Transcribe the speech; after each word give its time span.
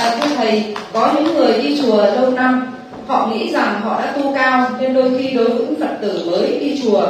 à, 0.00 0.16
thưa 0.20 0.34
thầy 0.36 0.74
có 0.92 1.12
những 1.14 1.34
người 1.34 1.62
đi 1.62 1.80
chùa 1.82 2.04
lâu 2.04 2.30
năm 2.30 2.72
họ 3.06 3.26
nghĩ 3.26 3.52
rằng 3.52 3.80
họ 3.80 4.00
đã 4.00 4.12
tu 4.12 4.34
cao 4.34 4.70
nên 4.80 4.94
đôi 4.94 5.10
khi 5.18 5.30
đối 5.30 5.48
với 5.48 5.58
những 5.58 5.80
phật 5.80 5.96
tử 6.00 6.30
mới 6.30 6.58
đi 6.60 6.80
chùa 6.82 7.06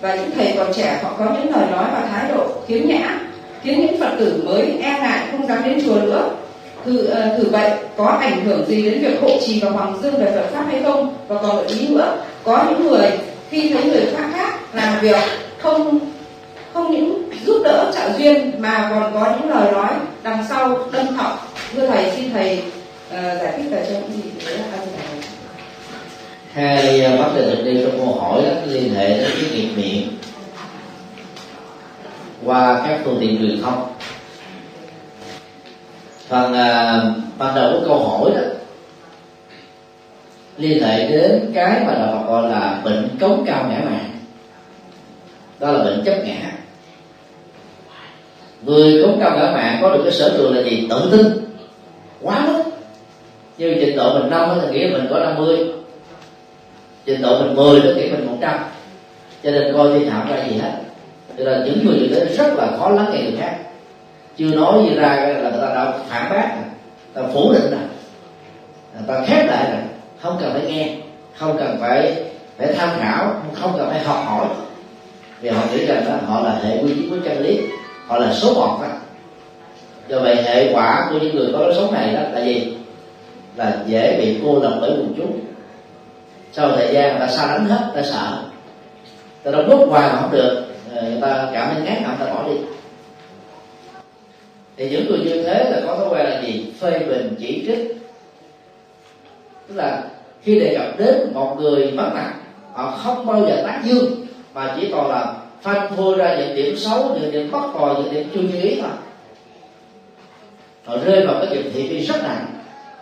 và 0.00 0.14
những 0.14 0.30
thầy 0.36 0.54
còn 0.58 0.72
trẻ 0.74 1.00
họ 1.02 1.10
có 1.18 1.24
những 1.24 1.54
lời 1.54 1.64
nói 1.70 1.84
và 1.92 2.08
thái 2.10 2.30
độ 2.32 2.46
khiếm 2.68 2.88
nhã 2.88 3.20
khiến 3.62 3.80
những 3.80 4.00
phật 4.00 4.10
tử 4.18 4.42
mới 4.46 4.78
e 4.82 4.98
ngại 5.00 5.18
không 5.30 5.46
dám 5.46 5.58
đến 5.64 5.82
chùa 5.86 5.94
nữa. 5.94 6.30
Thử 6.84 7.08
uh, 7.12 7.38
thử 7.38 7.50
vậy 7.50 7.70
có 7.96 8.06
ảnh 8.06 8.44
hưởng 8.44 8.64
gì 8.68 8.82
đến 8.82 9.00
việc 9.02 9.20
hộ 9.22 9.30
trì 9.46 9.60
và 9.60 9.70
hoàng 9.70 9.98
dương 10.02 10.16
về 10.16 10.32
phật 10.34 10.46
pháp 10.52 10.64
hay 10.70 10.82
không? 10.82 11.14
Và 11.28 11.36
còn 11.42 11.56
một 11.56 11.64
ý 11.68 11.88
nữa 11.88 12.16
có 12.44 12.64
những 12.68 12.88
người 12.88 13.10
khi 13.50 13.68
thấy 13.68 13.84
người 13.84 14.06
khác 14.16 14.28
khác 14.32 14.54
làm 14.72 15.00
việc 15.00 15.16
không 15.58 15.98
không 16.72 16.92
những 16.92 17.30
giúp 17.44 17.62
đỡ 17.64 17.92
trợ 17.94 18.18
duyên 18.18 18.52
mà 18.58 18.90
còn 18.90 19.14
có 19.14 19.32
những 19.40 19.50
lời 19.50 19.72
nói 19.72 19.88
đằng 20.22 20.44
sau 20.48 20.78
đâm 20.92 21.16
thọc 21.16 21.53
thưa 21.76 21.86
thầy 21.86 22.10
xin 22.10 22.30
thầy 22.32 22.62
uh, 23.08 23.42
giải 23.42 23.52
thích 23.56 23.70
về 23.70 23.86
cho 23.88 23.94
những 23.94 24.22
gì 24.22 24.30
đấy 24.46 24.58
là 24.58 24.64
hai 26.52 27.00
ờ, 27.00 27.16
vấn 27.16 27.36
đề 27.36 27.42
được 27.42 27.62
nêu 27.64 27.86
trong 27.86 27.98
câu 27.98 28.14
hỏi 28.14 28.42
đó, 28.42 28.50
liên 28.66 28.94
hệ 28.94 29.08
đến 29.08 29.30
cái 29.40 29.50
nghiệp 29.50 29.68
miệng 29.76 30.08
qua 32.44 32.82
các 32.86 33.00
phương 33.04 33.18
tiện 33.20 33.38
truyền 33.38 33.62
thông. 33.62 33.92
Phần 36.28 36.52
uh, 36.52 37.16
ban 37.38 37.54
đầu 37.54 37.72
của 37.72 37.86
câu 37.86 38.08
hỏi 38.08 38.30
đó 38.34 38.42
liên 40.58 40.82
hệ 40.82 41.08
đến 41.08 41.50
cái 41.54 41.80
mà 41.86 41.92
đạo 41.92 42.08
Phật 42.12 42.32
gọi 42.32 42.50
là 42.50 42.80
bệnh 42.84 43.08
cống 43.20 43.44
cao 43.46 43.66
ngã 43.68 43.80
mạng 43.84 44.10
đó 45.60 45.72
là 45.72 45.84
bệnh 45.84 46.02
chấp 46.04 46.14
ngã. 46.24 46.52
Người 48.62 49.02
cống 49.02 49.20
cao 49.20 49.38
ngã 49.38 49.50
mạng 49.50 49.78
có 49.82 49.94
được 49.94 50.00
cái 50.02 50.12
sở 50.12 50.34
trường 50.36 50.54
là 50.56 50.62
gì? 50.62 50.86
Tự 50.90 51.08
tin 51.12 51.53
quá 52.24 52.46
mức. 52.46 52.62
Như 53.58 53.76
trình 53.80 53.96
độ 53.96 54.18
mình 54.18 54.30
năm 54.30 54.60
thì 54.62 54.68
nghĩa 54.78 54.92
mình 54.92 55.06
có 55.10 55.18
50 55.18 55.72
trình 57.06 57.22
độ 57.22 57.42
mình 57.42 57.54
10 57.54 57.80
thì 57.80 57.94
nghĩa 57.94 58.10
mình 58.10 58.26
100 58.26 58.58
cho 59.42 59.50
nên 59.50 59.72
coi 59.72 59.92
thiên 59.92 60.10
hạ 60.10 60.26
ra 60.30 60.44
gì 60.44 60.56
hết. 60.56 60.72
Cho 61.38 61.44
nên 61.44 61.64
những 61.64 61.86
người 61.86 61.96
như 61.98 62.08
thế 62.14 62.24
rất 62.36 62.54
là 62.54 62.68
khó 62.78 62.88
lắng 62.88 63.06
nghe 63.12 63.22
người 63.22 63.36
khác. 63.40 63.56
Chưa 64.36 64.54
nói 64.54 64.82
gì 64.88 64.94
ra 64.94 65.08
là 65.08 65.50
người 65.50 65.60
ta 65.60 65.74
đã 65.74 65.92
phản 66.08 66.30
bác. 66.30 66.54
Ta 67.14 67.22
phủ 67.32 67.52
định 67.52 67.70
rồi 67.70 67.80
người 68.94 69.08
ta 69.08 69.24
khép 69.26 69.46
lại 69.46 69.70
rồi 69.70 69.80
không 70.20 70.38
cần 70.40 70.52
phải 70.52 70.62
nghe. 70.72 70.96
Không 71.36 71.56
cần 71.58 71.76
phải 71.80 72.24
phải 72.56 72.72
tham 72.72 72.88
khảo. 73.00 73.42
Không 73.54 73.72
cần 73.78 73.90
phải 73.90 74.04
học 74.04 74.24
hỏi. 74.26 74.46
Vì 75.40 75.48
họ 75.48 75.62
nghĩ 75.72 75.86
rằng 75.86 76.04
đó, 76.08 76.14
họ 76.26 76.40
là 76.40 76.58
hệ 76.64 76.82
quy 76.82 76.94
chiếu 76.94 77.10
của 77.10 77.16
chân 77.24 77.42
lý. 77.42 77.60
Họ 78.06 78.18
là 78.18 78.32
số 78.32 78.54
một 78.54 78.78
đó 78.82 78.88
do 80.08 80.20
vậy 80.20 80.36
hệ 80.36 80.72
quả 80.72 81.08
của 81.10 81.18
những 81.18 81.36
người 81.36 81.48
có 81.52 81.58
lối 81.58 81.74
sống 81.74 81.94
này 81.94 82.14
đó 82.14 82.20
là 82.32 82.44
gì? 82.44 82.76
Là 83.56 83.78
dễ 83.86 84.18
bị 84.20 84.40
cô 84.44 84.60
lập 84.62 84.78
bởi 84.80 84.90
quần 84.90 85.14
chúng. 85.16 85.40
Sau 86.52 86.70
thời 86.76 86.94
gian 86.94 87.10
người 87.10 87.26
ta 87.26 87.32
xa 87.32 87.46
lánh 87.46 87.66
hết, 87.66 87.90
người 87.94 88.02
ta 88.02 88.08
sợ. 88.10 88.42
Người 89.44 89.52
ta 89.52 89.62
đóng 89.68 89.88
hoài 89.88 90.12
mà 90.12 90.20
không 90.20 90.32
được 90.32 90.64
ờ, 90.94 91.02
người 91.02 91.20
ta 91.20 91.48
cảm 91.52 91.74
thấy 91.74 91.82
ngán 91.82 92.02
ngẩm, 92.02 92.16
người 92.18 92.26
ta 92.26 92.34
bỏ 92.34 92.48
đi. 92.48 92.54
Thì 94.76 94.90
những 94.90 95.06
người 95.06 95.18
như 95.18 95.42
thế 95.42 95.70
là 95.70 95.80
có 95.86 95.96
thói 95.96 96.08
quen 96.08 96.26
là 96.26 96.40
gì? 96.42 96.72
Phê 96.80 96.98
bình, 96.98 97.34
chỉ 97.38 97.64
trích. 97.66 97.96
Tức 99.68 99.74
là 99.74 100.02
khi 100.42 100.60
đề 100.60 100.76
cập 100.78 100.98
đến 100.98 101.32
một 101.34 101.56
người 101.60 101.90
mất 101.90 102.10
mặt, 102.14 102.34
họ 102.72 102.90
không 102.90 103.26
bao 103.26 103.40
giờ 103.40 103.62
tán 103.66 103.82
dương, 103.84 104.26
mà 104.54 104.76
chỉ 104.80 104.88
còn 104.92 105.10
là 105.10 105.34
phanh 105.62 105.96
phui 105.96 106.16
ra 106.16 106.36
những 106.38 106.56
điểm 106.56 106.76
xấu, 106.76 107.16
những 107.20 107.32
điểm 107.32 107.50
bất 107.50 107.68
còi 107.74 107.94
những 107.94 108.14
điểm 108.14 108.28
chưa 108.34 108.40
như 108.40 108.60
ý 108.62 108.80
thôi 108.80 108.90
họ 110.84 110.96
rơi 111.04 111.26
vào 111.26 111.34
cái 111.34 111.46
chuyện 111.50 111.72
thị 111.74 111.88
phi 111.88 112.06
rất 112.06 112.22
nặng 112.22 112.46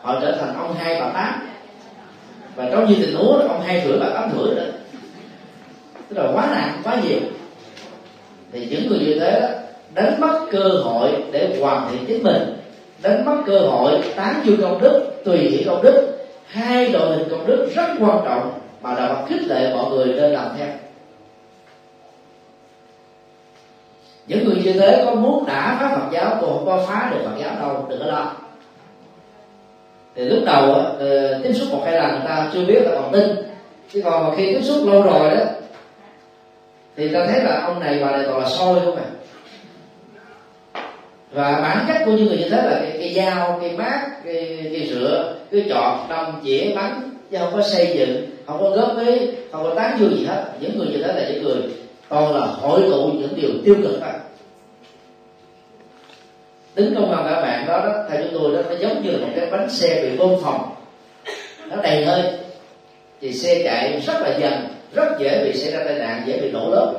họ 0.03 0.19
trở 0.23 0.33
thành 0.33 0.55
ông 0.57 0.75
hai 0.75 1.01
bà 1.01 1.09
tám. 1.09 1.49
Và 2.55 2.69
trong 2.73 2.89
như 2.89 2.95
tình 3.01 3.15
huống 3.15 3.39
là 3.39 3.47
ông 3.49 3.63
hai 3.67 3.83
tuổi 3.85 3.99
bà 4.01 4.07
tám 4.15 4.31
tuổi 4.37 4.55
đó. 4.55 4.63
Tức 6.09 6.19
là 6.19 6.33
quá 6.35 6.49
nặng, 6.51 6.81
quá 6.85 6.97
nhiều. 7.05 7.19
Thì 8.53 8.67
những 8.67 8.89
người 8.89 8.99
như 8.99 9.21
thế 9.21 9.41
đó, 9.41 9.49
đánh 9.95 10.21
mất 10.21 10.47
cơ 10.51 10.69
hội 10.85 11.11
để 11.33 11.57
hoàn 11.61 11.89
thiện 11.91 12.05
chính 12.07 12.23
mình. 12.23 12.43
Đánh 13.03 13.25
mất 13.25 13.37
cơ 13.47 13.59
hội 13.59 14.03
tán 14.17 14.41
dương 14.45 14.61
công 14.63 14.81
đức, 14.83 15.23
tùy 15.25 15.39
hỷ 15.39 15.65
công 15.65 15.83
đức. 15.83 16.19
Hai 16.47 16.91
loại 16.91 17.17
hình 17.17 17.29
công 17.31 17.47
đức 17.47 17.71
rất 17.75 17.87
quan 18.01 18.19
trọng 18.25 18.53
mà 18.83 18.95
đạo 18.95 19.15
Phật 19.15 19.27
khích 19.29 19.43
lệ 19.49 19.75
mọi 19.75 19.91
người 19.91 20.07
nên 20.07 20.33
làm 20.33 20.47
theo. 20.59 20.69
Những 24.27 24.45
người 24.45 24.63
như 24.65 24.73
thế 24.73 25.03
có 25.07 25.15
muốn 25.15 25.47
đã 25.47 25.77
phá 25.81 25.97
Phật 25.97 26.07
giáo 26.13 26.37
cũng 26.41 26.51
không 26.51 26.67
có 26.67 26.85
phá 26.87 27.11
được 27.11 27.19
Phật 27.25 27.37
giáo 27.41 27.55
đâu 27.61 27.87
đừng 27.89 28.01
có 28.01 28.07
lo. 28.07 28.33
Thì 30.15 30.25
lúc 30.25 30.39
đầu 30.47 30.73
ờ, 30.73 30.97
ờ, 30.99 31.41
tiếp 31.43 31.53
xúc 31.53 31.69
một 31.71 31.83
hai 31.85 31.95
lần 31.95 32.11
người 32.11 32.29
ta 32.29 32.51
chưa 32.55 32.65
biết 32.65 32.83
là 32.85 32.91
còn 32.95 33.13
tin. 33.13 33.37
Chứ 33.93 34.03
còn 34.05 34.35
khi 34.37 34.55
tiếp 34.55 34.63
xúc 34.63 34.87
lâu 34.87 35.03
rồi 35.03 35.31
đó 35.31 35.45
thì 36.97 37.09
ta 37.09 37.27
thấy 37.27 37.45
là 37.45 37.61
ông 37.67 37.81
này 37.81 37.99
bà 38.05 38.11
này 38.11 38.25
toàn 38.27 38.41
là 38.41 38.49
soi 38.49 38.81
không 38.85 38.97
à 38.97 39.05
và 41.33 41.61
bản 41.63 41.85
chất 41.89 42.03
của 42.05 42.13
những 42.13 42.27
người 42.27 42.39
như 42.39 42.49
thế 42.49 42.57
là 42.57 42.81
cái, 42.83 42.97
cái 42.99 43.15
dao 43.15 43.59
cái 43.61 43.77
bát 43.77 44.25
cái, 44.25 44.71
cái 44.73 44.89
rửa 44.91 45.35
cái 45.51 45.65
chọt 45.69 46.11
đâm 46.11 46.41
chĩa 46.45 46.75
bắn 46.75 47.11
chứ 47.31 47.37
không 47.41 47.53
có 47.53 47.63
xây 47.63 47.97
dựng 47.99 48.27
không 48.47 48.61
có 48.61 48.71
góp 48.71 49.07
ý 49.07 49.31
không 49.53 49.63
có 49.63 49.75
tán 49.75 49.97
dương 50.01 50.17
gì 50.19 50.27
hết. 50.27 50.45
Những 50.61 50.79
người 50.79 50.87
như 50.87 51.03
thế 51.05 51.13
là 51.13 51.29
những 51.29 51.45
người 51.45 51.57
toàn 52.13 52.35
là 52.35 52.47
hội 52.47 52.81
tụ 52.91 53.11
những 53.13 53.35
điều 53.37 53.51
tiêu 53.65 53.75
cực 53.83 54.01
đó 54.01 54.09
tính 56.75 56.95
công 56.95 57.11
bằng 57.11 57.27
các 57.29 57.41
bạn 57.43 57.67
đó, 57.67 57.79
đó 57.79 58.05
theo 58.11 58.23
chúng 58.23 58.41
tôi 58.41 58.55
đó 58.55 58.71
nó 58.71 58.77
giống 58.81 59.03
như 59.03 59.11
là 59.11 59.27
một 59.27 59.33
cái 59.37 59.51
bánh 59.51 59.71
xe 59.71 60.03
bị 60.03 60.17
bơm 60.17 60.31
phòng. 60.43 60.75
Nó 61.69 61.77
đầy 61.83 62.05
hơi. 62.05 62.23
Thì 63.21 63.33
xe 63.33 63.63
chạy 63.65 64.01
rất 64.01 64.21
là 64.21 64.39
dần 64.39 64.53
rất 64.93 65.19
dễ 65.19 65.45
bị 65.45 65.59
xảy 65.59 65.73
ra 65.73 65.85
tai 65.85 65.99
nạn 65.99 66.23
dễ 66.27 66.41
bị 66.41 66.51
nổ 66.51 66.71
lớp. 66.71 66.95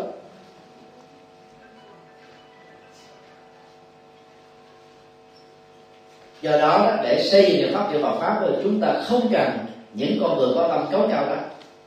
Do 6.42 6.58
đó 6.58 6.98
để 7.04 7.24
xây 7.24 7.52
dựng 7.52 7.62
được 7.62 7.70
pháp 7.74 7.90
triển 7.92 8.02
Phật 8.02 8.18
pháp 8.20 8.42
rồi 8.42 8.52
chúng 8.64 8.82
ta 8.82 8.94
không 9.08 9.30
cần 9.34 9.50
những 9.94 10.18
con 10.22 10.38
người 10.38 10.50
có 10.56 10.68
tâm 10.68 10.86
cấu 10.92 11.08
cao 11.12 11.26
đó. 11.26 11.36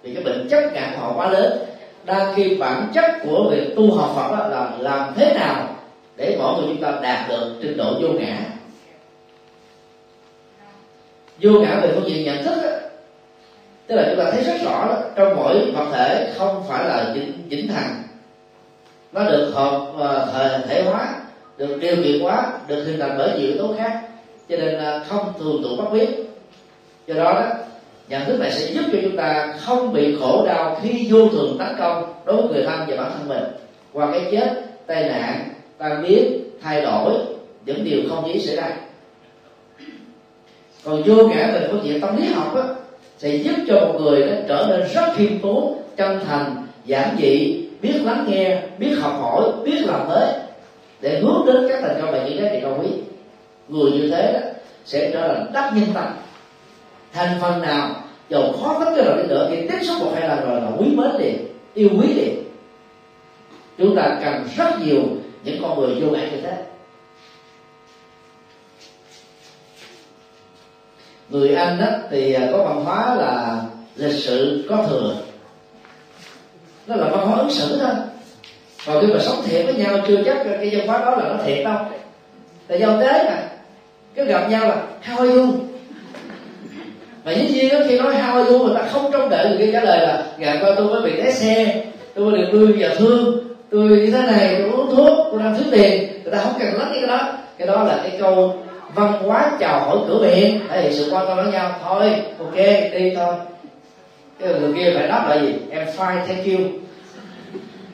Vì 0.02 0.14
cái 0.14 0.24
bệnh 0.24 0.48
chất 0.48 0.72
ngã 0.72 0.92
của 0.94 1.00
họ 1.00 1.12
quá 1.16 1.30
lớn 1.30 1.58
đang 2.06 2.34
khi 2.34 2.56
bản 2.56 2.90
chất 2.94 3.04
của 3.24 3.48
việc 3.50 3.76
tu 3.76 3.94
học 3.94 4.12
Phật 4.14 4.36
đó 4.36 4.48
là 4.48 4.70
làm 4.78 5.14
thế 5.16 5.34
nào 5.34 5.68
để 6.16 6.36
mỗi 6.38 6.54
người 6.54 6.74
chúng 6.74 6.82
ta 6.82 6.92
đạt 7.02 7.28
được 7.28 7.58
trình 7.62 7.76
độ 7.76 7.94
vô 8.00 8.08
ngã? 8.08 8.38
Vô 11.42 11.50
ngã 11.50 11.80
về 11.82 11.90
phương 11.94 12.08
diện 12.08 12.24
nhận 12.24 12.44
thức 12.44 12.54
đó, 12.62 12.70
tức 13.86 13.94
là 13.96 14.04
chúng 14.08 14.18
ta 14.18 14.30
thấy 14.30 14.44
rất 14.44 14.56
rõ 14.64 14.86
đó, 14.88 14.98
trong 15.16 15.36
mỗi 15.36 15.72
vật 15.74 15.86
thể 15.92 16.32
không 16.38 16.64
phải 16.68 16.84
là 16.84 17.12
vĩnh, 17.14 17.32
vĩnh 17.48 17.68
hằng. 17.68 18.02
Nó 19.12 19.24
được 19.24 19.52
hợp 19.54 19.86
ờ, 19.98 20.30
thể, 20.34 20.66
thể 20.68 20.82
hóa 20.82 21.14
được 21.56 21.78
điều 21.80 21.96
kiện 22.02 22.20
hóa 22.20 22.52
được 22.66 22.84
hình 22.84 23.00
thành 23.00 23.14
bởi 23.18 23.38
nhiều 23.38 23.48
yếu 23.48 23.58
tố 23.58 23.74
khác 23.78 24.00
cho 24.48 24.56
nên 24.56 24.78
ờ, 24.78 25.04
không 25.08 25.32
thường 25.38 25.62
tụ 25.62 25.76
bất 25.76 25.92
biết 25.92 26.08
do 27.06 27.14
đó 27.14 27.32
đó 27.32 27.48
nhận 28.08 28.24
thức 28.24 28.40
này 28.40 28.52
sẽ 28.52 28.72
giúp 28.72 28.82
cho 28.92 28.98
chúng 29.02 29.16
ta 29.16 29.54
không 29.60 29.92
bị 29.92 30.16
khổ 30.20 30.46
đau 30.46 30.80
khi 30.82 31.06
vô 31.10 31.28
thường 31.28 31.56
tấn 31.58 31.68
công 31.78 32.14
đối 32.24 32.36
với 32.36 32.48
người 32.48 32.64
thân 32.66 32.80
và 32.88 32.96
bản 32.96 33.12
thân 33.18 33.28
mình. 33.28 33.44
Qua 33.92 34.10
cái 34.12 34.28
chết 34.30 34.62
tai 34.86 35.04
nạn 35.04 35.48
tan 35.78 36.02
biến 36.02 36.40
thay 36.62 36.82
đổi 36.82 37.14
những 37.66 37.84
điều 37.84 38.00
không 38.08 38.28
dễ 38.28 38.38
xảy 38.38 38.56
ra. 38.56 38.70
Còn 40.84 41.02
vô 41.02 41.28
ngã 41.28 41.50
về 41.54 41.68
phương 41.70 41.84
diện 41.84 42.00
tâm 42.00 42.16
lý 42.16 42.26
học 42.26 42.54
á, 42.56 42.62
sẽ 43.18 43.36
giúp 43.36 43.54
cho 43.68 43.80
một 43.80 44.00
người 44.00 44.26
đó 44.26 44.34
trở 44.48 44.66
nên 44.68 44.88
rất 44.94 45.12
khiêm 45.16 45.38
tốn 45.38 45.82
chân 45.96 46.20
thành 46.26 46.66
giản 46.84 47.16
dị 47.18 47.62
biết 47.82 48.00
lắng 48.04 48.26
nghe 48.28 48.62
biết 48.78 48.94
học 49.00 49.12
hỏi 49.20 49.42
biết 49.64 49.84
làm 49.84 50.08
mới 50.08 50.28
để 51.00 51.20
hướng 51.20 51.46
đến 51.46 51.68
các 51.68 51.78
thành 51.82 52.00
công 52.00 52.12
và 52.12 52.24
những 52.24 52.38
giá 52.38 52.48
trị 52.52 52.58
cao 52.62 52.78
quý 52.82 52.88
người 53.68 53.90
như 53.90 54.10
thế 54.10 54.32
đó 54.32 54.40
sẽ 54.84 55.10
trở 55.12 55.28
thành 55.28 55.52
đắc 55.52 55.72
nhân 55.74 55.86
tâm. 55.94 56.04
Thành 57.12 57.38
phần 57.40 57.62
nào 57.62 57.90
dầu 58.28 58.52
khó 58.62 58.84
tính 58.84 58.94
cái 58.96 59.04
nào 59.04 59.16
đi 59.16 59.22
nữa 59.28 59.48
thì 59.50 59.68
tiếp 59.68 59.78
xúc 59.82 59.96
một 60.00 60.10
hai 60.14 60.28
lần 60.28 60.50
rồi 60.50 60.60
là 60.60 60.68
quý 60.78 60.86
mến 60.96 61.10
liền, 61.18 61.46
yêu 61.74 61.88
quý 62.00 62.14
liền. 62.14 62.42
Chúng 63.78 63.96
ta 63.96 64.18
cần 64.24 64.48
rất 64.56 64.80
nhiều 64.80 65.02
những 65.44 65.62
con 65.62 65.80
người 65.80 66.00
vô 66.00 66.10
ngại 66.10 66.28
như 66.32 66.40
thế. 66.40 66.62
Người 71.28 71.54
anh 71.54 71.78
đó 71.80 71.86
thì 72.10 72.32
à, 72.32 72.48
có 72.52 72.64
văn 72.64 72.84
hóa 72.84 73.14
là 73.14 73.62
lịch 73.96 74.14
sự 74.14 74.66
có 74.68 74.86
thừa. 74.88 75.16
Nó 76.86 76.96
là 76.96 77.08
văn 77.08 77.26
hóa 77.28 77.38
ứng 77.38 77.50
xử 77.50 77.78
thôi 77.78 77.94
còn 78.86 79.06
khi 79.06 79.12
mà 79.12 79.18
sống 79.20 79.42
thiệt 79.44 79.64
với 79.64 79.74
nhau, 79.74 79.98
chưa 80.08 80.22
chắc 80.24 80.36
cái 80.44 80.76
văn 80.76 80.86
hóa 80.86 80.98
đó 80.98 81.16
là 81.16 81.28
nó 81.28 81.42
thiệt 81.44 81.64
đâu. 81.64 81.78
Tại 82.66 82.80
giao 82.80 83.00
tế 83.00 83.24
mà, 83.24 83.48
cứ 84.14 84.24
gặp 84.24 84.48
nhau 84.50 84.68
là 84.68 84.86
how 85.04 85.18
are 85.18 85.32
you 85.32 85.46
và 87.26 87.32
dĩ 87.32 87.48
nhiên 87.48 87.72
đó, 87.72 87.78
khi 87.88 87.98
nói 87.98 88.14
hao 88.14 88.36
are 88.36 88.50
người 88.50 88.74
ta 88.74 88.82
không 88.92 89.12
trông 89.12 89.28
đợi 89.28 89.48
người 89.48 89.58
kia 89.58 89.72
trả 89.72 89.80
lời 89.80 90.00
là 90.00 90.16
dạ, 90.16 90.24
ngày 90.38 90.58
qua 90.60 90.70
tôi 90.76 90.86
mới 90.86 91.02
bị 91.02 91.22
té 91.22 91.30
xe 91.30 91.84
tôi 92.14 92.24
mới 92.24 92.40
được 92.40 92.48
nuôi 92.52 92.72
giờ 92.78 92.94
thương 92.98 93.46
tôi 93.70 93.88
như 93.88 94.10
thế 94.10 94.22
này 94.22 94.54
tôi 94.58 94.70
uống 94.70 94.96
thuốc 94.96 95.28
tôi 95.30 95.40
đang 95.42 95.54
thiếu 95.54 95.64
tiền. 95.70 96.22
Người 96.22 96.32
ta 96.32 96.38
không 96.38 96.52
cần 96.58 96.74
lắng 96.74 96.90
cái 96.94 97.06
đó. 97.06 97.32
Cái 97.58 97.68
đó 97.68 97.84
là 97.84 98.00
cái 98.02 98.16
câu 98.20 98.62
văn 98.94 99.12
hóa 99.12 99.50
chào 99.60 99.80
hỏi 99.80 99.98
cửa 100.08 100.18
miệng. 100.18 100.60
Thể 100.68 100.82
hiện 100.82 100.92
sự 100.92 101.08
quan 101.12 101.26
tâm 101.28 101.36
lẫn 101.36 101.50
nhau. 101.50 101.70
Thôi 101.84 102.12
ok 102.38 102.56
đi 102.92 103.12
thôi. 103.16 103.34
Cái 104.40 104.48
người 104.60 104.72
kia 104.76 104.92
phải 104.98 105.08
đáp 105.08 105.26
lại 105.28 105.40
gì? 105.40 105.54
Em 105.70 105.86
fine 105.96 106.26
thank 106.26 106.46
you. 106.46 106.66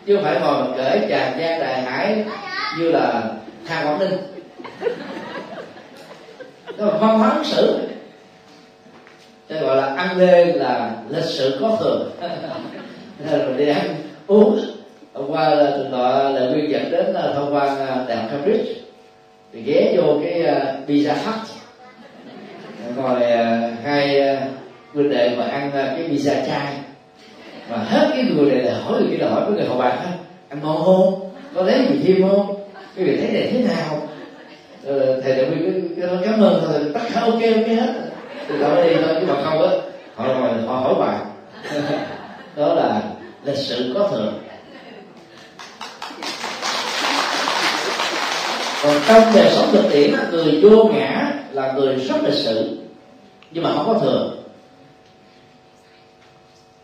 Chứ 0.06 0.17
không 0.17 0.25
phải 0.25 0.40
ngồi 0.40 0.62
mà 0.62 0.67
kể 0.76 1.06
chàng 1.08 1.32
gian 1.40 1.61
đại 1.61 1.82
hải 1.82 2.25
như 2.79 2.90
là 2.90 3.23
thang 3.67 3.87
quảng 3.87 3.99
ninh. 3.99 4.19
Đó 6.79 6.87
là 6.87 6.99
văn 7.00 7.19
hóa 7.19 7.31
ứng 7.31 7.44
xử 7.44 7.79
cái 9.48 9.58
gọi 9.58 9.76
là 9.76 9.86
ăn 9.86 10.18
lê 10.18 10.44
là 10.44 10.96
lịch 11.08 11.24
sự 11.24 11.58
có 11.60 11.76
thường. 11.80 12.10
Rồi 13.30 13.54
đi 13.58 13.68
ăn 13.68 13.94
uống. 14.26 14.60
Hôm 15.14 15.30
qua 15.30 15.48
là 15.54 15.70
từ 15.76 15.84
nọ 15.90 16.28
là 16.28 16.40
nguyên 16.40 16.70
dẫn 16.70 16.90
đến 16.90 17.06
là 17.06 17.32
thông 17.34 17.54
quan 17.54 17.78
à, 17.78 18.04
đại 18.08 18.16
học 18.16 18.26
Cambridge. 18.30 18.72
Thì 19.52 19.62
ghé 19.62 19.94
vô 19.96 20.18
cái 20.22 20.40
uh, 20.40 20.88
pizza 20.88 21.14
hut. 21.14 21.34
Ngồi 22.96 23.16
uh, 23.16 23.84
hai 23.84 24.20
uh, 24.20 24.38
huynh 24.94 25.10
đệ 25.10 25.36
mà 25.36 25.44
ăn 25.44 25.68
uh, 25.68 25.72
cái 25.74 26.08
pizza 26.10 26.46
chai 26.46 26.74
mà 27.70 27.76
hết 27.76 28.08
cái 28.14 28.24
người 28.24 28.50
này 28.50 28.62
là 28.62 28.78
hỏi 28.78 29.00
người 29.00 29.10
kia 29.10 29.24
là 29.24 29.30
hỏi 29.30 29.44
với 29.44 29.54
người 29.54 29.66
hầu 29.66 29.76
bạn 29.76 29.98
thôi. 30.04 30.12
Ăn 30.48 30.60
ngon 30.62 30.84
không? 30.84 31.30
Có 31.54 31.62
lấy 31.62 31.78
gì 31.78 31.98
thêm 32.04 32.28
không? 32.28 32.54
Cái 32.96 33.04
việc 33.04 33.16
thấy 33.20 33.30
này 33.32 33.48
thế 33.52 33.58
nào? 33.58 34.08
Thầy 35.22 35.36
đạo 35.36 35.46
viên 35.50 35.88
cứ 35.96 36.18
cảm 36.24 36.40
ơn 36.40 36.62
thôi. 36.66 36.80
Tất 36.94 37.00
cả 37.14 37.20
ok 37.20 37.32
ok 37.32 37.66
hết 37.66 37.92
từ 38.48 38.58
đó 38.58 38.82
đi 38.82 38.94
thôi 38.94 39.16
chứ 39.20 39.26
mà 39.26 39.34
không 39.44 39.62
á. 39.62 39.70
Họ 40.16 40.24
hỏi 40.24 40.52
họ 40.66 40.76
hỏi 40.76 40.94
bài 40.98 41.18
đó 42.56 42.74
là 42.74 43.02
lịch 43.44 43.56
sự 43.56 43.92
có 43.94 44.08
thường 44.08 44.42
còn 48.82 48.94
trong 49.08 49.22
đời 49.34 49.50
sống 49.50 49.68
thực 49.72 49.84
tiễn 49.92 50.14
người 50.30 50.60
vô 50.62 50.84
ngã 50.84 51.32
là 51.52 51.72
người 51.72 51.96
rất 51.96 52.16
lịch 52.24 52.34
sự 52.34 52.78
nhưng 53.50 53.64
mà 53.64 53.72
không 53.72 53.86
có 53.86 53.98
thường 53.98 54.42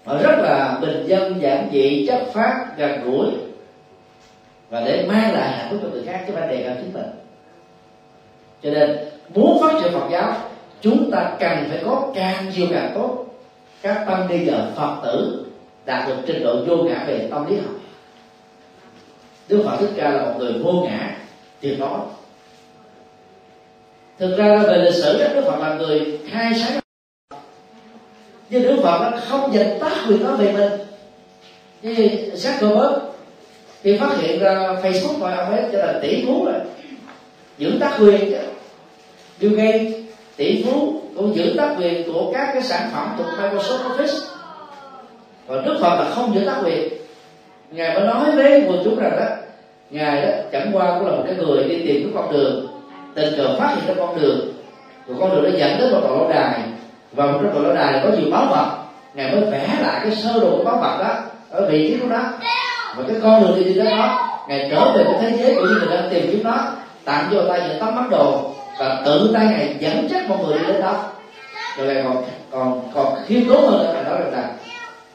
họ 0.04 0.16
rất 0.22 0.38
là 0.38 0.78
bình 0.80 1.04
dân 1.06 1.42
giản 1.42 1.68
dị 1.72 2.06
chất 2.06 2.22
phát 2.32 2.66
gần 2.76 3.04
gũi 3.04 3.26
và 4.70 4.80
để 4.80 5.04
mang 5.08 5.34
lại 5.34 5.50
hạnh 5.50 5.68
phúc 5.70 5.80
cho 5.82 5.88
người 5.88 6.02
khác 6.06 6.24
chứ 6.26 6.32
phải 6.36 6.48
đề 6.48 6.62
cao 6.62 6.74
chính 6.80 6.92
mình. 6.92 7.10
Cho 8.62 8.70
nên 8.70 8.98
muốn 9.34 9.62
phát 9.62 9.80
triển 9.82 9.92
Phật 9.92 10.08
giáo 10.10 10.36
chúng 10.80 11.10
ta 11.10 11.36
cần 11.40 11.64
phải 11.68 11.82
có 11.84 12.12
càng 12.14 12.52
nhiều 12.56 12.66
càng 12.72 12.92
tốt. 12.94 13.24
Các 13.82 14.04
tăng 14.06 14.28
ni 14.28 14.44
giờ 14.44 14.66
Phật 14.76 14.96
tử 15.04 15.44
đạt 15.84 16.08
được 16.08 16.16
trình 16.26 16.44
độ 16.44 16.64
vô 16.66 16.76
ngã 16.76 17.04
về 17.06 17.28
tâm 17.30 17.46
lý 17.46 17.56
học. 17.56 17.74
Đức 19.48 19.62
Phật 19.64 19.76
Thích 19.80 19.90
Ca 19.96 20.10
là 20.10 20.24
một 20.24 20.34
người 20.38 20.52
vô 20.52 20.72
ngã, 20.72 21.16
tuyệt 21.60 21.78
đối 21.78 21.98
thực 24.18 24.36
ra 24.36 24.58
về 24.58 24.78
lịch 24.78 24.94
sử 24.94 25.18
Đức 25.18 25.42
Phật 25.46 25.58
là 25.60 25.74
người 25.74 26.18
khai 26.30 26.52
sáng. 26.54 26.80
Nhưng 28.50 28.62
Đức 28.62 28.76
Phật 28.82 29.10
nó 29.10 29.18
không 29.28 29.54
dành 29.54 29.78
tác 29.80 29.92
quyền 30.08 30.24
đó 30.24 30.36
về 30.36 30.52
mình. 30.52 30.72
Như 31.82 31.94
Zuckerberg 32.34 32.98
khi 33.82 33.98
phát 33.98 34.16
hiện 34.18 34.40
ra 34.40 34.52
Facebook 34.82 35.18
và 35.18 35.36
ông 35.36 35.50
ấy 35.50 35.62
trở 35.72 35.86
thành 35.86 36.02
tỷ 36.02 36.24
phú 36.26 36.44
rồi. 36.44 36.60
Những 37.58 37.78
tác 37.80 37.96
quyền 38.00 38.20
chứ. 38.20 38.38
Bill 39.40 39.56
Gates 39.56 39.97
tỷ 40.38 40.64
phú 40.64 40.92
cũng 41.16 41.36
giữ 41.36 41.54
tác 41.56 41.74
quyền 41.78 42.12
của 42.12 42.32
các 42.32 42.50
cái 42.52 42.62
sản 42.62 42.88
phẩm 42.92 43.14
thuộc 43.18 43.26
Microsoft 43.26 43.78
Office. 43.78 44.20
Và 45.46 45.62
Đức 45.64 45.78
Phật 45.80 46.00
là 46.00 46.10
không 46.14 46.34
giữ 46.34 46.40
tác 46.46 46.56
quyền. 46.64 46.88
Ngài 47.70 47.94
mới 47.94 48.06
nói 48.06 48.36
với 48.36 48.64
quần 48.68 48.80
chúng 48.84 48.98
rằng 48.98 49.16
đó 49.20 49.26
ngài 49.90 50.22
đó 50.22 50.28
chẳng 50.52 50.70
qua 50.72 50.98
cũng 50.98 51.06
là 51.08 51.12
một 51.12 51.22
cái 51.26 51.34
người 51.36 51.64
đi 51.64 51.86
tìm 51.86 52.02
cái 52.02 52.12
con 52.14 52.32
đường, 52.32 52.66
tình 53.14 53.34
cờ 53.36 53.56
phát 53.58 53.74
hiện 53.74 53.84
ra 53.86 53.94
con 54.06 54.20
đường. 54.20 54.40
Rồi 55.06 55.16
con 55.20 55.30
đường 55.30 55.44
đó 55.44 55.58
dẫn 55.58 55.78
đến 55.78 55.92
một 55.92 56.00
tòa 56.02 56.10
lâu 56.10 56.28
đài. 56.28 56.60
Và 57.12 57.26
một 57.26 57.38
cái 57.42 57.52
tòa 57.54 57.62
lâu 57.62 57.74
đài 57.74 58.00
có 58.04 58.10
nhiều 58.10 58.30
báu 58.30 58.46
vật. 58.50 58.78
Ngài 59.14 59.32
mới 59.32 59.40
vẽ 59.40 59.68
lại 59.80 60.00
cái 60.02 60.16
sơ 60.16 60.40
đồ 60.40 60.50
của 60.50 60.64
báu 60.64 60.76
vật 60.76 60.98
đó 61.00 61.14
ở 61.50 61.68
vị 61.70 61.88
trí 61.88 62.00
của 62.00 62.08
nó 62.08 62.20
và 62.96 63.04
cái 63.08 63.16
con 63.22 63.42
đường 63.42 63.56
đi 63.56 63.74
đến 63.74 63.84
đó, 63.84 64.28
ngài 64.48 64.68
trở 64.70 64.92
về 64.92 65.04
cái 65.04 65.14
thế 65.20 65.36
giới 65.36 65.54
của 65.54 65.60
những 65.60 65.78
người 65.78 65.96
đang 65.96 66.08
tìm 66.10 66.26
kiếm 66.32 66.42
nó, 66.44 66.56
tặng 67.04 67.28
vô 67.30 67.40
tay 67.48 67.60
những 67.68 67.80
tấm 67.80 67.96
mắt 67.96 68.04
đồ 68.10 68.47
và 68.78 69.02
tự 69.06 69.30
tay 69.34 69.46
ngài 69.46 69.76
dẫn 69.80 70.08
dắt 70.10 70.28
mọi 70.28 70.38
người 70.38 70.58
đi 70.58 70.64
đến 70.66 70.80
đó. 70.80 71.04
Rồi 71.76 71.86
ngài 71.86 72.02
còn 72.04 72.24
còn 72.50 72.90
còn 72.94 73.14
khiêm 73.26 73.48
tốn 73.48 73.70
hơn 73.70 73.86
là 73.86 73.92
ngài 73.92 74.04
nói 74.04 74.18
rằng 74.18 74.32
là 74.32 74.50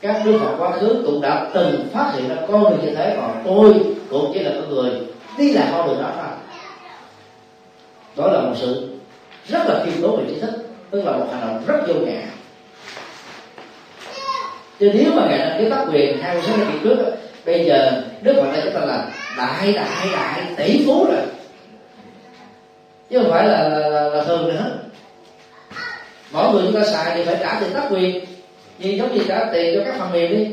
các 0.02 0.22
đức 0.26 0.40
phật 0.42 0.56
quá 0.58 0.72
khứ 0.72 1.04
cũng 1.06 1.22
đã 1.22 1.46
từng 1.54 1.88
phát 1.94 2.12
hiện 2.16 2.30
ra 2.30 2.36
con 2.48 2.64
người 2.64 2.78
như 2.84 2.96
thế 2.96 3.14
còn 3.18 3.42
tôi 3.46 3.74
cũng 4.10 4.32
chỉ 4.34 4.40
là 4.40 4.52
con 4.56 4.70
người. 4.70 4.92
Đi 5.38 5.54
lại 5.54 5.68
con 5.72 5.88
đường 5.88 6.02
đó 6.02 6.12
thôi. 6.16 6.26
Đó 8.16 8.28
là 8.28 8.42
một 8.42 8.54
sự 8.62 8.90
rất 9.48 9.60
là 9.68 9.86
khiêm 9.86 10.02
tốn 10.02 10.18
về 10.18 10.24
trí 10.34 10.40
thức 10.40 10.52
tức 10.92 11.06
là 11.06 11.12
một 11.12 11.26
hành 11.32 11.42
động 11.42 11.64
rất 11.68 11.88
vô 11.88 11.94
ngã. 11.94 12.22
Chứ 14.80 14.92
nếu 14.94 15.12
mà 15.16 15.28
ngài 15.28 15.38
đăng 15.38 15.60
ký 15.60 15.70
tác 15.70 15.86
quyền 15.92 16.22
hai 16.22 16.34
mươi 16.34 16.44
sáu 16.48 16.58
năm 16.58 16.80
trước 16.84 16.96
đó, 16.96 17.10
bây 17.46 17.66
giờ 17.66 18.02
đức 18.22 18.34
phật 18.36 18.52
đây 18.52 18.62
chúng 18.64 18.74
ta 18.74 18.80
là 18.80 19.06
đại 19.38 19.74
đại 19.74 20.08
đại 20.14 20.44
tỷ 20.58 20.86
phú 20.86 21.06
rồi 21.06 21.22
chứ 23.14 23.20
không 23.20 23.32
phải 23.32 23.48
là 23.48 23.70
là, 23.70 23.90
là, 23.90 24.10
là 24.10 24.24
thường 24.24 24.48
nữa. 24.48 24.80
Mỗi 26.32 26.54
người 26.54 26.64
chúng 26.66 26.82
ta 26.82 26.86
xài 26.86 27.16
thì 27.16 27.24
phải 27.24 27.38
trả 27.40 27.60
tiền 27.60 27.70
tác 27.74 27.88
quyền. 27.92 28.26
Nhưng 28.78 28.98
giống 28.98 29.14
như 29.14 29.24
trả 29.28 29.50
tiền 29.54 29.76
cho 29.76 29.84
các 29.86 29.96
phần 30.00 30.12
mềm 30.12 30.32
đi 30.32 30.48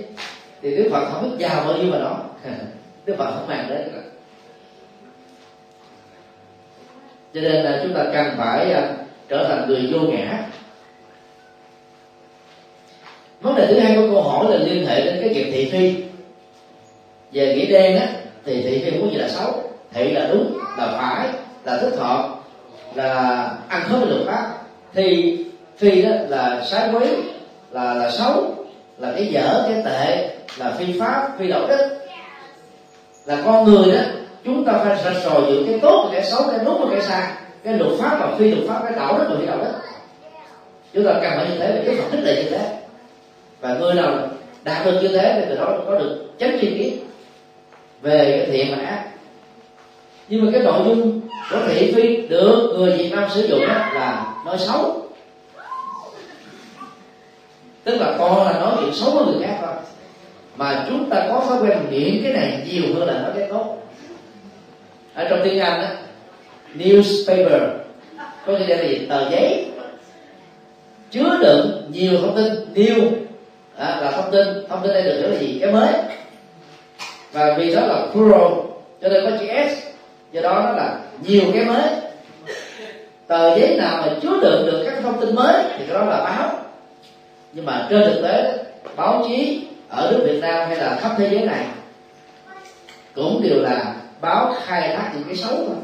thì 0.63 0.77
đức 0.77 0.89
phật 0.93 1.11
không 1.13 1.31
biết 1.31 1.37
giàu 1.39 1.65
bao 1.67 1.77
nhiêu 1.77 1.93
mà 1.93 1.99
đó 1.99 2.25
đức 3.07 3.15
phật 3.19 3.31
không 3.35 3.49
màng 3.49 3.67
đến. 3.69 3.89
Cho 7.35 7.41
nên 7.41 7.65
là 7.65 7.81
chúng 7.83 7.95
ta 7.95 8.05
cần 8.13 8.35
phải 8.39 8.73
à, 8.73 8.93
trở 9.29 9.47
thành 9.49 9.69
người 9.69 9.91
vô 9.93 9.99
ngã. 9.99 10.45
Vấn 13.41 13.55
đề 13.55 13.67
thứ 13.67 13.79
hai 13.79 13.97
của 13.97 14.07
câu 14.13 14.23
hỏi 14.23 14.47
là 14.51 14.57
liên 14.57 14.87
hệ 14.87 15.05
đến 15.05 15.19
cái 15.21 15.29
việc 15.29 15.51
thị 15.53 15.71
phi. 15.73 16.05
Về 17.33 17.55
nghĩa 17.55 17.67
đen 17.67 17.97
á 18.01 18.09
thì 18.45 18.63
thị 18.63 18.83
phi 18.85 18.91
muốn 18.91 19.01
có 19.09 19.13
gì 19.13 19.19
là 19.19 19.29
xấu. 19.29 19.63
Thị 19.93 20.13
là 20.13 20.29
đúng 20.33 20.59
là 20.79 20.87
phải 20.99 21.29
là 21.65 21.79
thích 21.79 21.97
hợp 21.97 22.40
là 22.95 23.51
ăn 23.69 23.83
khớp 23.89 23.99
với 24.01 24.09
luật 24.09 24.27
pháp 24.27 24.53
thì 24.95 25.37
phi 25.77 26.03
đó 26.03 26.11
là 26.29 26.65
sái 26.65 26.89
quấy, 26.93 27.09
là 27.71 27.95
là 27.95 28.11
xấu, 28.11 28.55
là 28.99 29.13
cái 29.17 29.27
dở, 29.27 29.65
cái 29.69 29.83
tệ, 29.85 30.37
là 30.57 30.71
phi 30.79 31.01
pháp, 31.01 31.29
phi 31.39 31.49
đạo 31.49 31.67
đức. 31.69 31.99
Là 33.27 33.43
con 33.45 33.65
người 33.65 33.93
đó, 33.93 34.01
chúng 34.45 34.65
ta 34.65 34.73
phải 34.73 34.97
rạch 35.05 35.23
ròi 35.25 35.43
giữa 35.47 35.63
cái 35.67 35.79
tốt 35.83 36.05
và 36.05 36.11
cái 36.15 36.25
xấu, 36.25 36.43
cái 36.51 36.61
đúng 36.65 36.81
và 36.81 36.87
cái 36.91 37.03
sai, 37.03 37.33
cái 37.65 37.75
luật 37.75 37.93
pháp 37.99 38.17
và 38.21 38.37
phi 38.39 38.51
luật 38.51 38.69
pháp, 38.69 38.81
cái 38.85 38.93
đạo 38.97 39.19
đức 39.19 39.25
và 39.31 39.37
phi 39.41 39.47
đạo 39.47 39.59
đức. 39.59 39.73
Chúng 40.95 41.05
ta 41.05 41.13
cần 41.23 41.33
phải 41.37 41.47
như 41.49 41.59
thế 41.59 41.73
để 41.73 41.83
cái 41.87 41.97
phật 41.97 42.05
thích 42.11 42.21
là 42.23 42.35
như 42.35 42.51
thế. 42.51 42.77
Và 43.61 43.75
người 43.75 43.95
nào 43.95 44.29
đạt 44.65 44.87
được 44.87 44.99
như 45.03 45.09
thế 45.09 45.33
thì 45.37 45.47
từ 45.49 45.57
đó 45.57 45.79
có 45.87 45.99
được 45.99 46.27
chánh 46.39 46.59
tri 46.61 46.79
kiến 46.79 46.99
về 48.03 48.39
cái 48.39 48.51
thiện 48.51 48.77
và 48.77 48.87
ác 48.87 49.10
nhưng 50.31 50.45
mà 50.45 50.53
cái 50.53 50.63
nội 50.63 50.83
dung 50.85 51.21
của 51.51 51.59
thị 51.69 51.93
phi 51.95 52.17
được 52.29 52.75
người 52.79 52.93
việt 52.97 53.11
nam 53.13 53.25
sử 53.35 53.47
dụng 53.47 53.61
đó 53.61 53.91
là 53.95 54.35
nói 54.45 54.59
xấu. 54.59 55.07
Tức 57.85 57.97
là 58.01 58.15
con 58.19 58.47
là 58.47 58.53
nói 58.53 58.75
chuyện 58.81 58.95
xấu 58.95 59.11
với 59.11 59.25
người 59.25 59.47
khác 59.47 59.59
thôi. 59.61 59.75
Mà 60.57 60.87
chúng 60.89 61.11
ta 61.11 61.27
có 61.29 61.45
thói 61.49 61.59
quen 61.63 61.79
nghiện 61.91 62.23
cái 62.23 62.33
này 62.33 62.67
nhiều 62.67 62.83
hơn 62.95 63.09
là 63.09 63.23
nói 63.23 63.31
cái 63.39 63.49
tốt. 63.51 63.77
Ở 65.15 65.27
trong 65.31 65.41
tiếng 65.45 65.61
anh 65.61 65.81
đó 65.81 65.89
newspaper 66.75 67.69
có 68.47 68.53
nghĩa 68.53 68.77
là 68.77 68.83
gì? 68.83 69.07
Tờ 69.09 69.31
giấy. 69.31 69.67
Chứa 71.11 71.39
đựng 71.41 71.91
nhiều 71.93 72.21
thông 72.21 72.37
tin 72.37 72.47
new 72.75 73.11
à, 73.77 73.99
là 74.01 74.11
thông 74.11 74.31
tin. 74.33 74.47
Thông 74.69 74.83
tin 74.83 74.93
đây 74.93 75.03
được 75.03 75.21
hiểu 75.21 75.29
là 75.29 75.39
gì? 75.39 75.59
Cái 75.61 75.73
mới. 75.73 75.93
Và 77.33 77.57
vì 77.59 77.75
đó 77.75 77.81
là 77.81 78.07
plural 78.13 78.53
cho 79.03 79.09
nên 79.09 79.25
có 79.25 79.31
chữ 79.41 79.47
s 79.47 79.90
do 80.33 80.41
đó 80.41 80.63
nó 80.67 80.73
là 80.73 80.99
nhiều 81.27 81.43
cái 81.55 81.65
mới. 81.65 81.89
Tờ 83.27 83.59
giấy 83.59 83.77
nào 83.77 84.03
mà 84.03 84.13
chứa 84.23 84.41
đựng 84.43 84.67
được 84.67 84.83
các 84.87 84.95
thông 85.03 85.21
tin 85.21 85.35
mới 85.35 85.63
thì 85.79 85.85
cái 85.87 85.95
đó 85.95 86.05
là 86.05 86.25
báo. 86.25 86.59
Nhưng 87.53 87.67
mà 87.67 87.87
trên 87.91 88.03
thực 88.03 88.23
tế, 88.23 88.65
báo 88.97 89.25
chí 89.29 89.67
ở 89.89 90.11
nước 90.11 90.23
Việt 90.25 90.41
Nam 90.41 90.69
hay 90.69 90.77
là 90.77 90.99
khắp 91.01 91.15
thế 91.19 91.29
giới 91.31 91.47
này 91.47 91.67
cũng 93.15 93.43
đều 93.43 93.63
là 93.63 93.95
báo 94.21 94.55
khai 94.65 94.97
thác 94.97 95.11
những 95.15 95.25
cái 95.27 95.37
xấu 95.37 95.57
thôi. 95.57 95.77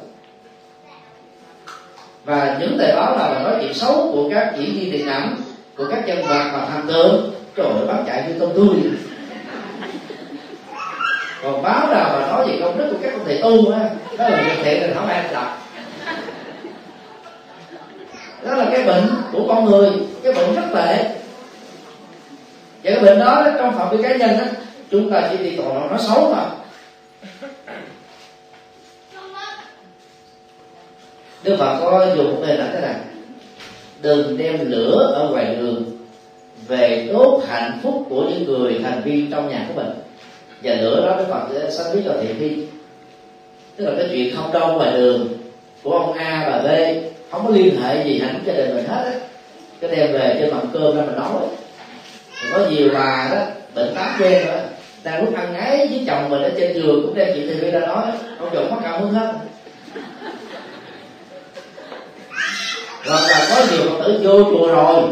Và 2.25 2.57
những 2.61 2.79
tờ 2.79 2.97
báo 2.97 3.19
nào 3.19 3.35
mà 3.35 3.43
nói 3.43 3.57
chuyện 3.61 3.75
xấu 3.75 4.11
của 4.13 4.29
các 4.31 4.55
diễn 4.59 4.75
viên 4.75 4.93
điện 4.93 5.07
ảnh, 5.07 5.37
của 5.77 5.85
các 5.91 6.07
nhân 6.07 6.23
vật 6.23 6.51
và 6.53 6.67
thần 6.73 6.87
tượng, 6.87 7.35
trời 7.57 7.67
ơi 7.67 7.87
bán 7.87 8.05
chạy 8.07 8.25
như 8.29 8.39
tôm 8.39 8.51
tươi 8.55 8.77
còn 11.47 11.63
báo 11.63 11.89
nào 11.89 12.11
mà 12.13 12.27
nói 12.27 12.49
về 12.49 12.59
công 12.61 12.79
đức 12.79 12.89
của 12.91 12.99
các 13.03 13.13
ông 13.13 13.25
thầy 13.25 13.39
tu 13.43 13.73
á, 13.73 13.91
đó 14.19 14.29
là 14.29 14.43
việc 14.43 14.63
thiện 14.65 14.83
thì 14.87 14.95
không 14.95 15.07
ai 15.07 15.25
đọc. 15.33 15.63
Đó 18.43 18.55
là 18.55 18.67
cái 18.73 18.85
bệnh 18.85 19.09
của 19.33 19.45
con 19.49 19.65
người, 19.65 19.91
cái 20.23 20.33
bệnh 20.33 20.55
rất 20.55 20.63
tệ. 20.75 21.05
Và 22.83 22.91
cái 22.91 23.01
bệnh 23.01 23.19
đó 23.19 23.47
trong 23.59 23.79
phạm 23.79 23.97
vi 23.97 24.03
cá 24.03 24.17
nhân 24.17 24.39
đó 24.39 24.45
chúng 24.91 25.11
ta 25.11 25.29
chỉ 25.31 25.37
đi 25.37 25.57
tội 25.57 25.75
nó 25.91 25.99
xấu 25.99 26.35
thôi 26.35 26.45
đức 31.43 31.57
phật 31.59 31.79
có 31.81 32.07
dùng 32.17 32.35
một 32.35 32.43
hình 32.47 32.61
ảnh 32.61 32.71
thế 32.73 32.81
này, 32.81 32.95
đừng 34.03 34.39
đem 34.39 34.71
lửa 34.71 35.13
ở 35.15 35.29
ngoài 35.29 35.55
đường 35.55 35.85
về 36.67 37.09
đốt 37.13 37.45
hạnh 37.49 37.79
phúc 37.83 38.07
của 38.09 38.23
những 38.23 38.45
người 38.45 38.81
thành 38.85 39.03
viên 39.03 39.31
trong 39.31 39.49
nhà 39.49 39.65
của 39.69 39.83
mình 39.83 40.06
và 40.67 40.75
lửa 40.75 41.07
đó 41.07 41.17
đức 41.19 41.25
phật 41.31 41.43
sẽ 41.55 41.71
sanh 41.71 41.95
biết 41.95 42.03
cho 42.05 42.13
thiện 42.21 42.37
phi, 42.39 42.67
tức 43.77 43.85
là 43.85 43.93
cái 43.99 44.09
chuyện 44.13 44.37
không 44.37 44.53
đâu 44.53 44.73
ngoài 44.73 44.93
đường 44.93 45.29
của 45.83 45.99
ông 45.99 46.13
a 46.13 46.49
và 46.51 46.59
b 46.59 46.67
không 47.31 47.47
có 47.47 47.51
liên 47.51 47.81
hệ 47.83 48.05
gì 48.05 48.19
hẳn 48.19 48.43
gia 48.45 48.53
đình 48.53 48.75
mình 48.75 48.85
hết 48.89 49.05
á. 49.05 49.13
Cái 49.81 49.91
đem 49.97 50.13
về 50.13 50.37
trên 50.41 50.51
bàn 50.51 50.67
cơm 50.73 50.97
ra 50.97 51.03
mình 51.03 51.17
nấu 51.17 51.39
ấy. 51.39 51.49
có 52.53 52.71
nhiều 52.71 52.89
bà 52.95 53.29
đó 53.33 53.45
bệnh 53.75 53.95
tám 53.95 54.21
đen 54.21 54.47
nữa 54.47 54.61
đang 55.05 55.25
lúc 55.25 55.35
ăn 55.35 55.53
ngáy 55.53 55.87
với 55.91 56.05
chồng 56.07 56.31
mình 56.31 56.43
ở 56.43 56.51
trên 56.57 56.75
giường 56.75 57.03
cũng 57.03 57.15
đem 57.15 57.29
chuyện 57.35 57.59
thì 57.61 57.71
ra 57.71 57.81
nói 57.81 58.05
ông 58.39 58.49
chồng 58.55 58.71
mất 58.71 58.77
cảm 58.83 59.03
hứng 59.03 59.13
hết. 59.13 59.33
Hoặc 63.07 63.23
là 63.29 63.47
có 63.51 63.67
nhiều 63.71 63.91
phật 63.91 64.05
tử 64.05 64.21
vô 64.23 64.45
chùa 64.45 64.69
rồi. 64.69 65.03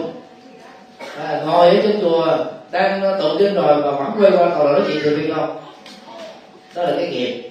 À, 1.18 1.42
ngồi 1.46 1.70
ở 1.70 1.76
trên 1.82 2.00
chùa 2.00 2.36
đang 2.74 3.18
tụng 3.20 3.36
kinh 3.38 3.54
rồi 3.54 3.82
và 3.82 3.90
vẫn 3.90 4.10
quay 4.18 4.30
qua 4.30 4.50
còn 4.58 4.72
nói 4.72 4.82
chuyện 4.86 4.98
thì 5.02 5.10
viên 5.10 5.34
không? 5.34 5.56
Đó 6.74 6.82
là 6.82 6.92
cái 6.98 7.08
nghiệp. 7.08 7.50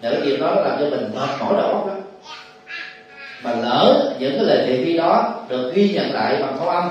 Để 0.00 0.10
cái 0.12 0.20
nghiệp 0.20 0.36
đó 0.36 0.52
nó 0.54 0.60
làm 0.60 0.78
cho 0.80 0.90
mình 0.90 1.10
mệt 1.14 1.28
mỏi 1.40 1.54
đầu 1.56 1.70
óc 1.72 1.86
đó 1.86 1.94
mà 3.42 3.54
lỡ 3.54 4.14
những 4.18 4.32
cái 4.36 4.44
lời 4.44 4.64
thị 4.66 4.84
phi 4.84 4.96
đó 4.96 5.34
được 5.48 5.72
ghi 5.74 5.88
nhận 5.88 6.12
lại 6.12 6.36
bằng 6.42 6.58
khẩu 6.58 6.68
âm, 6.68 6.90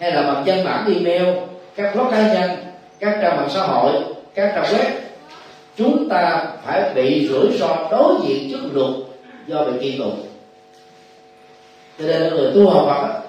hay 0.00 0.12
là 0.12 0.22
bằng 0.22 0.44
văn 0.46 0.64
bản 0.64 0.94
email, 0.94 1.36
các 1.76 1.94
blog 1.94 2.10
cá 2.10 2.34
nhân, 2.34 2.50
các 2.98 3.18
trang 3.22 3.36
mạng 3.36 3.48
xã 3.54 3.62
hội, 3.62 3.92
các 4.34 4.52
trang 4.54 4.64
web, 4.64 4.90
chúng 5.76 6.08
ta 6.08 6.46
phải 6.64 6.94
bị 6.94 7.28
rủi 7.28 7.58
ro 7.58 7.88
đối 7.90 8.14
diện 8.26 8.50
trước 8.50 8.68
luật 8.72 8.90
do 9.46 9.64
bị 9.64 9.72
kỳ 9.80 9.98
tụng 9.98 10.26
cho 11.98 12.04
nên 12.06 12.22
là 12.22 12.30
người 12.30 12.52
tu 12.54 12.70
học 12.70 12.86
Phật 12.88 13.25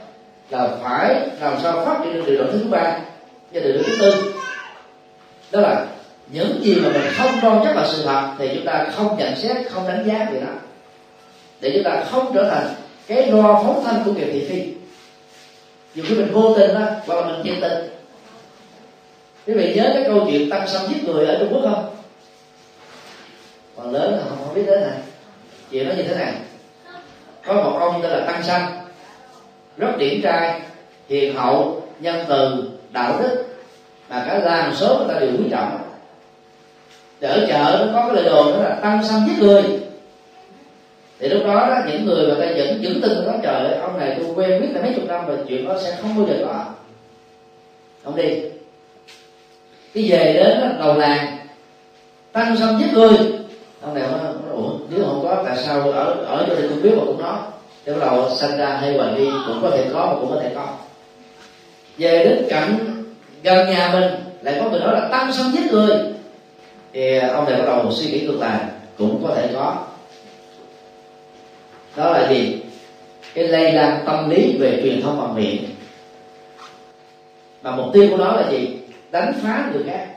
là 0.50 0.70
phải 0.84 1.30
làm 1.42 1.58
sao 1.64 1.86
phát 1.86 2.00
triển 2.04 2.14
được 2.14 2.24
điều 2.28 2.38
đoạn 2.38 2.50
thứ 2.52 2.64
ba 2.70 3.00
và 3.52 3.62
điều 3.62 3.74
đoạn 3.74 3.84
thứ 3.86 3.96
tư. 4.00 4.34
Đó 5.52 5.60
là 5.60 5.86
những 6.28 6.60
gì 6.64 6.76
mà 6.76 6.90
mình 6.90 7.12
không 7.18 7.32
đoan 7.42 7.62
chắc 7.66 7.76
là 7.76 7.88
sự 7.88 8.04
thật 8.04 8.36
thì 8.38 8.50
chúng 8.56 8.66
ta 8.66 8.88
không 8.96 9.18
nhận 9.18 9.36
xét 9.36 9.58
không 9.72 9.88
đánh 9.88 10.04
giá 10.08 10.28
về 10.32 10.40
nó. 10.40 10.52
Để 11.60 11.72
chúng 11.74 11.84
ta 11.84 12.04
không 12.12 12.32
trở 12.34 12.50
thành 12.50 12.68
cái 13.08 13.28
loa 13.28 13.54
phóng 13.54 13.84
thanh 13.86 14.04
của 14.06 14.12
nghiệp 14.12 14.30
thị 14.34 14.46
phi. 14.50 14.74
Dù 15.96 16.04
khi 16.08 16.16
mình 16.16 16.34
vô 16.34 16.54
tình 16.58 16.74
đó 16.74 16.86
hoặc 17.06 17.16
là 17.16 17.28
mình 17.28 17.44
thiệt 17.44 17.56
tình. 17.62 17.90
Quý 19.48 19.54
vị 19.54 19.74
nhớ 19.76 19.92
cái 19.94 20.04
câu 20.04 20.26
chuyện 20.30 20.50
tăng 20.50 20.68
sâm 20.68 20.82
giết 20.88 21.04
người 21.04 21.28
ở 21.28 21.38
trung 21.40 21.54
quốc 21.54 21.62
không? 21.64 21.96
Còn 23.78 23.94
lớn 23.94 24.12
là 24.12 24.24
không, 24.30 24.38
không 24.46 24.56
biết 24.56 24.64
đến 24.68 24.82
này. 24.82 25.00
Chuyện 25.72 25.90
nó 25.90 25.96
như 25.96 26.04
thế 26.04 26.16
này. 26.16 26.34
Có 27.46 27.54
một 27.54 27.78
ông 27.80 28.02
tên 28.02 28.12
là 28.12 28.26
tăng 28.26 28.44
sâm 28.44 28.62
rất 29.78 29.98
điển 29.98 30.22
trai 30.22 30.62
hiền 31.10 31.36
hậu 31.36 31.84
nhân 32.00 32.26
từ 32.30 32.70
đạo 32.92 33.20
đức 33.22 33.46
mà 34.10 34.26
cả 34.28 34.40
làng 34.40 34.76
số 34.76 34.98
người 34.98 35.14
ta 35.14 35.20
đều 35.20 35.30
quý 35.32 35.44
trọng. 35.52 35.78
Để 37.20 37.28
ở 37.28 37.46
chợ 37.48 37.86
nó 37.86 37.94
có 37.94 38.08
cái 38.08 38.16
lời 38.16 38.26
đồn 38.26 38.54
đó 38.54 38.60
là 38.60 38.76
tăng 38.82 39.04
sâm 39.04 39.26
giết 39.28 39.40
người. 39.40 39.64
Thì 41.20 41.30
lúc 41.30 41.44
đó, 41.46 41.54
đó 41.54 41.78
những 41.88 42.06
người 42.06 42.28
mà 42.28 42.36
ta 42.40 42.52
dẫn 42.52 42.84
dẫn 42.84 43.02
tin 43.02 43.26
đó 43.26 43.34
trời 43.44 43.66
ơi 43.66 43.78
ông 43.82 44.00
này 44.00 44.18
tôi 44.20 44.32
quen 44.36 44.62
biết 44.62 44.68
là 44.72 44.82
mấy 44.82 44.94
chục 44.94 45.06
năm 45.08 45.28
rồi 45.28 45.38
chuyện 45.48 45.68
đó 45.68 45.80
sẽ 45.84 45.98
không 46.02 46.18
bao 46.18 46.28
giờ 46.28 46.46
có. 46.46 46.66
Ông 48.04 48.16
đi. 48.16 48.42
Cái 49.94 50.08
về 50.10 50.34
đến 50.34 50.78
đầu 50.80 50.94
làng 50.94 51.38
tăng 52.32 52.58
sâm 52.58 52.80
giết 52.80 52.94
người. 52.94 53.18
Ông 53.82 53.94
này 53.94 54.04
nói 54.12 54.20
ủa 54.52 54.70
nếu 54.90 55.06
không 55.06 55.24
có 55.24 55.44
tại 55.46 55.58
sao 55.58 55.92
ở 55.92 56.04
ở 56.12 56.46
cho 56.48 56.56
tôi 56.56 56.80
biết 56.84 56.92
mà 56.98 57.04
cũng 57.06 57.22
nói? 57.22 57.38
Cái 57.88 57.96
bắt 57.96 58.06
đầu 58.06 58.30
sanh 58.36 58.58
ra 58.58 58.78
hay 58.82 58.94
hoài 58.94 59.18
đi 59.18 59.30
cũng 59.48 59.60
có 59.62 59.70
thể 59.70 59.86
có 59.94 60.06
mà 60.06 60.14
cũng 60.20 60.30
có 60.30 60.40
thể 60.42 60.52
có 60.56 60.68
về 61.98 62.24
đến 62.24 62.46
cạnh 62.50 62.78
gần 63.44 63.70
nhà 63.70 63.90
mình, 63.94 64.12
lại 64.42 64.56
có 64.60 64.70
người 64.70 64.80
nói 64.80 64.94
là 64.94 65.08
tăng 65.08 65.34
sân 65.34 65.52
giết 65.54 65.72
người. 65.72 65.98
Thì 66.94 67.18
ông 67.18 67.46
này 67.46 67.60
bắt 67.60 67.66
đầu 67.66 67.84
một 67.84 67.92
suy 67.94 68.12
nghĩ 68.12 68.26
ngược 68.26 68.40
lại, 68.40 68.60
cũng 68.98 69.24
có 69.28 69.36
thể 69.36 69.50
có. 69.54 69.76
Đó 71.96 72.12
là 72.12 72.30
gì? 72.30 72.62
Cái 73.34 73.48
lây 73.48 73.72
lan 73.72 74.04
tâm 74.06 74.30
lý 74.30 74.58
về 74.60 74.80
truyền 74.84 75.02
thông 75.02 75.22
bằng 75.22 75.36
miệng. 75.36 75.64
Mà 77.62 77.72
mục 77.72 77.86
tiêu 77.94 78.08
của 78.10 78.18
nó 78.18 78.32
là 78.32 78.52
gì? 78.52 78.78
Đánh 79.12 79.34
phá 79.44 79.70
người 79.74 79.84
khác. 79.88 80.08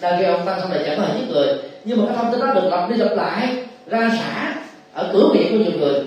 Đang 0.00 0.18
khi 0.18 0.24
ông 0.24 0.46
tăng 0.46 0.60
xong 0.60 0.70
này 0.70 0.82
chẳng 0.86 0.98
có 0.98 1.04
giết 1.18 1.26
người, 1.28 1.58
nhưng 1.84 1.98
mà 1.98 2.04
cái 2.06 2.16
thông 2.16 2.32
tin 2.32 2.40
đó 2.40 2.54
được 2.54 2.68
lặp 2.70 2.90
đi 2.90 2.96
lặp 2.96 3.16
lại, 3.16 3.48
ra 3.86 4.10
xả 4.18 4.54
ở 4.94 5.10
cửa 5.12 5.28
miệng 5.34 5.58
của 5.58 5.64
nhiều 5.64 5.78
người 5.78 6.04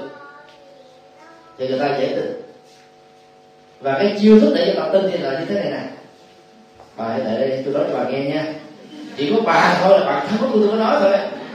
thì 1.57 1.67
người 1.67 1.79
ta 1.79 1.97
dễ 1.99 2.07
tin 2.07 2.41
và 3.81 3.93
cái 3.93 4.17
chiêu 4.21 4.39
thức 4.39 4.53
để 4.55 4.73
cho 4.75 4.83
ta 4.83 4.89
tin 4.93 5.11
thì 5.11 5.17
là 5.17 5.39
như 5.39 5.45
thế 5.45 5.55
này 5.55 5.71
nè. 5.71 5.79
Bà 6.97 7.05
hãy 7.05 7.19
để 7.25 7.37
đây 7.37 7.61
tôi 7.65 7.73
nói 7.73 7.83
cho 7.91 7.99
bà 7.99 8.09
nghe 8.09 8.19
nha. 8.19 8.45
Chỉ 9.17 9.33
có 9.35 9.41
bà 9.45 9.77
thôi 9.81 9.99
là 9.99 10.05
bà 10.05 10.19
không 10.19 10.37
có 10.41 10.47
tôi 10.53 10.67
mới 10.67 10.79
nói 10.79 10.97
thôi. 10.99 11.11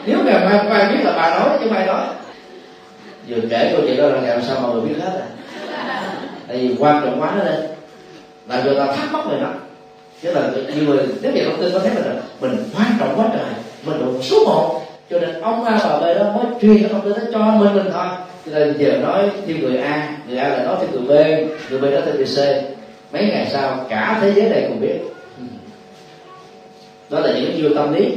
Nếu 0.07 0.19
ngày 0.25 0.45
mai 0.45 0.59
không 0.59 0.71
ai 0.71 0.93
biết 0.93 1.05
là 1.05 1.13
bà 1.17 1.39
nói 1.39 1.59
chứ 1.61 1.71
mày 1.71 1.87
nói. 1.87 2.07
Vừa 3.29 3.41
kể 3.51 3.73
câu 3.73 3.81
chuyện 3.87 3.97
đó 3.97 4.09
là 4.09 4.21
ngày 4.21 4.37
hôm 4.37 4.45
sau 4.45 4.61
mà 4.61 4.69
người 4.69 4.81
biết 4.81 4.95
hết 5.01 5.11
rồi. 5.13 5.29
Tại 6.49 6.57
vì 6.57 6.77
quan 6.79 7.03
trọng 7.05 7.21
quá 7.21 7.35
nó 7.37 7.45
lên 7.45 7.61
làm 8.49 8.61
cho 8.65 8.87
ta 8.87 8.93
thắc 8.93 9.13
mắc 9.13 9.27
về 9.31 9.39
nó. 9.41 9.49
Chứ 10.23 10.33
là 10.33 10.51
nhiều 10.75 10.85
người 10.85 11.07
nếu 11.23 11.33
như 11.33 11.45
thông 11.45 11.61
tin 11.61 11.73
có 11.73 11.79
thấy 11.79 11.91
mình 11.95 12.05
là 12.05 12.15
mình 12.41 12.65
quan 12.77 12.93
trọng 12.99 13.21
quá 13.21 13.27
trời. 13.33 13.47
Mình 13.85 14.01
là 14.01 14.23
số 14.23 14.45
một. 14.45 14.83
Cho 15.11 15.21
nên 15.21 15.41
ông 15.41 15.65
a 15.65 15.79
bà 15.85 15.99
b 15.99 16.19
đó 16.19 16.33
mới 16.33 16.47
truyền 16.61 16.83
cái 16.83 16.93
thông 16.93 17.03
tin 17.03 17.13
đó 17.13 17.31
cho 17.33 17.39
mình 17.39 17.75
mình 17.75 17.93
thôi 17.93 18.07
cho 18.53 18.59
nên 18.59 18.79
giờ 18.79 18.99
nói 19.03 19.31
thêm 19.47 19.61
người 19.61 19.77
a 19.77 20.17
người 20.29 20.39
a 20.39 20.49
là 20.49 20.65
nói 20.65 20.77
thêm 20.81 20.91
người 20.91 21.03
b 21.03 21.11
người 21.71 21.81
b 21.81 21.83
nói 21.83 22.03
thêm 22.07 22.17
người 22.17 22.27
c. 22.27 22.39
Mấy 23.13 23.27
ngày 23.27 23.49
sau, 23.51 23.87
cả 23.89 24.19
thế 24.23 24.33
giới 24.33 24.51
này 24.51 24.65
cùng 24.69 24.81
biết. 24.81 24.99
Đó 27.11 27.21
là 27.21 27.33
những 27.33 27.63
cái 27.63 27.73
tâm 27.75 27.95
lý. 27.95 28.13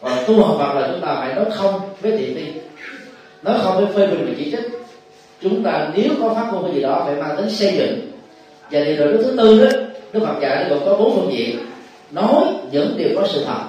Còn 0.00 0.12
tu 0.26 0.42
học 0.42 0.56
Phật 0.58 0.80
là 0.80 0.88
chúng 0.92 1.00
ta 1.00 1.14
phải 1.14 1.34
nói 1.34 1.44
không 1.50 1.80
với 2.00 2.12
thị 2.18 2.34
phi. 2.34 2.60
Nói 3.42 3.58
không 3.62 3.76
với 3.76 3.86
phê 3.86 4.06
bình 4.06 4.26
và 4.26 4.32
chỉ 4.38 4.50
trích. 4.50 4.70
Chúng 5.40 5.62
ta 5.62 5.88
nếu 5.96 6.10
có 6.20 6.34
phát 6.34 6.48
ngôn 6.52 6.64
cái 6.64 6.74
gì 6.74 6.80
đó 6.80 7.02
phải 7.06 7.14
mang 7.14 7.36
tính 7.36 7.50
xây 7.50 7.72
dựng. 7.76 8.10
Và 8.70 8.80
điều 8.80 8.96
rồi 8.96 9.18
thứ 9.22 9.34
tư 9.36 9.64
đó, 9.64 9.78
đức 10.12 10.20
phật 10.26 10.40
dạy 10.42 10.64
nó 10.64 10.74
gồm 10.74 10.84
có 10.86 10.96
bốn 10.96 11.16
phương 11.16 11.32
diện. 11.32 11.58
Nói 12.10 12.44
những 12.70 12.94
điều 12.96 13.08
có 13.16 13.28
sự 13.32 13.44
thật 13.44 13.60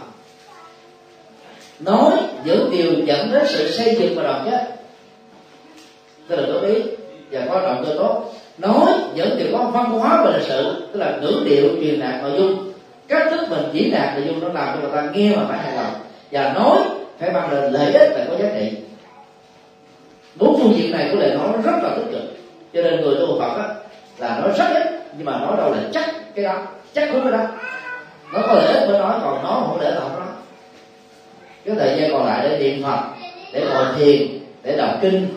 nói 1.80 2.12
những 2.46 2.72
điều 2.72 2.94
dẫn 3.06 3.32
đến 3.32 3.44
sự 3.48 3.72
xây 3.72 3.96
dựng 3.96 4.16
và 4.16 4.24
đoàn 4.24 4.48
kết. 4.52 4.76
Tức 6.28 6.36
là 6.36 6.48
đối 6.48 6.66
ý 6.66 6.82
và 7.32 7.42
có 7.50 7.62
động 7.62 7.84
cơ 7.86 7.96
tốt. 7.98 8.34
Nói 8.58 8.94
những 9.16 9.38
điều 9.38 9.48
có 9.52 9.64
văn 9.74 9.86
hóa 9.86 10.22
và 10.26 10.32
lịch 10.38 10.48
sự 10.48 10.88
tức 10.94 11.00
là 11.00 11.18
ngữ 11.22 11.42
điệu 11.46 11.70
truyền 11.82 12.00
đạt 12.00 12.24
nội 12.24 12.32
dung. 12.38 12.72
Cách 13.08 13.28
thức 13.30 13.50
mình 13.50 13.70
diễn 13.74 13.92
đạt 13.92 14.18
nội 14.18 14.28
dung 14.28 14.40
nó 14.40 14.48
làm 14.48 14.76
cho 14.76 14.82
người 14.82 14.92
ta 14.96 15.10
nghe 15.14 15.36
mà 15.36 15.44
phải 15.50 15.58
hài 15.58 15.76
lòng. 15.76 15.94
Và 16.32 16.54
nói 16.54 16.78
phải 17.20 17.30
bằng 17.30 17.52
lời 17.52 17.72
lợi 17.72 17.94
ích 17.94 18.12
và 18.16 18.26
có 18.30 18.38
giá 18.38 18.50
trị. 18.60 18.78
Bốn 20.36 20.60
phương 20.60 20.74
diện 20.76 20.92
này 20.92 21.10
của 21.12 21.18
lời 21.18 21.32
nói 21.38 21.48
rất 21.64 21.76
là 21.84 21.90
tích 21.96 22.12
cực. 22.12 22.24
Cho 22.74 22.82
nên 22.82 23.02
người 23.02 23.16
tu 23.16 23.40
Phật 23.40 23.58
á, 23.58 23.74
là 24.18 24.40
nói 24.40 24.52
rất 24.58 24.68
ít 24.74 24.88
nhưng 25.18 25.26
mà 25.26 25.40
nói 25.40 25.58
đâu 25.58 25.72
là 25.72 25.80
chắc 25.94 26.36
cái 26.36 26.46
đó 26.46 26.58
chắc 26.94 27.10
đúng 27.14 27.24
cái 27.24 27.32
đó. 27.32 27.46
Nó 28.34 28.42
có 28.48 28.54
lợi 28.54 28.68
ích 28.68 28.90
mới 28.90 29.00
nói 29.00 29.14
còn 29.24 29.44
nó 29.44 29.50
không 29.50 29.80
lợi 29.82 29.92
ích 29.92 30.00
không 30.02 30.14
nói 30.14 30.28
cái 31.66 31.76
thời 31.80 32.00
gian 32.00 32.12
còn 32.12 32.26
lại 32.26 32.50
để 32.50 32.60
niệm 32.60 32.84
phật, 32.84 33.00
để 33.54 33.66
ngồi 33.66 33.86
thiền, 33.98 34.28
để 34.64 34.78
đọc 34.78 34.98
kinh, 35.02 35.28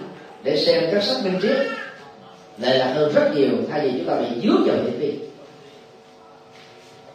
để 0.43 0.57
xem 0.57 0.85
các 0.93 1.03
sách 1.03 1.25
minh 1.25 1.39
triết. 1.43 1.57
Lại 2.59 2.79
là 2.79 2.87
hơn 2.87 3.13
rất 3.15 3.37
nhiều, 3.37 3.49
thay 3.71 3.81
vì 3.81 3.93
chúng 3.99 4.09
ta 4.09 4.15
bị 4.15 4.27
dướng 4.43 4.65
vào 4.67 4.77
thị 4.85 4.91
phi 4.99 5.13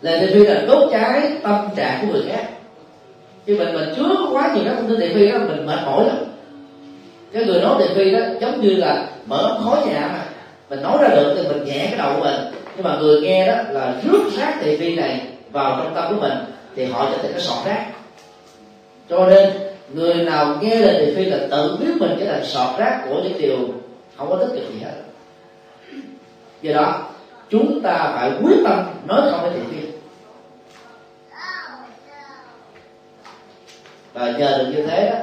là 0.01 0.17
thị 0.19 0.27
phi 0.33 0.39
là 0.39 0.61
đốt 0.67 0.91
cháy 0.91 1.31
tâm 1.43 1.67
trạng 1.75 1.99
của 2.01 2.13
người 2.13 2.23
khác. 2.29 2.45
Khi 3.45 3.57
mình 3.59 3.73
mình 3.73 3.93
chứa 3.95 4.15
quá 4.31 4.51
nhiều 4.55 4.63
các 4.65 4.73
thông 4.75 4.89
tin 4.89 4.99
thị 4.99 5.13
phi 5.15 5.31
đó, 5.31 5.37
mình 5.37 5.65
mệt 5.65 5.79
mỏi 5.85 6.05
lắm. 6.05 6.17
Cái 7.33 7.45
người 7.45 7.61
nói 7.61 7.75
thị 7.79 7.93
phi 7.95 8.11
đó 8.11 8.19
giống 8.41 8.61
như 8.61 8.69
là 8.69 9.07
mở 9.25 9.59
khói 9.63 9.87
nhà 9.87 10.09
mà. 10.13 10.25
Mình 10.69 10.81
nói 10.81 10.97
ra 11.01 11.07
được 11.07 11.33
thì 11.37 11.47
mình 11.47 11.65
nhẹ 11.65 11.87
cái 11.89 11.97
đầu 11.97 12.13
của 12.15 12.23
mình. 12.23 12.35
Nhưng 12.75 12.83
mà 12.83 12.97
người 12.99 13.21
nghe 13.21 13.47
đó 13.47 13.55
là 13.69 13.93
rước 14.03 14.23
rác 14.37 14.57
thị 14.61 14.77
phi 14.77 14.95
này 14.95 15.21
vào 15.51 15.81
trong 15.83 15.95
tâm 15.95 16.15
của 16.15 16.21
mình, 16.21 16.37
thì 16.75 16.85
họ 16.85 17.09
trở 17.11 17.17
thành 17.17 17.31
cái 17.31 17.41
sọt 17.41 17.65
rác 17.65 17.85
cho 19.09 19.25
nên, 19.29 19.53
người 19.93 20.15
nào 20.15 20.57
nghe 20.61 20.75
lời 20.75 21.05
thị 21.05 21.15
phi 21.15 21.25
là 21.25 21.37
tự 21.51 21.77
biết 21.79 21.93
mình 21.99 22.17
trở 22.19 22.25
thành 22.25 22.45
sọt 22.45 22.79
rác 22.79 23.05
của 23.09 23.21
những 23.23 23.41
điều 23.41 23.57
không 24.17 24.29
có 24.29 24.37
tích 24.37 24.53
cực 24.53 24.73
gì 24.73 24.79
hết. 24.79 24.91
Do 26.61 26.73
đó, 26.73 27.09
chúng 27.49 27.81
ta 27.81 28.13
phải 28.15 28.31
quyết 28.43 28.57
tâm 28.65 28.85
nói 29.07 29.21
không 29.31 29.41
với 29.41 29.51
thị 29.51 29.59
phi. 29.71 29.87
Và 34.13 34.31
nhờ 34.31 34.57
được 34.57 34.71
như 34.75 34.87
thế 34.87 35.09
đó, 35.09 35.17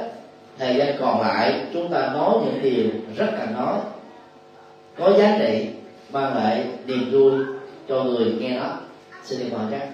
thời 0.59 0.75
gian 0.75 0.95
còn 0.99 1.21
lại, 1.21 1.61
chúng 1.73 1.89
ta 1.89 2.09
nói 2.13 2.33
những 2.45 2.61
điều 2.61 2.85
rất 3.17 3.27
cần 3.39 3.53
nói. 3.53 3.75
Có 4.97 5.13
giá 5.17 5.37
trị, 5.39 5.67
mang 6.11 6.35
lại 6.35 6.65
niềm 6.85 7.11
vui 7.11 7.31
cho 7.89 8.03
người 8.03 8.33
nghe 8.39 8.59
nó. 8.59 8.65
Xin 9.23 9.39
đi 9.39 9.45
mời 9.51 9.65
các 9.71 9.87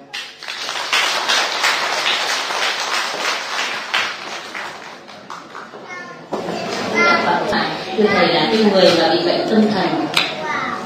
thưa 7.97 8.05
thầy 8.13 8.27
là 8.27 8.47
cái 8.51 8.63
người 8.63 8.91
mà 8.99 9.09
bị 9.09 9.19
bệnh 9.25 9.47
tâm 9.49 9.61
thần 9.71 10.07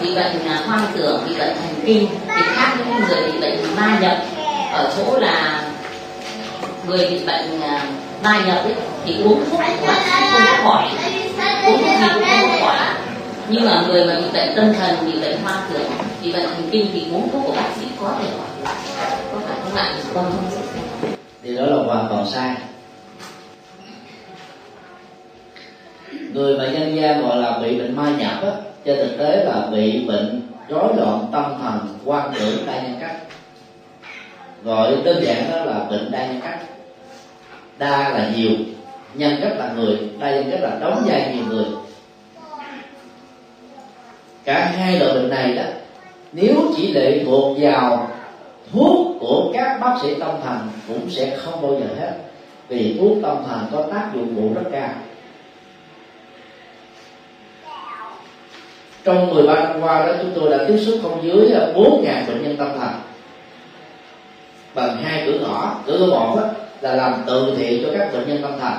bị 0.01 0.15
bệnh 0.15 0.45
là 0.45 0.61
hoang 0.65 0.85
tưởng 0.95 1.23
bị 1.27 1.35
bệnh 1.39 1.55
thần 1.55 1.75
kinh 1.85 2.07
thì 2.35 2.41
khác 2.55 2.75
với 2.77 2.99
người 2.99 3.31
bị 3.31 3.39
bệnh 3.39 3.75
ma 3.75 3.97
nhập. 4.01 4.17
Ở 4.73 4.93
chỗ 4.97 5.19
là 5.19 5.63
người 6.87 7.07
bị 7.09 7.25
bệnh 7.25 7.61
à, 7.61 7.81
ma 8.23 8.41
nhập 8.45 8.63
ấy, 8.63 8.75
thì 9.05 9.23
uống 9.23 9.43
thuốc 9.49 9.59
của 9.79 9.87
bác 9.87 10.01
sĩ 10.05 10.25
không 10.31 10.41
có 10.45 10.63
khỏi. 10.63 10.89
Uống 11.65 11.77
thuốc 11.77 11.99
gì 11.99 12.07
cũng 12.13 12.23
không 12.23 12.49
có 12.49 12.65
khỏi. 12.65 12.77
Nhưng 13.49 13.65
mà 13.65 13.83
người 13.87 14.05
mà 14.05 14.15
bị 14.15 14.25
bệnh 14.33 14.55
tâm 14.55 14.73
thần 14.73 14.95
bị 15.05 15.19
bệnh 15.19 15.41
hoang 15.43 15.61
tưởng 15.73 15.91
bị 16.23 16.31
bệnh 16.33 16.43
thần 16.43 16.69
kinh 16.71 16.89
thì 16.93 17.05
uống 17.11 17.29
thuốc 17.31 17.41
của 17.45 17.53
bác 17.55 17.69
sĩ 17.79 17.85
có 18.01 18.13
thể 18.19 18.29
khỏi. 18.37 18.73
Có 19.33 19.39
phải 19.47 19.57
không 19.63 19.75
ạ? 19.75 19.93
Vâng 20.13 20.31
thì 21.43 21.55
đó 21.55 21.65
là 21.65 21.83
hoàn 21.83 22.07
toàn 22.09 22.25
sai. 22.33 22.55
Người 26.33 26.57
mà 26.57 26.67
nhân 26.67 26.95
gian 26.95 27.21
gọi 27.21 27.37
là 27.37 27.59
bị 27.61 27.79
bệnh 27.79 27.95
ma 27.95 28.11
nhập 28.19 28.43
á, 28.43 28.51
trên 28.85 28.97
thực 28.97 29.17
tế 29.17 29.45
là 29.45 29.67
bị 29.71 30.05
bệnh 30.07 30.41
rối 30.69 30.93
loạn 30.97 31.25
tâm 31.31 31.43
thần 31.61 31.79
quan 32.05 32.33
tưởng, 32.39 32.65
đa 32.65 32.81
nhân 32.81 32.95
cách. 32.99 33.15
Gọi 34.63 34.97
đơn 35.03 35.23
giản 35.23 35.51
đó 35.51 35.65
là 35.65 35.85
bệnh 35.89 36.11
đa 36.11 36.27
nhân 36.27 36.39
cách. 36.43 36.59
Đa 37.77 38.09
là 38.09 38.31
nhiều, 38.35 38.51
nhân 39.13 39.35
cách 39.41 39.53
là 39.57 39.73
người, 39.75 39.97
đa 40.19 40.31
nhân 40.31 40.51
cách 40.51 40.59
là 40.61 40.77
đóng 40.81 41.03
vai 41.05 41.33
nhiều 41.35 41.45
người. 41.49 41.65
Cả 44.43 44.73
hai 44.77 44.99
loại 44.99 45.13
bệnh 45.13 45.29
này 45.29 45.55
đó, 45.55 45.63
nếu 46.31 46.55
chỉ 46.77 46.93
lệ 46.93 47.23
thuộc 47.25 47.57
vào 47.59 48.11
thuốc 48.71 49.17
của 49.19 49.51
các 49.53 49.79
bác 49.81 49.97
sĩ 50.03 50.09
tâm 50.19 50.31
thần 50.43 50.57
cũng 50.87 51.09
sẽ 51.09 51.35
không 51.37 51.61
bao 51.61 51.79
giờ 51.79 51.95
hết. 51.99 52.13
Vì 52.67 52.97
thuốc 52.99 53.17
tâm 53.23 53.37
thần 53.47 53.65
có 53.71 53.83
tác 53.93 54.09
dụng 54.13 54.35
phụ 54.35 54.53
rất 54.55 54.69
cao. 54.71 54.89
Trong 59.03 59.33
13 59.33 59.53
năm 59.53 59.81
qua 59.81 60.05
đó 60.05 60.13
chúng 60.21 60.31
tôi 60.35 60.49
đã 60.49 60.65
tiếp 60.67 60.77
xúc 60.85 60.99
không 61.03 61.23
dưới 61.23 61.51
à, 61.51 61.67
4.000 61.75 62.27
bệnh 62.27 62.43
nhân 62.43 62.55
tâm 62.57 62.67
thần. 62.79 62.89
Bằng 64.73 64.97
hai 65.03 65.23
cửa 65.25 65.39
ngõ 65.41 65.75
cửa 65.85 65.97
ngõ 65.97 66.05
một 66.07 66.35
đó, 66.35 66.47
là 66.81 66.95
làm 66.95 67.23
từ 67.27 67.53
thiện 67.57 67.83
cho 67.83 67.89
các 67.97 68.13
bệnh 68.13 68.27
nhân 68.27 68.41
tâm 68.41 68.51
thần. 68.59 68.73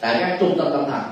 Tại 0.00 0.16
các 0.20 0.36
trung 0.40 0.58
tâm 0.58 0.68
tâm 0.72 0.84
thần. 0.90 1.02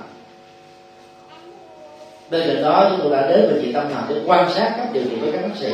Bên 2.31 2.49
cạnh 2.49 2.63
đó 2.63 2.87
chúng 2.91 3.01
tôi 3.03 3.11
đã 3.11 3.29
đến 3.29 3.41
bệnh 3.41 3.63
viện 3.63 3.73
tâm 3.73 3.85
thần 3.95 4.05
để 4.09 4.21
quan 4.27 4.53
sát 4.53 4.75
các 4.77 4.89
điều 4.93 5.03
trị 5.11 5.17
với 5.21 5.33
các 5.33 5.43
bác 5.43 5.57
sĩ. 5.61 5.73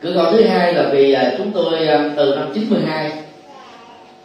Cửa 0.00 0.12
ngõ 0.12 0.30
thứ 0.32 0.42
hai 0.42 0.74
là 0.74 0.88
vì 0.92 1.12
à, 1.12 1.34
chúng 1.38 1.50
tôi 1.50 1.86
à, 1.86 2.10
từ 2.16 2.34
năm 2.36 2.50
92 2.54 3.12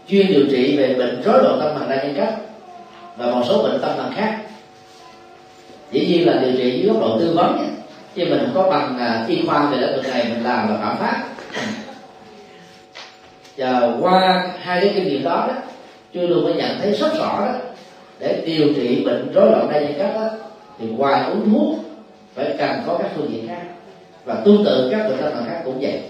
chuyên 0.09 0.27
điều 0.27 0.45
trị 0.51 0.77
về 0.77 0.93
bệnh 0.93 1.21
rối 1.21 1.43
loạn 1.43 1.59
tâm 1.59 1.77
thần 1.79 1.89
đa 1.89 1.95
nhân 1.95 2.13
cách 2.17 2.35
và 3.17 3.25
một 3.25 3.41
số 3.47 3.63
bệnh 3.63 3.81
tâm 3.81 3.91
thần 3.97 4.11
khác 4.15 4.37
dĩ 5.91 6.07
nhiên 6.07 6.27
là 6.27 6.41
điều 6.41 6.51
trị 6.57 6.79
dưới 6.79 6.87
góc 6.87 7.01
độ 7.01 7.19
tư 7.19 7.33
vấn 7.35 7.77
chứ 8.15 8.25
mình 8.29 8.39
không 8.39 8.51
có 8.53 8.69
bằng 8.69 8.97
à, 8.97 9.25
y 9.27 9.45
khoa 9.45 9.69
về 9.69 9.77
lĩnh 9.77 9.95
vực 9.95 10.07
này 10.07 10.25
mình 10.29 10.43
làm 10.43 10.69
là 10.69 10.77
phạm 10.77 10.97
pháp. 10.97 11.23
Và 13.57 13.91
qua 14.01 14.49
hai 14.61 14.81
cái 14.81 14.91
kinh 14.95 15.07
nghiệm 15.07 15.23
đó 15.23 15.45
đó 15.47 15.53
chưa 16.13 16.27
luôn 16.27 16.43
mới 16.43 16.53
nhận 16.53 16.79
thấy 16.81 16.91
rất 16.91 17.13
rõ 17.17 17.45
đó 17.45 17.53
để 18.19 18.43
điều 18.45 18.73
trị 18.75 19.03
bệnh 19.05 19.31
rối 19.33 19.51
loạn 19.51 19.69
đa 19.71 19.79
nhân 19.79 19.93
cách 19.97 20.11
đó, 20.15 20.29
thì 20.79 20.87
ngoài 20.87 21.31
uống 21.31 21.51
thuốc 21.51 21.75
phải 22.35 22.55
cần 22.57 22.81
có 22.87 22.97
các 22.97 23.11
phương 23.15 23.31
diện 23.31 23.47
khác. 23.47 23.61
Và 24.25 24.35
tương 24.45 24.65
tự 24.65 24.89
các 24.91 25.07
bệnh 25.09 25.17
tâm 25.17 25.31
thần 25.33 25.45
khác 25.47 25.61
cũng 25.65 25.79
vậy. 25.81 26.01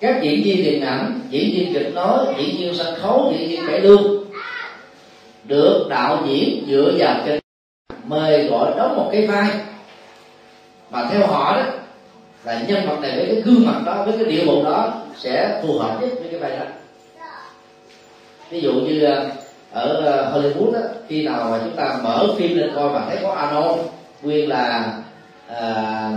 Các 0.00 0.22
diễn 0.22 0.42
viên 0.44 0.64
điện 0.64 0.82
ảnh 0.82 1.20
diễn 1.30 1.50
viên 1.52 1.74
kịch 1.74 1.94
nói 1.94 2.26
diễn 2.38 2.56
viên 2.56 2.74
sân 2.74 2.94
khấu 3.00 3.32
diễn 3.38 3.48
viên 3.48 3.66
cải 3.66 3.80
lương 3.80 4.17
được 5.48 5.86
đạo 5.88 6.18
diễn 6.26 6.64
dựa 6.68 6.92
vào 6.98 7.16
kịch 7.26 7.40
mời 8.04 8.44
gọi 8.44 8.72
đóng 8.76 8.96
một 8.96 9.08
cái 9.12 9.26
vai. 9.26 9.50
Mà 10.90 11.04
theo 11.10 11.26
họ 11.26 11.56
đó 11.56 11.62
là 12.44 12.62
nhân 12.68 12.88
vật 12.88 12.96
này 13.00 13.16
với 13.16 13.26
cái 13.26 13.42
gương 13.42 13.66
mặt 13.66 13.80
đó 13.86 14.02
với 14.04 14.14
cái 14.16 14.24
điệu 14.24 14.46
bộ 14.46 14.64
đó 14.64 14.92
sẽ 15.16 15.60
phù 15.62 15.78
hợp 15.78 15.98
nhất 16.00 16.10
với 16.20 16.28
cái 16.30 16.40
vai 16.40 16.58
đó. 16.58 16.64
Ví 18.50 18.60
dụ 18.60 18.72
như 18.72 19.04
ờ, 19.04 19.30
ở 19.72 20.02
ờ, 20.04 20.32
Hollywood 20.32 20.72
đó, 20.72 20.80
khi 21.08 21.24
nào 21.24 21.48
mà 21.50 21.58
chúng 21.64 21.76
ta 21.76 21.98
mở 22.02 22.26
phim 22.38 22.58
lên 22.58 22.70
coi 22.74 22.88
và 22.88 23.04
thấy 23.08 23.18
có 23.22 23.32
Arnold 23.32 23.80
nguyên 24.22 24.48
là 24.48 24.92
à, 25.48 26.10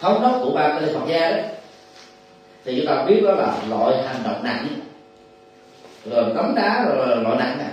thống 0.00 0.22
đốc 0.22 0.40
của 0.42 0.50
bang 0.50 0.82
California 0.82 1.36
đó 1.36 1.42
thì 2.64 2.76
chúng 2.76 2.86
ta 2.86 3.04
biết 3.04 3.20
đó 3.24 3.30
là 3.32 3.54
loại 3.68 4.02
hành 4.02 4.22
động 4.24 4.44
nặng. 4.44 4.66
Rồi 6.10 6.24
cấm 6.36 6.54
đá 6.54 6.84
rồi 6.88 7.16
loại 7.16 7.36
nặng 7.38 7.58
này 7.58 7.68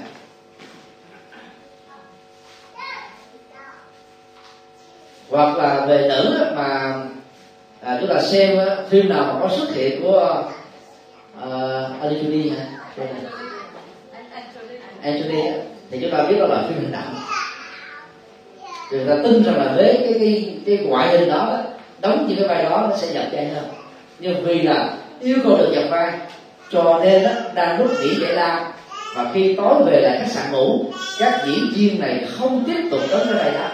hoặc 5.37 5.57
là 5.57 5.85
về 5.85 6.05
nữ 6.09 6.45
mà 6.55 6.93
à, 7.81 7.97
chúng 8.01 8.09
ta 8.09 8.21
xem 8.21 8.59
phim 8.89 9.09
nào 9.09 9.23
mà 9.23 9.39
có 9.41 9.49
xuất 9.57 9.75
hiện 9.75 10.01
của 10.01 10.43
uh, 11.37 12.01
Angelina 12.01 12.55
Angelina 15.03 15.51
thì 15.91 15.99
chúng 16.01 16.11
ta 16.11 16.23
biết 16.23 16.35
đó 16.39 16.47
là 16.47 16.63
phim 16.67 16.77
hành 16.77 16.91
động 16.91 17.15
người 18.91 19.05
ta 19.07 19.15
tin 19.23 19.43
rằng 19.43 19.57
là 19.57 19.73
với 19.75 19.97
cái 20.03 20.13
cái 20.19 20.55
cái 20.65 20.77
ngoại 20.77 21.07
hình 21.07 21.29
đó 21.29 21.59
đóng 22.01 22.25
những 22.27 22.37
cái 22.37 22.47
vai 22.47 22.63
đó 22.63 22.87
nó 22.89 22.97
sẽ 22.97 23.13
nhập 23.13 23.25
vai 23.31 23.45
hơn. 23.45 23.63
Nhưng 24.19 24.43
vì 24.43 24.61
là 24.61 24.93
yêu 25.19 25.37
cầu 25.43 25.57
được 25.57 25.71
nhập 25.73 25.83
vai 25.89 26.13
cho 26.71 26.99
nên 27.03 27.23
đó, 27.23 27.29
đang 27.53 27.79
lúc 27.79 27.91
nghỉ 28.01 28.15
giải 28.21 28.33
lao. 28.33 28.73
Và 29.15 29.31
khi 29.33 29.55
tối 29.55 29.83
về 29.85 30.01
lại 30.01 30.17
khách 30.19 30.31
sạn 30.31 30.51
ngủ 30.51 30.85
các 31.19 31.41
diễn 31.45 31.69
viên 31.75 31.99
này 31.99 32.25
không 32.37 32.63
tiếp 32.67 32.87
tục 32.91 33.01
đóng 33.11 33.21
cái 33.25 33.33
vai 33.33 33.51
đó 33.51 33.69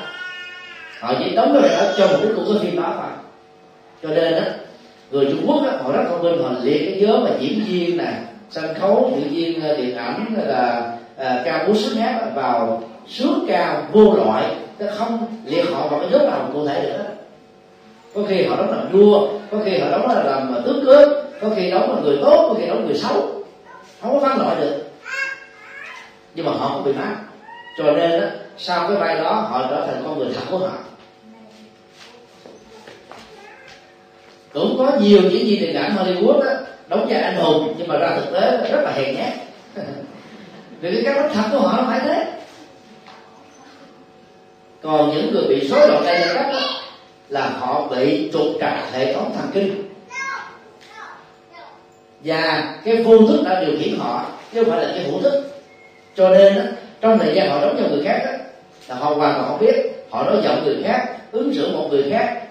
họ 1.03 1.13
chỉ 1.19 1.35
đóng 1.35 1.59
cái 1.61 1.69
đó 1.69 1.85
cho 1.97 2.07
một 2.07 2.17
cái 2.21 2.31
của 2.35 2.43
cái 2.53 2.61
phim 2.61 2.81
đó 2.81 2.93
thôi. 2.95 3.11
Cho 4.03 4.09
nên 4.09 4.35
đó 4.35 4.41
người 5.11 5.25
Trung 5.25 5.43
Quốc 5.47 5.63
á 5.65 5.77
họ 5.83 5.91
rất 5.91 6.03
thông 6.09 6.23
minh 6.23 6.43
họ 6.43 6.49
liệt 6.61 6.85
cái 6.85 6.99
giới 6.99 7.19
mà 7.19 7.29
diễn 7.39 7.63
viên 7.67 7.97
nè 7.97 8.13
sân 8.49 8.73
khấu 8.79 9.11
diễn 9.15 9.29
viên 9.33 9.63
ờ, 9.63 9.77
điện 9.77 9.95
ảnh 9.95 10.25
là 10.47 10.91
à, 11.17 11.41
ca 11.45 11.67
múa 11.67 11.73
sướng 11.73 11.95
hát 11.95 12.21
vào 12.35 12.83
sướng 13.07 13.45
cao 13.47 13.83
vô 13.91 14.13
loại 14.13 14.43
nó 14.79 14.85
không 14.95 15.27
liệt 15.45 15.65
họ 15.71 15.87
vào 15.87 15.99
cái 15.99 16.09
nhóm 16.11 16.29
nào 16.29 16.49
cụ 16.53 16.67
thể 16.67 16.81
được 16.81 17.03
có 18.15 18.21
khi 18.27 18.45
họ 18.45 18.55
đóng 18.55 18.71
làm 18.71 18.91
vua 18.91 19.27
có 19.51 19.57
khi 19.65 19.77
họ 19.77 19.91
đóng 19.91 20.07
là 20.07 20.23
làm 20.23 20.55
ờ, 20.55 20.61
tướng 20.65 20.85
cướp 20.85 21.09
có 21.41 21.49
khi 21.55 21.71
đóng 21.71 21.95
là 21.95 22.01
người 22.01 22.17
tốt 22.21 22.45
có 22.49 22.55
khi 22.59 22.67
đóng 22.67 22.85
người 22.85 22.95
xấu. 22.95 23.29
Không 24.01 24.19
có 24.19 24.27
phân 24.27 24.37
loại 24.37 24.55
được. 24.61 24.83
Nhưng 26.35 26.45
mà 26.45 26.51
họ 26.51 26.67
không 26.67 26.83
bị 26.83 26.93
mát 26.93 27.15
cho 27.77 27.83
nên 27.83 28.21
đó, 28.21 28.27
sau 28.57 28.87
cái 28.87 28.97
vai 28.97 29.17
đó 29.17 29.33
họ 29.33 29.67
trở 29.69 29.87
thành 29.87 30.03
con 30.05 30.19
người 30.19 30.33
thật 30.33 30.41
của 30.51 30.57
họ. 30.57 30.71
Cũng 34.53 34.77
có 34.77 34.91
nhiều 34.99 35.21
diễn 35.21 35.45
viên 35.45 35.59
điện 35.59 35.75
ảnh 35.75 35.95
Hollywood 35.95 36.43
đó, 36.43 36.51
đóng 36.87 37.05
vai 37.09 37.21
anh 37.21 37.35
hùng 37.35 37.73
nhưng 37.77 37.87
mà 37.87 37.97
ra 37.97 38.15
thực 38.15 38.33
tế 38.33 38.71
rất 38.71 38.81
là 38.83 38.91
hèn 38.91 39.15
nhát. 39.15 39.33
Vì 40.81 40.91
cái 40.91 41.03
cách 41.03 41.15
đóng 41.15 41.31
thật 41.33 41.43
của 41.51 41.67
họ 41.67 41.77
nó 41.77 41.83
phải 41.87 41.99
thế. 41.99 42.25
Còn 44.81 45.11
những 45.11 45.33
người 45.33 45.43
bị 45.49 45.67
rối 45.67 45.87
loạn 45.87 46.03
đây 46.05 46.19
nhân 46.19 46.35
đó, 46.35 46.59
là 47.29 47.49
họ 47.49 47.87
bị 47.87 48.29
trục 48.33 48.47
trặc 48.59 48.93
hệ 48.93 49.13
thống 49.13 49.31
thần 49.35 49.49
kinh. 49.53 49.89
Và 52.23 52.75
cái 52.85 53.03
phương 53.05 53.27
thức 53.27 53.41
đã 53.45 53.63
điều 53.63 53.77
khiển 53.79 53.99
họ 53.99 54.25
chứ 54.53 54.63
không 54.63 54.71
phải 54.71 54.85
là 54.85 54.93
cái 54.95 55.03
hữu 55.03 55.21
thức. 55.21 55.43
Cho 56.15 56.29
nên 56.29 56.55
đó, 56.55 56.61
trong 57.01 57.19
thời 57.19 57.35
gian 57.35 57.49
họ 57.49 57.61
đóng 57.61 57.75
cho 57.79 57.87
người 57.89 58.03
khác 58.05 58.21
đó, 58.25 58.31
là 58.87 58.95
họ 58.95 59.09
hoàn 59.09 59.33
toàn 59.33 59.45
không 59.47 59.59
biết. 59.59 59.75
Họ 60.09 60.23
nói 60.23 60.37
giọng 60.43 60.63
người 60.65 60.83
khác 60.83 61.07
ứng 61.31 61.53
xử 61.53 61.77
một 61.77 61.87
người 61.91 62.05
khác 62.11 62.41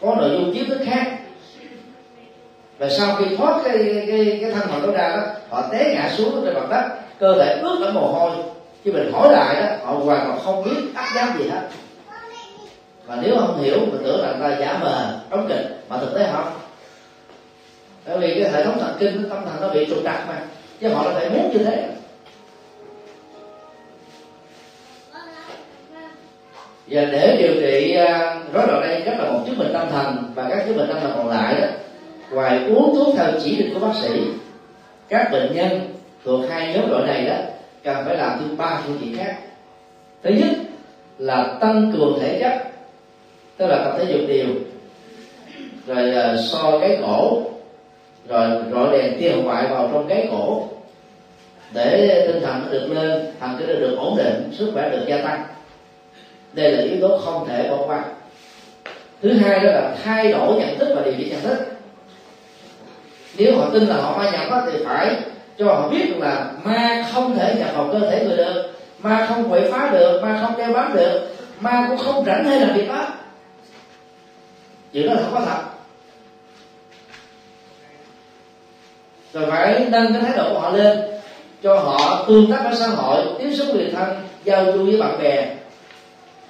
có 0.00 0.14
nội 0.14 0.30
dung 0.30 0.54
kiến 0.54 0.68
thức 0.68 0.80
khác 0.86 1.21
và 2.82 2.88
sau 2.88 3.16
khi 3.16 3.36
thoát 3.36 3.60
cái 3.64 4.04
cái 4.08 4.38
cái 4.40 4.50
thân 4.50 4.68
phận 4.68 4.86
đó 4.86 4.92
ra 4.92 5.16
đó, 5.16 5.22
họ 5.50 5.68
té 5.72 5.94
ngã 5.94 6.10
xuống 6.16 6.42
trên 6.44 6.54
mặt 6.54 6.70
đất. 6.70 6.82
Cơ 7.18 7.34
thể 7.38 7.58
ướt 7.62 7.78
ở 7.86 7.92
mồ 7.92 8.06
hôi. 8.06 8.30
Chứ 8.84 8.92
mình 8.92 9.12
hỏi 9.12 9.32
lại 9.32 9.62
đó, 9.62 9.66
họ 9.84 9.92
hoàn 9.92 10.26
toàn 10.26 10.38
không 10.44 10.64
biết 10.64 10.76
áp 10.94 11.06
giáp 11.14 11.38
gì 11.38 11.48
hết. 11.48 11.60
Và 13.06 13.18
nếu 13.22 13.36
không 13.36 13.62
hiểu, 13.62 13.78
mình 13.78 14.02
tưởng 14.04 14.20
là 14.22 14.32
ta 14.40 14.56
giả 14.60 14.78
mờ 14.80 15.20
đóng 15.30 15.46
kịch 15.48 15.84
mà 15.88 15.96
thực 15.96 16.14
tế 16.14 16.28
không. 16.32 16.52
Bởi 18.06 18.18
vì 18.18 18.42
cái 18.42 18.52
hệ 18.52 18.64
thống 18.64 18.78
thần 18.80 18.96
kinh, 18.98 19.28
tâm 19.30 19.38
thần 19.44 19.60
nó 19.60 19.68
bị 19.68 19.86
trục 19.88 19.98
trặc 20.04 20.28
mà. 20.28 20.40
Chứ 20.80 20.88
họ 20.88 21.02
là 21.02 21.12
phải 21.14 21.30
muốn 21.30 21.50
như 21.52 21.64
thế. 21.64 21.88
Và 26.86 27.04
để 27.04 27.36
điều 27.38 27.54
trị 27.60 27.94
à, 27.94 28.40
rối 28.52 28.66
loạn 28.66 28.80
đây 28.80 29.00
rất 29.00 29.12
là 29.18 29.30
một 29.30 29.40
chứng 29.46 29.58
bệnh 29.58 29.72
tâm 29.72 29.88
thần, 29.90 30.32
và 30.34 30.46
các 30.50 30.64
chứng 30.66 30.76
bệnh 30.76 30.88
tâm 30.88 31.00
thần 31.00 31.12
còn 31.16 31.28
lại 31.28 31.54
đó 31.60 31.66
ngoài 32.32 32.64
uống 32.68 32.94
thuốc 32.94 33.14
theo 33.16 33.26
chỉ 33.44 33.56
định 33.56 33.74
của 33.74 33.80
bác 33.80 33.94
sĩ 34.02 34.20
các 35.08 35.28
bệnh 35.32 35.54
nhân 35.54 35.80
thuộc 36.24 36.40
hai 36.50 36.74
nhóm 36.74 36.90
loại 36.90 37.06
này 37.06 37.26
đó 37.26 37.36
cần 37.84 38.04
phải 38.06 38.16
làm 38.16 38.38
thêm 38.40 38.56
ba 38.56 38.82
phương 38.86 38.98
diện 39.00 39.16
khác. 39.16 39.36
Thứ 40.22 40.30
nhất 40.30 40.50
là 41.18 41.56
tăng 41.60 41.92
cường 41.92 42.18
thể 42.20 42.38
chất 42.40 42.72
tức 43.56 43.66
là 43.66 43.84
tập 43.84 43.94
thể 43.98 44.04
dục 44.12 44.20
đều 44.28 44.46
rồi 45.86 46.34
uh, 46.34 46.40
so 46.52 46.78
cái 46.80 46.98
cổ 47.02 47.42
rồi 48.28 48.62
rọi 48.72 48.98
đèn 48.98 49.20
tia 49.20 49.30
hồng 49.30 49.44
ngoại 49.44 49.66
vào 49.70 49.90
trong 49.92 50.08
cái 50.08 50.28
cổ 50.30 50.68
để 51.74 52.24
tinh 52.26 52.42
thần 52.42 52.62
nó 52.62 52.72
được 52.72 52.88
lên 52.92 53.26
thần 53.40 53.50
kinh 53.58 53.68
nó 53.68 53.74
được 53.74 53.96
ổn 53.98 54.16
định 54.16 54.50
sức 54.52 54.70
khỏe 54.74 54.90
được 54.90 55.04
gia 55.06 55.22
tăng. 55.22 55.44
Đây 56.52 56.72
là 56.72 56.82
yếu 56.82 57.00
tố 57.00 57.18
không 57.18 57.48
thể 57.48 57.68
bỏ 57.70 57.86
qua. 57.86 58.04
Thứ 59.22 59.32
hai 59.32 59.60
đó 59.60 59.70
là 59.70 59.96
thay 60.04 60.32
đổi 60.32 60.60
nhận 60.60 60.78
thức 60.78 60.92
và 60.96 61.02
điều 61.02 61.14
chỉnh 61.18 61.28
nhận 61.28 61.40
thức 61.40 61.71
nếu 63.36 63.58
họ 63.58 63.66
tin 63.72 63.82
là 63.82 63.96
họ 63.96 64.18
ma 64.18 64.30
nhập 64.30 64.50
đó, 64.50 64.62
thì 64.72 64.78
phải 64.84 65.16
cho 65.58 65.66
họ 65.66 65.88
biết 65.88 66.06
được 66.08 66.18
là 66.18 66.50
ma 66.64 67.04
không 67.14 67.34
thể 67.36 67.54
nhập 67.58 67.68
vào 67.76 67.88
cơ 67.92 68.10
thể 68.10 68.24
người 68.24 68.36
được 68.36 68.72
ma 68.98 69.26
không 69.28 69.50
quậy 69.50 69.72
phá 69.72 69.90
được 69.92 70.22
ma 70.22 70.38
không 70.42 70.56
đeo 70.56 70.72
bám 70.72 70.94
được 70.94 71.36
ma 71.60 71.86
cũng 71.88 71.98
không 71.98 72.24
rảnh 72.24 72.44
hay 72.44 72.60
làm 72.60 72.72
việc 72.76 72.88
đó. 72.88 73.06
Chuyện 74.92 75.06
đó 75.06 75.14
là 75.14 75.22
không 75.22 75.34
có 75.34 75.40
thật. 75.40 75.62
Rồi 79.32 79.50
phải 79.50 79.86
nâng 79.88 80.12
cái 80.12 80.22
thái 80.22 80.36
độ 80.36 80.54
của 80.54 80.60
họ 80.60 80.70
lên 80.70 81.00
cho 81.62 81.78
họ 81.78 82.24
tương 82.28 82.50
tác 82.50 82.62
với 82.64 82.76
xã 82.76 82.86
hội 82.86 83.24
tiếp 83.38 83.54
xúc 83.54 83.66
người 83.74 83.90
thân 83.92 84.08
giao 84.44 84.64
du 84.64 84.86
với 84.86 85.00
bạn 85.00 85.18
bè 85.22 85.46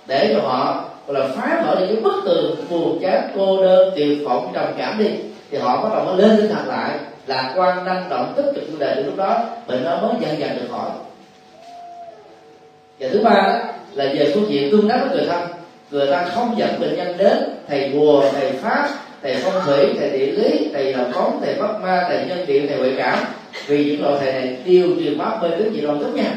để 0.07 0.35
cho 0.35 0.49
họ 0.49 0.85
gọi 1.07 1.21
là 1.21 1.35
phá 1.37 1.63
vỡ 1.65 1.81
được 1.81 1.87
cái 1.87 1.97
bức 1.97 2.23
tường 2.25 2.57
buồn 2.71 2.99
chán 3.03 3.31
cô 3.37 3.63
đơn 3.63 3.93
tuyệt 3.97 4.19
vọng 4.25 4.51
trầm 4.55 4.67
cảm 4.79 4.99
đi 4.99 5.07
thì 5.53 5.59
họ 5.59 5.83
bắt 5.83 5.89
đầu 5.95 6.05
mới 6.05 6.17
lên 6.17 6.37
tinh 6.37 6.51
thần 6.51 6.69
lại 6.69 6.99
lạc 7.27 7.55
quan 7.57 7.85
năng 7.85 8.09
động 8.09 8.33
tích 8.37 8.53
cực 8.55 8.65
chủ 8.71 8.79
đề 8.79 8.95
từ 8.97 9.03
lúc 9.03 9.17
đó 9.17 9.45
bệnh 9.67 9.85
nó 9.85 9.97
mới 9.97 10.13
dần 10.21 10.39
dần 10.39 10.57
được 10.57 10.67
khỏi 10.71 10.91
và 13.03 13.09
thứ 13.13 13.21
ba 13.25 13.31
đó 13.31 13.59
là 13.95 14.05
về 14.15 14.33
phương 14.35 14.51
diện 14.51 14.71
tương 14.71 14.89
tác 14.89 14.99
với 15.01 15.17
người 15.17 15.27
thân. 15.27 15.49
Người 15.91 16.11
ta 16.11 16.25
không 16.35 16.59
dẫn 16.59 16.81
bệnh 16.81 16.97
nhân 16.97 17.17
đến 17.19 17.39
thầy 17.69 17.91
bùa, 17.91 18.25
thầy 18.33 18.53
pháp, 18.53 18.89
thầy 19.23 19.37
phong 19.43 19.63
thủy, 19.67 19.95
thầy 19.99 20.11
địa 20.11 20.33
lý, 20.33 20.71
thầy 20.73 20.95
làm 20.95 21.13
phóng 21.13 21.41
thầy 21.45 21.55
bắt 21.55 21.71
ma, 21.83 22.05
thầy 22.09 22.27
nhân 22.27 22.47
điện 22.47 22.67
thầy 22.69 22.79
huệ 22.79 22.95
cảm. 22.97 23.19
Vì 23.67 23.85
những 23.85 24.03
loại 24.03 24.17
thầy 24.21 24.33
này 24.33 24.57
tiêu 24.65 24.87
trừ 25.05 25.17
pháp 25.19 25.43
mê 25.43 25.49
tín 25.59 25.73
dị 25.75 25.81
đoan 25.81 26.01
tốt 26.01 26.09
nha. 26.15 26.35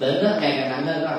Bệnh 0.00 0.24
nó 0.24 0.30
ngày 0.40 0.54
càng 0.56 0.70
nặng 0.70 0.86
hơn 0.86 1.06
thôi 1.08 1.18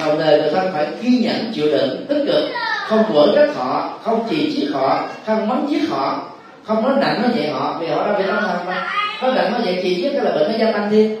đồng 0.00 0.18
thời 0.18 0.40
người 0.40 0.50
thân 0.50 0.72
phải 0.72 0.86
ghi 1.02 1.18
nhận 1.18 1.52
chịu 1.54 1.66
đựng, 1.66 2.06
tích 2.08 2.24
cực, 2.26 2.44
không 2.88 3.04
vỡ 3.12 3.32
trách 3.36 3.54
họ, 3.56 3.98
không 4.02 4.26
chỉ 4.30 4.56
chiết 4.56 4.70
họ, 4.72 5.08
không 5.26 5.48
mắng 5.48 5.66
giết 5.70 5.88
họ, 5.88 6.30
không 6.64 6.82
nói 6.82 6.92
nặng 7.00 7.22
nói 7.22 7.30
nhẹ 7.36 7.48
họ. 7.48 7.78
Vì 7.80 7.86
họ 7.86 8.06
đã 8.06 8.18
bị 8.18 8.24
tâm 8.26 8.36
thần 8.40 8.66
mà. 8.66 8.92
Nói 9.22 9.32
nặng 9.34 9.52
nói 9.52 9.60
nhẹ 9.64 9.80
chỉ 9.82 10.02
chiết 10.02 10.12
cái 10.12 10.24
là 10.24 10.30
bệnh 10.30 10.52
nó 10.52 10.58
gia 10.58 10.72
tăng 10.72 10.88
thêm. 10.90 11.16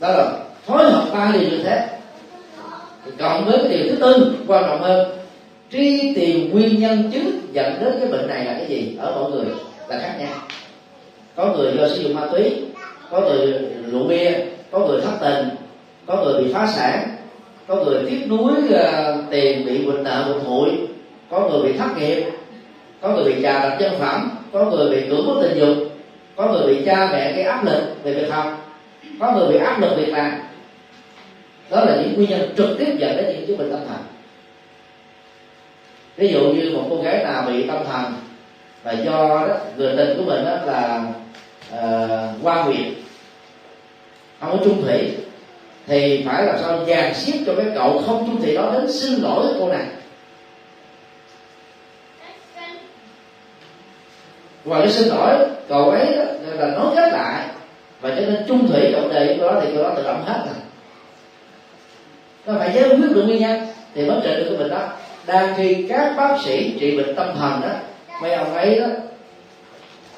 Đó 0.00 0.08
là 0.08 0.32
phối 0.66 0.90
hợp 0.90 1.04
ba 1.12 1.30
điều 1.32 1.50
như 1.50 1.62
thế. 1.64 1.88
Cộng 3.18 3.44
với 3.44 3.58
cái 3.58 3.68
điều 3.68 3.86
thứ 3.88 3.96
tư, 4.00 4.34
quan 4.46 4.64
trọng 4.66 4.82
hơn, 4.82 5.18
truy 5.72 6.14
tìm 6.14 6.50
nguyên 6.50 6.80
nhân 6.80 7.10
chính 7.12 7.40
dẫn 7.52 7.78
đến 7.80 7.94
cái 8.00 8.08
bệnh 8.08 8.28
này 8.28 8.44
là 8.44 8.52
cái 8.52 8.66
gì? 8.68 8.96
Ở 9.00 9.14
mọi 9.20 9.30
người 9.30 9.44
là 9.88 9.98
khác 9.98 10.14
nhau. 10.18 10.34
Có 11.36 11.46
người 11.46 11.72
do 11.78 11.88
sử 11.88 12.02
dụng 12.02 12.14
ma 12.14 12.26
túy, 12.32 12.52
có 13.10 13.20
người 13.20 13.54
rượu 13.90 14.04
bia, 14.08 14.32
có 14.70 14.78
người 14.78 15.00
thất 15.00 15.12
tình 15.20 15.48
có 16.06 16.24
người 16.24 16.44
bị 16.44 16.52
phá 16.52 16.66
sản 16.66 17.16
có 17.66 17.76
người 17.76 18.02
tiếc 18.10 18.26
nuối 18.28 18.52
uh, 18.64 18.70
ờ, 18.74 19.22
tiền 19.30 19.66
bị 19.66 19.86
bệnh 19.86 20.04
nợ 20.04 20.24
bệnh 20.28 20.44
hụi 20.44 20.70
có 21.30 21.48
người 21.48 21.62
bị 21.62 21.78
thất 21.78 21.88
nghiệp 21.96 22.24
có 23.00 23.08
người 23.08 23.24
bị 23.24 23.42
trà 23.42 23.52
đạp 23.52 23.76
chân 23.80 23.92
phẩm 23.98 24.30
có 24.52 24.64
người 24.64 24.90
bị 24.90 25.08
cưỡng 25.08 25.26
bức 25.26 25.42
tình 25.42 25.58
dục 25.58 25.76
có 26.36 26.52
người 26.52 26.74
bị 26.74 26.82
cha 26.86 27.08
mẹ 27.12 27.32
gây 27.32 27.44
áp 27.44 27.64
lực 27.64 27.80
về 28.04 28.14
việc 28.14 28.30
học 28.30 28.62
có 29.18 29.32
người 29.32 29.48
bị 29.48 29.58
áp 29.58 29.80
lực 29.80 29.96
việc 29.96 30.08
làm. 30.08 30.40
Đó 31.70 31.84
là 31.84 31.96
những 31.96 32.14
nguyên 32.16 32.30
nhân 32.30 32.54
trực 32.56 32.78
tiếp 32.78 32.96
dẫn 32.98 33.16
đến 33.16 33.26
những 33.26 33.46
chứng 33.46 33.58
bệnh 33.58 33.70
tâm 33.70 33.80
thần. 33.88 33.98
Ví 36.16 36.28
dụ 36.32 36.40
như 36.40 36.70
một 36.74 36.86
cô 36.90 37.02
gái 37.02 37.24
nào 37.24 37.44
bị 37.46 37.66
tâm 37.66 37.78
thần 37.84 38.12
và 38.82 38.92
do 38.92 39.46
đó, 39.48 39.56
người 39.76 39.96
tình 39.96 40.16
của 40.16 40.24
mình 40.24 40.44
đó 40.44 40.56
là 40.64 41.04
ờ, 41.70 42.28
uh, 42.34 42.44
qua 42.44 42.64
nguyện 42.64 42.94
không 44.40 44.58
có 44.58 44.64
trung 44.64 44.82
thủy 44.82 45.10
thì 45.86 46.24
phải 46.26 46.46
làm 46.46 46.56
sao 46.60 46.84
dàn 46.86 47.14
xếp 47.14 47.38
cho 47.46 47.52
cái 47.56 47.66
cậu 47.74 48.02
không 48.06 48.26
trung 48.26 48.42
thủy 48.42 48.54
đó 48.54 48.70
đến 48.72 48.92
xin 48.92 49.20
lỗi 49.22 49.46
cô 49.58 49.68
này. 49.68 49.84
Và 54.64 54.78
cái 54.78 54.90
xin 54.90 55.08
lỗi 55.08 55.48
cậu 55.68 55.90
ấy 55.90 56.16
đó, 56.16 56.24
là 56.58 56.66
nói 56.66 56.86
kết 56.96 57.12
lại. 57.12 57.46
Và 58.00 58.10
cho 58.10 58.20
nên 58.20 58.44
trung 58.48 58.68
thủy 58.68 58.92
cậu 58.92 59.08
đề 59.08 59.36
của 59.38 59.46
đó 59.46 59.60
thì 59.62 59.68
cậu 59.74 59.82
đó 59.82 59.92
tự 59.96 60.02
động 60.02 60.24
hết 60.24 60.42
rồi. 60.46 60.54
Nó 62.46 62.54
phải 62.58 62.72
giải 62.72 62.84
quyết 62.88 62.98
được 63.14 63.24
nguyên 63.26 63.40
nhân 63.40 63.66
thì 63.94 64.08
mới 64.08 64.20
trị 64.22 64.30
được 64.36 64.46
cái 64.48 64.58
bệnh 64.58 64.70
đó. 64.70 64.88
Đang 65.26 65.54
khi 65.56 65.86
các 65.88 66.14
bác 66.16 66.36
sĩ 66.44 66.78
trị 66.80 66.96
bệnh 66.96 67.16
tâm 67.16 67.28
thần 67.38 67.60
đó 67.60 67.68
mấy 68.22 68.34
ông 68.34 68.54
ấy 68.54 68.80
đó 68.80 68.86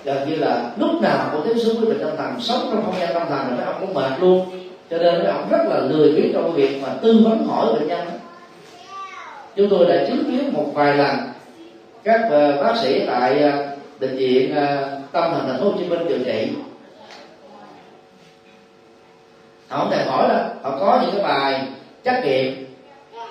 gần 0.05 0.29
như 0.29 0.37
là 0.37 0.71
lúc 0.77 1.03
nào 1.03 1.31
cũng 1.33 1.43
tiếp 1.45 1.61
xúc 1.61 1.77
với 1.81 1.91
bệnh 1.91 2.05
tâm 2.05 2.17
thần 2.17 2.41
sống 2.41 2.69
trong 2.73 2.85
không 2.85 3.01
gian 3.01 3.15
tâm 3.15 3.23
thần 3.29 3.39
là 3.39 3.57
mấy 3.57 3.65
ông 3.65 3.77
cũng 3.81 3.95
mệt 3.95 4.11
luôn 4.21 4.64
cho 4.91 4.99
nên 4.99 5.19
mấy 5.19 5.27
ông 5.27 5.49
rất 5.51 5.63
là 5.69 5.81
lười 5.81 6.13
biếng 6.13 6.33
trong 6.33 6.43
cái 6.45 6.67
việc 6.67 6.83
mà 6.83 6.89
tư 7.03 7.21
vấn 7.25 7.47
hỏi 7.47 7.73
bệnh 7.73 7.89
nhân. 7.89 8.09
Chúng 9.57 9.69
tôi 9.71 9.87
đã 9.87 10.05
chứng 10.07 10.25
kiến 10.25 10.53
một 10.53 10.71
vài 10.75 10.97
lần 10.97 11.17
các 12.05 12.21
ờ, 12.31 12.63
bác 12.63 12.77
sĩ 12.83 13.07
tại 13.07 13.43
ờ, 13.43 13.67
bệnh 14.01 14.17
viện 14.17 14.55
ờ, 14.55 14.99
tâm 15.13 15.33
thần 15.33 15.47
thành 15.47 15.61
phố 15.61 15.65
Hồ 15.65 15.73
Chí 15.79 15.85
Minh 15.85 16.09
điều 16.09 16.19
trị. 16.25 16.49
Họ 19.69 19.79
không 19.79 19.91
thể 19.91 20.05
hỏi 20.05 20.29
đó 20.29 20.41
họ 20.63 20.79
có 20.81 21.01
những 21.03 21.11
cái 21.15 21.23
bài 21.23 21.61
trắc 22.05 22.25
nghiệm. 22.25 22.67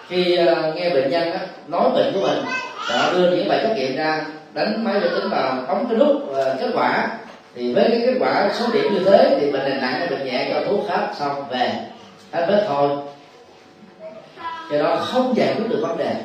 Khi 0.08 0.38
nghe 0.76 0.90
bệnh 0.90 1.10
nhân 1.10 1.32
đó, 1.32 1.40
nói 1.68 1.90
bệnh 1.96 2.14
của 2.14 2.20
mình 2.22 2.44
họ 2.76 3.14
đưa 3.14 3.32
những 3.32 3.50
bài 3.50 3.60
trắc 3.64 3.78
nghiệm 3.78 3.96
ra 3.96 4.26
đánh 4.54 4.84
máy 4.84 5.00
vi 5.00 5.10
tính 5.10 5.30
vào 5.30 5.64
bấm 5.68 5.86
cái 5.90 5.98
nút 5.98 6.22
kết 6.60 6.70
quả 6.74 7.18
thì 7.56 7.74
với 7.74 7.90
cái 7.90 8.02
kết 8.06 8.14
quả 8.20 8.52
số 8.54 8.66
điểm 8.74 8.94
như 8.94 9.00
thế 9.06 9.38
thì 9.40 9.52
bệnh 9.52 9.70
này 9.70 9.78
nặng 9.82 9.94
hay 9.94 10.08
bệnh 10.08 10.26
nhẹ 10.26 10.50
cho 10.54 10.62
thuốc 10.66 10.88
hết 10.88 11.08
xong 11.20 11.44
về. 11.50 11.72
Hết 12.32 12.46
vết 12.50 12.66
thôi. 12.68 12.90
Cho 14.72 14.84
đó 14.84 14.96
không 14.96 15.34
giải 15.36 15.56
quyết 15.56 15.70
được 15.70 15.80
vấn 15.82 15.98
đề. 15.98 16.16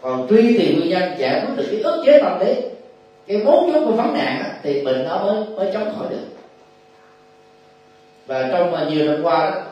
Còn 0.00 0.26
truy 0.30 0.58
tìm 0.58 0.78
nguyên 0.78 0.88
nhân 0.88 1.18
giải 1.18 1.40
quyết 1.40 1.56
được 1.56 1.66
cái 1.70 1.80
ức 1.80 2.02
chế 2.06 2.20
tâm 2.22 2.40
lý 2.40 2.54
cái 3.26 3.38
mấu 3.38 3.70
chốt 3.72 3.84
của 3.84 3.92
vấn 3.92 4.14
nạn 4.14 4.42
đó, 4.44 4.50
thì 4.62 4.84
bệnh 4.84 5.04
nó 5.04 5.18
mới 5.18 5.44
mới 5.56 5.70
chống 5.72 5.94
khỏi 5.98 6.06
được. 6.10 6.26
Và 8.26 8.48
trong 8.52 8.88
nhiều 8.88 9.06
năm 9.06 9.22
qua 9.22 9.50
đó 9.50 9.62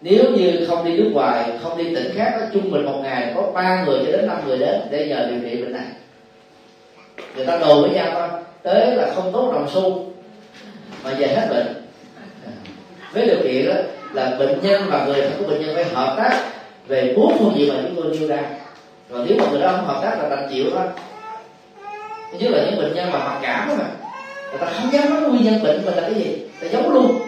nếu 0.00 0.24
như 0.30 0.66
không 0.68 0.84
đi 0.84 0.96
nước 0.96 1.10
ngoài 1.12 1.50
không 1.62 1.78
đi 1.78 1.94
tỉnh 1.94 2.12
khác 2.14 2.36
đó 2.40 2.46
trung 2.52 2.70
bình 2.70 2.84
một 2.84 3.00
ngày 3.02 3.32
có 3.34 3.42
ba 3.54 3.84
người 3.84 3.98
cho 4.06 4.12
đến 4.12 4.26
năm 4.26 4.36
người 4.46 4.58
đến 4.58 4.80
để 4.90 5.06
nhờ 5.06 5.26
điều 5.30 5.40
trị 5.40 5.62
bệnh 5.62 5.72
này 5.72 5.86
người 7.36 7.46
ta 7.46 7.58
đồn 7.58 7.82
với 7.82 7.90
nhau 7.90 8.06
thôi 8.12 8.28
tới 8.62 8.96
là 8.96 9.12
không 9.14 9.32
tốt 9.32 9.52
đồng 9.52 9.68
xu, 9.74 10.06
mà 11.04 11.10
về 11.18 11.26
hết 11.26 11.46
bệnh. 11.50 11.86
Với 13.12 13.26
điều 13.26 13.38
kiện 13.42 13.66
đó 13.66 13.74
là 14.12 14.36
bệnh 14.38 14.60
nhân 14.62 14.82
và 14.90 15.06
người 15.06 15.22
thân 15.22 15.32
của 15.38 15.46
bệnh 15.46 15.60
nhân 15.60 15.74
phải 15.74 15.84
hợp 15.84 16.14
tác 16.16 16.44
về 16.86 17.14
bốn 17.16 17.38
phương 17.38 17.52
diện 17.56 17.68
mà 17.68 17.82
chúng 17.82 17.96
tôi 17.96 18.18
nêu 18.18 18.28
ra. 18.28 18.42
Rồi 19.10 19.26
nếu 19.28 19.38
mà 19.38 19.44
người 19.50 19.60
đó 19.60 19.72
không 19.76 19.86
hợp 19.86 20.00
tác 20.02 20.18
là 20.22 20.28
đành 20.28 20.48
chịu 20.50 20.64
thôi. 20.70 20.84
Nhất 22.38 22.50
là 22.50 22.64
những 22.64 22.80
bệnh 22.80 22.94
nhân 22.94 23.12
mà 23.12 23.18
mặc 23.18 23.38
cảm 23.42 23.68
đó 23.68 23.74
mà, 23.78 23.84
người 24.50 24.58
ta 24.60 24.66
không 24.66 24.92
dám 24.92 25.10
nói 25.10 25.20
nguyên 25.20 25.44
nhân 25.44 25.62
bệnh 25.62 25.84
mình 25.84 25.94
là 25.94 26.02
cái 26.02 26.14
gì 26.14 26.36
ta 26.60 26.66
giấu 26.68 26.90
luôn. 26.90 27.18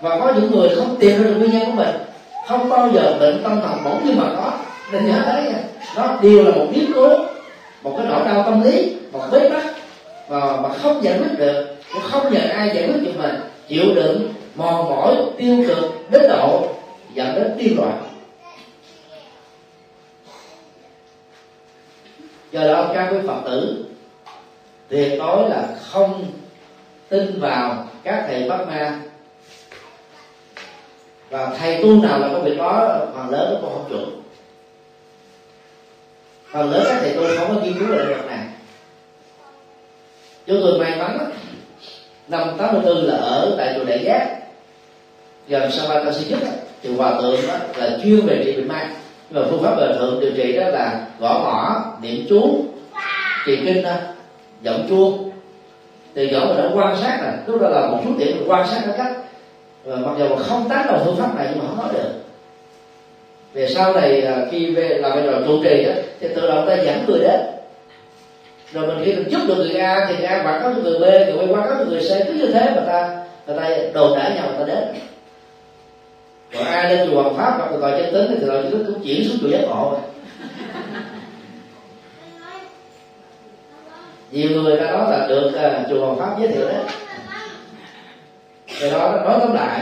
Và 0.00 0.18
có 0.18 0.32
những 0.34 0.50
người 0.50 0.76
không 0.76 0.96
tìm 1.00 1.22
ra 1.22 1.28
được 1.28 1.34
nguyên 1.38 1.50
nhân 1.50 1.66
của 1.66 1.72
mình, 1.72 1.96
không 2.48 2.68
bao 2.68 2.90
giờ 2.94 3.16
bệnh 3.20 3.42
tâm 3.42 3.60
thần 3.60 3.84
bỗng 3.84 4.02
nhưng 4.04 4.16
mà 4.16 4.24
có 4.36 4.52
nên 4.92 5.06
nhớ 5.06 5.22
thấy 5.24 5.52
nó 5.96 6.18
đều 6.22 6.44
là 6.44 6.50
một 6.50 6.66
biến 6.70 6.92
cố, 6.94 7.08
một 7.82 7.94
cái 7.96 8.06
nỗi 8.06 8.24
đau 8.24 8.42
tâm 8.42 8.62
lý, 8.62 8.96
một 9.12 9.24
bế 9.32 9.48
tắc. 9.48 9.64
Và 10.28 10.60
mà 10.62 10.68
không 10.68 11.04
giải 11.04 11.18
quyết 11.18 11.38
được 11.38 11.76
cũng 11.92 12.02
không 12.02 12.32
nhờ 12.32 12.40
ai 12.40 12.70
giải 12.74 12.88
quyết 12.88 13.00
cho 13.04 13.22
mình, 13.22 13.40
chịu 13.68 13.94
đựng, 13.94 14.32
mòn 14.54 14.90
mỏi, 14.90 15.16
tiêu 15.38 15.64
cực, 15.68 16.10
đến 16.10 16.22
độ 16.28 16.68
dẫn 17.14 17.34
đến 17.34 17.52
điên 17.56 17.78
loạn. 17.78 18.02
Do 22.52 22.60
đó, 22.60 22.90
các 22.94 23.08
quý 23.10 23.18
phật 23.26 23.40
tử, 23.44 23.84
tuyệt 24.88 25.18
đối 25.18 25.50
là 25.50 25.68
không 25.80 26.24
tin 27.08 27.40
vào 27.40 27.88
các 28.02 28.24
thầy 28.26 28.48
bắt 28.48 28.60
ma. 28.68 29.00
Và 31.30 31.56
thầy 31.58 31.82
tu 31.82 32.02
nào 32.02 32.18
là 32.18 32.28
có 32.32 32.38
việc 32.38 32.58
đó 32.58 32.98
phần 33.14 33.30
lớn 33.30 33.50
nó 33.52 33.58
cũng 33.60 33.72
không 33.72 33.86
chuẩn 33.88 34.21
phần 36.52 36.70
lớn 36.70 36.82
các 36.88 36.98
thầy 37.00 37.12
tôi 37.16 37.36
không 37.36 37.48
có 37.48 37.62
nghiên 37.62 37.78
cứu 37.78 37.88
về 37.88 37.98
lĩnh 37.98 38.16
vực 38.16 38.26
này. 38.26 38.38
Chúng 40.46 40.60
tôi 40.62 40.78
may 40.78 40.98
mắn 40.98 41.30
năm 42.28 42.48
84 42.58 42.96
là 42.96 43.16
ở 43.16 43.54
tại 43.58 43.74
chùa 43.76 43.84
Đại 43.84 44.04
Giác. 44.04 44.38
Gần 45.48 45.70
Sapa 45.70 46.04
cao 46.04 46.12
Sĩ 46.12 46.30
Nhất 46.30 46.38
thì 46.82 46.94
hòa 46.94 47.20
thượng 47.20 47.40
đó 47.48 47.54
là 47.76 47.98
chuyên 48.02 48.26
về 48.26 48.42
trị 48.44 48.52
bệnh 48.56 48.68
ma 48.68 48.90
nhưng 49.30 49.42
mà 49.42 49.48
phương 49.50 49.62
pháp 49.62 49.76
bền 49.76 49.98
thượng 49.98 50.20
điều 50.20 50.30
trị 50.36 50.56
đó 50.56 50.68
là 50.68 51.06
gõ 51.18 51.38
mỏ, 51.38 51.84
niệm 52.02 52.26
chú 52.28 52.64
trì 53.46 53.56
kinh 53.56 53.82
đó 53.82 53.94
giọng 54.62 54.86
chuông. 54.88 55.30
Từ 56.14 56.26
nhỏ 56.26 56.40
mình 56.46 56.56
đã 56.56 56.70
quan 56.74 56.96
sát 56.96 57.18
là 57.22 57.42
lúc 57.46 57.60
đó 57.60 57.68
là 57.68 57.86
một 57.86 58.00
số 58.04 58.10
điểm 58.18 58.36
mình 58.38 58.50
quan 58.50 58.68
sát 58.68 58.82
nó 58.86 58.92
cách 58.96 59.16
và 59.84 59.96
mặc 59.96 60.12
dù 60.18 60.36
không 60.36 60.68
tán 60.68 60.86
đầu 60.86 61.02
phương 61.04 61.16
pháp 61.16 61.36
này 61.36 61.46
nhưng 61.50 61.58
mà 61.58 61.64
không 61.68 61.78
nói 61.78 61.88
được 61.92 62.08
về 63.52 63.68
sau 63.68 63.94
này 63.94 64.22
à, 64.22 64.36
khi 64.50 64.74
về 64.74 64.88
làm 64.88 65.12
vai 65.12 65.22
trò 65.26 65.40
trụ 65.46 65.62
trì 65.64 65.84
đó 65.84 65.92
thì 66.20 66.28
tự 66.34 66.46
động 66.46 66.66
ta 66.68 66.74
dẫn 66.74 67.04
người 67.06 67.20
đến. 67.20 67.40
Rồi 68.72 68.86
mình 68.86 69.04
khi 69.04 69.12
mình 69.12 69.30
giúp 69.30 69.40
được 69.48 69.54
người 69.54 69.74
A 69.74 70.06
thì 70.08 70.16
người 70.16 70.26
A 70.26 70.42
quảng 70.42 70.60
cáo 70.62 70.74
cho 70.74 70.80
người 70.80 70.98
B 70.98 71.02
người 71.02 71.46
B 71.46 71.50
quảng 71.50 71.68
cáo 71.68 71.78
cho 71.78 71.84
người 71.84 72.00
C 72.00 72.26
cứ 72.26 72.32
như 72.32 72.52
thế 72.52 72.70
mà 72.76 72.82
ta 72.86 73.24
người 73.46 73.56
ta 73.56 73.70
đồn 73.94 74.18
đãi 74.18 74.34
nhau 74.34 74.48
người 74.48 74.58
ta 74.58 74.74
đến. 74.74 74.84
Còn 76.54 76.64
ai 76.64 76.96
lên 76.96 77.08
chùa 77.10 77.22
Hoàng 77.22 77.36
Pháp 77.36 77.58
gặp 77.58 77.80
tòa 77.80 77.90
chân 77.90 78.14
tính 78.14 78.26
thì 78.28 78.46
tòa 78.46 78.62
chân 78.62 78.70
tính 78.70 78.84
cũng 78.86 79.02
chuyển 79.04 79.28
xuống 79.28 79.38
chùa 79.40 79.48
giác 79.48 79.60
ngộ. 79.68 79.98
Nhiều 84.30 84.62
người 84.62 84.76
ta 84.76 84.90
nói 84.90 85.10
là 85.10 85.26
được 85.28 85.46
uh, 85.46 85.90
chùa 85.90 86.06
Hoàng 86.06 86.18
Pháp 86.18 86.40
giới 86.40 86.48
thiệu 86.48 86.68
đấy 86.68 86.84
do 88.80 88.90
đó 88.90 89.20
nói 89.24 89.36
tóm 89.40 89.54
lại 89.54 89.80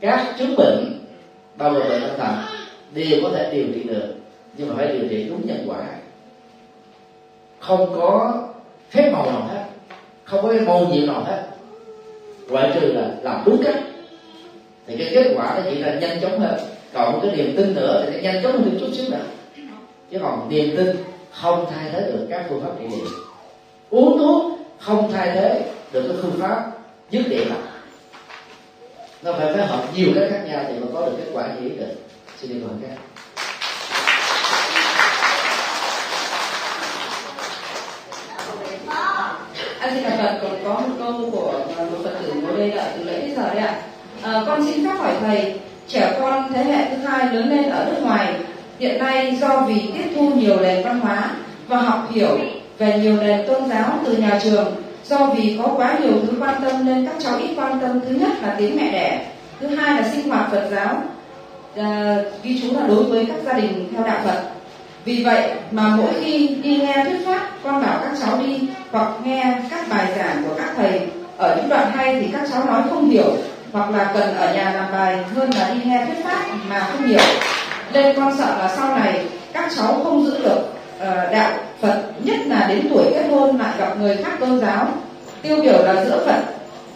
các 0.00 0.34
chứng 0.38 0.56
bệnh 0.56 0.98
bao 1.56 1.72
gồm 1.72 1.88
bệnh 1.88 2.00
tâm 2.00 2.10
thần 2.18 2.61
đều 2.94 3.20
có 3.22 3.30
thể 3.34 3.50
điều 3.52 3.66
trị 3.74 3.82
được, 3.82 4.14
nhưng 4.56 4.68
mà 4.68 4.74
phải 4.76 4.86
điều 4.86 5.08
trị 5.08 5.26
đúng 5.28 5.46
nhân 5.46 5.64
quả. 5.66 5.86
Không 7.58 7.92
có 7.96 8.42
phép 8.90 9.10
màu 9.12 9.26
nào 9.26 9.48
hết, 9.52 9.64
không 10.24 10.42
có 10.42 10.48
cái 10.48 10.60
môn 10.60 10.92
gì 10.92 11.06
nào 11.06 11.24
hết. 11.24 11.42
Ngoại 12.48 12.70
trừ 12.74 12.92
là 12.92 13.10
làm 13.22 13.42
đúng 13.46 13.62
cách. 13.64 13.82
Thì 14.86 14.96
cái 14.96 15.08
kết 15.14 15.34
quả 15.36 15.54
nó 15.56 15.70
chỉ 15.70 15.78
là 15.78 15.94
nhanh 15.94 16.20
chóng 16.20 16.40
hơn 16.40 16.60
còn 16.92 17.20
cái 17.22 17.36
niềm 17.36 17.56
tin 17.56 17.74
nữa 17.74 18.04
thì 18.06 18.12
nó 18.12 18.22
nhanh 18.22 18.42
chóng 18.42 18.52
hơn 18.52 18.78
chút 18.80 18.88
xíu 18.92 19.10
nữa 19.10 19.24
chứ 20.10 20.18
còn 20.22 20.48
niềm 20.48 20.76
tin 20.76 20.96
không 21.30 21.66
thay 21.70 21.90
thế 21.92 22.00
được 22.00 22.26
các 22.30 22.46
phương 22.48 22.60
pháp 22.60 22.70
trị 22.78 22.84
liệu. 22.90 23.06
Uống 23.90 24.18
thuốc 24.18 24.58
không 24.78 25.12
thay 25.12 25.30
thế 25.34 25.70
được 25.92 26.02
cái 26.08 26.16
phương 26.22 26.40
pháp 26.40 26.70
dứt 27.10 27.22
điểm. 27.28 27.48
Nào 27.48 27.58
nó 29.22 29.32
phải 29.32 29.54
phối 29.54 29.66
hợp 29.66 29.84
nhiều 29.94 30.08
cách 30.14 30.28
khác 30.30 30.44
nhau 30.46 30.64
thì 30.68 30.78
mới 30.78 30.88
có 30.92 31.06
được 31.06 31.12
kết 31.16 31.30
quả 31.32 31.48
như 31.54 31.68
ý 31.68 31.76
được 31.76 31.94
xin 32.42 32.60
được 32.60 32.66
mời 32.66 32.76
các 32.82 32.96
anh 39.80 39.94
xin 39.94 40.04
phật 40.04 40.38
còn 40.42 40.64
có 40.64 40.74
một 40.74 40.94
câu 40.98 41.30
của 41.32 41.52
một 41.78 41.98
phật 42.04 42.10
tử 42.22 42.32
ngồi 42.34 42.56
đây 42.58 42.70
đợi 42.70 42.90
từ 42.96 43.04
lễ 43.04 43.20
đến 43.20 43.36
giờ 43.36 43.54
đấy 43.54 43.58
ạ. 43.58 43.82
À, 44.22 44.42
con 44.46 44.66
xin 44.66 44.86
phép 44.86 44.94
hỏi 44.98 45.12
thầy 45.20 45.60
trẻ 45.88 46.16
con 46.20 46.52
thế 46.54 46.64
hệ 46.64 46.90
thứ 46.90 46.96
hai 46.96 47.34
lớn 47.34 47.50
lên 47.50 47.70
ở 47.70 47.84
nước 47.84 48.02
ngoài 48.02 48.34
hiện 48.78 48.98
nay 48.98 49.38
do 49.40 49.60
vì 49.60 49.90
tiếp 49.94 50.12
thu 50.16 50.30
nhiều 50.30 50.60
nền 50.60 50.84
văn 50.84 51.00
hóa 51.00 51.30
và 51.68 51.76
học 51.76 52.08
hiểu 52.12 52.38
về 52.78 52.98
nhiều 52.98 53.16
nền 53.16 53.46
tôn 53.46 53.68
giáo 53.68 53.98
từ 54.04 54.16
nhà 54.16 54.40
trường 54.42 54.74
do 55.04 55.26
vì 55.26 55.58
có 55.62 55.74
quá 55.76 55.98
nhiều 56.02 56.12
thứ 56.26 56.32
quan 56.40 56.62
tâm 56.64 56.86
nên 56.86 57.06
các 57.06 57.14
cháu 57.18 57.38
ít 57.38 57.54
quan 57.56 57.80
tâm. 57.80 58.00
Thứ 58.00 58.14
nhất 58.14 58.30
là 58.42 58.54
tiếng 58.58 58.76
mẹ 58.76 58.92
đẻ 58.92 59.26
thứ 59.60 59.68
hai 59.68 60.02
là 60.02 60.08
sinh 60.08 60.28
hoạt 60.28 60.50
phật 60.50 60.68
giáo 60.70 61.02
à, 61.76 62.16
ghi 62.42 62.60
chú 62.62 62.76
là 62.76 62.86
đối 62.86 63.04
với 63.04 63.26
các 63.26 63.36
gia 63.44 63.52
đình 63.52 63.88
theo 63.92 64.04
đạo 64.06 64.18
phật. 64.24 64.42
Vì 65.04 65.24
vậy 65.24 65.50
mà 65.70 65.82
mỗi 65.96 66.12
khi 66.20 66.48
đi 66.62 66.76
nghe 66.76 67.04
thuyết 67.04 67.26
pháp 67.26 67.48
con 67.64 67.82
bảo 67.82 67.98
các 68.02 68.12
cháu 68.20 68.38
đi 68.46 68.60
hoặc 68.90 69.08
nghe 69.24 69.58
các 69.70 69.88
bài 69.88 70.06
giảng 70.16 70.44
của 70.48 70.54
các 70.58 70.72
thầy 70.76 71.00
ở 71.36 71.56
những 71.56 71.68
đoạn 71.68 71.92
hay 71.94 72.20
thì 72.20 72.28
các 72.32 72.48
cháu 72.52 72.64
nói 72.64 72.82
không 72.90 73.10
hiểu 73.10 73.36
hoặc 73.72 73.90
là 73.90 74.10
cần 74.14 74.36
ở 74.36 74.54
nhà 74.54 74.72
làm 74.72 74.92
bài 74.92 75.18
hơn 75.34 75.50
là 75.50 75.70
đi 75.74 75.80
nghe 75.84 76.06
thuyết 76.06 76.24
pháp 76.24 76.40
mà 76.68 76.80
không 76.80 77.06
hiểu. 77.06 77.20
Nên 77.92 78.16
con 78.16 78.38
sợ 78.38 78.58
là 78.58 78.74
sau 78.76 78.98
này 78.98 79.24
các 79.52 79.70
cháu 79.76 80.00
không 80.04 80.26
giữ 80.26 80.38
được 80.44 80.58
uh, 80.96 81.32
đạo 81.32 81.52
Phật 81.80 82.02
nhất 82.24 82.36
là 82.46 82.66
đến 82.68 82.88
tuổi 82.94 83.04
kết 83.10 83.26
hôn 83.30 83.58
lại 83.58 83.72
gặp 83.78 83.96
người 84.00 84.16
khác 84.16 84.32
tôn 84.40 84.60
giáo. 84.60 84.88
Tiêu 85.42 85.56
biểu 85.62 85.82
là 85.82 86.04
giữa 86.04 86.26
Phật 86.26 86.42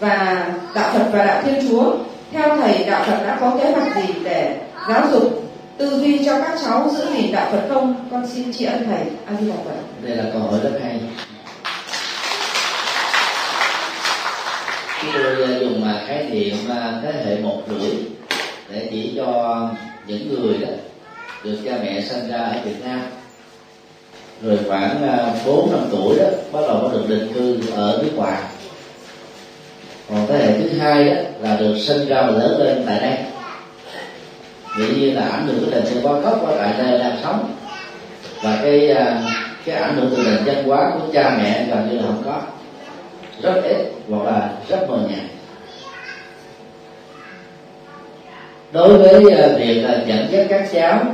và 0.00 0.46
đạo 0.74 0.90
Phật 0.92 1.04
và 1.12 1.24
đạo 1.24 1.42
Thiên 1.44 1.68
Chúa. 1.68 1.94
Theo 2.32 2.56
thầy 2.56 2.84
đạo 2.84 3.04
Phật 3.06 3.18
đã 3.26 3.36
có 3.40 3.52
kế 3.58 3.70
hoạch 3.70 3.96
gì 3.96 4.14
để 4.24 4.56
giáo 4.88 5.08
dục 5.12 5.42
tư 5.78 6.00
duy 6.00 6.24
cho 6.24 6.40
các 6.42 6.58
cháu 6.64 6.90
giữ 6.96 7.06
gìn 7.14 7.32
đạo 7.32 7.48
Phật 7.52 7.62
không? 7.68 8.08
Con 8.10 8.26
xin 8.26 8.52
tri 8.52 8.64
ân 8.64 8.84
thầy. 8.86 9.00
A 9.26 9.34
di 9.40 9.48
đà 9.48 9.54
phật. 9.64 9.74
Đây 10.02 10.16
là 10.16 10.24
câu 10.32 10.42
hỏi 10.42 10.60
rất 10.62 10.78
hay. 10.82 11.00
Chúng 15.02 15.10
tôi 15.14 15.44
à, 15.44 15.58
dùng 15.60 15.80
mà 15.84 16.00
khái 16.06 16.24
niệm 16.30 16.56
à, 16.70 17.00
thế 17.02 17.12
hệ 17.24 17.36
một 17.36 17.62
tuổi 17.68 17.90
để 18.70 18.88
chỉ 18.90 19.12
cho 19.16 19.60
những 20.06 20.28
người 20.28 20.58
đó 20.58 20.72
được 21.44 21.58
cha 21.64 21.72
mẹ 21.82 22.00
sinh 22.00 22.30
ra 22.30 22.38
ở 22.38 22.54
Việt 22.64 22.84
Nam. 22.84 23.00
Rồi 24.42 24.58
khoảng 24.68 25.08
à, 25.08 25.34
bốn 25.46 25.72
năm 25.72 25.80
tuổi 25.90 26.18
đó 26.18 26.26
bắt 26.52 26.60
đầu 26.68 26.78
có 26.82 26.88
được 26.88 27.04
định 27.08 27.32
cư 27.34 27.60
ở 27.74 27.98
nước 28.02 28.10
ngoài. 28.14 28.42
Còn 30.10 30.26
thế 30.28 30.38
hệ 30.38 30.60
thứ 30.60 30.78
hai 30.78 31.04
đó 31.04 31.20
là 31.40 31.56
được 31.56 31.78
sinh 31.78 32.08
ra 32.08 32.22
và 32.22 32.32
lớn 32.32 32.60
lên 32.60 32.84
tại 32.86 33.00
đây 33.00 33.35
dĩ 34.76 34.94
nhiên 34.96 35.16
là 35.16 35.28
ảnh 35.28 35.46
hưởng 35.46 35.60
của 35.60 35.70
nền 35.70 35.84
văn 35.84 36.02
hóa 36.02 36.20
gốc 36.20 36.46
ở 36.46 36.56
tại 36.58 36.74
nơi 36.78 36.98
đang 36.98 37.18
sống. 37.22 37.54
Và 38.42 38.58
cái 38.62 38.90
à, 38.90 39.22
cái 39.64 39.76
ảnh 39.76 39.96
hưởng 39.96 40.10
từ 40.10 40.24
nền 40.24 40.44
văn 40.44 40.64
hóa 40.64 40.90
của 40.94 41.12
cha 41.12 41.36
mẹ 41.38 41.66
gần 41.70 41.88
như 41.90 41.96
là 41.96 42.02
không 42.02 42.22
có. 42.24 42.40
Rất 43.42 43.60
ít 43.64 43.92
hoặc 44.08 44.24
là 44.24 44.50
rất 44.68 44.86
mờ 44.88 44.98
nhạt. 45.08 45.24
Đối 48.72 48.98
với 48.98 49.34
à, 49.34 49.48
việc 49.58 49.82
là 49.82 50.02
dẫn 50.06 50.26
dắt 50.30 50.46
các 50.48 50.68
cháu 50.72 51.04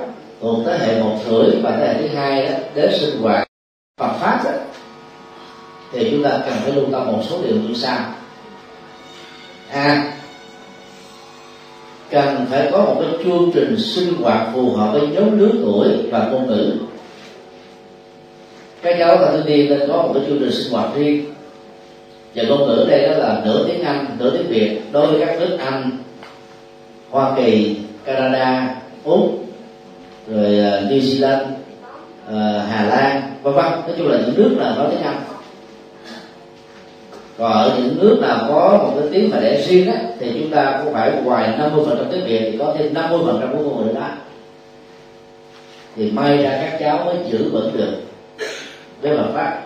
thuộc 0.40 0.58
thế 0.66 0.78
hệ 0.78 1.02
một 1.02 1.18
tuổi 1.28 1.60
và 1.62 1.70
thế 1.70 1.86
hệ 1.86 1.94
thứ 1.94 2.16
hai 2.16 2.46
đó, 2.46 2.52
đến 2.74 2.90
sinh 3.00 3.22
hoạt 3.22 3.48
Phật 4.00 4.12
pháp 4.20 4.40
đó, 4.44 4.50
thì 5.92 6.08
chúng 6.10 6.22
ta 6.22 6.30
cần 6.30 6.54
phải 6.62 6.72
lưu 6.72 6.84
tâm 6.92 7.06
một 7.06 7.22
số 7.30 7.38
điều 7.42 7.56
như 7.56 7.74
sau. 7.74 7.96
A. 9.70 9.82
à, 9.82 10.11
cần 12.12 12.46
phải 12.50 12.68
có 12.72 12.78
một 12.78 12.96
cái 13.00 13.24
chương 13.24 13.50
trình 13.54 13.76
sinh 13.78 14.14
hoạt 14.22 14.48
phù 14.54 14.70
hợp 14.70 14.92
với 14.92 15.08
nhóm 15.08 15.38
lứa 15.38 15.50
tuổi 15.62 15.88
và 16.10 16.28
ngôn 16.32 16.46
ngữ 16.46 16.72
các 18.82 18.96
cháu 18.98 19.16
và 19.20 19.30
thanh 19.30 19.46
niên 19.46 19.70
nên 19.70 19.88
có 19.88 20.02
một 20.02 20.10
cái 20.14 20.22
chương 20.26 20.38
trình 20.40 20.52
sinh 20.52 20.72
hoạt 20.72 20.94
riêng. 20.96 21.24
Và 22.34 22.42
ngôn 22.42 22.66
ngữ 22.66 22.86
đây 22.88 23.08
đó 23.08 23.14
là 23.16 23.42
nửa 23.44 23.66
tiếng 23.68 23.82
anh, 23.82 24.06
nửa 24.18 24.30
tiếng 24.30 24.48
việt, 24.48 24.80
đối 24.92 25.06
với 25.06 25.26
các 25.26 25.40
nước 25.40 25.56
anh, 25.60 25.90
hoa 27.10 27.32
kỳ, 27.36 27.76
canada, 28.04 28.74
úc, 29.04 29.44
rồi 30.28 30.58
ờ, 30.58 30.80
new 30.80 31.00
zealand 31.00 31.44
ờ, 32.26 32.58
hà 32.58 32.84
lan, 32.84 33.22
vân 33.42 33.54
vân. 33.54 33.64
Nói 33.64 33.92
chung 33.98 34.08
là 34.08 34.18
những 34.18 34.34
nước 34.36 34.56
là 34.58 34.74
nói 34.74 34.86
tiếng 34.90 35.02
anh 35.02 35.20
còn 37.38 37.52
ở 37.52 37.78
những 37.78 37.98
nước 38.00 38.18
nào 38.20 38.44
có 38.48 38.78
một 38.82 38.92
cái 39.00 39.08
tiếng 39.12 39.30
mà 39.30 39.38
để 39.40 39.62
riêng 39.62 39.92
á, 39.92 40.00
thì 40.18 40.32
chúng 40.40 40.50
ta 40.50 40.80
cũng 40.84 40.94
phải 40.94 41.12
ngoài 41.24 41.54
50 41.58 41.84
phần 41.86 41.98
trăm 41.98 42.12
tiếng 42.12 42.24
việt, 42.24 42.48
thì 42.52 42.58
có 42.58 42.74
thêm 42.78 42.94
50 42.94 43.20
phần 43.26 43.38
trăm 43.40 43.52
của 43.52 43.62
ngôn 43.62 43.86
ngữ 43.86 43.92
đó. 43.92 44.08
Thì 45.96 46.10
may 46.10 46.42
ra 46.42 46.58
các 46.60 46.76
cháu 46.80 47.04
mới 47.04 47.16
giữ 47.30 47.50
vững 47.52 47.76
được 47.76 47.94
với 49.00 49.16
Phật 49.16 49.32
pháp. 49.34 49.62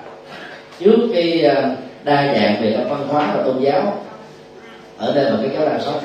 Trước 0.78 0.96
cái 1.14 1.44
à, 1.44 1.76
đa 2.04 2.34
dạng 2.34 2.62
về 2.62 2.74
các 2.78 2.86
văn 2.90 3.08
hóa 3.08 3.32
và 3.36 3.42
tôn 3.42 3.60
giáo, 3.60 4.02
ở 4.98 5.14
đây 5.14 5.30
mà 5.30 5.38
các 5.42 5.50
cháu 5.56 5.66
đang 5.66 5.80
sống. 5.80 6.00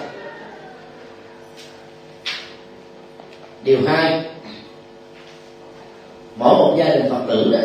Điều 3.64 3.78
hai, 3.88 4.22
mỗi 6.36 6.54
một 6.54 6.76
gia 6.78 6.90
đình 6.90 7.10
phật 7.10 7.22
tử 7.28 7.52
đó 7.52 7.60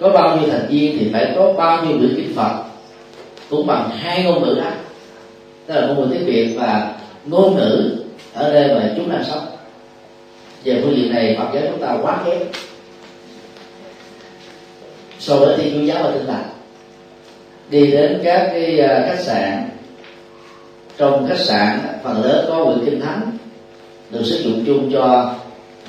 có 0.00 0.08
bao 0.08 0.36
nhiêu 0.36 0.50
thành 0.50 0.66
viên 0.68 0.98
thì 0.98 1.10
phải 1.12 1.32
có 1.36 1.52
bao 1.52 1.84
nhiêu 1.84 1.98
quyển 1.98 2.14
kinh 2.16 2.34
phật? 2.36 2.62
Cũng 3.50 3.66
bằng 3.66 3.90
hai 3.90 4.22
ngôn 4.22 4.42
ngữ 4.42 4.54
đó 4.54 4.70
tức 5.66 5.74
là 5.74 5.86
ngôn 5.86 5.96
ngữ 5.96 6.06
tiếng 6.10 6.26
việt 6.26 6.54
và 6.58 6.94
ngôn 7.24 7.56
ngữ 7.56 7.96
ở 8.34 8.54
đây 8.54 8.74
mà 8.74 8.92
chúng 8.96 9.10
ta 9.10 9.22
sống. 9.28 9.46
Về 10.64 10.80
phương 10.82 10.96
diện 10.96 11.12
này 11.12 11.36
phật 11.38 11.48
giáo 11.54 11.62
chúng 11.70 11.80
ta 11.80 11.96
quá 12.02 12.22
kém. 12.26 12.38
So 15.18 15.36
với 15.36 15.56
thiên 15.56 15.74
chúa 15.74 15.86
giáo 15.86 16.02
và 16.02 16.10
tinh 16.10 16.26
lành 16.26 16.48
đi 17.70 17.90
đến 17.90 18.20
các 18.24 18.48
cái 18.52 18.80
à, 18.80 19.04
khách 19.08 19.22
sạn. 19.22 19.68
Trong 20.96 21.26
khách 21.28 21.38
sạn, 21.38 21.80
phần 22.04 22.24
lớn 22.24 22.44
có 22.48 22.64
quyển 22.64 22.84
kinh 22.84 23.00
thánh, 23.00 23.30
được 24.10 24.22
sử 24.24 24.42
dụng 24.42 24.64
chung 24.66 24.90
cho 24.92 25.34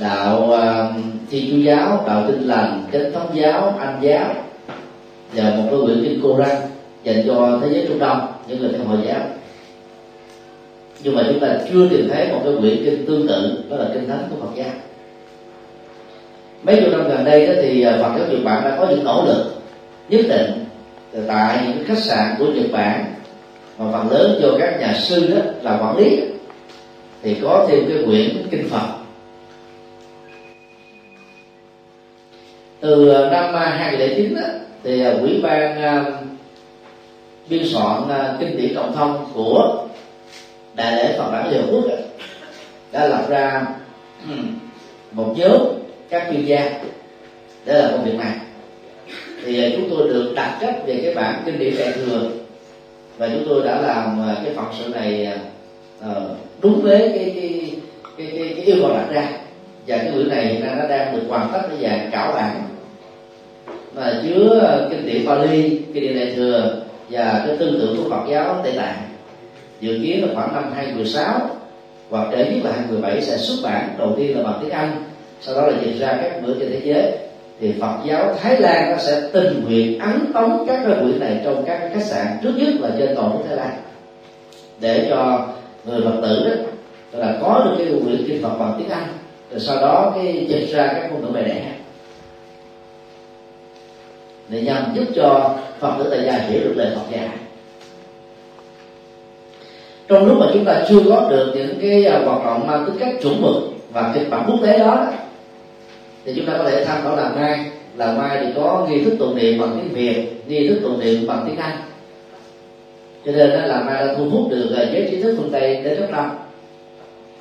đạo 0.01 0.51
ờ, 0.51 0.89
uh, 0.89 1.03
thiên 1.29 1.51
chúa 1.51 1.57
giáo 1.57 2.03
đạo 2.07 2.23
tinh 2.27 2.47
lành 2.47 2.83
chánh 2.93 3.11
thống 3.13 3.27
giáo 3.33 3.75
anh 3.79 3.97
giáo 4.01 4.33
và 5.33 5.43
một 5.43 5.63
cái 5.71 5.79
quyển 5.85 6.03
kinh 6.03 6.21
Koran 6.21 6.57
dành 7.03 7.23
cho 7.27 7.59
thế 7.61 7.69
giới 7.71 7.85
trung 7.87 7.99
đông 7.99 8.27
những 8.47 8.59
người 8.59 8.71
theo 8.73 8.87
hồi 8.87 8.97
giáo. 9.07 9.19
Nhưng 11.03 11.15
mà 11.15 11.23
chúng 11.27 11.39
ta 11.39 11.47
chưa 11.71 11.87
tìm 11.89 12.09
thấy 12.13 12.27
một 12.27 12.41
cái 12.43 12.53
quyển 12.59 12.85
kinh 12.85 13.05
tương 13.05 13.27
tự 13.27 13.63
đó 13.69 13.77
là 13.77 13.85
kinh 13.93 14.07
thánh 14.07 14.23
của 14.29 14.35
Phật 14.45 14.51
giáo. 14.55 14.69
Mấy 16.63 16.75
chục 16.75 16.91
năm 16.91 17.09
gần 17.09 17.25
đây 17.25 17.47
đó 17.47 17.53
thì 17.61 17.81
ờ, 17.81 17.97
Phật 18.03 18.17
giáo 18.17 18.27
Nhật 18.27 18.43
Bản 18.43 18.63
đã 18.63 18.75
có 18.79 18.87
những 18.89 19.03
nỗ 19.03 19.25
lực 19.25 19.61
nhất 20.09 20.21
định 20.29 20.65
tại 21.27 21.59
những 21.67 21.83
khách 21.87 21.97
sạn 21.97 22.35
của 22.39 22.45
Nhật 22.45 22.71
Bản 22.71 23.05
mà 23.77 23.85
phần 23.91 24.11
lớn 24.11 24.39
do 24.41 24.47
các 24.59 24.79
nhà 24.79 24.93
sư 24.93 25.27
đó 25.35 25.51
là 25.61 25.77
quản 25.81 25.97
lý. 25.97 26.21
Thì 27.23 27.35
có 27.41 27.67
thêm 27.69 27.85
cái 27.87 28.03
quyển 28.05 28.47
kinh 28.51 28.69
Phật. 28.69 29.00
Từ 32.81 33.09
ờ, 33.09 33.29
năm 33.29 33.53
ờ, 33.53 33.59
2009 33.59 34.35
đó, 34.35 34.41
thì 34.83 35.03
ờ, 35.03 35.17
quỹ 35.21 35.39
ban 35.43 35.81
uh, 36.01 36.13
biên 37.49 37.63
soạn 37.65 38.01
uh, 38.01 38.39
kinh 38.39 38.57
điển 38.57 38.75
cộng 38.75 38.95
thông 38.95 39.25
của 39.33 39.87
đại 40.75 40.95
lễ 40.95 41.15
Phật 41.17 41.31
đản 41.31 41.51
Liên 41.51 41.61
Quốc 41.71 41.83
đã 42.91 43.07
lập 43.07 43.25
ra 43.29 43.65
một 45.11 45.33
nhóm 45.37 45.61
các 46.09 46.27
chuyên 46.31 46.45
gia. 46.45 46.69
Để 47.65 47.73
làm 47.73 47.91
công 47.91 48.05
việc 48.05 48.17
này. 48.17 48.35
Thì 49.45 49.73
chúng 49.75 49.89
tôi 49.89 50.07
được 50.09 50.33
đặt 50.35 50.57
trách 50.61 50.75
về 50.85 50.99
cái 51.03 51.13
bản 51.13 51.41
kinh 51.45 51.59
điển 51.59 51.73
đại 51.79 51.91
thừa 51.91 52.29
và 53.17 53.27
chúng 53.27 53.45
tôi 53.49 53.63
đã 53.65 53.81
làm 53.81 54.21
cái 54.45 54.53
phật 54.55 54.67
sự 54.79 54.87
này 54.93 55.37
đúng 56.61 56.81
với 56.81 56.99
cái 56.99 57.31
cái, 57.35 57.71
cái 58.17 58.27
cái 58.37 58.53
cái 58.55 58.65
yêu 58.65 58.75
cầu 58.81 58.93
đặt 58.93 59.05
ra. 59.09 59.29
Và 59.87 59.97
cái 59.97 60.11
quyển 60.13 60.29
này 60.29 60.45
hiện 60.45 60.65
nay 60.65 60.75
nó 60.77 60.87
đang 60.87 61.15
được 61.15 61.23
hoàn 61.29 61.49
tất 61.53 61.61
cái 61.69 61.77
dạng 61.81 62.11
cảo 62.11 62.31
bản 62.31 62.70
mà 63.95 64.21
chứa 64.23 64.87
kinh 64.89 64.99
ờ, 64.99 65.05
điển 65.05 65.25
Pali, 65.25 65.79
kinh 65.93 66.03
điển 66.03 66.15
đại 66.15 66.33
thừa 66.35 66.81
và 67.09 67.43
cái 67.47 67.57
tư 67.57 67.77
tưởng 67.81 67.97
của 67.97 68.09
Phật 68.09 68.29
giáo 68.29 68.61
Tây 68.63 68.73
Tạng. 68.75 68.97
Dự 69.81 69.99
kiến 70.03 70.21
là 70.21 70.33
khoảng 70.33 70.53
năm 70.53 70.71
2016 70.75 71.49
hoặc 72.09 72.27
để 72.31 72.37
nhất 72.37 72.59
là 72.63 72.71
2017 72.71 73.21
sẽ 73.21 73.37
xuất 73.37 73.55
bản 73.63 73.89
đầu 73.97 74.13
tiên 74.17 74.37
là 74.37 74.43
bằng 74.43 74.59
tiếng 74.61 74.71
Anh 74.71 75.03
sau 75.41 75.55
đó 75.55 75.67
là 75.67 75.73
dịch 75.85 75.99
ra 75.99 76.19
các 76.21 76.41
bữa 76.43 76.53
trên 76.59 76.71
thế 76.71 76.81
giới. 76.83 77.11
Thì 77.59 77.73
Phật 77.81 77.97
giáo 78.05 78.35
Thái 78.41 78.61
Lan 78.61 78.91
nó 78.91 78.97
sẽ 78.97 79.21
tình 79.33 79.63
nguyện 79.65 79.99
ấn 79.99 80.33
tống 80.33 80.65
các 80.67 80.79
cái 80.85 80.95
quyển 81.01 81.19
này 81.19 81.41
trong 81.43 81.63
các 81.67 81.89
khách 81.93 82.03
sạn 82.03 82.27
trước 82.43 82.53
nhất 82.57 82.73
là 82.79 82.89
trên 82.99 83.15
toàn 83.15 83.29
nước 83.29 83.43
Thái 83.47 83.57
Lan. 83.57 83.71
Để 84.79 85.07
cho 85.09 85.47
người 85.85 86.01
Phật 86.01 86.21
tử 86.21 86.65
đó 87.13 87.19
là 87.19 87.37
có 87.41 87.61
được 87.65 87.75
cái 87.77 87.87
quyển 88.05 88.27
kinh 88.27 88.43
Phật 88.43 88.57
bằng 88.59 88.75
tiếng 88.79 88.89
Anh 88.89 89.07
rồi 89.51 89.59
sau 89.59 89.75
đó 89.81 90.11
cái 90.15 90.45
dịch 90.49 90.67
ra 90.71 90.87
các 90.87 91.11
ngôn 91.11 91.21
ngữ 91.21 91.31
mẹ 91.33 91.43
đẻ 91.43 91.61
để 94.51 94.61
nhằm 94.61 94.83
giúp 94.95 95.05
cho 95.15 95.55
Phật 95.79 95.93
tử 95.99 96.07
tại 96.09 96.25
gia 96.25 96.33
hiểu 96.33 96.61
được 96.63 96.73
lời 96.75 96.91
Phật 96.95 97.01
dạy. 97.11 97.29
Trong 100.07 100.25
lúc 100.25 100.37
mà 100.39 100.45
chúng 100.53 100.65
ta 100.65 100.81
chưa 100.89 100.99
có 101.09 101.27
được 101.29 101.53
những 101.55 101.79
cái 101.81 102.05
à, 102.05 102.21
hoạt 102.25 102.45
động 102.45 102.67
mang 102.67 102.85
tính 102.85 102.95
cách 102.99 103.15
chuẩn 103.21 103.41
mực 103.41 103.55
và 103.93 104.11
kịch 104.15 104.29
bản 104.29 104.43
quốc 104.47 104.59
tế 104.63 104.79
đó, 104.79 105.07
thì 106.25 106.33
chúng 106.35 106.45
ta 106.45 106.53
có 106.57 106.63
thể 106.63 106.85
tham 106.85 106.97
khảo 107.03 107.15
làm 107.15 107.35
ngay. 107.35 107.65
Làm 107.97 108.17
mai 108.17 108.37
thì 108.41 108.51
có 108.55 108.87
nghi 108.89 109.03
thức 109.03 109.15
tụng 109.19 109.35
niệm 109.35 109.59
bằng 109.59 109.79
tiếng 109.81 109.93
việt, 109.93 110.43
nghi 110.47 110.67
thức 110.67 110.79
tụng 110.83 110.99
niệm 110.99 111.27
bằng 111.27 111.43
tiếng 111.47 111.57
anh. 111.57 111.77
Cho 113.25 113.31
nên 113.31 113.49
là 113.49 113.81
mai 113.81 114.07
đã 114.07 114.13
thu 114.17 114.29
hút 114.29 114.49
được 114.49 114.75
à, 114.77 114.83
giới 114.93 115.07
trí 115.11 115.21
thức 115.21 115.35
phương 115.37 115.51
tây 115.51 115.75
đến 115.83 115.99
rất 115.99 116.07
đông. 116.11 116.29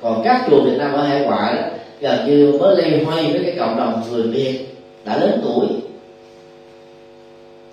Còn 0.01 0.21
các 0.23 0.45
chùa 0.49 0.61
việt 0.61 0.77
nam 0.77 0.93
ở 0.93 1.03
hải 1.03 1.21
ngoại 1.21 1.55
đó, 1.55 1.61
gần 1.99 2.25
như 2.27 2.57
mới 2.59 2.75
lây 2.75 3.03
hoay 3.03 3.31
với 3.31 3.43
cái 3.43 3.55
cộng 3.59 3.77
đồng 3.77 4.01
người 4.11 4.27
việt 4.27 4.59
đã 5.05 5.17
lớn 5.17 5.41
tuổi 5.43 5.80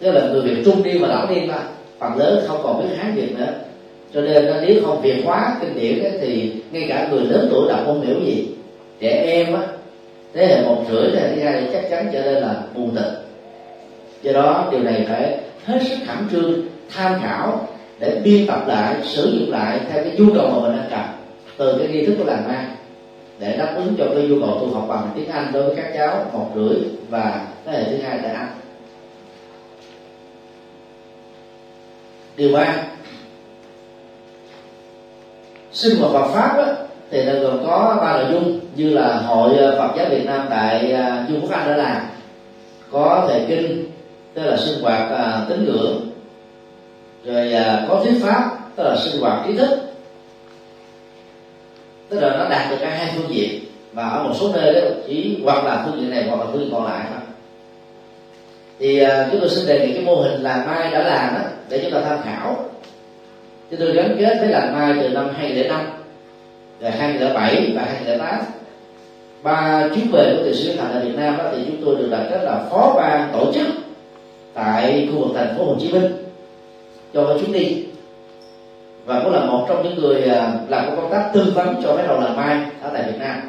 tức 0.01 0.11
là 0.11 0.27
người 0.27 0.43
việt 0.43 0.63
trung 0.65 0.83
niên 0.83 1.03
và 1.03 1.09
lão 1.09 1.27
niên 1.31 1.49
mà 1.49 1.59
phần 1.99 2.19
lớn 2.19 2.45
không 2.47 2.61
còn 2.63 2.79
biết 2.79 2.97
hán 2.97 3.15
việt 3.15 3.39
nữa. 3.39 3.53
Cho 4.15 4.21
nên 4.21 4.47
nếu 4.67 4.83
không 4.85 5.01
việt 5.01 5.23
hóa 5.25 5.57
kinh 5.61 5.75
điển 5.75 6.05
ấy, 6.05 6.19
thì 6.21 6.53
ngay 6.73 6.87
cả 6.89 7.09
người 7.11 7.21
lớn 7.21 7.49
tuổi 7.51 7.69
đọc 7.69 7.81
không 7.85 8.07
hiểu 8.07 8.21
gì. 8.21 8.49
Trẻ 9.01 9.23
em 9.25 9.55
á 9.55 9.63
thế 10.35 10.47
hệ 10.47 10.63
một 10.63 10.85
rưỡi 10.91 11.11
thế 11.11 11.21
hệ 11.21 11.37
thứ 11.37 11.43
hai 11.43 11.69
chắc 11.73 11.91
chắn 11.91 12.09
trở 12.13 12.23
nên 12.23 12.35
là 12.35 12.63
buồn 12.75 12.95
tịch 12.95 13.13
do 14.23 14.33
đó 14.33 14.69
điều 14.73 14.81
này 14.81 15.07
phải 15.09 15.39
hết 15.65 15.79
sức 15.89 15.97
khẩn 16.07 16.17
trương 16.31 16.53
tham 16.95 17.21
khảo 17.23 17.69
để 17.99 18.21
biên 18.25 18.47
tập 18.47 18.65
lại 18.67 18.95
sử 19.05 19.31
dụng 19.39 19.51
lại 19.51 19.81
theo 19.91 20.05
cái 20.05 20.13
nhu 20.19 20.35
cầu 20.35 20.49
mà 20.49 20.69
mình 20.69 20.79
đang 20.79 20.91
cần 20.91 21.01
từ 21.59 21.79
cái 21.79 21.89
nghi 21.89 22.07
thức 22.07 22.15
của 22.19 22.25
làng 22.25 22.49
ma 22.49 22.67
để 23.39 23.57
đáp 23.57 23.75
ứng 23.77 23.95
cho 23.99 24.05
cái 24.15 24.23
nhu 24.23 24.41
cầu 24.41 24.59
tu 24.61 24.75
học 24.75 24.85
bằng 24.89 25.11
tiếng 25.17 25.29
Anh 25.29 25.51
đối 25.53 25.63
với 25.63 25.77
các 25.77 25.93
cháu 25.95 26.31
một 26.33 26.47
rưỡi 26.55 26.79
và 27.11 27.47
thế 27.65 27.73
hệ 27.73 27.85
thứ 27.85 27.97
hai 28.03 28.19
tại 28.23 28.33
Anh. 28.33 28.49
Điều 32.39 32.53
ba. 32.53 32.83
Sinh 35.73 35.99
hoạt 35.99 36.13
Phật 36.13 36.33
pháp 36.33 36.57
đó, 36.57 36.65
thì 37.11 37.25
nó 37.25 37.33
gồm 37.41 37.67
có 37.67 37.99
ba 38.01 38.23
nội 38.23 38.33
dung 38.33 38.61
như 38.77 38.91
là 38.91 39.17
hội 39.17 39.57
ờ, 39.57 39.77
Phật 39.79 39.97
giáo 39.97 40.07
Việt 40.11 40.25
Nam 40.27 40.47
tại 40.51 40.93
ờ, 40.93 41.25
Trung 41.29 41.41
Quốc 41.41 41.51
Anh 41.51 41.69
đã 41.69 41.77
làm 41.77 42.03
có 42.91 43.27
thầy 43.29 43.45
kinh 43.49 43.85
tức 44.35 44.43
là 44.43 44.57
sinh 44.57 44.83
hoạt 44.83 45.11
à, 45.11 45.45
tín 45.49 45.65
ngưỡng. 45.65 46.11
Rồi 47.25 47.53
à, 47.53 47.87
có 47.89 48.01
thuyết 48.05 48.23
pháp 48.23 48.51
tức 48.77 48.85
là 48.85 48.97
sinh 48.97 49.21
hoạt 49.21 49.47
trí 49.47 49.57
thức. 49.57 49.69
Tức 52.09 52.21
là 52.21 52.37
nó 52.39 52.49
đạt 52.49 52.71
được 52.71 52.77
cả 52.81 52.91
hai 52.91 53.13
phương 53.17 53.35
diện 53.35 53.65
và 53.93 54.09
ở 54.09 54.23
một 54.23 54.35
số 54.41 54.53
nơi 54.53 54.73
đó 54.75 54.81
chỉ 55.07 55.41
hoặc 55.45 55.65
là 55.65 55.83
phương 55.87 56.01
diện 56.01 56.11
này 56.11 56.25
hoặc 56.29 56.41
là 56.41 56.47
phương 56.53 56.61
diện 56.61 56.71
còn 56.73 56.85
lại 56.85 57.07
thôi 57.09 57.28
thì 58.79 58.99
à, 58.99 59.29
chúng 59.31 59.41
tôi 59.41 59.51
xin 59.51 59.67
đề 59.67 59.87
nghị 59.87 59.95
cái 59.95 60.05
mô 60.05 60.15
hình 60.15 60.43
làm 60.43 60.67
mai 60.67 60.91
đã 60.91 60.99
làm 60.99 61.35
đó 61.35 61.41
để 61.69 61.81
chúng 61.83 61.93
ta 61.93 62.01
tham 62.09 62.19
khảo. 62.25 62.57
Chúng 63.71 63.81
tôi 63.81 63.93
gắn 63.93 64.17
kết 64.21 64.37
với 64.41 64.49
làm 64.49 64.73
mai 64.73 64.95
từ 65.03 65.09
năm 65.09 65.31
2005 65.37 65.81
rồi 66.81 66.91
2007 66.91 67.73
và 67.75 67.83
2008 67.83 68.41
ba 69.43 69.89
chuyến 69.95 70.07
về 70.13 70.35
của 70.37 70.43
từ 70.45 70.55
sứ 70.55 70.77
thành 70.77 70.93
ở 70.93 71.01
Việt 71.01 71.17
Nam 71.17 71.37
đó, 71.39 71.45
thì 71.53 71.59
chúng 71.67 71.85
tôi 71.85 71.97
được 71.97 72.09
đặt 72.11 72.27
cách 72.31 72.43
là 72.43 72.61
phó 72.71 72.95
ban 72.97 73.29
tổ 73.33 73.53
chức 73.53 73.67
tại 74.55 75.09
khu 75.13 75.21
vực 75.21 75.37
thành 75.37 75.55
phố 75.59 75.65
Hồ 75.65 75.75
Chí 75.81 75.93
Minh 75.93 76.13
cho 77.15 77.27
cái 77.27 77.39
chuyến 77.39 77.53
đi. 77.53 77.85
Và 79.05 79.21
cũng 79.25 79.33
là 79.33 79.41
một 79.41 79.67
trong 79.69 79.83
những 79.83 79.95
người 79.95 80.23
à, 80.23 80.53
làm 80.69 80.97
công 80.97 81.11
tác 81.11 81.31
tư 81.35 81.53
vấn 81.55 81.75
cho 81.83 81.97
mấy 81.97 82.07
đầu 82.07 82.21
làm 82.21 82.37
mai 82.37 82.61
ở 82.83 82.91
tại 82.93 83.03
Việt 83.07 83.19
Nam. 83.19 83.41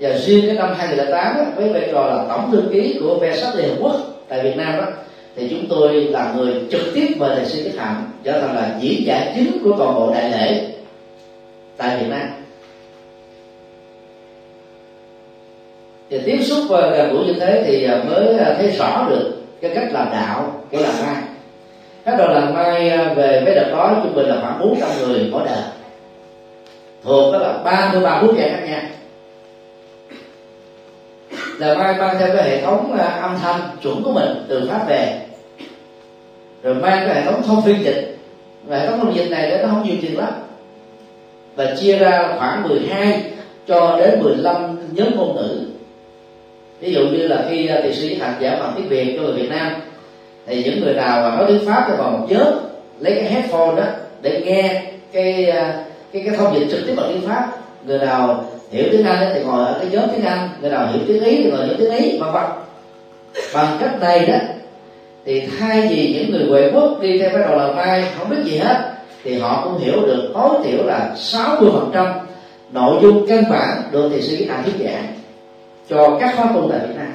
Và 0.00 0.10
riêng 0.18 0.44
cái 0.46 0.56
năm 0.56 0.74
2008 0.78 1.36
với 1.56 1.68
vai 1.68 1.88
trò 1.92 2.06
là 2.06 2.24
tổng 2.28 2.50
thư 2.52 2.62
ký 2.72 2.98
của 3.00 3.18
ve 3.18 3.36
Liên 3.54 3.68
Hợp 3.68 3.76
Quốc 3.80 4.13
tại 4.34 4.42
Việt 4.44 4.56
Nam 4.56 4.76
đó 4.76 4.86
thì 5.36 5.48
chúng 5.50 5.66
tôi 5.68 5.94
là 5.94 6.32
người 6.36 6.54
trực 6.70 6.82
tiếp 6.94 7.14
mời 7.16 7.36
thầy 7.36 7.46
sư 7.46 7.62
Đức 7.64 7.78
Hạnh 7.78 8.10
trở 8.24 8.40
thành 8.40 8.56
là 8.56 8.76
diễn 8.80 9.06
giả 9.06 9.32
chính 9.34 9.58
của 9.64 9.72
toàn 9.78 9.94
bộ 9.94 10.12
đại 10.14 10.30
lễ 10.30 10.66
tại 11.76 11.96
Việt 11.98 12.06
Nam. 12.10 12.28
Thì 16.10 16.18
tiếp 16.26 16.38
xúc 16.42 16.58
gần 16.70 17.12
gũi 17.12 17.26
như 17.26 17.32
thế 17.40 17.62
thì 17.66 17.84
à, 17.84 18.02
mới 18.06 18.38
à, 18.38 18.54
thấy 18.58 18.70
rõ 18.70 19.06
được 19.10 19.36
cái 19.60 19.70
cách 19.74 19.88
làm 19.92 20.08
đạo 20.12 20.62
của 20.70 20.78
làm 20.78 20.94
mai. 21.06 21.22
Các 22.04 22.14
đoàn 22.18 22.34
làm 22.34 22.54
mai 22.54 22.88
à, 22.88 23.14
về 23.16 23.42
với 23.44 23.54
đợt 23.54 23.70
đó 23.72 24.00
trung 24.02 24.14
bình 24.14 24.26
là 24.26 24.36
khoảng 24.40 24.60
400 24.60 24.88
người 24.98 25.28
mỗi 25.30 25.42
đợt 25.44 25.62
thuộc 27.04 27.32
đó 27.32 27.38
là 27.38 27.58
33 27.64 28.20
quốc 28.22 28.36
gia 28.38 28.48
khác 28.48 28.60
nhau 28.66 28.80
là 31.58 31.74
mang 31.74 31.98
mang 31.98 32.16
theo 32.18 32.28
cái 32.36 32.50
hệ 32.50 32.62
thống 32.62 32.96
à, 32.98 33.04
âm 33.04 33.38
thanh 33.42 33.60
chuẩn 33.82 34.02
của 34.02 34.12
mình 34.12 34.44
từ 34.48 34.68
pháp 34.70 34.88
về. 34.88 35.20
Rồi 36.62 36.74
mang 36.74 37.02
cái 37.06 37.14
hệ 37.14 37.22
thống 37.22 37.42
thông 37.46 37.62
phiên 37.62 37.84
dịch. 37.84 38.18
Và 38.66 38.78
hệ 38.78 38.86
thống 38.86 39.00
thông 39.00 39.16
dịch 39.16 39.30
này 39.30 39.58
nó 39.62 39.68
không 39.68 39.82
nhiều 39.84 39.96
tiền 40.02 40.18
lắm. 40.18 40.32
Và 41.56 41.74
chia 41.80 41.98
ra 41.98 42.34
khoảng 42.38 42.68
12 42.68 43.22
cho 43.66 43.96
đến 43.98 44.20
15 44.22 44.78
nhóm 44.92 45.16
ngôn 45.16 45.36
ngữ. 45.36 45.60
Ví 46.80 46.92
dụ 46.92 47.00
như 47.00 47.28
là 47.28 47.44
khi 47.50 47.66
à, 47.66 47.80
thị 47.82 47.94
sĩ 47.94 48.14
hành 48.14 48.34
giả 48.40 48.56
bằng 48.60 48.72
tiếng 48.76 48.88
việt 48.88 49.14
cho 49.16 49.22
người 49.22 49.32
việt 49.32 49.50
nam 49.50 49.72
thì 50.46 50.64
những 50.64 50.80
người 50.80 50.94
nào 50.94 51.22
mà 51.22 51.36
nói 51.36 51.44
tiếng 51.48 51.66
pháp 51.66 51.84
cho 51.88 51.96
vào 51.96 52.10
một 52.10 52.26
nhóm 52.28 52.46
lấy 53.00 53.14
cái 53.14 53.24
headphone 53.24 53.76
đó 53.76 53.84
để 54.22 54.42
nghe 54.46 54.82
cái 55.12 55.50
à, 55.50 55.84
cái 56.12 56.22
cái 56.26 56.36
thông 56.36 56.54
dịch 56.54 56.66
trực 56.70 56.86
tiếp 56.86 56.94
bằng 56.96 57.06
tiếng 57.08 57.28
pháp 57.28 57.63
người 57.86 57.98
nào 57.98 58.44
hiểu 58.70 58.84
tiếng 58.92 59.04
anh 59.04 59.30
thì 59.34 59.44
ngồi 59.44 59.66
ở 59.66 59.78
cái 59.78 59.88
nhóm 59.92 60.08
tiếng 60.12 60.24
anh. 60.24 60.48
Người 60.60 60.70
nào 60.70 60.86
hiểu 60.86 61.02
tiếng 61.08 61.24
ý 61.24 61.42
thì 61.42 61.50
ngồi 61.50 61.66
nhóm 61.68 61.76
tiếng 61.78 61.90
ý, 61.90 62.18
vân 62.18 62.32
vân. 62.32 62.44
Bằng 63.54 63.76
cách 63.80 64.00
này 64.00 64.26
đó, 64.26 64.38
thì 65.24 65.42
thay 65.58 65.86
vì 65.90 66.12
những 66.12 66.30
người 66.30 66.46
huệ 66.48 66.70
quốc 66.74 67.00
đi 67.00 67.18
theo 67.18 67.30
cái 67.30 67.38
đầu 67.38 67.58
là 67.58 67.72
mai 67.72 68.04
không 68.18 68.28
biết 68.28 68.36
gì 68.44 68.58
hết, 68.58 68.94
thì 69.24 69.38
họ 69.38 69.60
cũng 69.64 69.78
hiểu 69.78 70.06
được 70.06 70.30
tối 70.34 70.50
thiểu 70.64 70.84
là 70.84 71.12
60 71.16 71.70
phần 71.72 71.90
trăm 71.94 72.06
nội 72.72 72.98
dung 73.02 73.26
căn 73.28 73.44
bản 73.50 73.82
được 73.92 74.08
thì 74.12 74.22
sĩ 74.22 74.44
đã 74.44 74.62
thuyết 74.62 74.86
giảng 74.86 75.06
cho 75.90 76.18
các 76.20 76.34
khóa 76.36 76.46
tu 76.54 76.68
tại 76.70 76.80
Việt 76.86 76.94
Nam. 76.96 77.12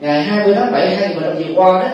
Ngày 0.00 0.22
20 0.22 0.54
tháng 0.54 0.72
7 0.72 0.96
2015 0.96 1.36
vừa 1.36 1.54
qua 1.62 1.80
đó 1.80 1.88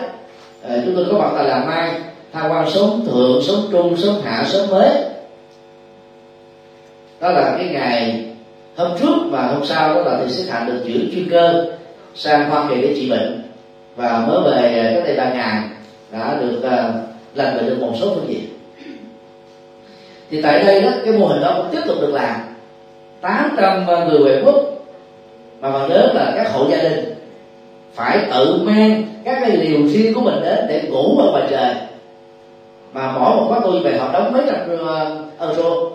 ờ, 0.63 0.81
chúng 0.85 0.95
tôi 0.95 1.05
có 1.11 1.17
mặt 1.17 1.31
tại 1.35 1.45
Làng 1.45 1.67
Mai, 1.67 1.91
tham 2.33 2.51
quan 2.51 2.69
sống 2.69 3.05
thượng 3.05 3.41
sống 3.43 3.67
trung 3.71 3.97
sống 3.97 4.21
hạ 4.23 4.45
sống 4.47 4.69
mới 4.69 5.10
đó 7.21 7.31
là 7.31 7.55
cái 7.57 7.67
ngày 7.67 8.25
hôm 8.75 8.91
trước 8.99 9.15
và 9.29 9.47
hôm 9.47 9.65
sau 9.65 9.93
đó 9.93 10.01
là 10.01 10.19
thì 10.21 10.31
xếp 10.31 10.51
hạnh 10.51 10.67
được 10.67 10.83
chuyển 10.85 11.09
chuyên 11.13 11.29
cơ 11.29 11.65
sang 12.15 12.49
hoa 12.49 12.65
kỳ 12.69 12.81
để 12.81 12.93
trị 12.95 13.09
bệnh. 13.09 13.41
Và 13.95 14.25
mới 14.27 14.51
về 14.51 14.91
cách 14.95 15.03
đây 15.05 15.17
ba 15.17 15.33
ngày 15.33 15.63
đã 16.11 16.37
được 16.41 16.57
uh, 16.57 16.95
lành 17.35 17.57
bệnh 17.57 17.65
được 17.65 17.77
một 17.79 17.93
số 17.99 18.11
phương 18.15 18.27
diện. 18.27 18.43
Thì 20.29 20.41
tại 20.41 20.63
đây 20.63 20.81
đó 20.81 20.89
cái 21.05 21.13
mô 21.13 21.25
hình 21.25 21.41
đó 21.41 21.53
cũng 21.57 21.67
tiếp 21.71 21.81
tục 21.87 21.97
được 22.01 22.13
làm. 22.13 22.35
800 23.21 23.85
người 23.85 24.19
ngoại 24.19 24.41
quốc 24.45 24.55
mà 25.59 25.71
phần 25.71 25.89
lớn 25.89 26.15
là 26.15 26.33
các 26.35 26.51
hộ 26.53 26.67
gia 26.69 26.77
đình 26.77 27.13
phải 27.93 28.19
tự 28.33 28.61
mang 28.63 29.03
các 29.25 29.37
cái 29.41 29.57
liều 29.57 29.87
riêng 29.87 30.13
của 30.13 30.21
mình 30.21 30.41
đến 30.41 30.65
để 30.67 30.83
ngủ 30.89 31.17
ở 31.19 31.31
ngoài 31.31 31.47
trời. 31.49 31.75
Mà 32.93 33.11
mỗi 33.11 33.35
một 33.35 33.45
khóa 33.47 33.59
tu 33.59 33.79
về 33.83 33.97
họ 33.97 34.11
đóng 34.13 34.33
mấy 34.33 34.41
trăm 34.47 34.77
ờ, 34.87 35.17
euro 35.39 35.91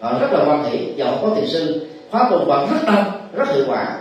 họ 0.00 0.18
rất 0.18 0.32
là 0.32 0.44
quan 0.46 0.64
hỷ 0.64 0.92
và 0.96 1.10
họ 1.10 1.18
có 1.22 1.34
thiền 1.34 1.46
sư 1.46 1.86
khóa 2.10 2.28
tu 2.30 2.44
vẫn 2.44 2.68
rất 2.70 2.78
tâm 2.86 3.04
rất 3.32 3.54
hiệu 3.54 3.64
quả. 3.68 3.96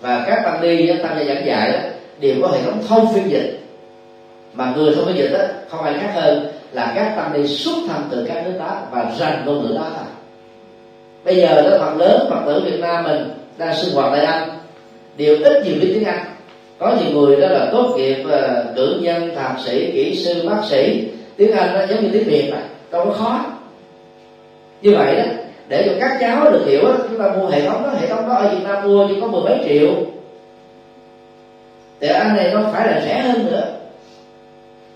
Và 0.00 0.24
các 0.26 0.42
tăng 0.44 0.60
ni 0.60 0.86
tăng 0.86 1.18
gia 1.18 1.34
giảng 1.34 1.46
dạy 1.46 1.72
đó, 1.72 1.78
đều 2.20 2.34
có 2.42 2.48
hệ 2.48 2.62
thống 2.62 2.82
thông 2.88 3.14
phiên 3.14 3.30
dịch. 3.30 3.60
Mà 4.54 4.72
người 4.76 4.94
thông 4.94 5.06
phiên 5.06 5.16
dịch 5.16 5.28
đó 5.32 5.44
không 5.68 5.84
ai 5.84 5.94
khác 6.00 6.10
hơn 6.14 6.52
là 6.72 6.92
các 6.96 7.14
tăng 7.16 7.32
ni 7.32 7.48
xuất 7.48 7.76
thân 7.88 8.02
từ 8.10 8.24
các 8.28 8.46
nước 8.46 8.54
đó 8.58 8.76
và 8.90 9.12
rành 9.18 9.42
ngôn 9.46 9.62
ngữ 9.62 9.74
đó 9.74 9.86
thôi. 9.96 10.06
Bây 11.24 11.36
giờ 11.36 11.62
đó 11.62 11.76
phần 11.80 11.98
lớn 11.98 12.26
phật 12.30 12.40
tử 12.46 12.62
việt 12.64 12.80
nam 12.80 13.04
mình 13.04 13.30
đang 13.58 13.76
sinh 13.76 13.94
hoạt 13.94 14.12
tại 14.12 14.24
anh 14.24 14.50
đều 15.16 15.36
ít 15.44 15.64
nhiều 15.64 15.74
biết 15.80 15.90
tiếng 15.94 16.04
anh. 16.04 16.24
Có 16.78 16.94
nhiều 17.00 17.20
người 17.20 17.40
đó 17.40 17.48
là 17.48 17.68
tốt 17.72 17.94
nghiệp 17.96 18.24
ờ, 18.30 18.64
cử 18.76 18.98
nhân 19.02 19.34
thạc 19.36 19.56
sĩ 19.64 19.92
kỹ 19.92 20.16
sư 20.24 20.48
bác 20.48 20.64
sĩ. 20.70 21.08
Tiếng 21.36 21.52
anh 21.52 21.74
nó 21.74 21.86
giống 21.86 22.02
như 22.02 22.08
tiếng 22.12 22.28
việt 22.28 22.50
mà 22.52 22.62
đâu 22.90 23.04
có 23.04 23.12
khó 23.12 23.44
như 24.82 24.94
vậy 24.96 25.16
đó 25.16 25.22
để 25.68 25.82
cho 25.86 25.92
các 26.00 26.16
cháu 26.20 26.50
được 26.50 26.64
hiểu 26.66 26.84
đó, 26.84 26.94
chúng 27.08 27.18
ta 27.18 27.28
mua 27.28 27.46
hệ 27.46 27.60
thống 27.66 27.82
đó 27.82 27.90
hệ 28.00 28.06
thống 28.06 28.28
đó 28.28 28.34
ở 28.34 28.48
việt 28.48 28.64
nam 28.64 28.82
mua 28.84 29.08
chỉ 29.08 29.14
có 29.20 29.26
mười 29.26 29.42
mấy 29.42 29.58
triệu. 29.68 29.90
Thì 32.00 32.08
anh 32.08 32.36
này 32.36 32.50
nó 32.54 32.62
phải 32.72 32.86
là 32.86 33.02
rẻ 33.04 33.18
hơn 33.20 33.46
nữa. 33.46 33.62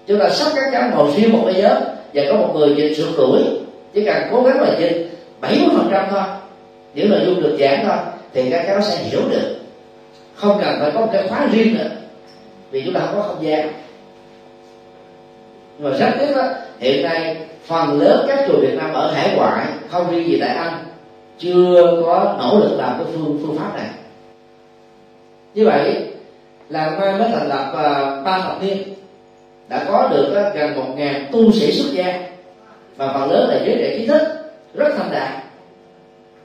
Chúng 0.07 0.18
ta 0.18 0.28
sắp 0.28 0.53
các 0.55 0.64
cháu 0.72 0.91
ngồi 0.95 1.12
riêng 1.16 1.32
một 1.32 1.43
cái 1.45 1.62
giới 1.62 1.74
và 2.14 2.22
có 2.28 2.37
một 2.37 2.53
người 2.55 2.76
dịch 2.76 2.95
sửa 2.97 3.12
tuổi 3.16 3.43
chỉ 3.95 4.05
cần 4.05 4.22
cố 4.32 4.43
gắng 4.43 4.61
mà 4.61 4.66
dịch 4.78 5.11
70 5.41 5.68
phần 5.76 5.89
trăm 5.91 6.07
thôi. 6.11 6.22
Những 6.95 7.11
nội 7.11 7.20
dung 7.26 7.43
được 7.43 7.57
giảng 7.61 7.85
thôi 7.87 7.97
thì 8.32 8.51
các 8.51 8.64
cháu 8.66 8.80
sẽ 8.80 9.03
hiểu 9.03 9.20
được. 9.30 9.57
Không 10.35 10.59
cần 10.64 10.76
phải 10.80 10.91
có 10.95 11.01
một 11.01 11.09
cái 11.12 11.28
khóa 11.28 11.47
riêng 11.53 11.74
nữa 11.74 11.91
vì 12.70 12.82
chúng 12.85 12.95
ta 12.95 13.01
không 13.01 13.14
có 13.16 13.22
không 13.22 13.45
gian 13.45 13.68
nhưng 15.79 15.91
mà 15.91 15.99
rất 15.99 16.11
tiếc 16.18 16.37
đó 16.37 16.43
hiện 16.79 17.03
nay 17.03 17.37
phần 17.66 18.01
lớn 18.01 18.25
các 18.29 18.45
chùa 18.49 18.61
Việt 18.61 18.75
Nam 18.77 18.93
ở 18.93 19.12
hải 19.12 19.37
ngoại 19.37 19.66
không 19.91 20.11
riêng 20.11 20.29
gì 20.29 20.39
tại 20.41 20.57
Anh 20.57 20.85
chưa 21.39 22.03
có 22.07 22.37
nỗ 22.39 22.59
lực 22.59 22.77
làm 22.77 22.99
cái 22.99 23.07
phương 23.12 23.39
phương 23.43 23.59
pháp 23.59 23.77
này. 23.77 23.87
Như 25.55 25.64
vậy 25.64 26.09
là 26.68 26.91
mai 26.91 27.18
mới 27.18 27.29
thành 27.29 27.49
lập 27.49 27.68
uh, 27.68 28.25
ba 28.25 28.41
thập 28.41 28.62
niên 28.62 28.79
đã 29.68 29.85
có 29.89 30.09
được 30.09 30.47
uh, 30.49 30.55
gần 30.55 30.77
một 30.77 30.95
ngàn 30.97 31.27
tu 31.33 31.53
sĩ 31.53 31.72
xuất 31.72 31.93
gia. 31.93 32.20
Và 32.97 33.12
phần 33.12 33.31
lớn 33.31 33.49
là 33.49 33.55
giới 33.64 33.77
trẻ 33.79 33.99
trí 33.99 34.07
thức 34.07 34.22
rất 34.75 34.95
thành 34.97 35.11
đạt. 35.12 35.31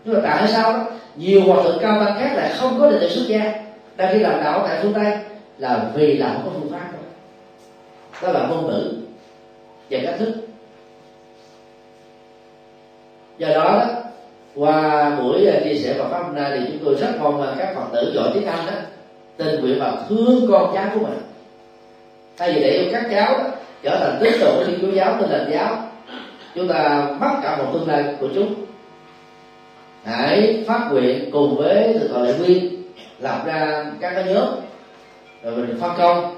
Nhưng 0.05 0.15
mà 0.15 0.19
tại 0.23 0.47
sao 0.47 0.73
đó? 0.73 0.85
Nhiều 1.15 1.41
hòa 1.41 1.63
thượng 1.63 1.79
cao 1.81 2.05
tăng 2.05 2.19
khác 2.19 2.31
lại 2.35 2.51
không 2.57 2.79
có 2.79 2.89
được 2.89 3.07
xuất 3.09 3.27
gia. 3.27 3.53
Đang 3.97 4.13
đi 4.13 4.19
làm 4.19 4.43
đạo 4.43 4.65
tại 4.67 4.79
phương 4.81 4.93
tây 4.93 5.17
là 5.57 5.85
vì 5.93 6.17
là 6.17 6.27
không 6.33 6.41
có 6.45 6.51
phương 6.53 6.71
pháp 6.71 6.91
đó, 6.91 6.99
đó 8.21 8.39
là 8.39 8.47
ngôn 8.47 8.67
ngữ 8.67 8.93
và 9.89 9.99
cách 10.05 10.15
thức. 10.19 10.33
Do 13.37 13.47
đó, 13.47 13.55
đó 13.55 13.85
qua 14.55 15.09
buổi 15.09 15.47
à, 15.47 15.59
chia 15.63 15.75
sẻ 15.75 15.93
Phật 15.93 16.09
pháp 16.09 16.23
hôm 16.23 16.35
nay 16.35 16.51
thì 16.53 16.65
chúng 16.67 16.85
tôi 16.85 16.95
rất 16.95 17.11
mong 17.19 17.55
các 17.57 17.75
phật 17.75 17.85
tử 17.93 18.11
giỏi 18.15 18.29
tiếng 18.33 18.45
Anh 18.45 18.65
đó 18.65 18.73
tình 19.37 19.61
nguyện 19.61 19.79
và 19.79 19.97
thương 20.09 20.47
con 20.51 20.71
cháu 20.73 20.85
của 20.93 20.99
mình. 20.99 21.19
Thay 22.37 22.53
vì 22.53 22.61
để 22.61 22.89
cho 22.91 22.99
các 22.99 23.09
cháu 23.11 23.37
đó, 23.37 23.43
trở 23.83 23.99
thành 23.99 24.17
tín 24.19 24.39
đồ 24.39 24.57
của 24.57 24.65
thiên 24.65 24.79
chúa 24.81 24.91
giáo 24.91 25.17
tin 25.19 25.29
lành 25.29 25.51
giáo 25.51 25.77
chúng 26.55 26.67
ta 26.67 27.07
mất 27.19 27.39
cả 27.43 27.57
một 27.57 27.69
tương 27.73 27.87
lai 27.87 28.03
của 28.19 28.27
chúng. 28.35 28.55
Hãy 30.03 30.63
phát 30.67 30.89
nguyện 30.91 31.29
cùng 31.31 31.57
với 31.57 31.93
thượng 31.93 32.13
tọa 32.13 32.21
lệ 32.21 32.33
nguyên 32.37 32.83
lập 33.19 33.41
ra 33.45 33.85
các 33.99 34.11
cái 34.15 34.23
nhóm 34.33 34.47
rồi 35.43 35.55
mình 35.55 35.77
phân 35.81 35.91
công 35.97 36.35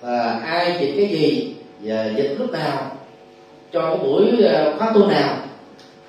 và 0.00 0.40
ai 0.44 0.76
chỉnh 0.80 0.96
cái 0.96 1.06
gì 1.06 1.55
và 1.80 2.04
dịch 2.16 2.36
lúc 2.38 2.50
nào, 2.50 2.90
cho 3.72 3.80
cái 3.80 3.96
buổi 3.96 4.42
ờ, 4.42 4.74
khóa 4.78 4.92
tu 4.94 5.06
nào 5.06 5.36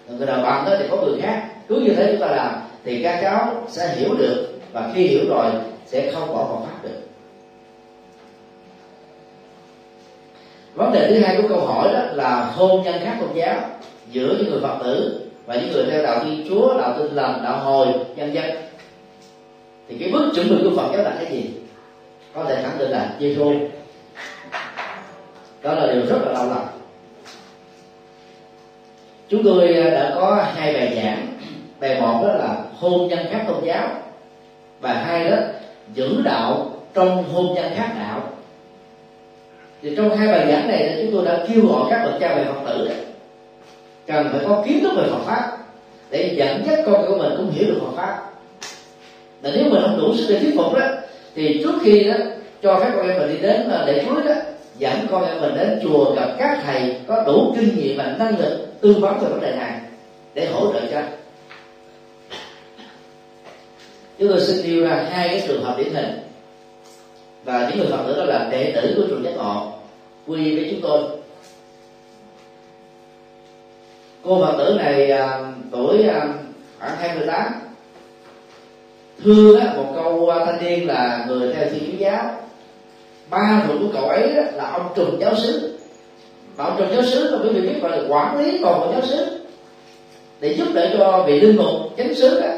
người 0.09 0.27
nào 0.27 0.41
bằng 0.43 0.65
đó 0.65 0.71
thì 0.79 0.85
có 0.91 0.97
người 0.97 1.21
khác. 1.21 1.43
Cứ 1.67 1.75
như 1.75 1.93
thế 1.93 2.07
chúng 2.11 2.21
ta 2.21 2.27
làm, 2.27 2.53
thì 2.83 3.03
các 3.03 3.19
cháu 3.21 3.65
sẽ 3.67 3.95
hiểu 3.95 4.15
được 4.17 4.59
và 4.73 4.91
khi 4.95 5.07
hiểu 5.07 5.29
rồi 5.29 5.51
sẽ 5.85 6.11
không 6.11 6.27
bỏ 6.27 6.43
vào 6.43 6.65
pháp 6.65 6.83
được. 6.83 6.99
Vấn 10.75 10.93
đề 10.93 11.07
thứ 11.09 11.19
hai 11.19 11.41
của 11.41 11.47
câu 11.47 11.65
hỏi 11.65 11.93
đó 11.93 11.99
là 12.13 12.45
hôn 12.45 12.83
nhân 12.83 12.95
khác 13.03 13.17
tôn 13.21 13.29
giáo 13.33 13.55
giữa 14.11 14.35
những 14.37 14.49
người 14.49 14.61
phật 14.61 14.77
tử 14.83 15.21
và 15.45 15.55
những 15.55 15.71
người 15.71 15.85
theo 15.91 16.03
đạo 16.03 16.23
thiên 16.23 16.45
chúa, 16.49 16.77
đạo 16.77 16.93
tin 16.97 17.15
lành, 17.15 17.41
đạo 17.43 17.57
hồi, 17.57 17.87
nhân 18.15 18.33
dân. 18.33 18.45
Thì 19.89 19.97
cái 19.99 20.11
bước 20.11 20.31
chuẩn 20.35 20.49
bị 20.49 20.55
của 20.63 20.75
phật 20.75 20.89
giáo 20.93 21.03
là 21.03 21.15
cái 21.19 21.31
gì? 21.31 21.49
Có 22.33 22.43
thể 22.43 22.63
khẳng 22.63 22.77
định 22.77 22.91
là 22.91 23.15
giê 23.19 23.35
xu 23.35 23.53
đó 25.61 25.73
là 25.73 25.93
điều 25.93 26.05
rất 26.05 26.17
là 26.25 26.33
đau 26.33 26.45
lòng 26.49 26.67
chúng 29.29 29.43
tôi 29.43 29.73
à, 29.73 29.89
đã 29.89 30.11
có 30.15 30.45
hai 30.55 30.73
bài 30.73 30.93
giảng. 30.95 31.27
Bài 31.79 32.01
một 32.01 32.19
đó 32.23 32.33
là 32.33 32.55
hôn 32.79 33.07
nhân 33.07 33.19
khác 33.31 33.43
tôn 33.47 33.63
giáo. 33.65 33.87
Và 34.81 34.93
hai 34.93 35.29
đó, 35.29 35.37
giữ 35.93 36.21
đạo 36.23 36.71
trong 36.93 37.23
hôn 37.33 37.55
nhân 37.55 37.71
khác 37.75 37.91
đạo. 37.99 38.21
Thì 39.81 39.95
trong 39.95 40.17
hai 40.17 40.27
bài 40.27 40.47
giảng 40.51 40.67
này, 40.67 40.97
chúng 41.01 41.11
tôi 41.11 41.25
đã 41.25 41.45
kêu 41.47 41.65
gọi 41.67 41.87
các 41.89 42.05
bậc 42.05 42.19
cha 42.19 42.35
mẹ 42.35 42.43
phật 42.43 42.61
tử 42.65 42.89
cần 44.07 44.29
phải 44.31 44.41
có 44.47 44.63
kiến 44.67 44.79
thức 44.81 44.91
về 44.97 45.03
Phật 45.09 45.21
pháp 45.25 45.57
để 46.09 46.33
dẫn 46.37 46.63
dắt 46.65 46.79
con 46.85 47.05
của 47.07 47.17
mình 47.17 47.33
cũng 47.37 47.51
hiểu 47.51 47.67
được 47.67 47.79
Phật 47.81 47.95
pháp. 47.95 48.31
Là 49.41 49.51
nếu 49.55 49.63
mình 49.63 49.81
không 49.81 49.97
đủ 49.97 50.15
sức 50.15 50.25
để 50.29 50.39
thuyết 50.39 50.53
phục 50.57 50.73
đó, 50.73 50.85
thì 51.35 51.59
trước 51.63 51.73
khi 51.83 52.03
đó, 52.03 52.15
cho 52.61 52.79
các 52.79 52.91
con 52.95 53.09
em 53.09 53.19
mình 53.19 53.29
đi 53.29 53.37
đến 53.41 53.69
à, 53.69 53.83
để 53.87 54.05
cưới 54.05 54.23
đó 54.25 54.41
dẫn 54.77 55.07
con 55.11 55.25
em 55.25 55.41
mình 55.41 55.55
đến 55.55 55.79
chùa 55.83 56.15
gặp 56.15 56.35
các 56.39 56.59
thầy 56.65 56.95
có 57.07 57.23
đủ 57.23 57.53
kinh 57.55 57.77
nghiệm 57.77 57.97
và 57.97 58.15
năng 58.19 58.39
lực 58.39 58.67
tư 58.81 58.95
vấn 59.01 59.19
về 59.19 59.29
vấn 59.29 59.41
đề 59.41 59.55
này 59.55 59.79
để 60.33 60.51
hỗ 60.51 60.73
trợ 60.73 60.81
cho. 60.91 61.01
Chúng 64.19 64.27
tôi 64.29 64.41
xin 64.41 64.65
nêu 64.65 64.83
ra 64.83 65.05
hai 65.11 65.27
cái 65.27 65.43
trường 65.47 65.63
hợp 65.63 65.75
điển 65.77 65.93
hình. 65.93 66.19
Và 67.43 67.69
những 67.69 67.77
người 67.77 67.87
phật 67.91 68.03
tử 68.07 68.17
đó 68.17 68.23
là 68.23 68.47
đệ 68.51 68.71
tử 68.75 68.93
của 68.95 69.07
trường 69.07 69.23
giác 69.23 69.31
ngộ 69.35 69.71
quy 70.27 70.55
với 70.55 70.67
chúng 70.71 70.81
tôi. 70.81 71.03
Cô 74.23 74.41
phật 74.41 74.57
tử 74.57 74.73
này 74.77 75.11
à, 75.11 75.39
tuổi 75.71 76.03
à, 76.07 76.27
khoảng 76.79 76.97
28 76.97 77.53
thương 79.23 79.59
á, 79.59 79.73
một 79.75 79.91
câu 79.95 80.29
à, 80.29 80.45
thanh 80.45 80.63
niên 80.65 80.87
là 80.87 81.25
người 81.27 81.53
theo 81.53 81.69
thiên 81.69 81.91
chúa 81.91 81.97
giáo 81.97 82.46
ba 83.29 83.63
người 83.67 83.77
của 83.79 83.93
cậu 83.93 84.09
ấy 84.09 84.29
là 84.29 84.69
ông 84.71 84.91
trùm 84.95 85.19
giáo 85.19 85.35
sứ. 85.35 85.77
Và 86.55 86.65
ông 86.65 86.75
trùm 86.77 86.87
giáo 86.93 87.03
sứ 87.03 87.31
là 87.31 87.37
quý 87.43 87.49
vị 87.49 87.61
biết 87.61 87.79
gọi 87.81 87.91
là 87.91 88.07
quản 88.09 88.37
lý 88.37 88.59
toàn 88.61 88.79
bộ 88.79 88.91
giáo 88.91 89.01
sứ. 89.01 89.39
Để 90.39 90.53
giúp 90.53 90.67
đỡ 90.73 90.89
cho 90.97 91.23
vị 91.27 91.39
linh 91.39 91.57
mục 91.57 91.97
chánh 91.97 92.15
sứ 92.15 92.41
đó, 92.41 92.49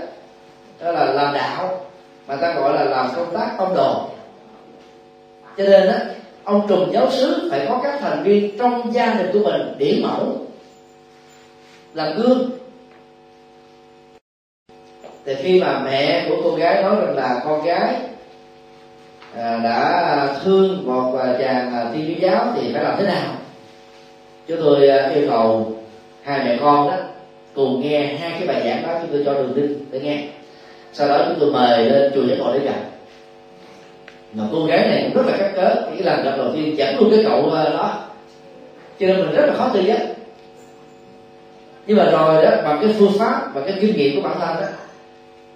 đó 0.79 0.91
là 0.91 1.05
làm 1.05 1.33
đạo 1.33 1.85
mà 2.27 2.35
ta 2.35 2.53
gọi 2.53 2.73
là 2.73 2.83
làm 2.83 3.09
công 3.15 3.33
tác 3.33 3.55
ông 3.57 3.75
đồ. 3.75 4.09
Cho 5.57 5.63
nên 5.63 5.87
đó 5.87 5.95
ông 6.43 6.67
trùm 6.69 6.91
giáo 6.91 7.11
sứ 7.11 7.47
phải 7.51 7.65
có 7.69 7.79
các 7.83 7.99
thành 7.99 8.23
viên 8.23 8.57
trong 8.57 8.93
gia 8.93 9.13
đình 9.13 9.29
của 9.33 9.39
mình 9.39 9.61
điển 9.77 10.01
mẫu 10.01 10.37
làm 11.93 12.13
gương. 12.17 12.49
Thì 15.25 15.35
khi 15.35 15.61
mà 15.61 15.81
mẹ 15.85 16.25
của 16.29 16.35
cô 16.43 16.55
gái 16.55 16.83
nói 16.83 16.95
rằng 16.95 17.15
là 17.15 17.41
con 17.45 17.65
gái 17.65 17.95
À, 19.35 19.59
đã 19.63 20.27
thương 20.43 20.87
một 20.87 21.19
à, 21.23 21.33
chàng 21.39 21.73
à, 21.73 21.85
thiên 21.93 22.07
chúa 22.07 22.27
giáo 22.27 22.53
thì 22.55 22.73
phải 22.73 22.83
làm 22.83 22.95
thế 22.97 23.03
nào? 23.03 23.33
Chúng 24.47 24.57
tôi 24.61 24.89
yêu 25.13 25.27
cầu 25.29 25.75
hai 26.23 26.39
mẹ 26.45 26.57
con 26.61 26.87
đó 26.87 26.95
cùng 27.55 27.81
nghe 27.81 28.05
hai 28.05 28.31
cái 28.31 28.47
bài 28.47 28.61
giảng 28.65 28.87
đó 28.87 28.99
chúng 29.01 29.11
tôi 29.11 29.21
cho 29.25 29.33
đường 29.33 29.53
tin 29.55 29.85
để 29.91 29.99
nghe. 29.99 30.23
Sau 30.93 31.07
đó 31.07 31.25
chúng 31.27 31.39
tôi 31.39 31.51
mời 31.51 31.85
lên 31.85 32.11
chùa 32.15 32.23
giác 32.23 32.35
ngộ 32.39 32.53
để 32.53 32.59
gặp. 32.59 32.79
Mà 34.33 34.43
cô 34.51 34.65
gái 34.65 34.77
này 34.77 35.01
cũng 35.03 35.23
rất 35.23 35.31
là 35.31 35.37
cắt 35.37 35.51
cớ 35.55 35.75
cái 35.75 36.03
lần 36.03 36.23
gặp 36.23 36.33
đầu 36.37 36.47
tiên 36.53 36.77
dẫn 36.77 36.99
luôn 36.99 37.11
cái 37.11 37.23
cậu 37.23 37.49
đó. 37.55 38.03
Cho 38.99 39.07
nên 39.07 39.17
mình 39.17 39.35
rất 39.35 39.45
là 39.45 39.53
khó 39.53 39.69
tư 39.73 39.87
á. 39.87 39.97
nhưng 41.87 41.97
mà 41.97 42.05
rồi 42.05 42.45
đó, 42.45 42.51
bằng 42.63 42.79
cái 42.81 42.95
phương 42.99 43.13
pháp 43.19 43.53
và 43.53 43.61
cái 43.61 43.73
kinh 43.81 43.97
nghiệm 43.97 44.15
của 44.15 44.29
bản 44.29 44.39
thân 44.39 44.55
đó, 44.61 44.67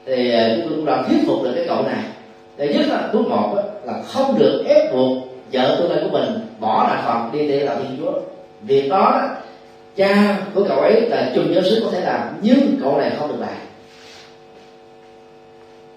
thì 0.05 0.32
chúng 0.32 0.69
tôi 0.69 0.78
cũng 0.78 0.86
đã 0.86 1.03
thuyết 1.07 1.17
phục 1.28 1.43
được 1.43 1.51
cái 1.55 1.65
cậu 1.67 1.84
này 1.84 2.03
để 2.58 2.74
nhất 2.74 2.86
là 2.88 3.10
bước 3.14 3.28
một 3.30 3.54
đó, 3.56 3.62
là 3.84 4.01
không 4.08 4.39
được 4.39 4.64
ép 4.68 4.93
buộc 4.93 5.18
vợ 5.51 5.76
tương 5.80 5.91
lai 5.91 5.99
của 6.04 6.10
mình 6.10 6.39
bỏ 6.60 6.88
lại 6.89 7.01
phật 7.06 7.34
đi 7.34 7.47
để 7.47 7.60
làm 7.60 7.78
thiên 7.78 7.97
chúa. 7.99 8.12
Việc 8.62 8.89
đó, 8.89 9.12
đó 9.12 9.36
cha 9.95 10.38
của 10.54 10.64
cậu 10.68 10.80
ấy 10.80 11.01
là 11.01 11.32
chung 11.36 11.54
giáo 11.54 11.64
sứ 11.64 11.82
có 11.84 11.91
thể 11.91 12.01
làm 12.01 12.38
nhưng 12.41 12.78
cậu 12.82 12.97
này 12.97 13.12
không 13.20 13.28
được 13.28 13.39
làm. 13.39 13.49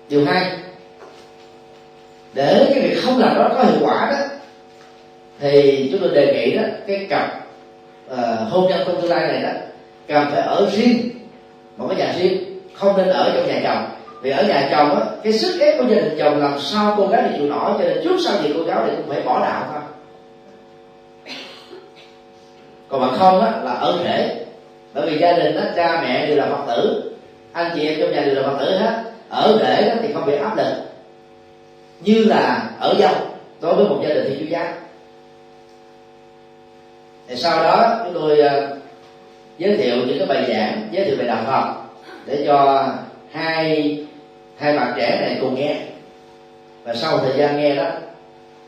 Điều 0.09 0.25
hai 0.25 0.51
để 2.35 2.71
cái 2.75 2.89
việc 2.89 3.01
không 3.03 3.19
làm 3.19 3.35
đó 3.35 3.51
có 3.55 3.65
hiệu 3.65 3.79
quả 3.81 4.11
đó 4.11 4.19
thì 5.39 5.89
chúng 5.93 6.01
tôi 6.01 6.11
đề 6.15 6.33
nghị 6.35 6.57
đó 6.57 6.63
cái 6.87 7.07
cặp 7.11 7.47
uh, 8.13 8.19
hôn 8.51 8.69
nhân 8.69 8.81
trong 8.87 9.01
tương 9.01 9.11
lai 9.11 9.27
này 9.29 9.43
đó 9.43 9.51
cần 10.09 10.29
phải 10.33 10.43
ở 10.43 10.71
riêng 10.73 11.11
một 11.77 11.87
cái 11.89 11.99
nhà 11.99 12.15
riêng 12.19 12.61
không 12.75 12.97
nên 12.97 13.09
ở 13.09 13.33
trong 13.35 13.47
nhà 13.47 13.61
chồng 13.65 13.96
vì 14.23 14.31
ở 14.31 14.43
nhà 14.43 14.69
chồng 14.71 15.01
á, 15.01 15.07
cái 15.23 15.33
sức 15.33 15.61
ép 15.61 15.79
của 15.79 15.85
gia 15.89 15.95
đình 15.95 16.17
chồng 16.19 16.41
làm 16.43 16.61
sao 16.61 16.95
cô 16.97 17.07
gái 17.07 17.23
này 17.23 17.33
chịu 17.39 17.49
nổi, 17.49 17.73
cho 17.79 17.85
nên 17.85 18.01
trước 18.05 18.17
sau 18.25 18.43
gì 18.43 18.53
cô 18.55 18.65
giáo 18.65 18.85
thì 18.87 18.93
cũng 18.97 19.09
phải 19.09 19.21
bỏ 19.21 19.41
đạo 19.41 19.65
thôi. 19.73 19.83
Còn 22.89 23.01
mà 23.01 23.09
không 23.19 23.41
á, 23.41 23.53
là 23.65 23.73
ở 23.73 23.99
rễ 24.05 24.45
bởi 24.95 25.11
vì 25.11 25.19
gia 25.19 25.33
đình 25.33 25.57
á, 25.57 25.73
cha 25.77 26.01
mẹ 26.03 26.27
đều 26.27 26.37
là 26.37 26.47
phật 26.47 26.75
tử, 26.75 27.13
anh 27.53 27.73
chị 27.75 27.89
em 27.89 27.99
trong 28.01 28.13
nhà 28.13 28.21
đều 28.21 28.35
là 28.35 28.43
phật 28.43 28.57
tử 28.59 28.79
hết. 28.79 29.03
Ở 29.29 29.59
rễ 29.63 29.89
đó 29.89 29.95
thì 30.03 30.13
không 30.13 30.27
bị 30.27 30.37
áp 30.37 30.57
lực. 30.57 30.73
Như 32.01 32.25
là 32.25 32.71
ở 32.81 32.95
dâu 32.99 33.15
đối 33.61 33.75
với 33.75 33.85
một 33.85 33.99
gia 34.03 34.15
đình 34.15 34.25
thì 34.29 34.37
chúa 34.41 34.51
giáo 34.51 34.67
thì 37.29 37.37
sau 37.37 37.63
đó 37.63 38.01
chúng 38.05 38.15
tôi 38.15 38.39
ờ, 38.39 38.77
giới 39.59 39.77
thiệu 39.77 39.97
những 39.97 40.19
cái 40.19 40.27
bài 40.27 40.45
giảng, 40.49 40.89
giới 40.91 41.05
thiệu 41.05 41.17
về 41.19 41.27
đạo 41.27 41.43
phật 41.47 41.75
để 42.27 42.45
cho 42.47 42.89
hai 43.33 44.06
hai 44.59 44.77
bạn 44.77 44.93
trẻ 44.97 45.21
này 45.21 45.39
cùng 45.41 45.55
nghe. 45.55 45.77
Và 46.85 46.95
sau 46.95 47.19
thời 47.19 47.39
gian 47.39 47.57
nghe 47.57 47.75
đó, 47.75 47.91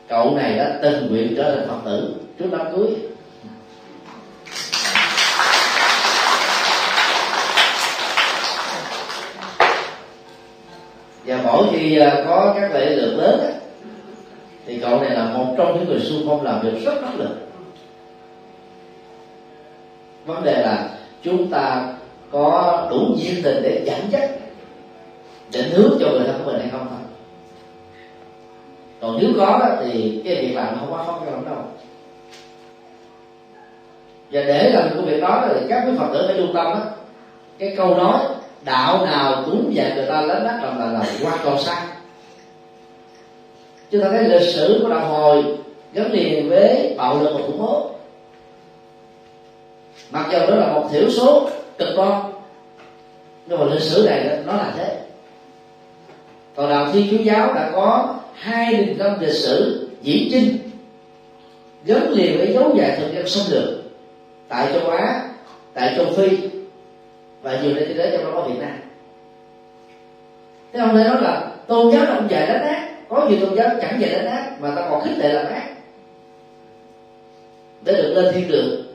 cậu 0.07 0.35
này 0.35 0.57
đã 0.57 0.79
tình 0.81 1.07
nguyện 1.09 1.33
trở 1.37 1.55
thành 1.55 1.67
phật 1.67 1.79
tử 1.85 2.15
trước 2.39 2.49
đám 2.51 2.75
cưới. 2.75 2.87
Và 11.25 11.39
mỗi 11.43 11.67
khi 11.71 11.97
à, 11.99 12.23
có 12.27 12.53
các 12.59 12.71
lễ 12.73 12.89
lượng 12.89 13.17
lớn 13.17 13.39
thì 14.65 14.79
cậu 14.81 14.99
này 14.99 15.09
là 15.09 15.25
một 15.25 15.55
trong 15.57 15.79
những 15.79 15.89
người 15.89 15.99
xung 15.99 16.23
phong 16.27 16.43
làm 16.43 16.61
việc 16.61 16.85
rất 16.85 16.93
nỗ 17.01 17.07
lực. 17.17 17.37
Vấn 20.25 20.43
đề 20.43 20.61
là 20.61 20.89
chúng 21.23 21.51
ta 21.51 21.93
có 22.31 22.87
đủ 22.89 23.15
nhiệt 23.17 23.33
tình 23.43 23.63
để 23.63 23.83
dẫn 23.85 23.99
dắt 24.11 24.29
định 25.51 25.69
hướng 25.69 25.97
cho 25.99 26.07
người 26.09 26.27
thân 26.27 26.41
của 26.45 26.51
mình 26.51 26.61
hay 26.61 26.69
không 26.71 26.87
thôi. 26.89 26.99
Còn 29.01 29.17
nếu 29.21 29.29
có 29.37 29.77
thì 29.79 30.21
cái 30.25 30.35
việc 30.35 30.53
làm 30.55 30.65
nó 30.65 30.77
không 30.79 30.93
quá 30.93 31.03
khó 31.03 31.19
khăn 31.19 31.33
lắm 31.33 31.45
đâu. 31.45 31.57
Và 34.31 34.41
để 34.43 34.69
làm 34.69 34.89
cái 34.93 35.01
việc 35.01 35.21
đó 35.21 35.45
thì 35.47 35.59
các 35.69 35.83
quý 35.87 35.93
phật 35.97 36.07
tử 36.13 36.23
phải 36.27 36.37
lưu 36.37 36.47
tâm 36.53 36.65
đó, 36.65 36.81
cái 37.57 37.73
câu 37.77 37.97
nói 37.97 38.19
đạo 38.61 39.05
nào 39.05 39.43
cũng 39.45 39.75
dạy 39.75 39.91
người 39.95 40.05
ta 40.05 40.21
lớn 40.21 40.43
đất 40.43 40.59
trong 40.61 40.79
là 40.79 40.85
là 40.85 41.05
quan 41.23 41.39
còn 41.43 41.59
sai 41.59 41.85
chúng 43.91 44.01
ta 44.01 44.09
thấy 44.09 44.23
lịch 44.23 44.53
sử 44.53 44.79
của 44.83 44.89
đạo 44.89 45.07
hồi 45.07 45.57
gắn 45.93 46.11
liền 46.11 46.49
với 46.49 46.95
bạo 46.97 47.19
lực 47.19 47.33
và 47.33 47.41
khủng 47.47 47.59
bố. 47.59 47.91
Mặc 50.11 50.27
dù 50.31 50.39
đó 50.39 50.55
là 50.55 50.73
một 50.73 50.87
thiểu 50.91 51.09
số 51.09 51.49
cực 51.77 51.95
đoan 51.95 52.21
nhưng 53.45 53.59
mà 53.59 53.65
lịch 53.65 53.81
sử 53.81 54.05
này 54.09 54.39
nó 54.45 54.53
là 54.53 54.73
thế 54.77 54.97
còn 56.59 56.69
đạo 56.69 56.89
thiên 56.93 57.07
chúa 57.11 57.23
giáo 57.23 57.53
đã 57.53 57.71
có 57.73 58.15
hai 58.33 58.73
nghìn 58.73 58.97
năm 58.97 59.19
lịch 59.19 59.33
sử 59.33 59.87
diễn 60.01 60.27
chinh 60.31 60.57
gắn 61.85 62.09
liền 62.09 62.37
với 62.37 62.53
dấu 62.53 62.75
dài 62.75 62.97
thực 62.99 63.13
dân 63.13 63.27
xâm 63.27 63.53
lược 63.53 63.69
tại 64.47 64.67
châu 64.73 64.89
á, 64.89 65.29
tại 65.73 65.93
châu 65.97 66.05
phi 66.05 66.37
và 67.41 67.61
nhiều 67.61 67.73
nơi 67.75 67.85
thế 67.87 67.93
giới, 67.93 68.11
trong 68.11 68.23
đó 68.23 68.31
có 68.33 68.41
việt 68.41 68.59
nam. 68.59 68.71
Thế 70.73 70.79
ông 70.79 70.95
nói 70.95 71.21
là 71.21 71.51
tôn 71.67 71.91
giáo 71.91 72.05
là 72.05 72.15
không 72.15 72.29
dạy 72.29 72.47
đánh 72.47 72.61
ác, 72.61 72.89
có 73.09 73.27
nhiều 73.29 73.39
tôn 73.41 73.55
giáo 73.55 73.69
chẳng 73.81 74.01
dạy 74.01 74.11
đánh 74.11 74.25
ác 74.25 74.61
mà 74.61 74.75
ta 74.75 74.87
còn 74.89 75.03
khích 75.03 75.17
lệ 75.17 75.33
làm 75.33 75.45
ác. 75.45 75.69
Để 77.85 77.93
được 77.93 78.13
lên 78.15 78.33
thiên 78.33 78.47
đường, 78.47 78.85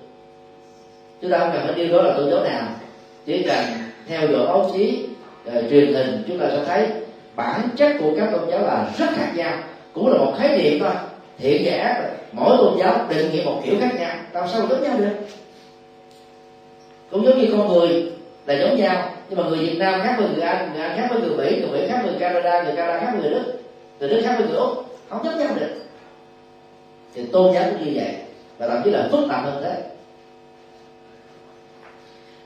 chúng 1.23 1.31
ta 1.31 1.39
không 1.39 1.51
cần 1.53 1.67
phải 1.67 1.75
yêu 1.75 1.93
đó 1.93 2.03
là 2.03 2.15
tôn 2.17 2.31
giáo 2.31 2.45
nào, 2.45 2.69
chỉ 3.27 3.43
cần 3.43 3.65
theo 4.09 4.21
dõi 4.21 4.47
báo 4.47 4.71
chí 4.75 5.07
ờ, 5.45 5.63
truyền 5.71 5.95
hình, 5.95 6.23
chúng 6.29 6.39
ta 6.39 6.47
sẽ 6.51 6.65
thấy 6.67 7.04
bản 7.37 7.69
chất 7.77 7.93
của 8.01 8.11
các 8.17 8.29
tôn 8.33 8.51
giáo 8.51 8.61
là 8.61 8.91
rất 8.99 9.07
khác 9.15 9.33
nhau. 9.35 9.53
Cũng 9.93 10.13
là 10.13 10.19
một 10.19 10.35
khái 10.39 10.59
niệm 10.59 10.81
thôi. 10.81 10.93
Thiện 11.39 11.63
và 11.65 11.77
ác, 11.77 12.11
mỗi 12.33 12.57
tôn 12.57 12.79
giáo 12.79 13.07
định 13.09 13.33
nghĩa 13.33 13.45
một 13.45 13.61
kiểu 13.65 13.75
khác 13.81 13.91
nhau. 13.99 14.17
Làm 14.33 14.49
sao 14.49 14.67
giống 14.69 14.83
nhau 14.83 14.99
được? 14.99 15.15
Cũng 17.11 17.25
giống 17.25 17.39
như 17.39 17.49
con 17.53 17.69
người 17.69 18.13
là 18.47 18.55
giống 18.55 18.77
nhau, 18.77 19.11
nhưng 19.29 19.39
mà 19.39 19.49
người 19.49 19.59
Việt 19.59 19.79
Nam 19.79 20.01
khác 20.03 20.15
với 20.19 20.29
người 20.29 20.43
Anh 20.43 20.73
người 20.73 20.83
Anh 20.83 20.99
khác 20.99 21.07
với 21.11 21.21
người 21.21 21.37
Mỹ 21.37 21.61
người 21.61 21.81
Mỹ 21.81 21.87
khác 21.89 22.01
với 22.03 22.11
người 22.11 22.21
Canada 22.21 22.63
người 22.63 22.77
Canada 22.77 23.01
khác 23.01 23.11
với 23.13 23.23
người 23.23 23.31
Đức 23.31 23.61
người 24.01 24.09
Đức 24.09 24.21
khác 24.25 24.35
với 24.39 24.49
người 24.49 24.57
Úc. 24.57 24.99
Không 25.09 25.25
giống 25.25 25.39
nhau 25.39 25.49
được. 25.61 25.71
Thì 27.15 27.27
tôn 27.27 27.55
giáo 27.55 27.65
cũng 27.71 27.85
như 27.85 27.93
vậy, 27.95 28.15
và 28.59 28.69
thậm 28.69 28.81
chí 28.85 28.91
là 28.91 29.09
phức 29.13 29.21
tạp 29.31 29.45
hơn 29.45 29.63
thế. 29.65 29.83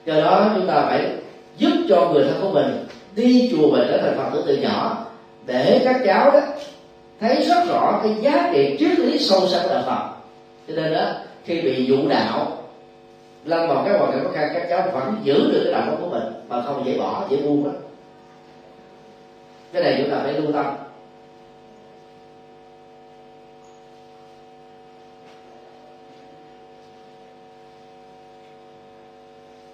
Do 0.04 0.14
đó, 0.14 0.50
chúng 0.56 0.66
ta 0.66 0.74
phải 0.86 1.08
giúp 1.56 1.70
cho 1.88 2.10
người 2.12 2.24
thân 2.24 2.40
của 2.42 2.50
mình 2.50 2.86
đi 3.18 3.52
chùa 3.52 3.70
và 3.70 3.84
trở 3.88 3.98
thành 4.02 4.16
phật 4.16 4.30
tử 4.32 4.44
từ 4.46 4.56
nhỏ, 4.56 5.06
để 5.46 5.80
các 5.84 6.00
cháu 6.04 6.30
đó 6.30 6.40
thấy 7.20 7.44
rất 7.44 7.64
rõ 7.68 8.00
cái 8.02 8.14
giá 8.20 8.50
trị 8.52 8.76
triết 8.78 8.98
lý 8.98 9.18
sâu 9.18 9.48
sắc 9.48 9.62
của 9.62 9.74
đạo 9.74 9.82
phật. 9.86 10.08
Cho 10.68 10.74
nên 10.82 10.94
đó, 10.94 11.10
khi 11.44 11.60
bị 11.60 11.84
dụ 11.84 12.08
đạo, 12.08 12.58
lâm 13.44 13.68
vào 13.68 13.84
cái 13.84 13.98
hoàn 13.98 14.12
cảnh 14.12 14.24
khó 14.24 14.30
khăn, 14.30 14.48
các 14.54 14.66
cháu 14.70 14.82
vẫn 14.92 15.16
giữ 15.22 15.50
được 15.52 15.60
cái 15.64 15.72
đạo 15.72 15.82
pháp 15.86 15.96
của 16.00 16.08
mình, 16.08 16.24
mà 16.48 16.62
không 16.62 16.82
dễ 16.86 16.98
bỏ, 16.98 17.26
dễ 17.30 17.36
buông 17.36 17.64
đó 17.64 17.70
cái 19.72 19.82
này 19.82 19.94
chúng 19.98 20.10
ta 20.10 20.20
phải 20.22 20.32
lưu 20.32 20.52
tâm. 20.52 20.66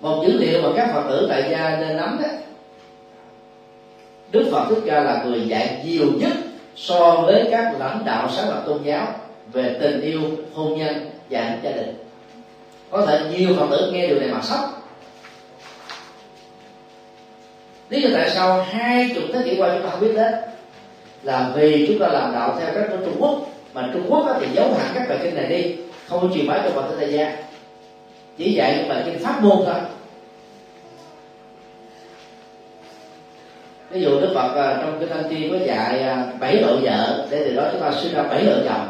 Một 0.00 0.24
dữ 0.26 0.38
liệu 0.38 0.62
mà 0.62 0.68
các 0.76 0.90
phật 0.92 1.02
tử 1.08 1.26
tại 1.30 1.48
gia 1.50 1.76
nên 1.80 1.96
nắm 1.96 2.18
đó 2.22 2.28
đức 4.34 4.48
phật 4.52 4.66
thích 4.68 4.82
ca 4.86 5.00
là 5.00 5.22
người 5.24 5.40
dạy 5.48 5.82
nhiều 5.84 6.06
nhất 6.18 6.32
so 6.76 7.10
với 7.26 7.48
các 7.50 7.72
lãnh 7.78 8.04
đạo 8.04 8.28
sáng 8.36 8.48
lập 8.48 8.62
tôn 8.66 8.82
giáo 8.82 9.06
về 9.52 9.76
tình 9.80 10.00
yêu, 10.00 10.20
hôn 10.54 10.78
nhân 10.78 11.10
và 11.30 11.40
hạnh 11.40 11.60
gia 11.62 11.70
đình. 11.70 11.94
Có 12.90 13.06
thể 13.06 13.20
nhiều 13.30 13.54
phật 13.56 13.66
tử 13.70 13.90
nghe 13.92 14.06
điều 14.06 14.20
này 14.20 14.28
mà 14.28 14.42
sốc. 14.42 14.60
Lý 17.88 18.02
do 18.02 18.08
tại 18.14 18.30
sao 18.30 18.62
hai 18.70 19.10
chục 19.14 19.24
thế 19.32 19.42
kỷ 19.44 19.56
qua 19.56 19.68
chúng 19.74 19.82
ta 19.82 19.90
không 19.90 20.00
biết 20.00 20.12
đến 20.16 20.34
là 21.22 21.52
vì 21.54 21.86
chúng 21.88 21.98
ta 21.98 22.06
làm 22.08 22.32
đạo 22.32 22.56
theo 22.60 22.74
cách 22.74 22.84
của 22.90 23.04
trung 23.04 23.16
quốc. 23.18 23.46
Mà 23.74 23.90
trung 23.92 24.06
quốc 24.08 24.36
thì 24.40 24.46
giấu 24.54 24.74
hẳn 24.74 24.90
các 24.94 25.08
bài 25.08 25.18
kinh 25.22 25.34
này 25.34 25.48
đi, 25.48 25.74
không 26.08 26.20
có 26.20 26.28
truyền 26.34 26.46
bá 26.46 26.60
cho 26.64 26.70
phật 26.70 26.88
tử 26.88 26.96
tại 27.00 27.12
gia. 27.12 27.36
Chỉ 28.38 28.52
dạy 28.52 28.74
những 28.76 28.88
bài 28.88 29.02
kinh 29.04 29.18
pháp 29.18 29.42
môn 29.42 29.58
thôi. 29.66 29.74
Ví 33.94 34.00
dụ 34.00 34.20
đức 34.20 34.30
phật 34.34 34.54
à, 34.56 34.78
trong 34.82 34.96
cái 35.00 35.08
thanh 35.08 35.24
chi 35.30 35.48
có 35.50 35.56
dạy 35.66 36.02
à, 36.02 36.24
bảy 36.40 36.56
độ 36.56 36.76
vợ. 36.82 37.26
Để 37.30 37.44
từ 37.44 37.54
đó 37.54 37.62
chúng 37.72 37.80
ta 37.80 37.92
sinh 37.92 38.14
ra 38.14 38.22
bảy 38.22 38.44
độ 38.46 38.52
chồng. 38.64 38.86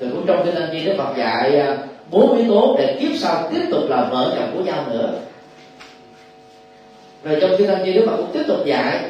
Rồi 0.00 0.10
cũng 0.12 0.26
trong 0.26 0.44
cái 0.44 0.54
thanh 0.54 0.68
chi 0.72 0.84
đức 0.84 0.94
phật 0.98 1.16
dạy 1.16 1.56
à, 1.56 1.76
bốn 2.10 2.36
yếu 2.36 2.46
tố 2.48 2.76
để 2.78 2.96
kiếp 3.00 3.16
sau 3.18 3.48
tiếp 3.52 3.62
tục 3.70 3.82
là 3.88 4.08
vợ 4.10 4.32
chồng 4.36 4.50
của 4.54 4.64
nhau 4.64 4.84
nữa. 4.90 5.10
Rồi 7.24 7.38
trong 7.40 7.50
cái 7.58 7.66
thanh 7.66 7.84
chi 7.84 7.92
đức 7.92 8.06
phật 8.06 8.16
cũng 8.16 8.30
tiếp 8.32 8.42
tục 8.48 8.66
dạy 8.66 9.00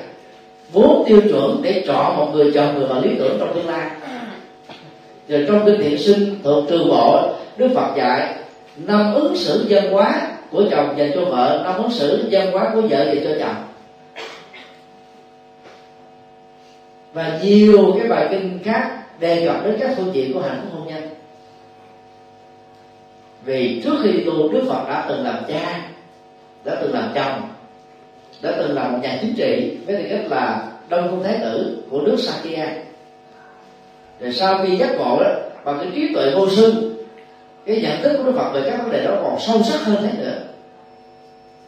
bốn 0.72 1.04
tiêu 1.06 1.20
chuẩn 1.28 1.60
để 1.62 1.84
chọn 1.86 2.16
một 2.16 2.30
người 2.32 2.52
chồng 2.54 2.78
người 2.78 2.86
vợ 2.86 3.00
lý 3.04 3.10
tưởng 3.18 3.36
trong 3.40 3.54
tương 3.54 3.68
lai. 3.68 3.90
Rồi 5.28 5.44
trong 5.48 5.66
kinh 5.66 5.80
thiện 5.82 5.98
sinh 5.98 6.38
thuộc 6.42 6.64
trừ 6.68 6.78
bộ, 6.88 7.32
đức 7.56 7.68
phật 7.74 7.96
dạy 7.96 8.34
năm 8.76 9.14
ứng 9.14 9.36
xử 9.36 9.64
dân 9.68 9.92
hóa 9.92 10.20
của 10.50 10.64
chồng 10.70 10.94
dành 10.98 11.10
cho 11.14 11.24
vợ, 11.24 11.60
năm 11.64 11.74
ứng 11.76 11.90
xử 11.90 12.28
dân 12.28 12.52
hóa 12.52 12.70
của 12.74 12.80
vợ 12.80 13.04
dành 13.04 13.24
cho 13.24 13.30
chồng. 13.40 13.69
Và 17.12 17.38
nhiều 17.42 17.94
cái 17.98 18.08
bài 18.08 18.26
kinh 18.30 18.58
khác 18.64 19.00
đề 19.20 19.46
cập 19.46 19.64
đến 19.64 19.76
các 19.80 19.90
phương 19.96 20.14
diện 20.14 20.32
của 20.32 20.40
hạnh 20.40 20.61
phúc 20.62 20.78
hôn 20.78 20.88
nhân. 20.88 21.02
Vì 23.44 23.80
trước 23.84 23.94
khi 24.02 24.24
tu, 24.26 24.52
đức 24.52 24.64
phật 24.68 24.84
đã 24.88 25.06
từng 25.08 25.24
làm 25.24 25.44
cha, 25.48 25.88
đã 26.64 26.74
từng 26.80 26.94
làm 26.94 27.12
chồng, 27.14 27.42
đã 28.42 28.52
từng 28.58 28.74
làm 28.74 28.92
một 28.92 28.98
nhà 29.02 29.18
chính 29.20 29.34
trị, 29.34 29.78
với 29.86 29.96
tư 29.96 30.04
cách 30.11 30.30
là 30.30 30.72
đông 30.88 31.11
cung 31.11 31.22
thái 31.22 31.38
tử 31.40 31.82
của 31.90 32.00
nước 32.00 32.16
Sakya. 32.18 32.68
Rồi 34.20 34.32
sau 34.32 34.58
khi 34.62 34.76
giác 34.76 34.90
ngộ 34.96 35.20
đó, 35.20 35.30
bằng 35.64 35.78
cái 35.78 35.88
trí 35.94 36.14
tuệ 36.14 36.30
vô 36.34 36.48
sư, 36.50 36.96
cái 37.66 37.80
nhận 37.82 38.02
thức 38.02 38.16
của 38.18 38.24
đức 38.24 38.32
phật 38.36 38.50
về 38.52 38.62
các 38.70 38.78
vấn 38.82 38.90
đề 38.90 39.04
đó 39.04 39.16
còn 39.22 39.40
sâu 39.40 39.62
sắc 39.62 39.80
hơn 39.84 39.96
thế 40.02 40.24
nữa. 40.24 40.38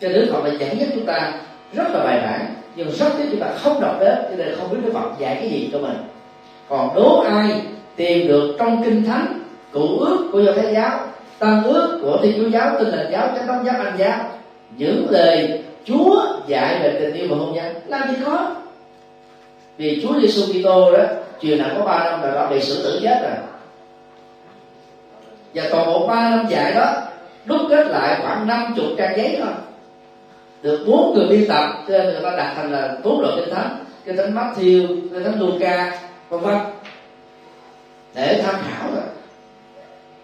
Cho 0.01 0.09
nên 0.09 0.20
đức 0.20 0.28
phật 0.32 0.45
là 0.45 0.55
dẫn 0.59 0.80
dắt 0.80 0.88
chúng 0.95 1.07
ta 1.07 1.40
rất 1.72 1.88
là 1.93 2.05
bài 2.05 2.20
bản 2.20 2.55
nhưng 2.77 2.91
rất 2.91 3.09
tiếc 3.18 3.25
chúng 3.31 3.41
ta 3.41 3.47
không 3.57 3.81
đọc 3.81 3.97
đến 4.01 4.14
cho 4.31 4.37
nên 4.37 4.55
không 4.59 4.70
biết 4.70 4.79
đức 4.85 4.91
phật 4.95 5.11
dạy 5.18 5.37
cái 5.41 5.51
gì 5.51 5.68
cho 5.73 5.79
mình. 5.79 5.97
Còn 6.68 6.95
đố 6.95 7.20
ai 7.20 7.62
tìm 7.97 8.29
được 8.29 8.57
trong 8.59 8.85
kinh 8.85 9.05
thánh 9.05 9.41
cụ 9.73 9.99
ước 9.99 10.29
của 10.33 10.41
do 10.41 10.53
thái 10.53 10.75
giáo, 10.75 11.01
tăng 11.39 11.64
ước 11.64 11.99
của 12.03 12.18
thiên 12.23 12.33
chúa 12.37 12.49
giáo, 12.49 12.77
tinh 12.79 12.89
lành 12.89 13.12
giáo, 13.12 13.29
chánh 13.37 13.47
thống 13.47 13.64
giáo, 13.64 13.75
anh 13.79 13.97
giáo, 13.99 14.18
những 14.77 15.07
lời 15.11 15.62
chúa 15.85 16.23
dạy 16.47 16.79
về 16.83 16.97
tình 17.01 17.14
yêu 17.14 17.27
và 17.31 17.37
hôn 17.37 17.55
nhân? 17.55 17.75
Làm 17.87 18.09
gì 18.09 18.14
có. 18.25 18.55
Vì 19.77 20.03
chúa 20.03 20.20
giêsu 20.20 20.43
kitô 20.53 20.93
đó 20.93 21.05
truyền 21.41 21.59
đạo 21.59 21.70
có 21.79 21.85
ba 21.85 22.05
năm 22.05 22.23
là 22.23 22.31
đã 22.35 22.47
bị 22.47 22.61
xử 22.61 22.83
tử 22.83 23.01
chết 23.03 23.18
rồi. 23.23 23.37
Và 25.55 25.62
toàn 25.70 25.87
bộ 25.87 26.07
ba 26.07 26.31
năm 26.31 26.47
dạy 26.49 26.73
đó, 26.75 26.95
đúc 27.45 27.61
kết 27.68 27.87
lại 27.87 28.20
khoảng 28.23 28.47
năm 28.47 28.75
chục 28.77 28.87
trang 28.99 29.16
giấy 29.16 29.37
thôi 29.39 29.53
được 30.62 30.84
bốn 30.86 31.14
người 31.14 31.26
biên 31.28 31.48
tập, 31.48 31.84
cho 31.88 31.98
nên 31.98 32.04
người 32.04 32.22
ta 32.22 32.36
đặt 32.36 32.52
thành 32.56 32.72
là 32.72 32.96
bốn 33.04 33.20
loại 33.20 33.34
kinh 33.36 33.54
thánh. 33.54 33.84
Kinh 34.04 34.16
thánh 34.16 34.34
Matthew 34.34 34.86
kinh 34.86 35.24
thánh 35.24 35.40
Luca 35.40 36.00
vân 36.28 36.40
vân. 36.40 36.56
Để 38.14 38.42
tham 38.44 38.54
khảo 38.54 38.90
rồi 38.94 39.04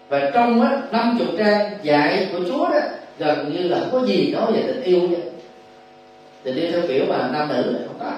và 0.09 0.31
trong 0.33 0.61
á, 0.61 0.81
năm 0.91 1.15
chục 1.19 1.27
trang 1.37 1.71
dạy 1.83 2.29
của 2.31 2.39
Chúa 2.47 2.69
đó, 2.69 2.79
gần 3.19 3.53
như 3.53 3.67
là 3.67 3.79
không 3.79 3.91
có 3.91 4.07
gì 4.07 4.31
nói 4.31 4.51
về 4.51 4.63
tình 4.67 4.81
yêu 4.83 5.07
vậy 5.07 5.21
tình 6.43 6.55
yêu 6.55 6.71
theo 6.71 6.81
kiểu 6.87 7.05
mà 7.09 7.29
nam 7.33 7.47
nữ 7.49 7.71
này 7.73 7.81
không 7.87 7.99
có. 7.99 8.11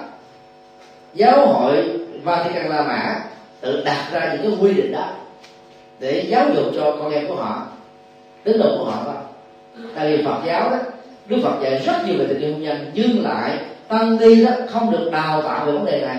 Giáo 1.14 1.46
hội 1.46 1.98
Vatican 2.22 2.68
La 2.68 2.82
Mã 2.82 3.20
tự 3.60 3.82
đặt 3.84 4.08
ra 4.12 4.32
những 4.32 4.42
cái 4.42 4.60
quy 4.60 4.74
định 4.74 4.92
đó 4.92 5.10
để 6.00 6.26
giáo 6.28 6.46
dục 6.54 6.66
cho 6.76 6.96
con 6.98 7.12
em 7.12 7.28
của 7.28 7.34
họ, 7.34 7.66
tín 8.44 8.58
đồ 8.58 8.78
của 8.78 8.84
họ 8.84 9.02
đó 9.06 9.14
tại 9.94 10.16
vì 10.16 10.24
Phật 10.24 10.40
giáo 10.46 10.70
đó 10.70 10.76
Đức 11.26 11.36
Phật 11.42 11.52
dạy 11.62 11.82
rất 11.86 12.06
nhiều 12.06 12.18
về 12.18 12.24
tình 12.28 12.40
yêu 12.40 12.52
hôn 12.52 12.62
nhân, 12.62 12.76
nhưng 12.94 13.22
lại 13.24 13.58
tăng 13.88 14.18
ni 14.18 14.44
đó, 14.44 14.50
không 14.68 14.90
được 14.92 15.10
đào 15.12 15.42
tạo 15.42 15.66
về 15.66 15.72
vấn 15.72 15.84
đề 15.84 16.00
này. 16.00 16.16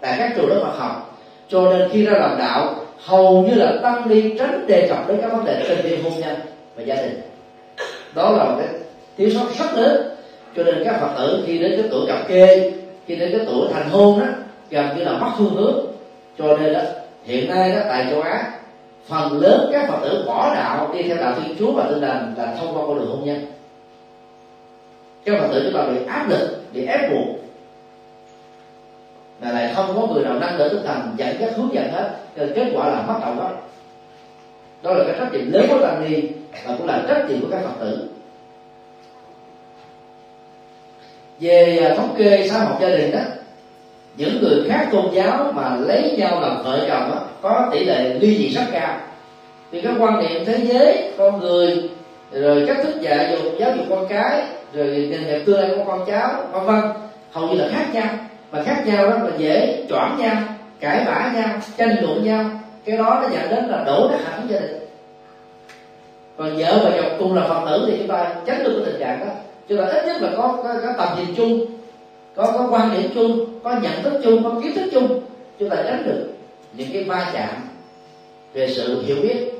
Tại 0.00 0.14
các 0.18 0.32
trường 0.36 0.48
lớp 0.48 0.60
Phật 0.62 0.78
học, 0.78 1.18
cho 1.48 1.60
nên 1.60 1.88
khi 1.92 2.04
ra 2.04 2.12
làm 2.12 2.38
đạo, 2.38 2.74
hầu 3.04 3.42
như 3.42 3.54
là 3.54 3.72
tăng 3.82 4.08
đi 4.08 4.34
tránh 4.38 4.66
đề 4.66 4.88
cập 4.88 5.08
đến 5.08 5.18
các 5.22 5.32
vấn 5.32 5.44
đề 5.44 5.64
tình 5.68 5.86
yêu 5.86 5.98
hôn 6.04 6.12
nhân 6.20 6.36
và 6.76 6.82
gia 6.82 6.94
đình. 6.94 7.20
Đó 8.14 8.30
là 8.30 8.44
một 8.44 8.56
cái 8.58 8.68
thiếu 9.16 9.30
sót 9.30 9.46
rất 9.58 9.74
lớn. 9.74 10.16
Cho 10.56 10.62
nên 10.62 10.84
các 10.84 11.00
phật 11.00 11.10
tử 11.18 11.44
khi 11.46 11.58
đến 11.58 11.72
cái 11.76 11.88
tuổi 11.90 12.06
cặp 12.06 12.28
kê, 12.28 12.72
khi 13.06 13.16
đến 13.16 13.38
cái 13.38 13.46
tuổi 13.46 13.68
thành 13.72 13.90
hôn 13.90 14.20
đó, 14.20 14.26
gần 14.70 14.86
như 14.96 15.04
là 15.04 15.12
mất 15.12 15.30
phương 15.38 15.54
hướng. 15.54 15.86
Cho 16.38 16.56
nên 16.56 16.72
đó, 16.72 16.80
hiện 17.24 17.50
nay 17.50 17.72
đó, 17.72 17.80
tại 17.88 18.06
châu 18.10 18.20
á, 18.20 18.50
phần 19.08 19.40
lớn 19.40 19.70
các 19.72 19.88
phật 19.88 19.98
tử 20.02 20.24
bỏ 20.26 20.54
đạo 20.54 20.90
đi 20.94 21.02
theo 21.02 21.16
đạo 21.16 21.34
thiên 21.36 21.56
chúa 21.58 21.72
và 21.72 21.84
tin 21.88 22.00
lành 22.00 22.34
là 22.38 22.54
thông 22.58 22.76
qua 22.76 22.86
con 22.86 22.98
đường 22.98 23.08
hôn 23.08 23.24
nhân 23.24 23.46
các 25.24 25.38
phật 25.40 25.48
tử 25.52 25.62
chúng 25.64 25.80
ta 25.80 25.86
bị 25.86 26.06
áp 26.06 26.28
lực 26.28 26.62
bị 26.72 26.86
ép 26.86 27.10
buộc. 27.10 27.26
Mà 29.40 29.50
lại 29.50 29.72
không 29.74 29.86
có 29.96 30.06
người 30.06 30.24
nào 30.24 30.34
nâng 30.34 30.58
đỡ 30.58 30.68
tinh 30.68 30.82
thần 30.86 31.14
dẫn 31.16 31.36
dắt 31.40 31.50
hướng 31.56 31.74
dẫn 31.74 31.92
hết. 31.92 32.10
Nên 32.36 32.52
kết 32.54 32.72
quả 32.74 32.88
là 32.88 33.02
mất 33.02 33.18
đầu 33.20 33.34
đó 33.34 33.50
đó 34.82 34.94
là 34.94 35.04
cái 35.04 35.14
trách 35.18 35.32
nhiệm 35.32 35.52
lớn 35.52 35.66
của 35.68 35.78
tăng 35.82 36.10
ni 36.10 36.22
và 36.66 36.74
cũng 36.78 36.86
là 36.86 37.02
trách 37.08 37.24
nhiệm 37.28 37.40
của 37.40 37.48
các 37.50 37.60
phật 37.64 37.74
tử. 37.80 38.08
Về 41.40 41.78
à, 41.78 41.94
thống 41.96 42.14
kê 42.18 42.48
xã 42.50 42.58
hội 42.58 42.76
gia 42.80 42.88
đình 42.88 43.10
đó 43.10 43.20
những 44.16 44.42
người 44.42 44.64
khác 44.68 44.88
tôn 44.92 45.04
giáo 45.14 45.52
mà 45.54 45.76
lấy 45.76 46.16
nhau 46.18 46.40
làm 46.40 46.62
vợ 46.64 46.84
chồng 46.88 47.10
đó, 47.10 47.20
có 47.42 47.68
tỷ 47.72 47.84
lệ 47.84 48.14
ly 48.14 48.36
dị 48.38 48.48
rất 48.48 48.64
cao. 48.72 48.98
Vì 49.70 49.80
các 49.80 49.94
quan 49.98 50.18
niệm 50.18 50.44
thế 50.44 50.58
giới 50.64 51.12
con 51.18 51.40
người 51.40 51.90
rồi 52.34 52.64
cách 52.66 52.76
thức 52.82 53.00
dạy 53.00 53.38
dục 53.42 53.52
giáo 53.58 53.70
dục 53.76 53.86
con 53.90 54.06
cái 54.08 54.42
rồi 54.72 54.86
nhìn 54.86 55.26
nhận 55.26 55.44
tương 55.44 55.60
lai 55.60 55.70
của 55.76 55.84
con 55.86 56.04
cháu 56.06 56.30
vân 56.52 56.64
vân. 56.64 56.90
Hầu 57.32 57.48
như 57.48 57.54
là 57.54 57.68
khác 57.72 57.84
nhau. 57.92 58.06
Mà 58.52 58.62
khác 58.62 58.82
nhau 58.86 59.10
đó 59.10 59.16
là 59.18 59.30
dễ 59.38 59.84
choảng 59.88 60.16
nhau 60.18 60.36
cãi 60.80 61.02
vã 61.06 61.32
nhau 61.34 61.60
tranh 61.76 61.96
luận 62.02 62.24
nhau. 62.24 62.44
Cái 62.84 62.96
đó 62.96 63.20
nó 63.22 63.28
dẫn 63.28 63.50
đến 63.50 63.64
là 63.64 63.84
đổ 63.86 64.08
nát 64.10 64.18
hẳn 64.24 64.46
gia 64.48 64.58
đình. 64.58 64.78
Còn 66.36 66.56
vợ 66.56 66.80
và 66.84 66.90
chồng 66.96 67.16
cùng 67.18 67.34
là 67.34 67.48
phật 67.48 67.64
tử 67.66 67.84
thì 67.86 67.98
chúng 67.98 68.08
ta 68.08 68.34
tránh 68.46 68.64
được 68.64 68.72
cái 68.76 68.92
tình 68.92 69.00
trạng 69.00 69.20
đó. 69.20 69.32
Chúng 69.68 69.78
ta 69.78 69.84
ít 69.84 70.06
nhất 70.06 70.22
là 70.22 70.30
có 70.36 70.58
có, 70.62 70.74
có 70.82 70.92
tầm 70.98 71.18
nhìn 71.18 71.34
chung 71.36 71.66
có 72.34 72.52
có 72.58 72.68
quan 72.70 72.90
điểm 72.92 73.10
chung 73.14 73.60
có 73.62 73.80
nhận 73.82 74.02
thức 74.02 74.20
chung 74.24 74.44
có 74.44 74.60
kiến 74.62 74.74
thức 74.74 74.90
chung. 74.92 75.20
Chúng 75.58 75.70
ta 75.70 75.76
tránh 75.76 76.02
được 76.06 76.32
những 76.72 76.88
cái 76.92 77.04
va 77.04 77.30
chạm 77.32 77.48
về 78.54 78.68
sự 78.76 79.02
hiểu 79.02 79.16
biết. 79.22 79.53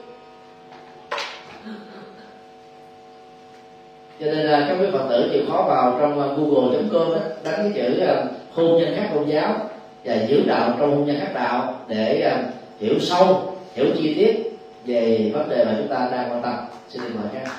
Cho 4.25 4.31
nên 4.31 4.47
là 4.47 4.66
các 4.68 4.77
quý 4.81 4.87
phật 4.93 5.07
tử 5.09 5.31
chịu 5.33 5.43
khó 5.49 5.64
vào 5.68 5.97
trong 6.01 6.20
à, 6.20 6.27
google.com 6.37 7.12
đó, 7.12 7.18
đánh 7.45 7.61
cái 7.61 7.72
chữ 7.75 7.99
à, 8.01 8.25
hôn 8.55 8.79
nhân 8.79 8.95
khác 8.97 9.11
tôn 9.14 9.29
giáo 9.29 9.57
và 10.05 10.14
giữ 10.29 10.43
đạo 10.47 10.75
trong 10.79 10.97
hôn 10.97 11.07
nhân 11.07 11.16
khác 11.20 11.31
đạo 11.35 11.75
để 11.89 12.20
à, 12.20 12.43
hiểu 12.81 13.01
sâu 13.01 13.57
hiểu 13.75 13.87
chi 13.99 14.14
tiết 14.14 14.59
về 14.85 15.31
vấn 15.35 15.49
đề 15.49 15.64
mà 15.64 15.75
chúng 15.79 15.89
ta 15.89 16.09
đang 16.12 16.31
quan 16.31 16.43
tâm 16.43 16.55
xin 16.89 17.03
mời 17.03 17.29
các 17.35 17.53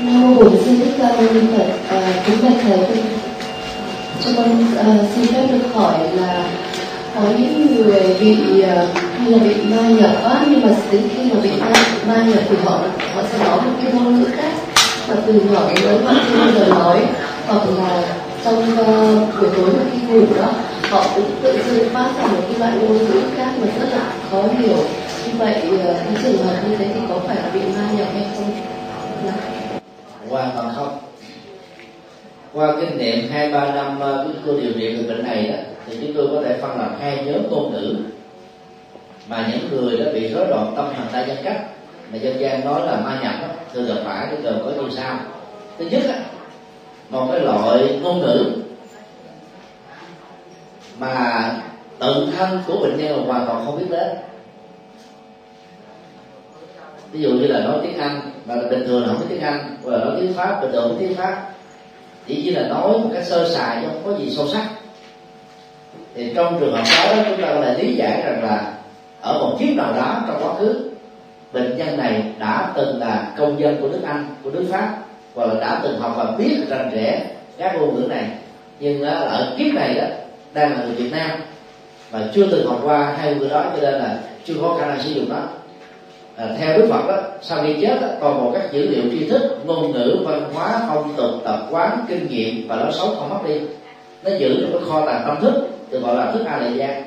Nam 0.00 0.20
mô 0.20 0.34
Bổn 0.34 0.52
Sư 0.64 0.76
Thích 0.78 0.94
Ca 0.98 1.12
Mâu 1.12 1.32
Ni 1.32 1.40
Phật. 1.56 1.66
Kính 2.26 2.36
bạch 2.42 2.62
thầy, 2.62 3.02
cho 4.24 4.30
con 4.36 4.66
xin 5.14 5.26
phép 5.26 5.46
được 5.50 5.74
hỏi 5.74 5.98
là 6.16 6.61
có 7.14 7.20
những 7.38 7.76
người 7.76 8.16
bị 8.20 8.60
à, 8.60 8.86
hay 9.18 9.30
là 9.30 9.38
bị 9.38 9.54
ma 9.54 9.88
nhập 9.88 10.10
quá 10.22 10.44
nhưng 10.50 10.62
mà 10.62 10.68
đến 10.92 11.02
khi 11.14 11.30
mà 11.32 11.40
bị 11.42 11.50
ma, 11.60 11.72
ma 12.06 12.24
nhập 12.26 12.42
thì 12.48 12.56
họ 12.64 12.80
họ 13.14 13.22
sẽ 13.32 13.38
nói 13.44 13.56
một 13.56 13.72
cái 13.82 13.92
ngôn 13.92 14.20
ngữ 14.20 14.26
khác. 14.36 14.52
Và 15.08 15.16
từ 15.26 15.32
nhỏ 15.32 15.60
đến 15.68 15.84
lớn 15.84 16.04
họ 16.04 16.14
chưa 16.28 16.38
bao 16.38 16.50
giờ 16.52 16.66
nói. 16.68 17.00
Hoặc 17.46 17.62
là 17.78 18.02
trong 18.44 18.56
uh, 18.56 19.40
buổi 19.40 19.50
tối 19.56 19.70
mà 19.76 19.82
khi 19.92 20.06
ngủ 20.06 20.26
đó 20.36 20.50
họ 20.90 21.04
cũng 21.14 21.30
tự 21.42 21.58
dưng 21.66 21.88
phát 21.88 22.10
ra 22.18 22.26
một 22.26 22.42
cái 22.48 22.58
loại 22.58 22.72
ngôn 22.72 22.98
ngữ 22.98 23.20
khác 23.36 23.52
mà 23.60 23.66
rất 23.80 23.88
là 23.92 24.12
khó 24.30 24.42
hiểu. 24.58 24.76
Như 25.26 25.32
vậy 25.38 25.62
uh, 25.74 25.80
cái 25.84 26.14
trường 26.22 26.46
hợp 26.46 26.54
như 26.68 26.76
thế 26.76 26.86
thì 26.94 27.00
có 27.08 27.18
phải 27.26 27.36
là 27.36 27.50
bị 27.54 27.60
ma 27.60 27.88
nhập 27.96 28.08
hay 28.14 28.26
không? 28.36 28.50
Hoàn 30.28 30.50
toàn 30.56 30.72
không 30.76 30.98
qua 32.52 32.74
kinh 32.80 32.98
nghiệm 32.98 33.30
hai 33.32 33.52
ba 33.52 33.72
năm 33.74 34.00
ờ, 34.00 34.24
chúng 34.24 34.42
tôi 34.46 34.60
điều 34.60 34.72
trị 34.72 34.92
người 34.92 35.04
bệnh 35.04 35.24
này 35.24 35.48
đó 35.48 35.71
thì 35.86 35.98
chúng 36.00 36.12
tôi 36.16 36.28
có 36.32 36.42
thể 36.44 36.58
phân 36.58 36.78
làm 36.78 36.96
hai 37.00 37.24
nhóm 37.24 37.50
ngôn 37.50 37.72
ngữ 37.72 37.96
mà 39.28 39.48
những 39.52 39.70
người 39.70 39.98
đã 39.98 40.12
bị 40.12 40.28
rối 40.28 40.46
loạn 40.48 40.72
tâm 40.76 40.92
thần 40.96 41.06
đa 41.12 41.26
nhân 41.26 41.36
cách. 41.44 41.66
Mà 42.12 42.18
dân 42.18 42.40
gian 42.40 42.64
nói 42.64 42.86
là 42.86 42.96
ma 42.96 43.20
nhập 43.22 43.34
đó, 43.42 43.48
thường 43.72 43.86
gặp 43.86 44.02
phải 44.04 44.26
thì 44.30 44.36
gồm 44.42 44.54
có 44.64 44.70
như 44.70 44.90
sau 44.96 45.18
thứ 45.78 45.84
nhất 45.84 46.02
á, 46.08 46.20
một 47.10 47.28
cái 47.32 47.40
loại 47.40 47.98
ngôn 48.02 48.20
ngữ 48.20 48.52
mà 50.98 51.52
tự 51.98 52.28
thân 52.36 52.60
của 52.66 52.78
bệnh 52.78 52.98
nhân 52.98 53.24
hoàn 53.26 53.46
toàn 53.46 53.66
không 53.66 53.78
biết 53.78 53.86
đến. 53.90 54.08
Ví 57.12 57.20
dụ 57.20 57.30
như 57.30 57.46
là 57.46 57.60
nói 57.60 57.78
tiếng 57.82 57.98
anh 57.98 58.20
mà 58.46 58.54
bình 58.70 58.84
thường 58.86 59.02
là 59.02 59.08
không 59.08 59.18
biết 59.20 59.26
tiếng 59.28 59.40
anh 59.40 59.76
hoặc 59.82 59.90
là 59.92 60.04
nói 60.04 60.16
tiếng 60.20 60.34
pháp 60.34 60.60
bình 60.62 60.72
thường 60.72 60.82
không 60.82 60.98
biết 60.98 61.06
tiếng 61.08 61.16
pháp. 61.16 61.50
Chỉ 62.26 62.42
chỉ 62.44 62.50
là 62.50 62.68
nói 62.68 62.88
một 62.88 63.10
cách 63.14 63.24
sơ 63.24 63.48
sài 63.48 63.82
chứ 63.82 63.88
không 63.88 64.02
có 64.04 64.18
gì 64.18 64.30
sâu 64.30 64.48
sắc 64.48 64.66
thì 66.14 66.32
trong 66.34 66.60
trường 66.60 66.72
hợp 66.72 66.82
đó 67.16 67.22
chúng 67.28 67.42
ta 67.42 67.52
lại 67.52 67.74
lý 67.78 67.94
giải 67.94 68.22
rằng 68.24 68.42
là 68.42 68.72
ở 69.20 69.38
một 69.38 69.56
kiếp 69.60 69.76
nào 69.76 69.92
đó 69.96 70.22
trong 70.26 70.42
quá 70.42 70.54
khứ 70.58 70.90
bệnh 71.52 71.76
nhân 71.76 71.96
này 71.96 72.22
đã 72.38 72.72
từng 72.76 73.00
là 73.00 73.32
công 73.38 73.60
dân 73.60 73.80
của 73.80 73.88
nước 73.88 74.00
anh 74.06 74.26
của 74.42 74.50
nước 74.50 74.64
pháp 74.70 74.96
hoặc 75.34 75.46
là 75.46 75.54
đã 75.60 75.80
từng 75.82 75.98
học 75.98 76.14
và 76.16 76.24
biết 76.38 76.56
rằng 76.68 76.90
rẽ 76.94 77.26
các 77.58 77.76
ngôn 77.76 77.94
ngữ 77.94 78.06
này. 78.08 78.24
Nhưng 78.80 79.02
ở 79.02 79.54
kiếp 79.58 79.74
này 79.74 79.94
đó 79.94 80.04
đang 80.54 80.72
là 80.72 80.84
người 80.84 80.94
việt 80.94 81.12
nam 81.12 81.30
và 82.10 82.20
chưa 82.34 82.46
từng 82.50 82.66
học 82.66 82.80
qua 82.84 83.14
hai 83.18 83.30
ngôn 83.30 83.38
ngữ 83.38 83.48
đó 83.48 83.64
cho 83.76 83.82
nên 83.82 83.94
là 83.94 84.18
chưa 84.44 84.54
có 84.60 84.76
khả 84.80 84.86
năng 84.86 85.02
sử 85.02 85.10
dụng 85.10 85.28
nó. 85.28 85.36
À, 86.36 86.46
theo 86.58 86.78
đức 86.78 86.86
phật 86.90 87.08
đó 87.08 87.16
sau 87.42 87.62
khi 87.62 87.74
chết 87.80 88.00
đó, 88.00 88.08
toàn 88.20 88.44
bộ 88.44 88.50
các 88.52 88.72
dữ 88.72 88.88
liệu 88.88 89.02
tri 89.10 89.28
thức 89.28 89.58
ngôn 89.64 89.92
ngữ 89.92 90.16
văn 90.24 90.44
hóa 90.54 90.80
phong 90.88 91.14
tục 91.16 91.30
tập 91.44 91.66
quán 91.70 92.04
kinh 92.08 92.28
nghiệm 92.28 92.68
và 92.68 92.76
lối 92.76 92.92
xấu 92.92 93.06
không 93.06 93.28
mất 93.28 93.38
đi. 93.46 93.60
Nó 94.24 94.30
giữ 94.38 94.60
trong 94.60 94.72
cái 94.72 94.90
kho 94.90 95.06
tàng 95.06 95.22
tâm 95.26 95.40
thức 95.40 95.71
được 95.92 96.00
gọi 96.00 96.16
là 96.16 96.32
thức 96.32 96.44
a 96.46 96.58
lệ 96.58 96.70
gian. 96.76 97.02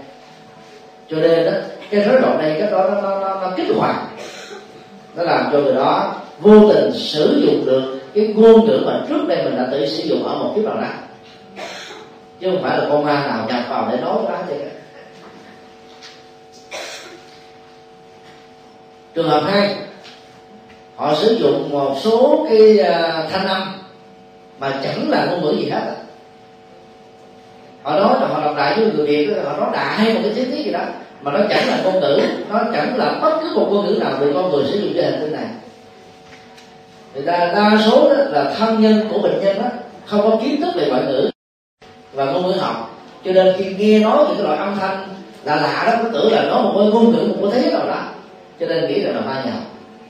Cho 1.10 1.18
nên 1.18 1.46
đó 1.46 1.52
cái 1.90 2.02
rối 2.02 2.22
loạn 2.22 2.38
này 2.38 2.56
cái 2.60 2.72
đó 2.72 2.90
nó, 2.90 3.02
nó, 3.02 3.20
nó, 3.20 3.42
nó 3.42 3.52
kích 3.58 3.68
hoạt. 3.76 3.96
Nó 5.16 5.24
làm 5.24 5.50
cho 5.52 5.60
người 5.60 5.74
đó 5.74 6.16
vô 6.40 6.74
tình 6.74 6.92
sử 6.94 7.42
dụng 7.46 7.66
được 7.66 8.00
cái 8.16 8.28
ngôn 8.28 8.66
ngữ 8.66 8.84
mà 8.86 9.06
trước 9.10 9.28
đây 9.28 9.44
mình 9.44 9.58
đã 9.58 9.68
tự 9.72 9.86
sử 9.86 10.04
dụng 10.04 10.24
ở 10.24 10.36
một 10.36 10.54
kiếp 10.56 10.66
nào 10.66 10.76
đó. 10.82 10.88
Chứ 12.40 12.50
không 12.52 12.64
phải 12.64 12.78
là 12.78 12.86
con 12.90 13.06
ma 13.06 13.28
nào 13.28 13.46
nhập 13.48 13.64
vào 13.70 13.88
để 13.92 13.98
nói 13.98 14.18
cái 14.28 14.38
đó 14.38 14.44
vậy 14.48 14.60
trường 19.16 19.30
hợp 19.30 19.44
hai 19.48 19.76
họ 20.96 21.16
sử 21.16 21.34
dụng 21.34 21.70
một 21.70 21.96
số 22.02 22.48
cái 22.50 22.80
à, 22.80 23.28
thanh 23.32 23.48
âm 23.48 23.74
mà 24.60 24.80
chẳng 24.84 25.10
là 25.10 25.26
ngôn 25.26 25.42
ngữ 25.42 25.56
gì 25.60 25.70
hết 25.70 25.96
họ 27.86 28.00
nói 28.00 28.20
là 28.22 28.28
họ 28.28 28.42
đọc 28.42 28.56
đại 28.58 28.80
với 28.80 28.92
người 28.92 29.06
việt, 29.06 29.30
họ 29.46 29.58
nói 29.58 29.70
đại 29.74 30.14
một 30.14 30.20
cái 30.24 30.32
chi 30.36 30.46
tiết 30.46 30.66
gì 30.66 30.72
đó, 30.72 30.80
mà 31.22 31.32
nó 31.32 31.40
chẳng 31.50 31.68
là 31.68 31.80
ngôn 31.84 32.00
ngữ, 32.00 32.22
nó 32.50 32.60
chẳng 32.74 32.98
là 32.98 33.20
bất 33.22 33.40
cứ 33.42 33.56
một 33.56 33.68
ngôn 33.72 33.86
ngữ 33.86 34.00
nào 34.00 34.14
được 34.20 34.32
con 34.36 34.52
người 34.52 34.66
sử 34.66 34.80
dụng 34.80 34.94
cho 34.96 35.04
hành 35.04 35.18
tinh 35.22 35.32
này. 35.32 35.46
Người 37.14 37.24
ta 37.26 37.38
đa 37.38 37.78
số 37.86 38.10
đó 38.10 38.16
là 38.16 38.54
thân 38.58 38.82
nhân 38.82 39.10
của 39.12 39.20
bệnh 39.20 39.40
nhân 39.42 39.58
đó, 39.58 39.68
không 40.06 40.22
có 40.22 40.38
kiến 40.44 40.62
thức 40.62 40.76
về 40.76 40.88
ngoại 40.90 41.02
ngữ 41.04 41.30
và 42.14 42.26
ngôn 42.26 42.48
ngữ 42.48 42.52
học. 42.52 43.02
Cho 43.26 43.32
nên 43.32 43.56
khi 43.58 43.76
nghe 43.78 44.00
nói 44.00 44.18
những 44.18 44.38
cái 44.38 44.46
loại 44.46 44.58
âm 44.58 44.76
thanh 44.80 45.08
là 45.44 45.56
lạ 45.56 45.84
đó 45.88 45.94
có 46.04 46.10
tưởng 46.14 46.32
là 46.32 46.44
nói 46.44 46.64
một 46.64 46.72
ngôn 46.76 47.12
ngữ, 47.12 47.34
một 47.42 47.50
cái 47.52 47.62
thế 47.62 47.72
nào 47.72 47.88
đó. 47.88 48.02
Cho 48.60 48.66
nên 48.66 48.88
nghĩ 48.88 49.02
rằng 49.02 49.16
là 49.16 49.22
hoa 49.22 49.44
nhập 49.46 49.60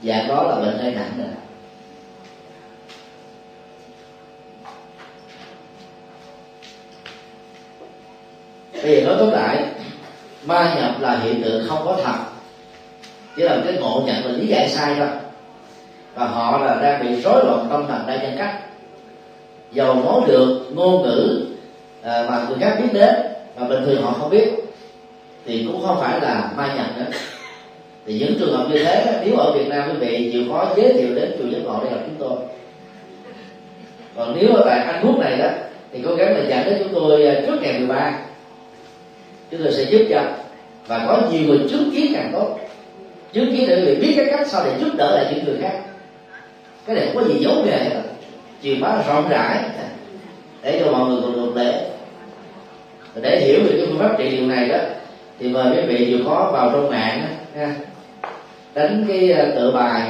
dạng 0.02 0.28
đó 0.28 0.42
là 0.42 0.54
bệnh 0.54 0.78
hơi 0.78 0.92
nặng 0.92 1.10
rồi. 1.18 1.28
Bây 8.82 8.96
giờ 8.96 9.06
nói 9.06 9.16
tóm 9.18 9.30
lại 9.30 9.64
ma 10.46 10.74
nhập 10.78 11.00
là 11.00 11.18
hiện 11.18 11.42
tượng 11.42 11.68
không 11.68 11.78
có 11.84 11.98
thật. 12.04 12.16
Chỉ 13.36 13.42
là 13.42 13.58
cái 13.64 13.72
ngộ 13.72 14.02
nhận 14.06 14.16
và 14.24 14.30
lý 14.30 14.46
giải 14.46 14.68
sai 14.68 14.94
thôi. 14.98 15.08
Và 16.14 16.26
họ 16.26 16.58
là 16.58 16.78
đang 16.82 17.02
bị 17.02 17.20
rối 17.20 17.44
loạn 17.44 17.66
tâm 17.70 17.86
thần 17.88 18.06
đa 18.06 18.16
nhân 18.22 18.34
cách. 18.38 18.54
Dầu 19.72 19.94
nói 19.94 20.20
được 20.26 20.70
ngôn 20.74 21.02
ngữ 21.02 21.46
à, 22.02 22.26
mà 22.30 22.44
người 22.48 22.58
khác 22.60 22.78
biết 22.82 22.88
đến 22.92 23.14
mà 23.56 23.68
bình 23.68 23.84
thường 23.84 24.02
họ 24.02 24.12
không 24.12 24.30
biết 24.30 24.48
thì 25.46 25.68
cũng 25.72 25.86
không 25.86 26.00
phải 26.00 26.20
là 26.20 26.50
ma 26.56 26.74
nhập 26.76 26.86
nữa. 26.96 27.18
Thì 28.06 28.18
những 28.18 28.34
trường 28.38 28.52
hợp 28.52 28.66
như 28.70 28.84
thế 28.84 29.22
nếu 29.24 29.36
ở 29.36 29.52
Việt 29.52 29.68
Nam 29.68 29.90
quý 29.90 30.06
vị 30.06 30.30
chịu 30.32 30.42
khó 30.52 30.68
giới 30.76 30.92
thiệu 30.92 31.14
đến 31.14 31.32
chùa 31.38 31.48
giác 31.48 31.58
ngộ 31.64 31.80
để 31.84 31.90
gặp 31.90 32.00
chúng 32.06 32.16
tôi. 32.18 32.38
Còn 34.16 34.36
nếu 34.40 34.54
ở 34.54 34.62
tại 34.64 34.80
Anh 34.80 35.06
Quốc 35.06 35.18
này 35.18 35.38
đó 35.38 35.48
thì 35.92 36.00
cố 36.04 36.14
gắng 36.14 36.34
là 36.34 36.40
dẫn 36.48 36.64
đến 36.64 36.78
chúng 36.84 36.94
tôi 36.94 37.26
à, 37.26 37.40
trước 37.46 37.56
ngày 37.62 37.78
13 37.78 38.25
chúng 39.50 39.60
tôi 39.62 39.72
sẽ 39.72 39.82
giúp 39.82 40.06
cho. 40.10 40.22
Và 40.86 41.04
có 41.06 41.22
nhiều 41.30 41.42
người 41.42 41.58
chứng 41.70 41.90
kiến 41.94 42.12
càng 42.14 42.30
tốt. 42.32 42.58
Chứng 43.32 43.56
kiến 43.56 43.68
để 43.68 43.80
người 43.80 43.94
biết 43.94 44.14
cái 44.16 44.26
cách 44.30 44.46
sau 44.46 44.64
để 44.64 44.72
giúp 44.80 44.88
đỡ 44.96 45.14
lại 45.14 45.34
những 45.34 45.44
người 45.44 45.56
khác. 45.62 45.80
Cái 46.86 46.96
này 46.96 47.06
không 47.06 47.22
có 47.22 47.28
gì 47.28 47.38
giấu 47.40 47.54
nghề 47.64 47.78
hết. 47.78 48.02
Truyền 48.62 48.80
bá 48.80 49.02
rộng 49.08 49.28
rãi. 49.28 49.58
Để 50.62 50.80
cho 50.84 50.92
mọi 50.92 51.08
người 51.08 51.20
cùng 51.22 51.34
được 51.34 51.52
để 51.54 51.90
để 53.22 53.40
hiểu 53.40 53.60
được 53.60 53.72
cái 53.76 53.86
phương 53.86 53.98
pháp 53.98 54.18
trị 54.18 54.30
điều 54.30 54.46
này 54.46 54.68
đó, 54.68 54.78
thì 55.38 55.48
mời 55.48 55.76
quý 55.76 55.82
vị 55.82 56.06
dù 56.10 56.24
khó 56.28 56.50
vào 56.52 56.70
trong 56.72 56.90
mạng 56.90 57.26
ha. 57.56 57.74
Đánh 58.74 59.04
cái 59.08 59.32
ờ, 59.32 59.52
tự 59.54 59.70
bài 59.70 60.02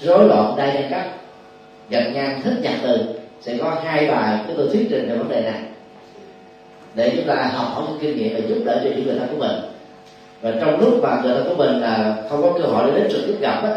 rối 0.00 0.28
loạn 0.28 0.54
đa 0.56 0.74
nhân 0.74 0.84
cách 0.90 1.06
gạch 1.90 2.14
ngang 2.14 2.40
thích 2.42 2.54
nhạc 2.62 2.78
từ. 2.82 2.98
Sẽ 3.40 3.56
có 3.60 3.76
hai 3.84 4.06
bài 4.06 4.38
cái 4.46 4.54
tôi 4.56 4.68
thuyết 4.72 4.86
trình 4.90 5.08
về 5.08 5.16
vấn 5.16 5.28
đề 5.28 5.40
này 5.40 5.60
để 6.96 7.12
chúng 7.16 7.26
ta 7.26 7.50
học 7.54 7.68
hỏi 7.74 7.84
những 7.88 7.98
kinh 8.00 8.16
nghiệm 8.16 8.34
và 8.34 8.48
giúp 8.48 8.62
đỡ 8.64 8.80
cho 8.84 8.90
những 8.90 9.06
người 9.06 9.18
thân 9.18 9.28
của 9.30 9.46
mình. 9.46 9.56
Và 10.40 10.52
trong 10.60 10.80
lúc 10.80 10.98
mà 11.02 11.20
người 11.22 11.34
thân 11.34 11.48
của 11.48 11.54
mình 11.54 11.80
là 11.80 12.16
không 12.30 12.42
có 12.42 12.52
cơ 12.58 12.64
hội 12.64 12.86
để 12.86 13.00
đến 13.00 13.12
trực 13.12 13.20
tiếp 13.26 13.36
gặp 13.40 13.60
đó, 13.64 13.70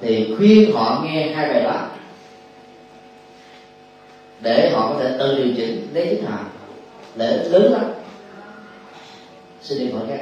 thì 0.00 0.34
khuyên 0.38 0.72
họ 0.72 1.02
nghe 1.04 1.32
hai 1.32 1.48
bài 1.48 1.62
đó 1.62 1.86
để 4.40 4.70
họ 4.74 4.92
có 4.92 5.02
thể 5.02 5.16
tự 5.18 5.34
điều 5.36 5.54
chỉnh 5.56 5.88
lấy 5.94 6.06
chính 6.10 6.24
họ 6.30 6.38
để 7.14 7.38
lớn 7.44 7.72
lắm. 7.72 7.84
Xin 9.62 9.78
điện 9.78 9.90
thoại 9.92 10.04
nghe 10.08 10.18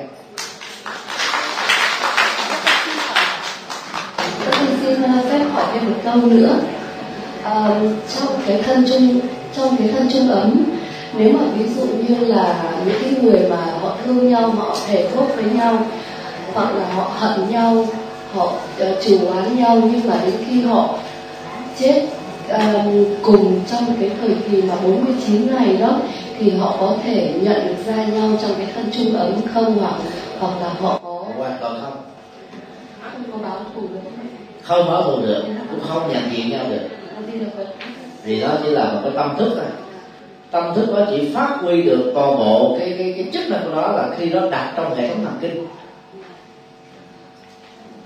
vâng, 4.44 4.78
xin 4.82 5.02
à, 5.02 5.22
phép 5.30 5.44
hỏi 5.52 5.64
thêm 5.72 5.84
một 5.84 5.96
câu 6.04 6.16
nữa. 6.16 6.56
À, 7.44 7.80
trong 8.14 8.28
cái 8.46 8.62
thân 8.62 8.84
chung 8.90 9.20
trong 9.56 9.76
cái 9.76 9.88
thân 9.88 10.08
chung 10.12 10.30
ấm 10.30 10.73
nếu 11.18 11.32
mà 11.32 11.44
ví 11.58 11.74
dụ 11.74 11.86
như 11.86 12.26
là 12.26 12.74
những 12.86 12.96
cái 13.02 13.14
người 13.22 13.48
mà 13.50 13.56
họ 13.80 13.96
thương 14.04 14.30
nhau 14.30 14.50
họ 14.50 14.76
thể 14.86 15.08
thốt 15.14 15.26
với 15.36 15.44
nhau 15.44 15.78
hoặc 16.54 16.74
là 16.76 16.92
họ 16.94 17.10
hận 17.18 17.50
nhau 17.50 17.86
họ 18.32 18.52
uh, 18.82 18.88
chủ 19.02 19.18
oán 19.26 19.56
nhau 19.56 19.80
nhưng 19.82 20.08
mà 20.08 20.16
đến 20.24 20.34
khi 20.48 20.62
họ 20.62 20.98
chết 21.78 22.06
um, 22.48 23.04
cùng 23.22 23.60
trong 23.70 23.84
cái 24.00 24.10
thời 24.20 24.36
kỳ 24.50 24.62
mà 24.62 24.74
49 24.84 25.54
ngày 25.54 25.76
đó 25.76 25.98
thì 26.38 26.50
họ 26.50 26.76
có 26.80 26.96
thể 27.04 27.34
nhận 27.42 27.76
ra 27.86 28.04
nhau 28.04 28.30
trong 28.42 28.50
cái 28.58 28.66
thân 28.74 28.84
chung 28.92 29.16
ấm 29.16 29.32
không 29.54 29.78
hoặc 29.78 29.94
hoặc 30.40 30.52
là 30.60 30.68
họ 30.80 31.00
có 31.02 31.24
hoàn 31.38 31.56
toàn 31.60 31.80
không? 31.82 31.96
Không 33.02 33.22
có 33.32 33.38
báo 33.48 33.58
thù 33.74 33.80
được. 33.80 34.10
Không 34.62 34.86
báo 34.88 35.02
thù 35.02 35.20
được 35.22 35.44
cũng 35.70 35.80
không 35.88 36.12
nhận 36.12 36.22
diện 36.32 36.50
nhau 36.50 36.64
được. 36.68 36.88
Vì 38.24 38.40
đó 38.40 38.48
chỉ 38.62 38.70
là 38.70 38.84
một 38.84 39.00
cái 39.02 39.12
tâm 39.14 39.34
thức 39.38 39.52
thôi 39.54 39.83
tâm 40.54 40.74
thức 40.74 40.86
đó 40.96 41.04
chỉ 41.10 41.30
phát 41.34 41.56
huy 41.60 41.82
được 41.82 42.12
toàn 42.14 42.38
bộ 42.38 42.76
cái 42.78 42.94
cái 42.98 43.14
cái 43.16 43.26
chức 43.32 43.50
năng 43.50 43.60
của 43.64 43.70
nó 43.74 43.88
là 43.88 44.08
khi 44.18 44.30
nó 44.30 44.48
đặt 44.50 44.72
trong 44.76 44.94
hệ 44.94 45.08
thống 45.08 45.24
thần 45.24 45.34
kinh. 45.40 45.66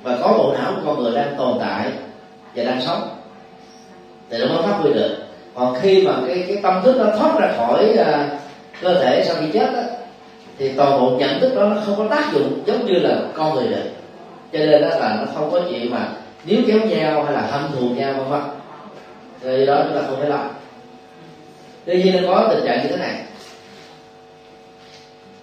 Và 0.03 0.19
có 0.23 0.35
bộ 0.39 0.55
não 0.59 0.73
của 0.75 0.81
con 0.87 1.03
người 1.03 1.15
đang 1.15 1.35
tồn 1.39 1.59
tại 1.61 1.93
và 2.55 2.65
đang 2.65 2.81
sống. 2.81 3.09
Thì 4.31 4.39
nó 4.39 4.47
mới 4.47 4.63
phát 4.63 4.77
huy 4.79 4.93
được. 4.93 5.17
Còn 5.55 5.75
khi 5.81 6.07
mà 6.07 6.13
cái 6.27 6.45
cái 6.49 6.57
tâm 6.63 6.83
thức 6.85 6.97
nó 6.99 7.05
thoát 7.19 7.41
ra 7.41 7.53
khỏi 7.57 7.97
uh, 8.01 8.41
cơ 8.81 8.95
thể 8.95 9.25
sau 9.27 9.37
khi 9.41 9.47
chết 9.53 9.73
đó, 9.75 9.83
thì 10.59 10.73
toàn 10.73 11.01
bộ 11.01 11.11
nhận 11.11 11.41
thức 11.41 11.55
đó 11.55 11.63
nó 11.65 11.77
không 11.87 11.97
có 11.97 12.17
tác 12.17 12.33
dụng 12.33 12.63
giống 12.67 12.87
như 12.87 12.93
là 12.93 13.17
con 13.35 13.55
người 13.55 13.69
được. 13.69 13.91
Cho 14.53 14.59
nên 14.59 14.83
đó 14.83 14.89
là 14.89 15.17
nó 15.21 15.33
không 15.35 15.51
có 15.51 15.61
chuyện 15.71 15.91
mà 15.91 16.09
nếu 16.45 16.59
kéo 16.67 16.79
nhau 16.79 17.25
hay 17.25 17.35
là 17.35 17.41
hâm 17.41 17.63
thù 17.73 17.89
nhau 17.89 18.15
vân 18.19 18.29
vân. 18.29 18.41
Thì 19.41 19.67
đó 19.67 19.83
chúng 19.85 19.95
ta 19.95 20.03
không 20.07 20.17
phải 20.21 20.29
làm 20.29 20.49
tuy 21.89 22.03
nhiên 22.03 22.23
nó 22.23 22.29
có 22.29 22.49
tình 22.51 22.65
trạng 22.67 22.83
như 22.83 22.89
thế 22.89 22.97
này. 22.97 23.15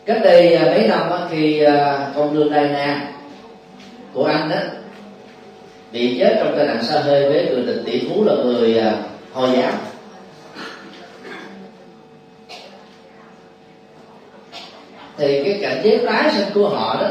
Cách 0.06 0.18
đây 0.24 0.54
à, 0.56 0.66
mấy 0.66 0.88
năm 0.88 1.10
khi 1.32 1.60
à, 1.60 2.08
con 2.16 2.34
đường 2.34 2.50
Diana 2.50 3.08
của 4.14 4.26
anh 4.26 4.50
đó 4.50 4.56
bị 5.92 6.18
chết 6.20 6.36
trong 6.40 6.54
tai 6.58 6.68
nạn 6.68 6.84
xa 6.84 7.00
hơi 7.00 7.30
với 7.30 7.46
người 7.46 7.64
tình 7.68 7.84
tỷ 7.86 8.08
phú 8.10 8.24
là 8.24 8.34
người 8.34 8.78
à, 8.78 8.94
hồi 9.34 9.50
giáo 9.58 9.72
thì 15.18 15.44
cái 15.44 15.60
cảnh 15.62 15.82
giới 15.84 16.06
tái 16.06 16.32
sinh 16.32 16.48
của 16.54 16.70
họ 16.70 17.02
đó, 17.02 17.08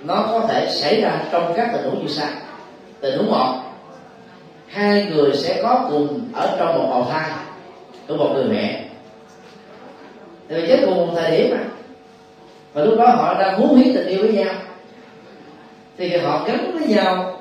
nó 0.00 0.14
có 0.14 0.46
thể 0.48 0.68
xảy 0.70 1.00
ra 1.00 1.20
trong 1.32 1.52
các 1.56 1.70
tình 1.72 1.84
huống 1.84 2.06
như 2.06 2.12
sau. 2.12 2.28
Tình 3.00 3.18
huống 3.18 3.30
một, 3.30 3.54
hai 4.66 5.04
người 5.04 5.36
sẽ 5.36 5.62
có 5.62 5.86
cùng 5.90 6.20
ở 6.34 6.56
trong 6.58 6.78
một 6.78 6.86
bào 6.90 7.06
thai 7.10 7.30
của 8.08 8.16
một 8.16 8.30
người 8.34 8.44
mẹ. 8.44 8.84
Thì 10.48 10.56
chết 10.68 10.80
cùng 10.84 10.96
một 10.96 11.12
thời 11.14 11.30
điểm 11.30 11.50
mà. 11.50 11.64
Và 12.72 12.84
lúc 12.84 12.98
đó 12.98 13.06
họ 13.06 13.34
đang 13.40 13.60
muốn 13.60 13.76
hiến 13.76 13.94
tình 13.94 14.06
yêu 14.06 14.22
với 14.22 14.32
nhau. 14.32 14.54
Thì 15.98 16.16
họ 16.16 16.44
gắn 16.46 16.78
với 16.78 16.88
nhau, 16.88 17.40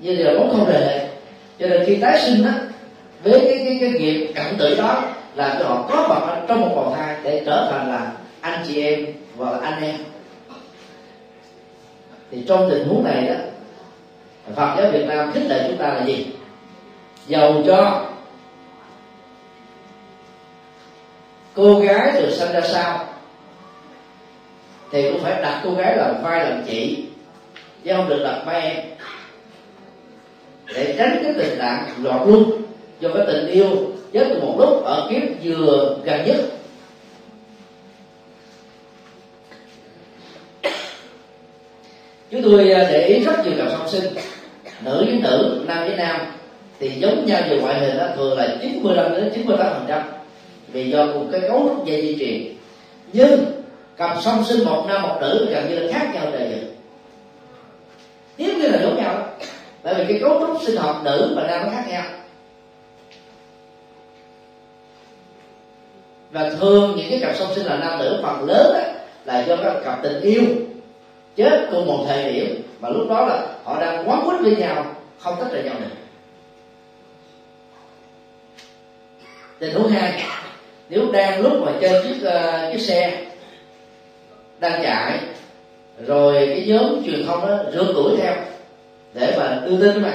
như 0.00 0.14
là 0.16 0.32
muốn 0.32 0.50
không 0.50 0.66
rời 0.66 1.08
cho 1.58 1.68
nên 1.68 1.84
khi 1.86 1.96
tái 1.96 2.20
sinh 2.20 2.44
á, 2.44 2.54
với 3.22 3.40
cái 3.40 3.58
cái 3.58 3.78
cái 3.80 3.90
nghiệp 3.90 4.32
cận 4.34 4.58
tử 4.58 4.74
đó, 4.74 5.02
là 5.34 5.56
cho 5.58 5.64
họ 5.64 5.88
có 5.90 6.06
mặt 6.08 6.42
trong 6.48 6.60
một 6.60 6.72
bào 6.76 6.94
thai 6.96 7.16
để 7.22 7.42
trở 7.46 7.68
thành 7.70 7.88
là 7.88 8.12
anh 8.40 8.64
chị 8.68 8.82
em 8.82 9.06
và 9.36 9.50
là 9.50 9.58
anh 9.58 9.82
em. 9.82 9.96
Thì 12.30 12.44
trong 12.48 12.70
tình 12.70 12.88
huống 12.88 13.04
này 13.04 13.26
đó, 13.26 13.34
Phật 14.56 14.74
giáo 14.76 14.90
Việt 14.90 15.06
Nam 15.08 15.32
khích 15.32 15.46
lệ 15.48 15.64
chúng 15.68 15.76
ta 15.76 15.88
là 15.88 16.04
gì? 16.04 16.26
Giàu 17.26 17.54
cho 17.66 18.06
cô 21.54 21.80
gái 21.80 22.12
được 22.12 22.30
sinh 22.30 22.52
ra 22.52 22.60
sao? 22.60 23.08
Thì 24.92 25.10
cũng 25.10 25.20
phải 25.20 25.42
đặt 25.42 25.60
cô 25.64 25.74
gái 25.74 25.96
làm 25.96 26.22
vai 26.22 26.50
làm 26.50 26.62
chị, 26.66 27.04
chứ 27.84 27.92
không 27.96 28.08
được 28.08 28.22
đặt 28.24 28.42
vai 28.46 28.60
em. 28.60 28.84
Để 30.74 30.94
tránh 30.98 31.20
cái 31.24 31.34
tình 31.38 31.58
trạng 31.58 31.88
lọt 32.02 32.28
luôn 32.28 32.62
do 33.00 33.08
cái 33.14 33.26
tình 33.26 33.46
yêu 33.46 33.66
chết 34.12 34.26
từ 34.28 34.40
một 34.40 34.56
lúc 34.58 34.84
ở 34.84 35.08
kiếp 35.10 35.22
vừa 35.42 35.96
gần 36.04 36.26
nhất. 36.26 36.36
Chúng 42.30 42.42
tôi 42.42 42.72
à, 42.72 42.88
để 42.92 43.06
ý 43.06 43.24
rất 43.24 43.44
nhiều 43.44 43.54
cặp 43.58 43.68
song 43.70 43.88
sinh, 43.88 44.04
nữ 44.84 45.04
với 45.06 45.20
nữ, 45.22 45.64
nam 45.66 45.86
với 45.86 45.96
nam, 45.96 46.20
thì 46.80 46.90
giống 46.90 47.26
nhau 47.26 47.42
về 47.50 47.58
ngoại 47.58 47.80
hình 47.80 47.98
đó 47.98 48.06
thường 48.16 48.38
là 48.38 48.56
95 48.62 49.14
đến 49.14 49.30
98 49.34 49.72
phần 49.72 49.84
trăm 49.88 50.02
vì 50.72 50.90
do 50.90 51.06
cùng 51.12 51.28
cái 51.32 51.40
cấu 51.40 51.68
trúc 51.68 51.86
dây 51.86 52.02
di 52.02 52.18
truyền. 52.18 52.54
Nhưng 53.12 53.62
cặp 53.96 54.16
song 54.22 54.44
sinh 54.44 54.64
một 54.64 54.84
nam 54.88 55.02
một 55.02 55.18
nữ 55.20 55.46
gần 55.50 55.68
như 55.68 55.78
là 55.78 55.92
khác 55.92 56.10
nhau 56.14 56.26
trời 56.32 56.48
dựng 56.50 56.74
nếu 58.38 58.58
như 58.58 58.68
là 58.68 58.82
giống 58.82 58.96
nhau 58.96 59.14
đó 59.14 59.26
tại 59.82 59.94
vì 59.94 60.04
cái 60.08 60.18
cấu 60.20 60.40
trúc 60.40 60.62
sinh 60.62 60.76
học 60.76 61.00
nữ 61.04 61.32
và 61.36 61.46
nam 61.46 61.62
nó 61.66 61.72
khác 61.72 61.84
nhau. 61.88 62.04
Và 66.30 66.50
thường 66.50 66.94
những 66.96 67.06
cái 67.10 67.20
cặp 67.20 67.36
song 67.36 67.54
sinh 67.54 67.66
là 67.66 67.76
nam 67.76 67.98
nữ 67.98 68.20
phần 68.22 68.44
lớn 68.44 68.72
đó, 68.74 68.80
là 69.24 69.44
do 69.44 69.56
các 69.56 69.74
cặp 69.84 70.02
tình 70.02 70.20
yêu 70.20 70.42
chết 71.36 71.68
cùng 71.70 71.86
một 71.86 72.04
thời 72.08 72.32
điểm 72.32 72.62
mà 72.80 72.88
lúc 72.88 73.08
đó 73.08 73.26
là 73.26 73.46
họ 73.64 73.80
đang 73.80 74.08
quấn 74.08 74.20
quýt 74.24 74.40
với 74.40 74.56
nhau 74.56 74.86
không 75.18 75.36
tách 75.40 75.52
rời 75.52 75.62
nhau 75.62 75.74
được 75.80 75.86
tình 79.58 79.74
huống 79.74 79.88
hai 79.88 80.24
nếu 80.92 81.12
đang 81.12 81.40
lúc 81.40 81.52
mà 81.66 81.72
trên 81.80 82.02
chiếc 82.02 82.28
uh, 82.28 82.72
chiếc 82.72 82.80
xe 82.80 83.12
đang 84.60 84.82
chạy 84.82 85.18
rồi 86.06 86.34
cái 86.34 86.64
nhóm 86.66 87.02
truyền 87.06 87.26
thông 87.26 87.46
đó 87.46 87.58
rượt 87.72 87.86
đuổi 87.94 88.16
theo 88.16 88.34
để 89.14 89.34
mà 89.38 89.60
đưa 89.66 89.80
tin 89.80 90.02
mà 90.02 90.12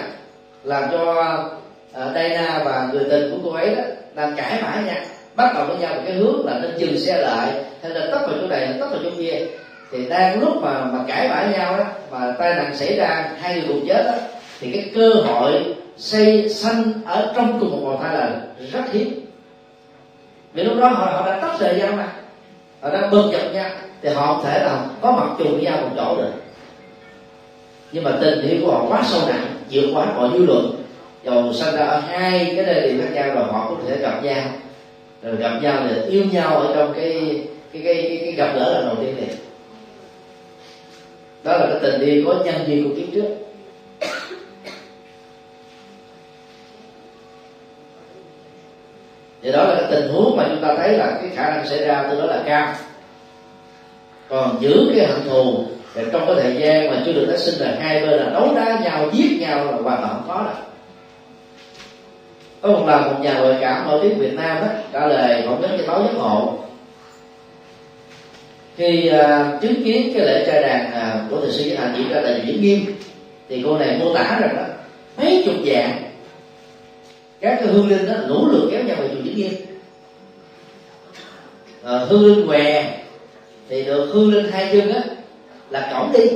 làm 0.64 0.84
cho 0.92 1.12
uh, 1.92 2.16
Dana 2.16 2.62
và 2.66 2.90
người 2.94 3.04
tình 3.10 3.32
của 3.32 3.38
cô 3.44 3.56
ấy 3.56 3.76
đó 3.76 3.82
đang 4.16 4.36
cãi 4.36 4.60
vã 4.62 4.82
nhau 4.86 4.96
bắt 5.36 5.52
đầu 5.56 5.66
với 5.66 5.78
nhau 5.78 5.94
một 5.96 6.02
cái 6.06 6.16
hướng 6.16 6.46
là 6.46 6.60
nên 6.62 6.78
dừng 6.78 6.98
xe 6.98 7.18
lại 7.22 7.52
hay 7.82 7.92
là 7.92 8.08
tấp 8.12 8.20
vào 8.28 8.38
chỗ 8.42 8.48
này 8.48 8.74
tấp 8.80 8.88
vào 8.92 9.00
chỗ 9.04 9.10
kia. 9.18 9.46
Thì 9.92 10.10
đang 10.10 10.40
lúc 10.40 10.54
mà 10.62 10.86
mà 10.86 11.00
cãi 11.08 11.28
vã 11.28 11.50
nhau 11.58 11.78
đó 11.78 11.86
mà 12.12 12.36
tai 12.40 12.54
nạn 12.54 12.76
xảy 12.76 12.96
ra 12.96 13.30
hai 13.40 13.56
người 13.56 13.66
cùng 13.68 13.88
chết 13.88 14.04
đó 14.06 14.14
thì 14.60 14.72
cái 14.72 14.92
cơ 14.96 15.10
hội 15.10 15.76
xây 15.98 16.50
sanh 16.50 16.92
ở 17.06 17.34
trong 17.36 17.60
cùng 17.60 17.72
một 17.72 17.90
bào 17.90 18.04
thai 18.04 18.14
là 18.14 18.42
rất 18.72 18.84
hiếm 18.92 19.27
vì 20.54 20.64
lúc 20.64 20.78
đó 20.78 20.88
họ, 20.88 21.06
họ 21.06 21.26
đã 21.26 21.40
tách 21.42 21.60
rời 21.60 21.76
nhau 21.76 21.92
mà. 21.98 22.14
Họ 22.82 22.90
đã 22.90 23.08
bơm 23.12 23.32
giật 23.32 23.54
nhau. 23.54 23.70
Thì 24.02 24.10
họ 24.10 24.26
không 24.26 24.46
thể 24.46 24.60
nào 24.60 24.86
có 25.02 25.12
mặt 25.12 25.36
chung 25.38 25.54
với 25.54 25.62
nhau 25.62 25.78
một 25.82 25.90
chỗ 25.96 26.16
được. 26.18 26.32
Nhưng 27.92 28.04
mà 28.04 28.12
tình 28.22 28.42
yêu 28.42 28.58
của 28.66 28.72
họ 28.72 28.86
quá 28.90 29.04
sâu 29.06 29.22
nặng 29.28 29.46
vượt 29.72 29.90
quá 29.94 30.06
mọi 30.16 30.30
dư 30.34 30.46
luận. 30.46 30.84
Dầu 31.24 31.54
sinh 31.54 31.76
ra 31.76 31.86
ở 31.86 32.00
hai 32.00 32.54
cái 32.56 32.66
nơi 32.66 32.82
điểm 32.82 33.02
khác 33.02 33.10
nhau 33.14 33.36
rồi 33.36 33.44
họ 33.44 33.70
có 33.70 33.76
thể 33.88 33.98
gặp 33.98 34.24
nhau. 34.24 34.42
Rồi 35.24 35.36
gặp 35.36 35.60
nhau 35.62 35.84
thì 35.90 36.12
yêu 36.12 36.24
nhau 36.32 36.58
ở 36.58 36.76
trong 36.76 36.94
cái 36.94 37.42
cái 37.74 37.82
cái 37.84 37.94
cái, 38.10 38.22
cái 38.24 38.32
gặp 38.32 38.52
gỡ 38.56 38.74
lần 38.74 38.86
đầu 38.86 38.96
tiên 38.96 39.16
này. 39.18 39.36
Đó 41.44 41.58
là 41.58 41.68
cái 41.68 41.80
tình 41.82 42.02
yêu 42.02 42.24
có 42.28 42.36
nhân 42.46 42.56
duyên 42.68 42.90
của 42.90 42.96
kiếp 42.96 43.14
trước. 43.14 43.47
Thì 49.42 49.52
đó 49.52 49.64
là 49.64 49.76
cái 49.76 49.92
tình 49.92 50.14
huống 50.14 50.38
mà 50.38 50.46
chúng 50.50 50.62
ta 50.62 50.76
thấy 50.78 50.92
là 50.98 51.18
cái 51.22 51.30
khả 51.36 51.50
năng 51.50 51.68
xảy 51.68 51.86
ra 51.86 52.08
từ 52.10 52.20
đó 52.20 52.26
là 52.26 52.44
cao. 52.46 52.74
Còn 54.30 54.58
giữ 54.62 54.92
cái 54.96 55.06
hận 55.06 55.30
thù 55.30 55.66
thì 55.98 56.04
trong 56.12 56.26
cái 56.28 56.36
thời 56.42 56.56
gian 56.56 56.90
mà 56.90 57.02
chưa 57.06 57.14
được 57.14 57.26
tái 57.28 57.38
sinh 57.38 57.68
là 57.68 57.76
hai 57.80 58.00
bên 58.00 58.10
là 58.10 58.30
đấu 58.30 58.56
đá 58.56 58.80
nhau 58.84 59.10
giết 59.14 59.38
nhau 59.40 59.66
là 59.66 59.72
hoàn 59.72 60.02
toàn 60.02 60.10
không 60.14 60.24
có 60.28 60.44
đâu 60.44 60.56
có 62.62 62.70
một 62.70 62.88
lần 62.88 63.04
một 63.04 63.20
nhà 63.22 63.40
ngoại 63.40 63.58
cảm 63.62 63.88
nổi 63.88 64.00
tiếng 64.04 64.20
Việt 64.20 64.34
Nam 64.34 64.58
đó 64.62 64.68
trả 64.94 65.08
lời 65.08 65.44
phỏng 65.46 65.62
vấn 65.62 65.78
cho 65.78 65.84
báo 65.88 66.04
giấc 66.04 66.14
ngộ 66.18 66.58
khi 68.78 69.12
uh, 69.16 69.62
chứng 69.62 69.84
kiến 69.84 70.12
cái 70.16 70.26
lễ 70.26 70.44
trai 70.48 70.62
đàn 70.62 70.92
uh, 70.92 71.32
của 71.32 71.42
thầy 71.42 71.52
sư 71.52 71.64
Giới 71.64 71.78
diễn 71.98 72.10
ra 72.10 72.22
tại 72.24 72.42
diễn 72.46 72.62
Nghiêm 72.62 72.86
thì 73.50 73.62
cô 73.66 73.78
này 73.78 73.98
mô 74.00 74.14
tả 74.14 74.38
rằng 74.42 74.56
đó 74.56 74.64
mấy 75.18 75.44
chục 75.46 75.56
dạng 75.66 76.07
các 77.42 77.58
cái 77.60 77.68
hương 77.68 77.88
linh 77.88 78.06
đó 78.06 78.14
lũ 78.28 78.48
lượt 78.52 78.70
kéo 78.72 78.84
nhau 78.84 78.96
về 79.00 79.08
chùa 79.08 79.22
chính 79.24 79.36
Nghiêm 79.36 79.54
à, 81.84 81.98
hương 82.10 82.26
linh 82.26 82.48
què 82.48 82.98
thì 83.70 83.84
được 83.84 84.10
hương 84.14 84.34
linh 84.34 84.52
hai 84.52 84.70
chân 84.72 84.94
á 84.94 85.02
là 85.70 85.90
cổng 85.94 86.12
đi. 86.12 86.30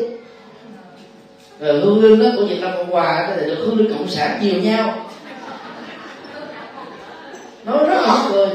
Rồi 1.59 1.79
hương 1.79 2.03
linh 2.03 2.19
đó 2.19 2.25
của 2.37 2.45
Việt 2.45 2.59
Nam 2.61 2.71
Cộng 2.77 2.89
Hòa 2.89 3.35
thì 3.35 3.45
được 3.45 3.63
hương 3.65 3.77
linh 3.77 3.97
cộng 3.97 4.07
sản 4.07 4.39
chiều 4.41 4.61
nhau. 4.61 5.09
Nói 7.65 7.77
rất 7.87 8.01
là 8.01 8.25
cười 8.31 8.47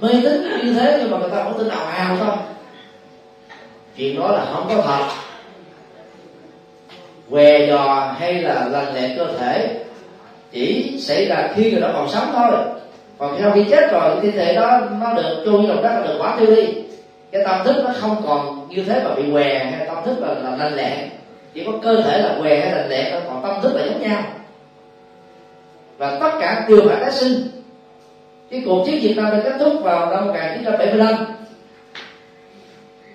mê 0.00 0.08
tín 0.22 0.42
như 0.64 0.74
thế 0.74 0.98
nhưng 1.00 1.10
mà 1.10 1.18
người 1.18 1.30
ta 1.30 1.44
không 1.44 1.58
tin 1.58 1.68
ào 1.68 1.86
ào 1.86 2.16
không 2.20 2.38
chuyện 3.96 4.20
đó 4.20 4.32
là 4.32 4.46
không 4.52 4.68
có 4.68 4.82
thật. 4.82 5.08
Què 7.30 7.66
dò 7.66 8.14
hay 8.18 8.34
là 8.34 8.68
lành 8.68 8.94
lẹ 8.94 9.14
cơ 9.16 9.26
thể 9.38 9.84
chỉ 10.52 10.96
xảy 10.98 11.24
ra 11.24 11.48
khi 11.54 11.70
người 11.70 11.80
đó 11.80 11.90
còn 11.92 12.08
sống 12.08 12.28
thôi. 12.32 12.50
Còn 13.18 13.38
sau 13.40 13.50
khi 13.54 13.64
chết 13.70 13.92
rồi 13.92 14.16
thi 14.22 14.30
thể 14.30 14.54
đó 14.54 14.80
nó 15.00 15.14
được 15.14 15.42
chôn 15.44 15.66
trong 15.68 15.82
đất 15.82 15.92
nó 15.94 16.00
được 16.00 16.18
quá 16.18 16.36
tiêu 16.38 16.56
đi. 16.56 16.66
Cái 17.30 17.42
tâm 17.44 17.60
thức 17.64 17.76
nó 17.84 17.90
không 18.00 18.16
còn 18.26 18.68
như 18.68 18.84
thế 18.84 19.02
mà 19.04 19.14
bị 19.14 19.22
què 19.32 19.58
hay 19.58 19.86
tâm 19.86 19.96
thức 20.04 20.16
là, 20.20 20.34
là 20.34 20.56
lành 20.56 20.74
lẹ. 20.74 21.08
Chỉ 21.54 21.64
có 21.66 21.72
cơ 21.82 22.02
thể 22.02 22.18
là 22.18 22.34
què 22.40 22.60
hay 22.60 22.72
lành 22.72 22.88
lẹ 22.88 23.20
còn 23.28 23.42
tâm 23.42 23.62
thức 23.62 23.74
là 23.74 23.84
giống 23.86 24.02
nhau. 24.02 24.22
Và 25.98 26.18
tất 26.20 26.30
cả 26.40 26.64
đều 26.68 26.88
phải 26.88 27.00
tái 27.00 27.10
sinh. 27.10 27.34
Cái 28.50 28.62
cuộc 28.66 28.86
chiến 28.86 29.00
Việt 29.02 29.14
Nam 29.16 29.30
đã 29.30 29.40
kết 29.44 29.52
thúc 29.60 29.72
vào 29.82 30.10
năm 30.10 30.26
1975 30.26 31.14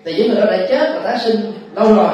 thì 0.06 0.14
những 0.14 0.28
người 0.28 0.42
đó 0.42 0.52
đã 0.52 0.58
chết 0.70 0.92
và 0.96 1.00
tái 1.04 1.20
sinh 1.20 1.52
lâu 1.76 1.96
rồi. 1.96 2.14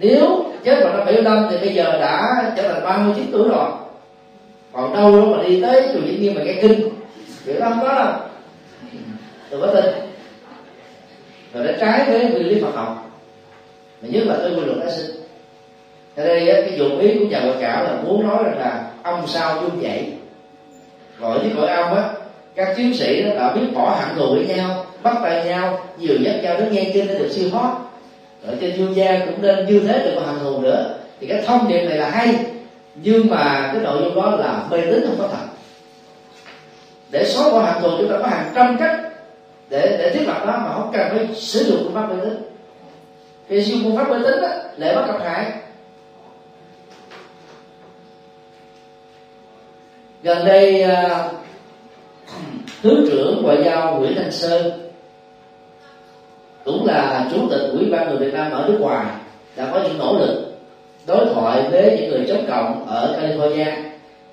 Nếu 0.00 0.44
chết 0.64 0.80
vào 0.84 0.92
năm 0.96 1.06
75 1.06 1.46
thì 1.50 1.56
bây 1.58 1.74
giờ 1.74 1.98
đã 2.00 2.22
trở 2.56 2.72
thành 2.72 2.84
39 2.84 3.26
tuổi 3.32 3.48
rồi 3.48 3.70
còn 4.72 4.92
đâu 4.92 5.12
đó 5.12 5.36
mà 5.36 5.42
đi 5.48 5.62
tới 5.62 5.82
chùa 5.92 6.00
Vĩnh 6.00 6.22
Nghiêm 6.22 6.34
mà 6.34 6.42
nghe 6.42 6.54
kinh. 6.62 6.88
Kiểu 7.46 7.60
đó 7.60 7.68
không 7.68 7.80
có 7.82 7.94
đâu 7.94 8.12
tôi 9.50 9.60
có 9.60 9.66
tin. 9.66 9.84
Rồi 11.54 11.64
nó 11.64 11.72
trái 11.80 12.04
với 12.10 12.24
nguyên 12.24 12.48
lý 12.48 12.60
Phật 12.60 12.74
học. 12.74 13.10
Mà 14.02 14.08
nhất 14.12 14.24
là 14.26 14.36
tới 14.36 14.50
quy 14.50 14.60
luật 14.60 14.78
tái 14.80 14.90
sinh. 14.90 15.16
Ở 16.16 16.26
đây 16.26 16.46
cái 16.46 16.78
dụng 16.78 16.98
ý 16.98 17.18
của 17.18 17.24
nhà 17.24 17.40
ngoại 17.40 17.56
cảm 17.60 17.84
là 17.84 18.02
muốn 18.02 18.28
nói 18.28 18.44
rằng 18.44 18.58
là 18.58 18.90
ông 19.02 19.26
sao 19.26 19.58
chung 19.60 19.82
dậy 19.82 20.12
gọi 21.18 21.38
với 21.38 21.50
cõi 21.56 21.68
ông 21.68 21.94
á, 21.94 22.10
các 22.54 22.74
chiến 22.76 22.94
sĩ 22.94 23.22
đó 23.22 23.30
đã 23.34 23.52
biết 23.54 23.66
bỏ 23.74 23.96
hẳn 24.00 24.16
thù 24.16 24.34
với 24.34 24.46
nhau, 24.46 24.86
bắt 25.02 25.16
tay 25.22 25.44
nhau, 25.44 25.86
nhiều 25.98 26.16
dắt 26.20 26.34
nhau 26.42 26.56
đến 26.58 26.68
nghe 26.72 26.90
kinh 26.94 27.06
để 27.06 27.18
được 27.18 27.28
siêu 27.30 27.50
thoát. 27.50 27.72
Ở 28.46 28.54
trên 28.60 28.76
dương 28.76 28.96
gia 28.96 29.18
cũng 29.26 29.42
nên 29.42 29.66
như 29.66 29.80
thế 29.80 30.02
đừng 30.04 30.16
có 30.16 30.20
hận 30.20 30.38
thù 30.38 30.60
nữa. 30.60 30.94
Thì 31.20 31.26
cái 31.26 31.42
thông 31.46 31.68
điệp 31.68 31.86
này 31.86 31.98
là 31.98 32.10
hay 32.10 32.34
nhưng 33.02 33.30
mà 33.30 33.70
cái 33.72 33.82
nội 33.82 34.02
dung 34.02 34.14
đó 34.14 34.36
là 34.36 34.62
mê 34.70 34.80
tín 34.80 35.04
không 35.06 35.16
có 35.18 35.28
thật. 35.28 35.46
Để 37.10 37.24
xóa 37.24 37.50
bỏ 37.50 37.62
hàng 37.62 37.78
tuần 37.82 37.94
chúng 37.98 38.10
ta 38.10 38.18
có 38.18 38.26
hàng 38.26 38.52
trăm 38.54 38.76
cách 38.78 39.00
để 39.68 39.96
để 39.98 40.10
thiết 40.14 40.26
lập 40.26 40.46
đó 40.46 40.60
mà 40.64 40.72
không 40.74 40.90
cần 40.92 41.08
phải 41.10 41.34
sử 41.34 41.64
dụng 41.64 41.80
phương 41.84 41.94
pháp 41.94 42.08
mê 42.08 42.24
tín. 42.24 42.42
Vì 43.48 43.64
sử 43.64 43.72
dụng 43.72 43.82
phương 43.84 43.96
pháp 43.96 44.10
mê 44.10 44.18
tín 44.24 44.40
đó, 44.42 44.48
lễ 44.76 44.94
bắt 44.94 45.06
gặp 45.06 45.20
hại. 45.20 45.52
Gần 50.22 50.44
đây 50.44 50.84
uh, 50.84 51.32
thứ 52.82 53.06
trưởng 53.10 53.42
ngoại 53.42 53.62
giao 53.64 53.96
nguyễn 53.96 54.14
thanh 54.16 54.32
sơn 54.32 54.88
cũng 56.64 56.86
là 56.86 57.28
chủ 57.32 57.48
tịch 57.50 57.70
ủy 57.72 57.90
ban 57.90 58.08
người 58.08 58.18
việt 58.18 58.34
nam 58.34 58.52
ở 58.52 58.64
nước 58.68 58.78
ngoài 58.80 59.06
đã 59.56 59.68
có 59.72 59.80
những 59.82 59.98
nỗ 59.98 60.18
lực 60.18 60.57
đối 61.08 61.26
thoại 61.34 61.62
với 61.70 61.96
những 61.96 62.10
người 62.10 62.26
chống 62.28 62.46
cộng 62.48 62.86
ở 62.86 63.18
california 63.20 63.72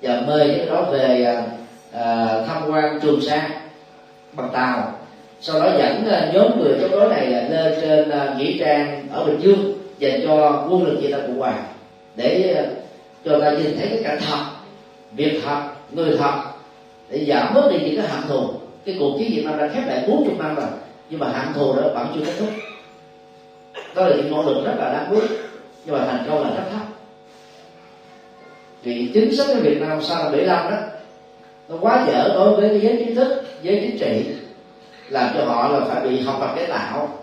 và 0.02 0.22
mời 0.26 0.48
những 0.48 0.68
đó 0.68 0.82
về 0.82 1.24
à, 1.24 1.42
à 1.92 2.40
tham 2.46 2.62
quan 2.70 3.00
trường 3.02 3.20
sa 3.20 3.48
bằng 4.32 4.50
tàu. 4.52 4.92
Sau 5.40 5.60
đó 5.60 5.66
dẫn 5.78 6.08
à, 6.10 6.30
nhóm 6.34 6.60
người 6.60 6.78
chống 6.80 6.90
đối 6.90 7.08
này 7.08 7.32
à, 7.32 7.48
lên 7.48 7.74
trên 7.80 8.10
à, 8.10 8.34
nghĩa 8.38 8.58
trang 8.58 9.08
ở 9.12 9.24
bình 9.24 9.40
dương 9.40 9.78
dành 9.98 10.20
cho 10.26 10.66
quân 10.70 10.86
lực 10.86 10.98
việt 11.00 11.10
nam 11.10 11.20
cộng 11.22 11.38
hòa 11.38 11.54
để 12.16 12.54
à, 12.56 12.62
cho 13.24 13.38
ta 13.40 13.50
nhìn 13.50 13.76
thấy 13.76 13.88
cái 13.88 14.00
cảnh 14.04 14.18
thật 14.28 14.44
việc 15.12 15.40
thật 15.44 15.60
người 15.90 16.16
thật 16.18 16.34
để 17.10 17.24
giảm 17.24 17.54
bớt 17.54 17.70
đi 17.70 17.78
những 17.78 17.96
cái 17.96 18.08
hận 18.08 18.28
thù. 18.28 18.48
Cái 18.84 18.96
cuộc 18.98 19.16
chiến 19.18 19.30
việt 19.30 19.42
nam 19.44 19.58
đã 19.58 19.68
khép 19.74 19.82
lại 19.86 20.04
40 20.08 20.34
năm 20.38 20.54
rồi 20.54 20.66
nhưng 21.10 21.20
mà 21.20 21.28
hận 21.28 21.54
thù 21.54 21.76
đó 21.76 21.82
vẫn 21.94 22.06
chưa 22.14 22.20
kết 22.26 22.32
thúc. 22.38 22.48
Đó 23.94 24.06
là 24.06 24.16
những 24.16 24.30
nỗ 24.30 24.42
lực 24.42 24.64
rất 24.64 24.74
là 24.78 24.92
đáng 24.92 25.06
quý 25.10 25.36
nhưng 25.86 25.98
mà 25.98 26.06
thành 26.06 26.24
công 26.28 26.42
là 26.42 26.50
rất 26.50 26.62
thấp 26.72 26.80
vì 28.82 29.10
chính 29.14 29.36
sách 29.36 29.46
ở 29.48 29.60
Việt 29.60 29.80
Nam 29.80 30.02
sau 30.02 30.22
năm 30.22 30.32
75 30.32 30.70
đó? 30.70 30.76
Nó 31.68 31.76
quá 31.80 32.06
dở 32.08 32.28
đối 32.34 32.60
với 32.60 32.68
cái 32.68 32.80
giới 32.80 33.04
trí 33.04 33.14
thức 33.14 33.44
giới 33.62 33.80
chính 33.80 33.98
trị. 33.98 34.26
Làm 35.08 35.30
cho 35.34 35.44
họ 35.44 35.68
là 35.68 35.80
phải 35.88 36.08
bị 36.08 36.20
học 36.20 36.36
tập 36.40 36.52
cái 36.56 36.66
tạo 36.66 37.18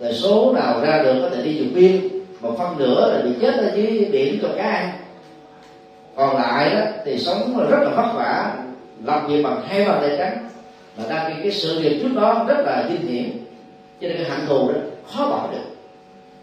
rồi 0.00 0.12
số 0.12 0.52
nào 0.52 0.80
ra 0.80 1.02
được 1.02 1.20
có 1.22 1.36
thể 1.36 1.42
đi 1.42 1.58
vượt 1.58 1.70
biên 1.74 2.08
một 2.40 2.54
phân 2.58 2.78
nửa 2.78 3.14
là 3.14 3.22
bị 3.22 3.30
chết 3.40 3.54
ở 3.56 3.72
dưới 3.74 4.08
biển 4.12 4.38
cho 4.42 4.48
cá 4.56 4.62
ăn 4.62 4.92
còn 6.16 6.36
lại 6.36 6.70
đó 6.74 6.80
thì 7.04 7.18
sống 7.18 7.68
rất 7.70 7.78
là 7.82 7.90
vất 7.90 8.12
vả 8.14 8.54
làm 9.04 9.26
việc 9.26 9.42
bằng 9.42 9.62
hai 9.66 9.84
bàn 9.84 9.98
tay 10.00 10.16
trắng. 10.18 10.48
Mà 10.96 11.04
đang 11.08 11.32
cái, 11.32 11.40
cái 11.42 11.52
sự 11.52 11.80
nghiệp 11.80 11.98
trước 12.02 12.14
đó 12.14 12.44
rất 12.48 12.58
là 12.66 12.84
kinh 12.88 13.06
nghiệm, 13.06 13.44
cho 14.00 14.08
nên 14.08 14.16
cái 14.16 14.30
hạnh 14.30 14.46
thù 14.48 14.72
đó 14.72 14.78
khó 15.12 15.28
bỏ 15.28 15.48
được 15.52 15.71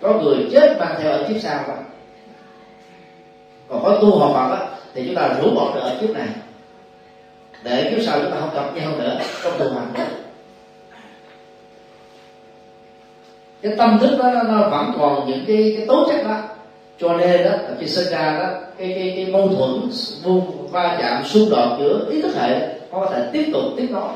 có 0.01 0.13
người 0.13 0.49
chết 0.51 0.77
mang 0.79 0.95
theo 1.01 1.11
ở 1.11 1.25
kiếp 1.27 1.41
sau 1.41 1.63
vậy, 1.67 1.77
còn 3.67 3.83
có 3.83 3.97
tu 4.01 4.19
học 4.19 4.31
Phật 4.33 4.55
á 4.55 4.67
thì 4.93 5.03
chúng 5.05 5.15
ta 5.15 5.29
rũ 5.41 5.49
bỏ 5.55 5.71
được 5.75 5.81
ở 5.81 5.97
kiếp 6.01 6.09
này. 6.09 6.27
Để 7.63 7.91
kiếp 7.91 8.05
sau 8.05 8.19
chúng 8.19 8.31
ta 8.31 8.37
không 8.39 8.55
gặp 8.55 8.75
nhau 8.75 8.91
nữa 8.97 9.19
trong 9.43 9.53
tu 9.59 9.73
hành 9.73 9.93
nữa 9.93 10.05
cái 13.61 13.73
tâm 13.77 13.97
thức 13.99 14.17
đó 14.17 14.31
nó, 14.33 14.43
nó 14.43 14.69
vẫn 14.69 14.91
còn 14.99 15.27
những 15.27 15.43
cái 15.47 15.73
cái 15.77 15.87
tố 15.87 16.07
chất 16.07 16.23
đó. 16.23 16.37
Cho 16.99 17.17
nên 17.17 17.43
đó 17.43 17.51
khi 17.79 17.87
sinh 17.87 18.11
ra 18.11 18.39
đó 18.39 18.49
cái 18.77 18.91
cái 18.95 19.13
cái 19.15 19.25
mâu 19.25 19.47
thuẫn 19.47 19.89
vung 20.23 20.67
va 20.71 20.97
chạm 21.01 21.23
xung 21.25 21.49
đột 21.49 21.77
giữa 21.79 22.05
ý 22.11 22.21
thức 22.21 22.35
hệ 22.35 22.67
có 22.91 23.09
thể 23.11 23.29
tiếp 23.33 23.49
tục 23.53 23.63
tiếp 23.77 23.87
nối. 23.89 24.09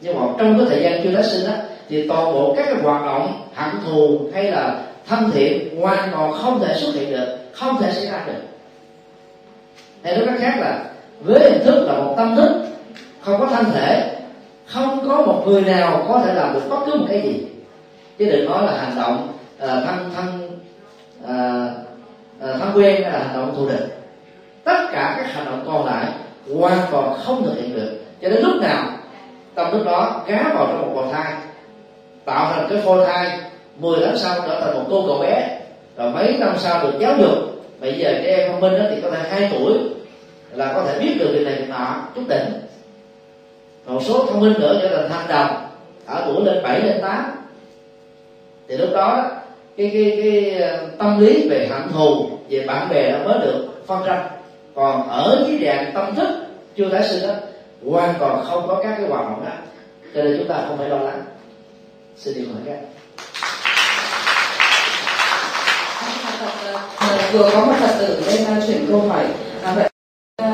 Nhưng 0.00 0.20
mà 0.20 0.26
trong 0.38 0.58
cái 0.58 0.66
thời 0.70 0.82
gian 0.82 1.00
chưa 1.02 1.14
tái 1.14 1.24
sinh 1.24 1.46
đó 1.46 1.54
thì 1.88 2.08
toàn 2.08 2.32
bộ 2.34 2.54
các 2.56 2.64
cái 2.66 2.82
hoạt 2.82 3.06
động 3.06 3.42
hận 3.54 3.70
thù 3.86 4.20
hay 4.34 4.44
là 4.44 4.80
thân 5.08 5.30
thiện 5.30 5.80
hoàn 5.80 6.10
toàn 6.12 6.32
không 6.32 6.60
thể 6.60 6.74
xuất 6.74 6.94
hiện 6.94 7.10
được 7.10 7.36
không 7.52 7.78
thể 7.80 7.92
xảy 7.92 8.06
ra 8.06 8.24
được. 8.26 8.40
Hay 10.02 10.16
nói 10.16 10.26
cách 10.26 10.36
khác 10.40 10.54
là 10.60 10.84
với 11.20 11.50
hình 11.50 11.64
thức 11.64 11.84
là 11.86 11.92
một 11.92 12.14
tâm 12.16 12.36
thức 12.36 12.66
không 13.20 13.40
có 13.40 13.46
thân 13.46 13.64
thể 13.64 14.14
không 14.66 15.08
có 15.08 15.16
một 15.16 15.42
người 15.46 15.62
nào 15.62 16.04
có 16.08 16.22
thể 16.24 16.34
làm 16.34 16.54
được 16.54 16.62
bất 16.70 16.78
cứ 16.86 16.94
một 16.94 17.06
cái 17.08 17.20
gì. 17.20 17.46
Chứ 18.18 18.24
đừng 18.24 18.50
nói 18.50 18.66
là 18.66 18.78
hành 18.78 18.96
động 18.96 19.28
uh, 19.62 19.68
thân 19.68 20.10
thân 20.16 20.58
uh, 21.24 22.50
uh, 22.50 22.60
thân 22.60 22.72
quen 22.74 23.02
hay 23.02 23.12
là 23.12 23.18
hành 23.18 23.36
động 23.36 23.54
thù 23.56 23.68
địch. 23.68 23.98
Tất 24.64 24.86
cả 24.92 25.14
các 25.16 25.32
hành 25.32 25.44
động 25.44 25.64
còn 25.66 25.86
lại 25.86 26.06
hoàn 26.54 26.78
toàn 26.90 27.18
không 27.24 27.44
thực 27.44 27.54
hiện 27.54 27.76
được. 27.76 28.04
Cho 28.22 28.28
đến 28.28 28.42
lúc 28.42 28.62
nào 28.62 28.84
tâm 29.54 29.70
thức 29.72 29.84
đó 29.84 30.22
gá 30.26 30.42
vào 30.54 30.66
trong 30.66 30.82
một 30.82 31.00
bào 31.00 31.12
thai 31.12 31.32
tạo 32.24 32.52
thành 32.52 32.66
cái 32.70 32.82
phôi 32.84 33.06
thai 33.06 33.40
10 33.78 34.00
tháng 34.04 34.18
sau 34.18 34.40
trở 34.46 34.60
thành 34.60 34.74
một 34.74 34.84
cô 34.90 35.04
cậu 35.06 35.18
bé. 35.18 35.60
Rồi 35.96 36.10
mấy 36.10 36.36
năm 36.38 36.54
sau 36.58 36.82
được 36.82 36.98
giáo 37.00 37.14
dục. 37.18 37.34
Bây 37.80 37.98
giờ 37.98 38.12
trẻ 38.12 38.36
em 38.36 38.52
thông 38.52 38.60
minh 38.60 38.78
đó 38.78 38.84
thì 38.90 39.00
có 39.00 39.10
thể 39.10 39.28
hai 39.30 39.50
tuổi 39.52 39.72
là 40.52 40.72
có 40.74 40.84
thể 40.84 40.98
biết 40.98 41.16
được 41.18 41.30
việc 41.32 41.44
này 41.44 41.54
việc 41.54 41.68
nọ, 41.68 41.94
chút 42.14 42.22
đỉnh. 42.28 42.52
Một 43.86 44.02
số 44.04 44.26
thông 44.26 44.40
minh 44.40 44.52
nữa 44.58 44.78
trở 44.82 44.96
thành 44.96 45.10
thanh 45.10 45.28
đồng, 45.28 45.68
ở 46.06 46.22
tuổi 46.26 46.44
lên 46.44 46.62
7 46.62 46.82
lên 46.82 46.98
8 47.02 47.38
thì 48.68 48.76
lúc 48.76 48.90
đó, 48.92 49.30
cái 49.76 49.90
cái 49.92 50.18
cái 50.22 50.60
ờ, 50.62 50.86
tâm 50.98 51.20
lý 51.20 51.48
về 51.48 51.68
hận 51.70 51.92
thù, 51.92 52.26
về 52.48 52.64
bạn 52.66 52.88
bè 52.88 53.12
nó 53.12 53.28
mới 53.28 53.38
được 53.38 53.68
phân 53.86 54.02
tranh 54.06 54.28
còn 54.74 55.08
ở 55.08 55.44
dưới 55.48 55.58
dạng 55.64 55.90
tâm 55.94 56.14
thức, 56.14 56.28
chưa 56.76 56.88
tái 56.88 57.08
sinh 57.08 57.28
đó, 57.28 57.34
hoàn 57.86 58.14
toàn 58.18 58.44
không 58.44 58.66
có 58.66 58.80
các 58.82 58.94
cái 58.98 59.08
hoạt 59.08 59.24
động 59.24 59.44
đó. 59.44 59.52
Cho 60.14 60.22
nên 60.22 60.38
chúng 60.38 60.48
ta 60.48 60.64
không 60.68 60.78
phải 60.78 60.88
lo 60.88 60.98
lắng. 60.98 61.22
Xin 62.16 62.34
điều 62.34 62.46
hỏi 62.46 62.62
các 62.66 62.78
vừa 67.32 67.50
có 67.52 67.64
một 67.64 67.72
phật 67.80 67.98
tử 67.98 68.20
lên 68.26 68.62
chuyển 68.66 68.86
câu 68.88 69.00
hỏi. 69.00 69.24
À, 69.62 69.74
vậy 69.74 69.88
ờ, 70.42 70.50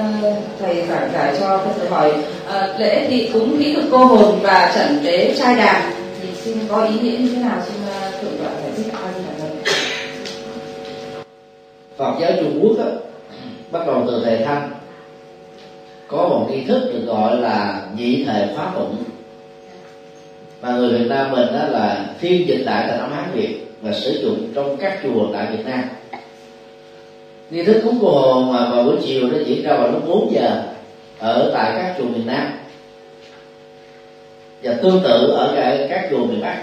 thầy 0.61 0.87
giảng 0.87 1.11
giải 1.13 1.37
cho 1.41 1.59
phật 1.59 1.73
tử 1.81 1.89
hỏi 1.89 2.13
à, 2.49 2.75
lễ 2.79 3.07
thì 3.11 3.31
cúng 3.33 3.57
kỹ 3.59 3.75
thuật 3.75 3.87
cô 3.91 3.99
hồn 3.99 4.39
và 4.43 4.73
trận 4.75 5.01
tế 5.05 5.35
trai 5.39 5.57
đàn 5.57 5.93
thì 6.21 6.29
xin 6.35 6.59
có 6.69 6.85
ý 6.85 6.95
nghĩa 7.03 7.19
như 7.19 7.31
thế 7.35 7.43
nào? 7.43 7.59
Xin 7.67 7.75
uh, 7.85 8.23
thượng 8.23 8.39
tọa 8.39 8.53
giải 8.61 8.71
thích 8.77 8.93
a 8.93 9.13
di 9.17 9.23
đà 9.25 9.35
Phật 11.97 12.15
giáo 12.21 12.31
Trung 12.41 12.59
Quốc 12.63 12.87
á, 12.87 12.91
bắt 13.71 13.87
đầu 13.87 14.05
từ 14.07 14.23
thầy 14.25 14.39
Thanh 14.45 14.71
có 16.09 16.29
một 16.29 16.49
nghi 16.51 16.65
thức 16.65 16.91
được 16.93 17.05
gọi 17.07 17.37
là 17.37 17.83
nhị 17.97 18.25
thể 18.25 18.49
khóa 18.57 18.73
tụng. 18.75 18.97
Mà 20.63 20.73
người 20.73 20.99
Việt 20.99 21.07
Nam 21.09 21.31
mình 21.31 21.47
đó 21.47 21.65
là 21.69 22.07
phiên 22.19 22.49
dịch 22.49 22.63
lại 22.65 22.85
thành 22.89 22.99
âm 22.99 23.13
Hán 23.13 23.25
Việt 23.35 23.67
và 23.83 23.93
sử 23.93 24.23
dụng 24.23 24.53
trong 24.55 24.77
các 24.77 24.99
chùa 25.03 25.27
tại 25.33 25.47
Việt 25.53 25.67
Nam 25.67 25.85
nghi 27.51 27.65
thức 27.65 27.81
cúng 27.85 27.99
cô 28.01 28.11
hồn 28.11 28.53
mà 28.53 28.71
vào 28.71 28.85
buổi 28.85 28.97
chiều 29.05 29.29
nó 29.29 29.39
diễn 29.47 29.63
ra 29.63 29.77
vào 29.77 29.91
lúc 29.91 30.09
4 30.09 30.33
giờ 30.33 30.63
ở 31.19 31.51
tại 31.55 31.73
các 31.77 31.95
chùa 31.99 32.05
miền 32.05 32.27
Nam. 32.27 32.53
Và 34.63 34.75
tương 34.83 35.01
tự 35.05 35.31
ở 35.31 35.53
các, 35.57 35.87
các 35.91 36.09
chùa 36.11 36.25
miền 36.25 36.41
Bắc. 36.41 36.63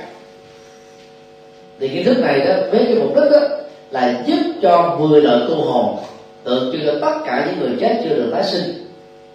Thì 1.80 1.88
kiến 1.88 2.06
thức 2.06 2.18
này 2.20 2.40
đó 2.40 2.54
với 2.72 2.86
cái 2.86 2.96
mục 2.96 3.16
đích 3.16 3.32
đó 3.32 3.48
là 3.92 4.24
giúp 4.26 4.40
cho 4.62 4.98
10 5.00 5.22
đời 5.22 5.40
tu 5.50 5.56
hồn 5.56 5.98
tượng 6.44 6.72
trưng 6.72 6.82
cho 6.86 7.00
tất 7.02 7.20
cả 7.26 7.48
những 7.48 7.60
người 7.60 7.78
chết 7.80 8.02
chưa 8.04 8.16
được 8.16 8.30
tái 8.32 8.44
sinh 8.44 8.88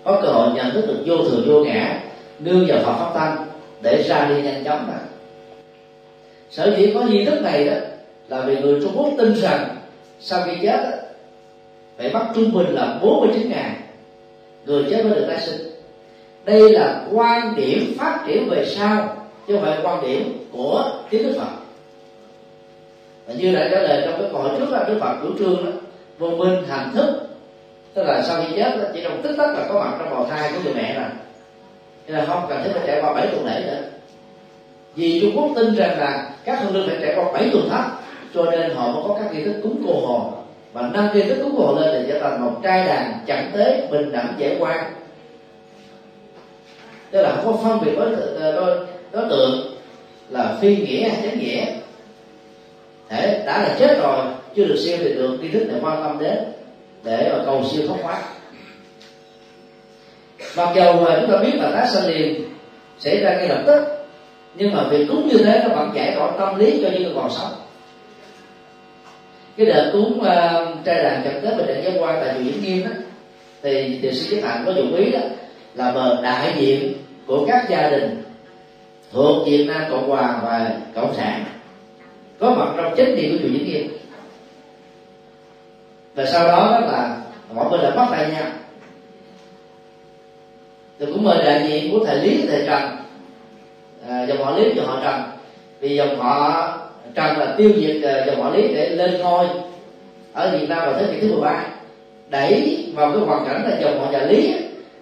có 0.04 0.20
cơ 0.22 0.28
hội 0.28 0.50
nhận 0.54 0.70
thức 0.70 0.86
được 0.86 1.02
vô 1.06 1.16
thường 1.16 1.44
vô 1.46 1.64
ngã 1.64 2.00
nương 2.38 2.66
vào 2.66 2.78
Phật 2.78 2.96
pháp 2.98 3.14
tăng 3.14 3.46
để 3.82 4.02
ra 4.02 4.28
đi 4.28 4.42
nhanh 4.42 4.64
chóng 4.64 4.84
mà. 4.88 4.98
Sở 6.50 6.76
dĩ 6.76 6.92
có 6.94 7.00
nghi 7.02 7.24
thức 7.24 7.42
này 7.42 7.64
đó 7.64 7.74
là 8.28 8.40
vì 8.40 8.56
người 8.56 8.80
Trung 8.82 8.92
Quốc 8.96 9.08
tin 9.18 9.34
rằng 9.34 9.76
sau 10.20 10.42
khi 10.46 10.52
chết 10.62 10.80
đó, 10.82 10.90
phải 11.98 12.10
bắt 12.10 12.26
trung 12.34 12.52
bình 12.52 12.66
là 12.74 12.98
49 13.02 13.50
ngày 13.50 13.70
người 14.66 14.84
chết 14.90 15.04
mới 15.04 15.14
được 15.14 15.24
tái 15.28 15.40
sinh. 15.40 15.66
Đây 16.44 16.70
là 16.70 17.02
quan 17.12 17.54
điểm 17.56 17.94
phát 17.98 18.24
triển 18.26 18.48
về 18.48 18.64
sau, 18.66 19.16
chứ 19.46 19.54
không 19.54 19.64
phải 19.64 19.78
quan 19.82 20.02
điểm 20.02 20.46
của 20.52 20.90
kiến 21.10 21.22
đức 21.22 21.34
Phật. 21.38 21.50
Và 23.26 23.34
như 23.34 23.54
đã 23.54 23.68
trả 23.70 23.80
lời 23.80 24.02
trong 24.04 24.20
cái 24.20 24.28
câu 24.32 24.42
hỏi 24.42 24.50
trước 24.58 24.70
là 24.70 24.84
Đức 24.88 24.98
Phật 25.00 25.16
chủ 25.22 25.38
trương 25.38 25.64
đó, 25.64 25.70
vô 26.18 26.30
minh 26.30 26.64
hành 26.68 26.90
thức. 26.94 27.28
Tức 27.94 28.02
là 28.02 28.22
sau 28.22 28.42
khi 28.42 28.56
chết 28.56 28.90
chỉ 28.94 29.00
trong 29.02 29.22
tích 29.22 29.34
tắc 29.38 29.58
là 29.58 29.66
có 29.68 29.80
mặt 29.80 29.96
trong 29.98 30.10
bào 30.10 30.26
thai 30.30 30.50
của 30.52 30.58
người 30.64 30.74
mẹ 30.74 30.94
rồi 30.94 31.08
nên 32.06 32.16
là 32.16 32.24
không 32.26 32.46
cần 32.48 32.62
thiết 32.64 32.70
phải 32.74 32.82
trải 32.86 33.00
qua 33.02 33.12
bảy 33.12 33.26
tuần 33.26 33.46
lễ 33.46 33.62
nữa. 33.66 33.82
Vì 34.94 35.20
Trung 35.20 35.30
Quốc 35.36 35.50
tin 35.56 35.74
rằng 35.74 35.98
là 35.98 36.30
các 36.44 36.60
hương 36.62 36.74
linh 36.74 36.88
phải 36.88 36.98
trải 37.00 37.14
qua 37.16 37.32
bảy 37.32 37.48
tuần 37.52 37.68
thấp 37.70 37.84
cho 38.34 38.50
nên 38.50 38.74
họ 38.74 38.92
mới 38.92 39.02
có 39.08 39.16
các 39.20 39.34
nghi 39.34 39.44
thức 39.44 39.60
cúng 39.62 39.82
cô 39.86 40.06
hồn 40.06 40.32
và 40.76 40.90
nâng 40.92 41.08
cái 41.14 41.22
thức 41.22 41.38
cúng 41.42 41.54
hộ 41.56 41.74
lên 41.80 41.92
để 41.92 42.04
trở 42.08 42.20
thành 42.20 42.44
một 42.44 42.60
trai 42.62 42.86
đàn 42.86 43.18
chẳng 43.26 43.50
tế 43.54 43.88
bình 43.90 44.12
đẳng 44.12 44.34
dễ 44.38 44.56
quan. 44.58 44.92
Tức 47.10 47.22
là 47.22 47.36
không 47.36 47.44
có 47.44 47.58
phân 47.62 47.84
biệt 47.84 47.92
với 47.96 48.14
ờ, 48.40 48.52
đối, 48.52 48.86
đối 49.12 49.30
tượng 49.30 49.76
là 50.30 50.56
phi 50.60 50.76
nghĩa 50.76 51.08
hay 51.08 51.18
chánh 51.22 51.38
nghĩa. 51.38 51.64
Thế 53.08 53.42
đã 53.46 53.62
là 53.62 53.76
chết 53.78 53.98
rồi 53.98 54.24
chưa 54.56 54.64
được 54.64 54.76
siêu 54.84 54.96
thì 55.00 55.14
được 55.14 55.38
nghi 55.40 55.48
thức 55.48 55.66
để 55.68 55.74
quan 55.82 56.02
tâm 56.02 56.18
đến 56.18 56.38
để 57.04 57.32
mà 57.32 57.44
cầu 57.44 57.64
siêu 57.70 57.86
thoát 57.88 57.98
thoát. 58.02 58.22
mặc 60.56 60.72
dầu 60.76 61.06
chúng 61.20 61.32
ta 61.32 61.38
biết 61.38 61.54
là 61.54 61.70
tái 61.70 61.88
sanh 61.88 62.06
liền 62.06 62.44
xảy 62.98 63.20
ra 63.20 63.36
ngay 63.36 63.48
lập 63.48 63.62
tức 63.66 63.84
nhưng 64.54 64.72
mà 64.74 64.84
việc 64.90 65.06
cúng 65.08 65.28
như 65.28 65.38
thế 65.44 65.64
nó 65.68 65.74
vẫn 65.74 65.90
giải 65.94 66.12
tỏa 66.16 66.30
tâm 66.38 66.58
lý 66.58 66.78
cho 66.82 66.88
những 66.92 67.02
người 67.02 67.12
còn 67.14 67.30
sống 67.30 67.65
cái 69.56 69.66
đợt 69.66 69.90
cúng 69.92 70.18
uh, 70.20 70.84
trai 70.84 71.02
đàn 71.02 71.24
chậm 71.24 71.32
tết 71.42 71.56
bình 71.56 71.66
định 71.66 71.84
giáo 71.84 71.92
quan 71.98 72.18
tại 72.20 72.34
chùa 72.34 72.44
vĩnh 72.44 72.62
nghiêm 72.62 72.84
đó 72.84 72.90
thì 73.62 73.98
điều 74.02 74.12
sư 74.12 74.36
nhất 74.36 74.44
hạnh 74.44 74.62
có 74.66 74.72
dụng 74.72 74.94
ý 74.94 75.10
đó 75.10 75.20
là 75.74 75.92
bờ 75.92 76.22
đại 76.22 76.54
diện 76.58 76.92
của 77.26 77.46
các 77.46 77.66
gia 77.68 77.90
đình 77.90 78.22
thuộc 79.12 79.46
Việt 79.46 79.64
Nam 79.68 79.82
Cộng 79.90 80.08
Hòa 80.08 80.40
và 80.42 80.70
Cộng 80.94 81.14
sản 81.14 81.44
có 82.38 82.50
mặt 82.50 82.68
trong 82.76 82.94
chính 82.96 83.16
điện 83.16 83.32
của 83.32 83.38
chùa 83.42 83.52
Vĩnh 83.52 83.66
Nghiêm. 83.66 83.88
Và 86.14 86.26
sau 86.26 86.48
đó 86.48 86.78
đó 86.80 86.86
là 86.86 87.16
mọi 87.54 87.70
người 87.70 87.82
đã 87.82 87.90
bắt 87.90 88.08
tay 88.10 88.30
nhau 88.32 88.46
tôi 90.98 91.12
cũng 91.12 91.24
mời 91.24 91.44
đại 91.44 91.68
diện 91.68 91.92
của 91.92 92.04
thầy 92.06 92.18
lý 92.18 92.46
thầy 92.48 92.62
trần 92.66 92.96
à, 94.08 94.26
dòng 94.28 94.44
họ 94.44 94.56
lý 94.56 94.74
dòng 94.74 94.86
họ 94.86 95.00
trần. 95.04 95.22
Vì 95.80 95.96
dòng 95.96 96.18
họ 96.18 96.72
cần 97.16 97.38
là 97.38 97.54
tiêu 97.58 97.70
diệt 97.76 98.02
ờ, 98.02 98.24
dòng 98.26 98.42
họ 98.42 98.50
lý 98.50 98.68
để 98.74 98.88
lên 98.88 99.20
ngôi 99.20 99.46
ở 100.32 100.58
việt 100.58 100.68
nam 100.68 100.78
vào 100.78 100.94
thế 100.98 101.06
kỷ 101.12 101.20
thứ 101.20 101.32
13 101.32 101.66
đẩy 102.28 102.84
vào 102.94 103.12
cái 103.12 103.20
hoàn 103.20 103.44
cảnh 103.46 103.64
là 103.70 103.80
dòng 103.80 104.00
họ 104.00 104.10
nhà 104.10 104.22
lý 104.22 104.54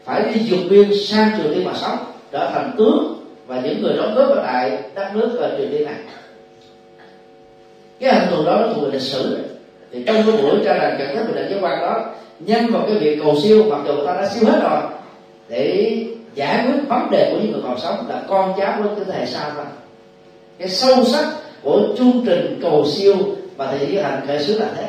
phải 0.04 0.22
đi 0.22 0.40
dục 0.44 0.60
biên 0.70 0.90
sang 1.06 1.30
trường 1.38 1.54
tiên 1.54 1.64
mà 1.64 1.72
sống, 1.74 1.98
trở 2.32 2.50
thành 2.54 2.72
tướng 2.78 3.24
và 3.46 3.60
những 3.60 3.82
người 3.82 3.96
đóng 3.96 4.14
góp 4.14 4.28
ở 4.28 4.42
tại 4.46 4.78
đất 4.94 5.10
nước 5.14 5.38
và 5.40 5.50
triều 5.58 5.66
tiên 5.70 5.84
này. 5.84 5.94
Cái 8.00 8.12
hành 8.12 8.28
tù 8.30 8.44
đó 8.44 8.56
nó 8.60 8.66
thuộc 8.74 8.84
về 8.84 8.90
lịch 8.92 9.02
sử. 9.02 9.38
Thì 9.92 10.02
trong 10.06 10.16
cái 10.16 10.42
buổi 10.42 10.58
tra 10.64 10.78
đàn 10.78 10.98
trận 10.98 11.08
thế 11.16 11.22
bình 11.22 11.34
định 11.34 11.46
với 11.48 11.58
quan 11.62 11.80
đó 11.80 12.04
nhân 12.40 12.66
vào 12.66 12.82
cái 12.86 12.94
việc 12.98 13.18
cầu 13.22 13.34
siêu, 13.42 13.64
mặc 13.70 13.78
dù 13.86 13.92
người 13.92 14.06
ta 14.06 14.14
đã 14.14 14.28
siêu 14.28 14.50
hết 14.50 14.60
rồi, 14.62 14.80
để 15.48 15.96
giải 16.34 16.64
quyết 16.66 16.88
vấn 16.88 17.10
đề 17.10 17.30
của 17.30 17.38
những 17.42 17.52
người 17.52 17.60
còn 17.64 17.80
sống 17.80 17.96
là 18.08 18.22
con 18.28 18.54
cháu 18.58 18.74
của 18.82 19.04
thế 19.06 19.18
hệ 19.18 19.26
sau 19.26 19.50
thôi. 19.54 19.64
Cái 20.58 20.68
sâu 20.68 21.04
sắc 21.04 21.24
của 21.64 21.82
chương 21.98 22.22
trình 22.26 22.58
cầu 22.62 22.86
siêu 22.86 23.14
và 23.56 23.66
thầy 23.66 23.86
giới 23.86 24.02
hành 24.02 24.26
khởi 24.26 24.38
xướng 24.38 24.60
là 24.60 24.68
thế. 24.76 24.88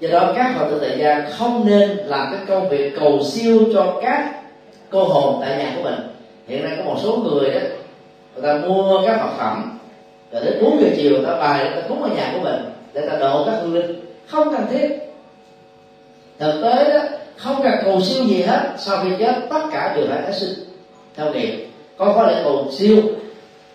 Do 0.00 0.08
đó 0.08 0.32
các 0.36 0.54
phật 0.58 0.70
tử 0.70 0.78
tại 0.80 0.98
gia 0.98 1.28
không 1.38 1.66
nên 1.66 1.90
làm 1.90 2.32
cái 2.32 2.40
công 2.48 2.68
việc 2.68 2.92
cầu 3.00 3.22
siêu 3.24 3.60
cho 3.74 3.98
các 4.02 4.42
cô 4.90 5.04
hồn 5.04 5.38
tại 5.40 5.58
nhà 5.58 5.72
của 5.76 5.82
mình. 5.82 5.94
Hiện 6.46 6.64
nay 6.64 6.74
có 6.76 6.84
một 6.84 6.96
số 7.02 7.16
người 7.16 7.50
đó, 7.50 7.60
người 8.34 8.42
ta 8.42 8.68
mua 8.68 9.02
các 9.06 9.20
vật 9.22 9.32
phẩm, 9.38 9.78
rồi 10.32 10.44
đến 10.44 10.58
bốn 10.62 10.80
giờ 10.80 10.88
chiều 10.96 11.10
người 11.10 11.26
ta 11.26 11.36
bài 11.36 11.64
người 11.64 11.82
ta 11.82 11.88
cúng 11.88 12.02
ở 12.02 12.08
nhà 12.08 12.30
của 12.32 12.40
mình 12.40 12.60
để 12.92 13.08
ta 13.08 13.16
độ 13.16 13.44
các 13.46 13.58
hương 13.60 13.74
linh. 13.74 14.00
Không 14.26 14.52
cần 14.52 14.66
thiết. 14.70 14.88
Thực 16.38 16.62
tế 16.62 16.98
đó, 16.98 17.00
không 17.36 17.62
cần 17.62 17.74
cầu 17.84 18.00
siêu 18.00 18.24
gì 18.24 18.42
hết 18.42 18.74
sau 18.78 19.04
khi 19.04 19.10
chết 19.18 19.34
tất 19.50 19.60
cả 19.72 19.94
đều 19.96 20.06
phải 20.08 20.22
tái 20.22 20.32
sinh 20.32 20.54
theo 21.16 21.32
nghiệp 21.32 21.67
có 21.98 22.12
có 22.16 22.26
lẽ 22.26 22.42
còn 22.44 22.72
siêu, 22.72 22.96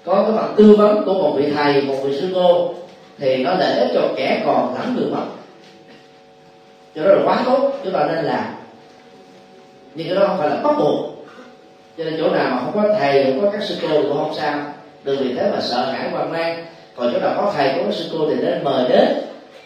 có 0.05 0.23
cái 0.23 0.31
phần 0.35 0.53
tư 0.57 0.75
vấn 0.77 1.03
của 1.05 1.13
một 1.13 1.33
vị 1.37 1.51
thầy, 1.55 1.81
một 1.81 1.95
vị 2.03 2.21
sư 2.21 2.31
cô, 2.35 2.73
thì 3.19 3.43
nó 3.43 3.55
để 3.59 3.91
cho 3.93 4.01
kẻ 4.15 4.41
còn 4.45 4.75
lẫn 4.75 4.95
được 4.95 5.09
mất 5.11 5.23
cho 6.95 7.03
đó 7.03 7.15
là 7.15 7.21
quá 7.25 7.43
tốt, 7.45 7.71
chúng 7.83 7.93
ta 7.93 8.07
nên 8.07 8.25
làm. 8.25 8.43
Nhưng 9.95 10.07
cái 10.07 10.15
đó 10.15 10.27
không 10.27 10.37
phải 10.37 10.49
là 10.49 10.55
bắt 10.55 10.75
buộc. 10.79 11.25
Cho 11.97 12.03
nên 12.03 12.15
chỗ 12.17 12.29
nào 12.29 12.49
mà 12.51 12.61
không 12.61 12.83
có 12.83 12.95
thầy, 12.99 13.23
không 13.23 13.41
có 13.41 13.49
các 13.49 13.63
sư 13.63 13.75
cô 13.81 13.87
thì 13.87 14.07
cũng 14.07 14.17
không 14.17 14.33
sao. 14.35 14.59
Đừng 15.03 15.23
vì 15.23 15.35
thế 15.35 15.51
mà 15.51 15.61
sợ 15.61 15.91
hãi 15.91 16.09
hoang 16.09 16.31
mang. 16.31 16.65
Còn 16.95 17.13
chỗ 17.13 17.19
nào 17.19 17.33
có 17.37 17.53
thầy, 17.55 17.73
có 17.77 17.91
sư 17.91 18.09
cô 18.11 18.29
thì 18.29 18.35
nên 18.41 18.63
mời 18.63 18.89
đến. 18.89 19.07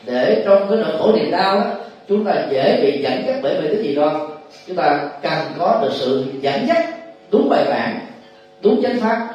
Để 0.05 0.43
trong 0.45 0.67
cái 0.69 0.77
nỗi 0.77 0.97
khổ 0.99 1.11
niềm 1.11 1.31
đau 1.31 1.55
đó 1.55 1.65
chúng 2.07 2.25
ta 2.25 2.33
dễ 2.51 2.79
bị 2.81 3.01
dẫn 3.01 3.23
dắt 3.27 3.35
bởi 3.43 3.61
vì 3.61 3.67
cái 3.67 3.83
gì 3.83 3.95
đó. 3.95 4.27
Chúng 4.67 4.75
ta 4.75 5.09
cần 5.21 5.39
có 5.59 5.79
được 5.81 5.91
sự 5.93 6.25
dẫn 6.41 6.67
dắt 6.67 6.85
đúng 7.31 7.49
bài 7.49 7.65
bản 7.69 7.99
đúng 8.61 8.83
chánh 8.83 8.99
pháp 8.99 9.29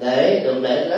để 0.00 0.40
được 0.44 0.58
lễ 0.60 0.88
đó 0.90 0.96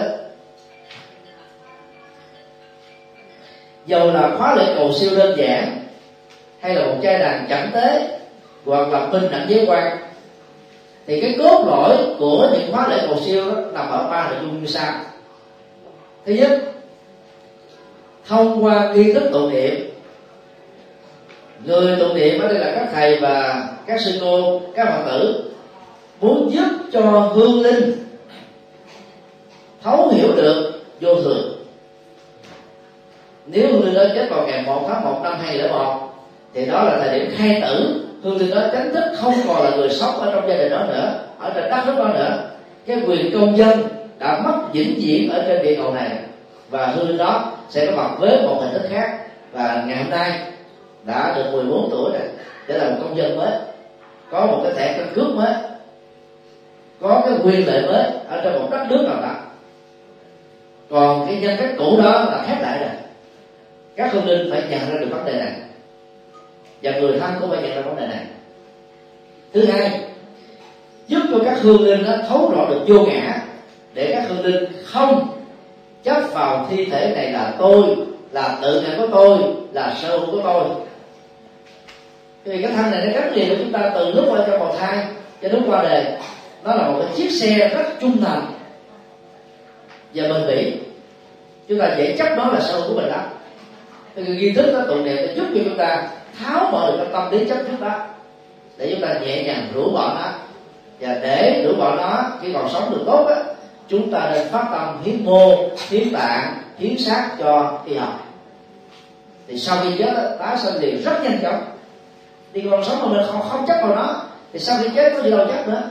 dầu 3.87 4.13
là 4.13 4.31
khóa 4.39 4.55
lễ 4.55 4.75
cầu 4.77 4.93
siêu 4.93 5.11
đơn 5.17 5.39
giản, 5.39 5.79
hay 6.61 6.75
là 6.75 6.87
một 6.87 6.97
chai 7.03 7.19
đàn 7.19 7.47
chẳng 7.49 7.71
tế, 7.75 8.19
hoặc 8.65 8.89
là 8.89 9.07
minh 9.07 9.31
đẳng 9.31 9.47
giới 9.49 9.67
quan, 9.67 9.97
thì 11.07 11.21
cái 11.21 11.37
cốt 11.39 11.65
lõi 11.67 11.97
của 12.19 12.49
những 12.53 12.73
khóa 12.73 12.89
lễ 12.89 12.99
cầu 13.07 13.17
siêu 13.21 13.51
đó 13.51 13.61
nằm 13.73 13.91
ở 13.91 14.09
ba 14.11 14.31
nội 14.31 14.39
dung 14.43 14.61
như 14.61 14.67
sau. 14.67 14.93
Thứ 16.27 16.33
nhất, 16.33 16.61
thông 18.27 18.65
qua 18.65 18.93
nghi 18.93 19.13
thức 19.13 19.29
tụng 19.33 19.53
niệm. 19.53 19.91
Người 21.65 21.97
tụng 21.97 22.15
niệm 22.15 22.41
ở 22.41 22.49
đây 22.49 22.59
là 22.59 22.73
các 22.75 22.89
thầy 22.93 23.21
và 23.21 23.67
các 23.87 24.01
sư 24.01 24.19
cô, 24.21 24.61
các 24.75 24.89
phật 24.89 25.03
tử 25.07 25.51
muốn 26.25 26.53
giúp 26.53 26.69
cho 26.93 27.01
hương 27.35 27.63
linh 27.63 27.93
thấu 29.83 30.09
hiểu 30.09 30.29
được 30.37 30.73
vô 31.01 31.15
thường. 31.15 31.53
Nếu 33.47 33.69
hương 33.73 33.85
linh 33.85 33.95
đó 33.95 34.03
chết 34.15 34.27
vào 34.31 34.47
ngày 34.47 34.63
1 34.67 34.85
tháng 34.89 35.05
1 35.05 35.21
năm 35.23 35.39
2001 35.43 36.15
thì 36.55 36.67
đó 36.67 36.83
là 36.85 36.99
thời 36.99 37.19
điểm 37.19 37.31
khai 37.37 37.63
tử. 37.63 38.01
Hương 38.23 38.37
linh 38.37 38.51
đó 38.51 38.61
chính 38.73 38.93
thức 38.93 39.05
không 39.17 39.35
còn 39.49 39.65
là 39.65 39.71
người 39.77 39.91
sống 39.91 40.21
ở 40.21 40.33
trong 40.33 40.49
gia 40.49 40.57
đình 40.57 40.71
đó 40.71 40.85
nữa, 40.89 41.13
ở 41.39 41.51
trên 41.55 41.71
đất 41.71 41.83
nước 41.87 41.95
đó 41.99 42.09
nữa. 42.15 42.51
Cái 42.87 43.03
quyền 43.07 43.33
công 43.35 43.57
dân 43.57 43.71
đã 44.19 44.41
mất 44.45 44.73
vĩnh 44.73 44.95
viễn 45.03 45.31
ở 45.31 45.45
trên 45.49 45.63
địa 45.63 45.75
cầu 45.77 45.95
này 45.95 46.11
và 46.71 46.87
hương 46.87 47.09
linh 47.09 47.19
đó 47.19 47.53
sẽ 47.71 47.87
có 47.87 47.93
mặt 47.97 48.11
với 48.19 48.43
một 48.43 48.61
hình 48.61 48.73
thức 48.73 48.89
khác. 48.91 49.19
Và 49.53 49.85
ngày 49.87 49.97
hôm 49.97 50.11
nay 50.11 50.41
đã 51.05 51.35
được 51.37 51.45
14 51.53 51.89
tuổi 51.91 52.11
rồi, 52.13 52.29
trở 52.69 52.79
là 52.79 52.91
một 52.91 52.97
công 53.03 53.17
dân 53.17 53.37
mới, 53.37 53.51
có 54.31 54.47
một 54.47 54.61
cái 54.65 54.73
thẻ 54.73 54.99
căn 54.99 55.13
cước 55.15 55.35
mới 55.37 55.53
có 57.01 57.23
cái 57.27 57.35
quyền 57.45 57.67
lợi 57.67 57.83
mới 57.83 58.05
ở 58.29 58.41
trong 58.45 58.63
một 58.63 58.69
đất 58.71 58.87
nước 58.91 59.05
nào 59.09 59.23
đó 59.23 59.35
còn 60.91 61.27
cái 61.27 61.37
nhân 61.41 61.57
cách 61.59 61.71
cũ 61.79 61.97
đó 62.03 62.11
là 62.11 62.45
khép 62.47 62.63
lại 62.63 62.79
rồi. 62.79 62.89
Các 63.97 64.13
hương 64.13 64.27
linh 64.27 64.51
phải 64.51 64.63
nhận 64.71 64.81
ra 64.91 65.01
được 65.01 65.09
vấn 65.11 65.25
đề 65.25 65.33
này. 65.33 65.53
Và 66.83 66.93
người 66.93 67.19
thân 67.19 67.31
cũng 67.41 67.51
phải 67.51 67.63
nhận 67.63 67.75
ra 67.75 67.83
vấn 67.83 67.97
đề 67.97 68.07
này. 68.07 68.21
Thứ 69.53 69.65
hai, 69.65 70.01
giúp 71.09 71.21
cho 71.31 71.39
các 71.45 71.59
hương 71.61 71.83
linh 71.83 72.03
nó 72.03 72.13
thấu 72.29 72.53
rõ 72.57 72.67
được 72.69 72.81
vô 72.87 73.07
ngã, 73.07 73.43
để 73.95 74.13
các 74.13 74.29
hương 74.29 74.45
linh 74.45 74.65
không 74.85 75.29
chấp 76.03 76.23
vào 76.33 76.67
thi 76.71 76.85
thể 76.85 77.13
này 77.15 77.33
là 77.33 77.55
tôi, 77.59 77.97
là 78.33 78.59
tự 78.63 78.81
ngã 78.81 78.95
của 78.99 79.07
tôi, 79.07 79.39
là 79.73 79.95
sở 80.03 80.19
hữu 80.19 80.31
của 80.31 80.41
tôi. 80.45 80.65
Vì 82.45 82.63
cái 82.63 82.73
thân 82.73 82.91
này 82.91 83.07
nó 83.07 83.13
gắn 83.13 83.35
liền 83.35 83.49
với 83.49 83.59
chúng 83.59 83.73
ta 83.73 83.91
từ 83.95 84.13
lúc 84.13 84.25
qua 84.29 84.45
trong 84.47 84.61
bào 84.61 84.77
thai 84.77 84.99
cho 85.43 85.49
đến 85.49 85.63
qua 85.67 85.83
đời 85.83 86.05
nó 86.65 86.75
là 86.75 86.89
một 86.89 86.99
cái 87.01 87.17
chiếc 87.17 87.31
xe 87.31 87.69
rất 87.69 87.85
trung 88.01 88.23
thành 88.23 88.47
và 90.15 90.29
bền 90.29 90.47
bỉ. 90.47 90.73
Chúng 91.69 91.79
ta 91.79 91.95
dễ 91.99 92.17
chấp 92.19 92.37
đó 92.37 92.51
là 92.53 92.61
sở 92.61 92.81
hữu 92.81 92.89
của 92.89 93.01
mình 93.01 93.11
đó 93.11 93.21
cái 94.15 94.25
nghi 94.25 94.53
thức 94.53 94.71
nó 94.73 94.81
tụng 94.89 95.05
niệm 95.05 95.17
để 95.17 95.35
giúp 95.37 95.45
cho 95.55 95.61
chúng 95.65 95.77
ta 95.77 96.09
tháo 96.39 96.71
mở 96.73 96.91
được 96.91 96.99
cái 96.99 97.13
tâm 97.13 97.31
lý 97.31 97.49
chấp 97.49 97.59
trước 97.67 97.81
đó 97.81 98.07
để 98.77 98.91
chúng 98.91 99.09
ta 99.09 99.19
nhẹ 99.19 99.43
nhàng 99.43 99.69
rũ 99.75 99.91
bỏ 99.91 100.15
nó. 100.15 100.31
Và 101.01 101.15
để 101.23 101.65
rũ 101.67 101.75
bỏ 101.79 101.95
nó 101.97 102.23
khi 102.43 102.53
còn 102.53 102.69
sống 102.73 102.91
được 102.91 103.03
tốt 103.07 103.27
á 103.27 103.43
chúng 103.89 104.11
ta 104.11 104.31
nên 104.35 104.49
phát 104.49 104.69
tâm 104.73 105.03
hiến 105.05 105.25
mô 105.25 105.69
hiến 105.89 106.13
tạng 106.13 106.63
hiến 106.79 106.99
xác 106.99 107.31
cho 107.39 107.79
y 107.87 107.95
học. 107.95 108.27
Thì 109.47 109.59
sau 109.59 109.77
khi 109.83 109.89
chết 109.99 110.37
tái 110.39 110.59
sinh 110.59 110.75
liền 110.75 111.03
rất 111.03 111.23
nhanh 111.23 111.39
chóng. 111.43 111.65
Đi 112.53 112.65
còn 112.71 112.85
sống 112.85 112.99
mà 113.03 113.07
mình 113.07 113.27
không, 113.27 113.43
không 113.49 113.67
chấp 113.67 113.77
vào 113.83 113.97
nó 113.97 114.23
thì 114.53 114.59
sau 114.59 114.77
khi 114.83 114.89
chết 114.95 115.13
có 115.17 115.23
gì 115.23 115.31
đâu 115.31 115.47
chấp 115.47 115.69
nữa? 115.69 115.83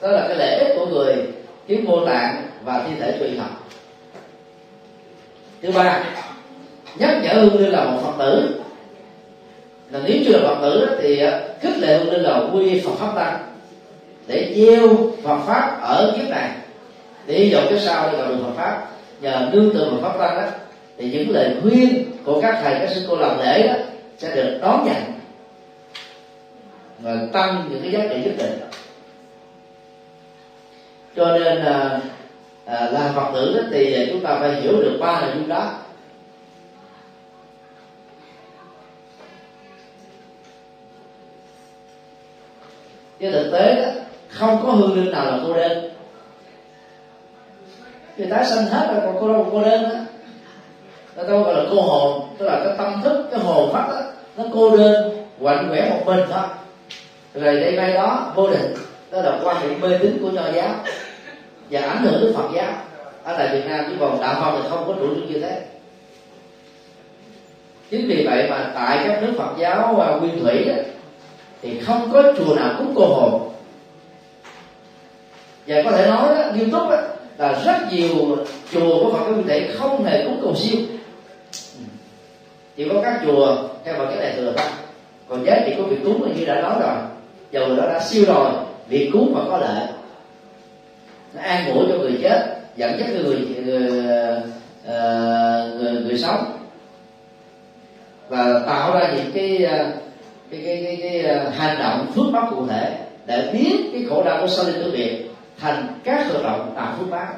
Đó 0.00 0.08
là 0.08 0.24
cái 0.28 0.36
lễ 0.36 0.58
ích 0.58 0.74
của 0.76 0.86
người 0.86 1.14
hiến 1.68 1.84
mô 1.84 2.06
tạng 2.06 2.42
và 2.64 2.84
thi 2.86 2.94
thể 3.00 3.12
tùy 3.12 3.38
học. 3.38 3.68
Thứ 5.62 5.70
ba, 5.72 6.04
nhắc 6.98 7.18
nhở 7.22 7.34
hương 7.34 7.58
linh 7.58 7.72
là 7.72 7.84
một 7.84 8.00
phật 8.04 8.24
tử. 8.24 8.60
Là 9.90 10.00
nếu 10.04 10.16
chưa 10.26 10.38
là 10.38 10.48
phật 10.48 10.58
tử 10.62 10.98
thì 11.02 11.18
à, 11.18 11.40
khích 11.60 11.78
lệ 11.78 11.98
hương 11.98 12.12
linh 12.12 12.22
là 12.22 12.40
quy 12.52 12.80
phật 12.80 12.94
pháp 12.98 13.12
tăng 13.16 13.38
để 14.26 14.54
gieo 14.56 14.88
phật 15.22 15.38
pháp 15.46 15.78
ở 15.82 16.12
kiếp 16.16 16.28
này. 16.28 16.50
Để 17.26 17.38
hy 17.38 17.54
vọng 17.54 17.66
cái 17.70 17.78
sau 17.78 18.08
để 18.12 18.18
gặp 18.18 18.28
được 18.28 18.36
phật 18.42 18.52
pháp. 18.56 18.86
Nhờ 19.20 19.48
nương 19.52 19.74
tựa 19.74 19.90
phật 19.90 20.08
pháp 20.08 20.18
tăng 20.18 20.36
đó, 20.36 20.48
thì 20.98 21.10
những 21.10 21.30
lời 21.30 21.54
khuyên 21.62 22.04
của 22.24 22.40
các 22.40 22.60
thầy, 22.62 22.74
các 22.74 22.90
sư 22.94 23.06
cô 23.08 23.16
làm 23.16 23.38
lễ 23.38 23.68
đó 23.68 23.74
sẽ 24.18 24.36
được 24.36 24.58
đón 24.62 24.86
nhận 24.86 25.02
và 26.98 27.16
tăng 27.32 27.68
những 27.70 27.82
cái 27.82 27.92
giá 27.92 28.00
trị 28.10 28.20
nhất 28.24 28.34
định 28.38 28.65
cho 31.16 31.38
nên 31.38 31.64
à, 31.64 32.00
à, 32.66 32.80
là 32.80 32.80
à, 32.80 32.90
làm 32.90 33.14
phật 33.14 33.30
tử 33.34 33.64
thì 33.70 34.08
chúng 34.10 34.20
ta 34.20 34.38
phải 34.40 34.54
hiểu 34.54 34.72
được 34.72 34.96
ba 35.00 35.20
nội 35.20 35.30
dung 35.34 35.48
đó. 35.48 35.72
Chứ 43.20 43.30
thực 43.32 43.50
tế 43.52 43.82
đó 43.82 43.88
không 44.28 44.62
có 44.66 44.72
hương 44.72 44.94
linh 44.94 45.12
nào 45.12 45.24
là 45.24 45.38
cô 45.46 45.54
đơn. 45.54 45.90
Người 48.16 48.26
ta 48.30 48.44
sanh 48.44 48.66
hết 48.66 48.88
rồi 48.92 49.00
còn 49.04 49.16
cô 49.20 49.32
đâu 49.32 49.48
cô 49.52 49.60
đơn 49.60 49.82
đó 49.82 49.98
người 51.16 51.28
đâu 51.28 51.42
gọi 51.42 51.54
là 51.54 51.64
cô 51.70 51.82
hồn 51.82 52.28
tức 52.38 52.46
là 52.46 52.60
cái 52.64 52.74
tâm 52.78 53.00
thức 53.04 53.28
cái 53.30 53.40
hồn 53.40 53.72
phát 53.72 53.88
đó 53.88 54.00
nó 54.36 54.44
cô 54.54 54.76
đơn 54.76 55.26
quạnh 55.40 55.68
quẻ 55.70 55.90
một 55.90 56.02
mình 56.06 56.20
thôi. 56.30 56.42
Rồi 57.34 57.54
đây 57.60 57.76
mai 57.76 57.92
đó 57.92 58.32
vô 58.34 58.50
định 58.50 58.74
đó 59.10 59.20
là 59.20 59.38
quan 59.44 59.56
điểm 59.62 59.80
mê 59.80 59.98
tín 59.98 60.18
của 60.22 60.30
nho 60.30 60.52
giáo 60.54 60.68
và 61.70 61.80
ảnh 61.80 62.02
hưởng 62.02 62.20
đến 62.22 62.34
phật 62.34 62.48
giáo. 62.54 62.72
Ở 63.24 63.36
tại 63.38 63.48
việt 63.52 63.66
nam 63.66 63.84
chứ 63.88 63.96
còn 64.00 64.20
đạo 64.20 64.40
phật 64.40 64.62
thì 64.62 64.68
không 64.70 64.84
có 64.86 64.92
chủ 64.92 65.14
trương 65.14 65.32
như 65.32 65.40
thế. 65.40 65.62
Chính 67.90 68.08
vì 68.08 68.26
vậy 68.26 68.46
mà 68.50 68.70
tại 68.74 68.98
các 69.04 69.22
nước 69.22 69.32
phật 69.38 69.50
giáo 69.58 69.94
và 69.98 70.16
nguyên 70.16 70.40
thủy 70.40 70.64
đó, 70.64 70.74
thì 71.62 71.80
không 71.80 72.10
có 72.12 72.22
chùa 72.38 72.54
nào 72.54 72.74
cúng 72.78 72.92
cô 72.96 73.06
hồn. 73.06 73.52
Và 75.66 75.82
có 75.84 75.90
thể 75.90 76.06
nói 76.06 76.34
đó, 76.34 76.42
nghiêm 76.54 76.70
túc 76.70 76.90
đó, 76.90 76.96
là 77.38 77.62
rất 77.64 77.92
nhiều 77.92 78.36
chùa 78.72 79.04
của 79.04 79.12
phật 79.12 79.18
giáo 79.24 79.34
nguyên 79.34 79.46
thủy 79.46 79.68
không 79.78 80.04
hề 80.04 80.24
cúng 80.24 80.40
cầu 80.42 80.54
siêu. 80.54 80.80
Chỉ 82.76 82.88
có 82.88 83.00
các 83.02 83.20
chùa 83.24 83.56
theo 83.84 83.94
vào 83.94 84.06
cái 84.06 84.16
này 84.16 84.32
thừa 84.36 84.52
thôi. 84.56 84.66
Còn 85.28 85.44
giá 85.46 85.56
trị 85.66 85.72
của 85.76 85.82
việc 85.82 85.98
cúng 86.04 86.34
như 86.36 86.44
đã 86.44 86.60
nói 86.60 86.74
rồi 86.80 86.96
dầu 87.50 87.76
đó 87.76 87.86
đã 87.86 88.00
siêu 88.00 88.24
rồi 88.26 88.50
việc 88.88 89.10
cúng 89.12 89.32
mà 89.34 89.40
có 89.50 89.58
lợi 89.58 89.86
nó 91.36 91.42
an 91.42 91.72
ủi 91.74 91.86
cho 91.88 91.98
người 91.98 92.18
chết 92.22 92.56
dẫn 92.76 92.98
dắt 93.00 93.08
người 93.10 93.22
người, 93.22 93.38
người, 93.64 93.90
người, 95.78 95.92
người 95.92 96.18
sống. 96.18 96.52
Và 98.28 98.60
tạo 98.66 98.94
ra 98.94 99.12
những 99.16 99.32
cái 99.34 99.64
ờ, 99.64 99.86
cái 100.50 100.62
cái 100.64 100.82
cái, 100.84 100.98
cái, 101.02 101.22
cái 101.24 101.50
hành 101.50 101.78
động 101.78 102.06
phước 102.14 102.24
báo 102.32 102.46
cụ 102.50 102.66
thể 102.66 102.98
để 103.26 103.50
biến 103.52 103.90
cái 103.92 104.04
khổ 104.08 104.22
đau 104.24 104.40
của 104.40 104.46
sanh 104.46 104.66
linh 104.66 104.74
tử 104.74 104.90
biệt 104.90 105.30
thành 105.58 105.86
các 106.04 106.26
hoạt 106.30 106.42
động 106.42 106.72
tạo 106.76 106.94
phước 106.98 107.10
báo. 107.10 107.34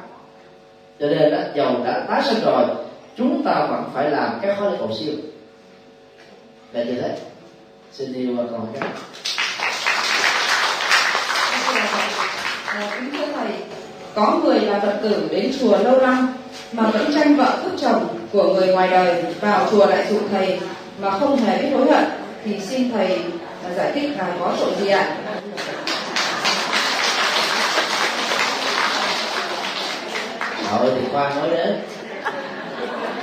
Cho 1.00 1.06
nên 1.06 1.30
đó 1.30 1.38
dầu 1.54 1.84
đã 1.84 2.04
tái 2.08 2.22
sinh 2.24 2.44
rồi 2.44 2.64
chúng 3.16 3.42
ta 3.44 3.66
vẫn 3.70 3.90
phải 3.94 4.10
làm 4.10 4.38
các 4.42 4.56
khóa 4.58 4.70
lễ 4.70 4.76
cầu 4.78 4.90
siêu. 5.00 5.14
Là 6.72 6.82
như 6.82 6.94
thế. 7.00 7.16
Xin 7.92 8.12
yêu 8.12 8.36
còn 8.36 8.66
các 8.80 8.88
kính 12.94 13.10
thưa 13.12 13.26
thầy 13.26 13.50
có 14.18 14.40
người 14.44 14.60
là 14.60 14.80
phật 14.80 14.98
tử 15.02 15.28
đến 15.30 15.52
chùa 15.60 15.78
lâu 15.78 16.00
năm, 16.00 16.34
mà 16.72 16.82
vẫn 16.82 17.12
tranh 17.14 17.36
vợ 17.36 17.58
cướp 17.62 17.72
chồng 17.80 18.06
của 18.32 18.54
người 18.54 18.66
ngoài 18.66 18.88
đời 18.88 19.24
vào 19.40 19.66
chùa 19.70 19.86
lại 19.86 20.06
dụ 20.10 20.18
thầy, 20.30 20.58
mà 21.00 21.10
không 21.10 21.36
hề 21.36 21.62
biết 21.62 21.68
hối 21.76 21.90
hận, 21.90 22.04
thì 22.44 22.60
xin 22.60 22.92
thầy 22.92 23.18
à, 23.64 23.70
giải 23.76 23.92
thích 23.94 24.10
là 24.18 24.26
có 24.40 24.52
tội 24.60 24.70
gì 24.80 24.88
ạ? 24.88 25.16
Tội 30.70 30.90
thì 30.94 31.08
khoa 31.12 31.34
nói 31.34 31.50
đến 31.50 31.76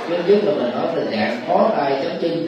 trước 0.08 0.16
trước 0.26 0.40
là 0.44 0.52
mình 0.52 0.70
nói 0.74 0.86
tình 0.94 1.10
trạng 1.10 1.40
khó 1.48 1.70
tay 1.76 2.00
chấm 2.02 2.12
chân. 2.22 2.46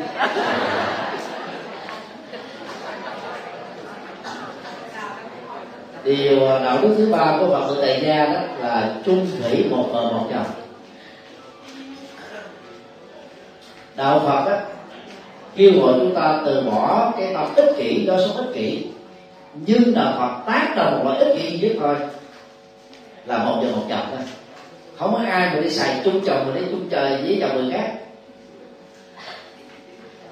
Điều 6.09 6.45
ờ, 6.45 6.65
đạo 6.65 6.79
đức 6.83 6.95
thứ 6.99 7.09
ba 7.13 7.37
của 7.41 7.49
phật 7.49 7.69
tử 7.69 7.79
tại 7.81 8.03
gia 8.07 8.27
đó 8.27 8.41
là 8.59 8.95
chung 9.05 9.27
thủy 9.43 9.65
một 9.71 9.89
vợ 9.93 10.13
một 10.13 10.27
chồng. 10.31 10.47
Đạo 13.97 14.19
phật 14.19 14.51
đó, 14.51 14.59
kêu 15.57 15.73
gọi 15.81 15.95
chúng 16.01 16.15
ta 16.15 16.41
từ 16.47 16.63
bỏ 16.63 17.13
cái 17.19 17.35
tâm 17.35 17.55
ích 17.57 17.75
kỷ 17.77 18.05
do 18.07 18.19
sống 18.19 18.37
ích 18.37 18.55
kỷ 18.55 18.85
nhưng 19.55 19.95
đạo 19.95 20.15
phật 20.19 20.53
tác 20.53 20.75
ra 20.77 20.91
một 20.91 21.05
loại 21.05 21.19
ích 21.19 21.37
kỷ 21.37 21.51
với 21.51 21.71
nhất 21.71 21.77
thôi 21.81 21.97
là 23.27 23.39
một 23.39 23.61
vợ 23.63 23.73
một 23.77 23.83
chồng 23.89 24.07
thôi. 24.11 24.27
Không 24.97 25.13
có 25.13 25.21
ai 25.31 25.51
mà 25.55 25.61
đi 25.61 25.71
xài 25.71 26.01
chung 26.05 26.21
chồng 26.27 26.47
mà 26.47 26.61
đi 26.61 26.67
chung 26.71 26.89
trời 26.91 27.17
với 27.23 27.39
chồng 27.41 27.57
người 27.57 27.73
khác. 27.73 27.93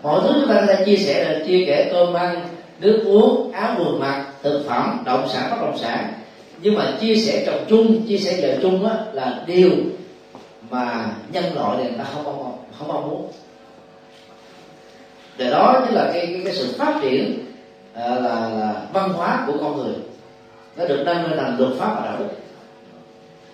Mọi 0.03 0.20
thứ 0.23 0.32
chúng 0.35 0.48
ta 0.48 0.65
đã 0.69 0.85
chia 0.86 0.97
sẻ 0.97 1.24
là 1.24 1.44
chia 1.47 1.65
sẻ 1.66 1.89
cơm 1.93 2.15
ăn 2.15 2.48
nước 2.81 3.03
uống 3.07 3.53
áo 3.53 3.77
quần 3.78 4.01
mặc 4.01 4.26
thực 4.47 4.64
phẩm 4.68 5.02
động 5.05 5.28
sản 5.28 5.51
bất 5.51 5.56
động 5.60 5.78
sản. 5.78 6.12
Nhưng 6.60 6.74
mà 6.74 6.93
chia 7.01 7.16
sẻ 7.16 7.43
trồng 7.47 7.64
chung 7.68 8.06
chia 8.09 8.18
sẻ 8.18 8.39
vợ 8.43 8.59
chung 8.62 8.86
á, 8.86 8.97
là 9.12 9.43
điều 9.47 9.70
mà 10.70 11.06
nhân 11.32 11.44
loại 11.55 11.77
này 11.77 11.86
người 11.86 11.98
ta 11.98 12.05
không 12.05 12.24
mong 12.24 12.59
không 12.78 12.89
mong 12.89 13.09
muốn. 13.09 13.31
Để 15.39 15.51
đó 15.51 15.82
chính 15.86 15.94
là 15.94 16.10
cái, 16.12 16.27
cái, 16.27 16.40
cái 16.44 16.55
sự 16.55 16.74
phát 16.78 16.94
triển 17.02 17.39
à, 17.94 18.09
là, 18.09 18.48
là 18.48 18.74
văn 18.93 19.12
hóa 19.12 19.44
của 19.47 19.52
con 19.60 19.77
người. 19.77 19.94
Nó 20.77 20.85
được 20.85 21.02
nâng 21.06 21.31
lên 21.31 21.39
thành 21.39 21.56
luật 21.59 21.73
pháp 21.78 21.94
và 21.94 22.06
đạo 22.06 22.16
đức. 22.18 22.28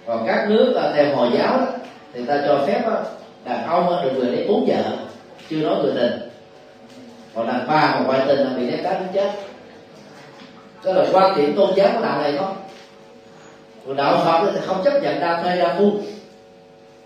Còn 0.07 0.27
các 0.27 0.51
nước 0.51 0.75
à, 0.83 0.93
theo 0.95 1.17
hồi 1.17 1.31
giáo 1.35 1.59
đó, 1.59 1.67
thì 2.13 2.25
ta 2.25 2.43
cho 2.47 2.65
phép 2.67 2.83
đó, 2.87 3.03
đàn 3.45 3.67
ông 3.67 4.05
được 4.05 4.11
người 4.15 4.33
lấy 4.37 4.47
bốn 4.49 4.67
vợ 4.67 4.83
chưa 5.51 5.57
nói 5.57 5.77
người 5.83 5.93
tình. 5.95 6.29
Còn 7.35 7.47
đàn 7.47 7.67
bà 7.69 7.95
mà 7.95 8.01
ngoại 8.07 8.21
tình 8.27 8.39
là 8.39 8.51
bị 8.57 8.71
ném 8.71 8.83
đá 8.83 8.99
đến 8.99 9.09
chết 9.15 9.33
đó 10.85 10.93
là 10.93 11.07
quan 11.13 11.37
điểm 11.37 11.55
tôn 11.57 11.71
giáo 11.77 11.91
của 11.95 12.03
đạo 12.03 12.23
này 12.23 12.35
không? 12.39 12.57
Còn 13.87 13.97
đạo 13.97 14.23
phật 14.25 14.51
thì 14.55 14.61
không 14.67 14.85
chấp 14.85 15.03
nhận 15.03 15.21
đam 15.21 15.45
mê 15.45 15.57
đa 15.57 15.75
phu. 15.79 15.93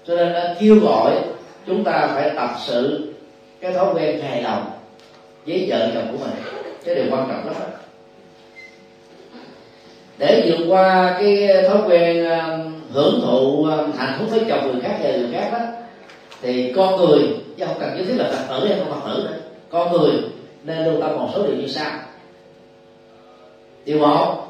Cho 0.06 0.16
nên 0.16 0.32
nó 0.32 0.40
kêu 0.60 0.80
gọi 0.82 1.12
chúng 1.66 1.84
ta 1.84 2.08
phải 2.14 2.30
tập 2.36 2.50
sự 2.66 3.12
cái 3.60 3.72
thói 3.72 3.94
quen 3.94 4.20
hài 4.20 4.42
lòng 4.42 4.70
với 5.46 5.66
vợ 5.68 5.90
chồng 5.94 6.08
của 6.12 6.24
mình. 6.24 6.34
Cái 6.84 6.94
điều 6.94 7.04
quan 7.10 7.28
trọng 7.28 7.46
lắm 7.46 7.54
đó 7.60 7.66
để 10.18 10.42
vượt 10.46 10.64
qua 10.68 11.16
cái 11.20 11.48
thói 11.68 11.78
quen 11.88 12.28
um, 12.30 12.72
hưởng 12.92 13.20
thụ 13.24 13.64
um, 13.64 13.92
hạnh 13.96 14.16
phúc 14.18 14.28
với 14.30 14.40
chồng 14.48 14.72
người 14.72 14.80
khác 14.82 14.98
và 15.02 15.10
người 15.10 15.28
khác 15.32 15.50
đó 15.52 15.58
thì 16.42 16.72
con 16.76 16.96
người, 16.96 17.20
chứ 17.56 17.64
không 17.66 17.76
cần 17.80 17.96
nhất 17.96 18.04
thiết 18.08 18.16
là 18.16 18.30
phật 18.32 18.44
tử 18.48 18.66
hay 18.68 18.78
không 18.78 19.00
phật 19.00 19.08
tử 19.08 19.22
nữa. 19.22 19.36
Con 19.70 19.92
người 19.92 20.12
nên 20.64 20.84
lưu 20.84 21.00
tâm 21.00 21.16
một 21.16 21.28
số 21.34 21.42
điều 21.42 21.56
như 21.56 21.66
sau 21.66 21.90
điều 23.86 23.98
một 23.98 24.42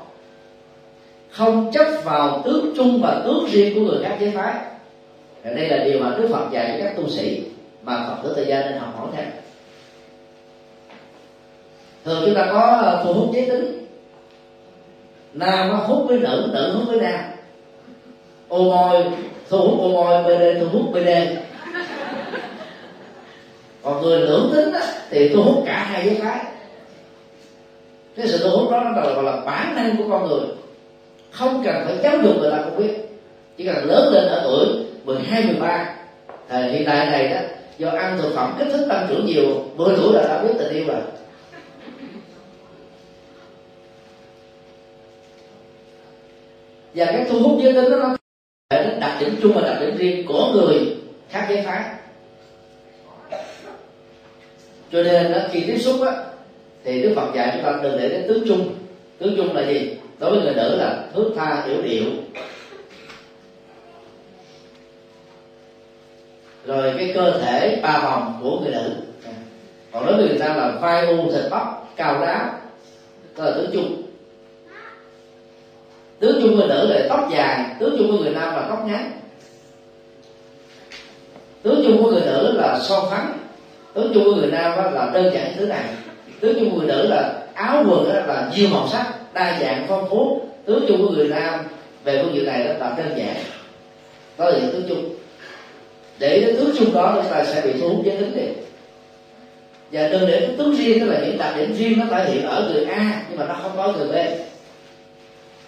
không 1.31 1.71
chấp 1.73 1.87
vào 2.05 2.43
tướng 2.45 2.75
chung 2.77 3.01
và 3.03 3.23
tướng 3.25 3.47
riêng 3.51 3.75
của 3.75 3.81
người 3.81 4.05
khác 4.05 4.17
giới 4.21 4.31
phái. 4.31 4.55
Và 5.45 5.51
đây 5.51 5.69
là 5.69 5.85
điều 5.85 6.01
mà 6.01 6.17
đức 6.19 6.29
phật 6.33 6.51
dạy 6.53 6.77
cho 6.79 6.85
các 6.85 6.97
tu 6.97 7.09
sĩ 7.09 7.43
mà 7.83 8.07
phật 8.07 8.17
tử 8.23 8.33
thời 8.37 8.47
gian 8.47 8.67
nên 8.67 8.79
học 8.79 8.95
hỏi 8.99 9.09
theo. 9.17 9.25
Thường 12.05 12.23
chúng 12.27 12.35
ta 12.35 12.49
có 12.51 12.61
ờ, 12.83 13.03
thu 13.05 13.13
hút 13.13 13.31
giới 13.35 13.47
tính. 13.47 13.87
Nam 15.33 15.69
nó 15.69 15.75
hút 15.75 16.05
với 16.09 16.19
nữ 16.19 16.51
nữ 16.53 16.73
hút 16.75 16.89
với 16.89 17.01
nam. 17.01 17.21
Ô 18.49 18.63
môi 18.63 19.05
thu 19.49 19.59
hút 19.59 19.81
ô 19.81 19.89
môi 19.89 20.23
bd 20.23 20.61
thu 20.61 20.69
hút 20.69 20.93
bd 20.93 21.09
còn 23.83 24.03
người 24.03 24.21
lưỡng 24.21 24.51
tính 24.55 24.73
á, 24.73 24.93
thì 25.11 25.29
thu 25.29 25.43
hút 25.43 25.63
cả 25.67 25.87
hai 25.91 26.05
giới 26.05 26.15
phái 26.15 26.45
cái 28.17 28.29
sự 28.29 28.39
thu 28.39 28.51
hút 28.51 28.71
đó 28.71 28.81
nó 28.81 29.03
gọi 29.03 29.25
là 29.25 29.41
bản 29.47 29.75
năng 29.77 29.97
của 29.97 30.05
con 30.09 30.29
người. 30.29 30.47
Không 31.31 31.63
cần 31.65 31.75
phải 31.85 31.99
giáo 32.03 32.19
dục 32.23 32.37
người 32.39 32.51
ta 32.51 32.63
cũng 32.65 32.79
biết. 32.79 32.95
Chỉ 33.57 33.67
cần 33.67 33.85
lớn 33.85 34.13
lên 34.13 34.29
ở 34.29 34.41
tuổi 34.45 34.67
12, 35.05 35.43
13 35.43 35.95
thời 36.49 36.63
hiện 36.63 36.85
đại 36.85 37.07
này 37.07 37.29
đó 37.29 37.41
do 37.79 37.91
ăn 37.91 38.19
thực 38.19 38.35
phẩm 38.35 38.55
kích 38.59 38.69
thích 38.73 38.87
tăng 38.89 39.07
trưởng 39.09 39.27
nhiều 39.27 39.65
10 39.77 39.97
tuổi 39.97 40.15
là 40.15 40.23
đã 40.23 40.43
biết 40.43 40.53
tình 40.59 40.73
yêu 40.73 40.85
rồi. 40.87 41.01
Và 46.95 47.07
cái 47.07 47.27
thu 47.29 47.41
hút 47.41 47.61
giới 47.63 47.73
tính 47.73 47.91
đó 47.91 47.97
nó 47.97 48.17
đến 48.71 49.01
đặc 49.01 49.17
điểm 49.21 49.37
chung 49.43 49.53
và 49.55 49.61
đặc 49.61 49.77
điểm 49.81 49.97
riêng 49.97 50.27
của 50.27 50.53
người 50.53 50.97
khác 51.31 51.47
giới 51.49 51.63
phái. 51.63 51.85
Cho 54.93 55.03
nên 55.03 55.33
đó, 55.33 55.39
khi 55.53 55.61
tiếp 55.67 55.79
xúc 55.79 56.01
á, 56.07 56.26
thì 56.87 57.03
đức 57.03 57.13
phật 57.17 57.35
dạy 57.35 57.51
chúng 57.55 57.65
ta 57.65 57.79
đừng 57.83 57.99
để 57.99 58.09
đến 58.09 58.25
tướng 58.29 58.49
chung. 58.49 58.75
Tướng 59.19 59.37
chung 59.37 59.57
là 59.57 59.67
gì? 59.67 59.97
Đối 60.19 60.31
với 60.31 60.41
người 60.41 60.55
nữ 60.55 60.77
là 60.77 61.05
thước 61.15 61.33
tha 61.37 61.63
hiểu 61.67 61.83
điệu. 61.83 62.05
Rồi 66.67 66.95
cái 66.99 67.13
cơ 67.15 67.39
thể 67.39 67.81
ba 67.83 68.01
vòng 68.05 68.39
của 68.43 68.61
người 68.61 68.73
nữ. 68.73 68.91
Còn 69.93 70.07
đối 70.07 70.17
với 70.17 70.29
người 70.29 70.39
ta 70.39 70.55
là 70.55 70.79
vai 70.81 71.07
u, 71.07 71.33
thịt 71.33 71.45
bắp, 71.51 71.67
cao 71.97 72.21
đá. 72.21 72.59
Đó 73.37 73.45
là 73.45 73.51
tướng 73.51 73.71
chung. 73.73 74.03
Tướng 76.19 76.41
chung 76.43 76.57
người 76.57 76.69
nữ 76.69 76.87
là 76.87 77.07
tóc 77.09 77.29
dài, 77.33 77.65
tướng 77.81 77.97
chung 77.99 78.13
của 78.13 78.19
người 78.19 78.35
nam 78.35 78.55
là 78.55 78.67
tóc 78.69 78.87
ngắn. 78.87 79.11
Tướng 81.63 81.83
chung 81.87 82.03
của 82.03 82.11
người 82.11 82.23
nữ 82.27 82.53
là 82.53 82.79
son 82.81 83.11
phấn, 83.11 83.21
tướng 83.95 84.11
chung 84.15 84.25
của 84.25 84.35
người 84.35 84.51
nam 84.51 84.95
là 84.95 85.11
đơn 85.15 85.35
giản 85.35 85.53
thứ 85.57 85.67
này 85.67 85.85
tướng 86.41 86.59
chung 86.59 86.71
của 86.71 86.77
người 86.77 86.89
nữ 86.89 87.07
là 87.07 87.33
áo 87.55 87.85
quần 87.89 88.27
là 88.27 88.51
nhiều 88.57 88.69
màu 88.73 88.89
sắc, 88.89 89.07
đa 89.35 89.59
dạng, 89.61 89.87
phong 89.89 90.11
phú. 90.11 90.41
Tướng 90.67 90.85
chung 90.89 91.07
của 91.07 91.13
người 91.13 91.29
nam, 91.29 91.61
về 92.05 92.23
phương 92.23 92.35
diện 92.35 92.47
này 92.47 92.65
đó 92.65 92.73
là 92.81 92.95
đơn 92.97 93.19
giản. 93.19 93.37
Đó 94.39 94.51
là 94.51 94.59
những 94.59 94.73
tướng 94.73 94.89
chung 94.89 95.15
để 96.19 96.43
cái 96.47 96.53
tướng 96.57 96.75
chung 96.79 96.95
đó, 96.95 97.13
chúng 97.23 97.33
ta 97.33 97.45
sẽ 97.45 97.61
bị 97.61 97.81
thu 97.81 97.89
hút 97.89 98.05
giới 98.05 98.17
tính 98.17 98.37
liền. 98.37 98.53
Và 99.93 100.09
đừng 100.09 100.27
để 100.27 100.41
cái 100.41 100.57
tướng 100.59 100.77
riêng, 100.77 101.01
tức 101.01 101.07
là 101.07 101.21
những 101.21 101.39
đặc 101.39 101.55
điểm 101.57 101.75
riêng 101.75 101.99
nó 101.99 102.05
thể 102.11 102.31
hiện 102.31 102.47
ở 102.47 102.71
người 102.73 102.85
a, 102.85 103.23
nhưng 103.29 103.39
mà 103.39 103.47
nó 103.47 103.55
không 103.63 103.73
có 103.77 103.93
người 103.93 104.09
b. 104.09 104.15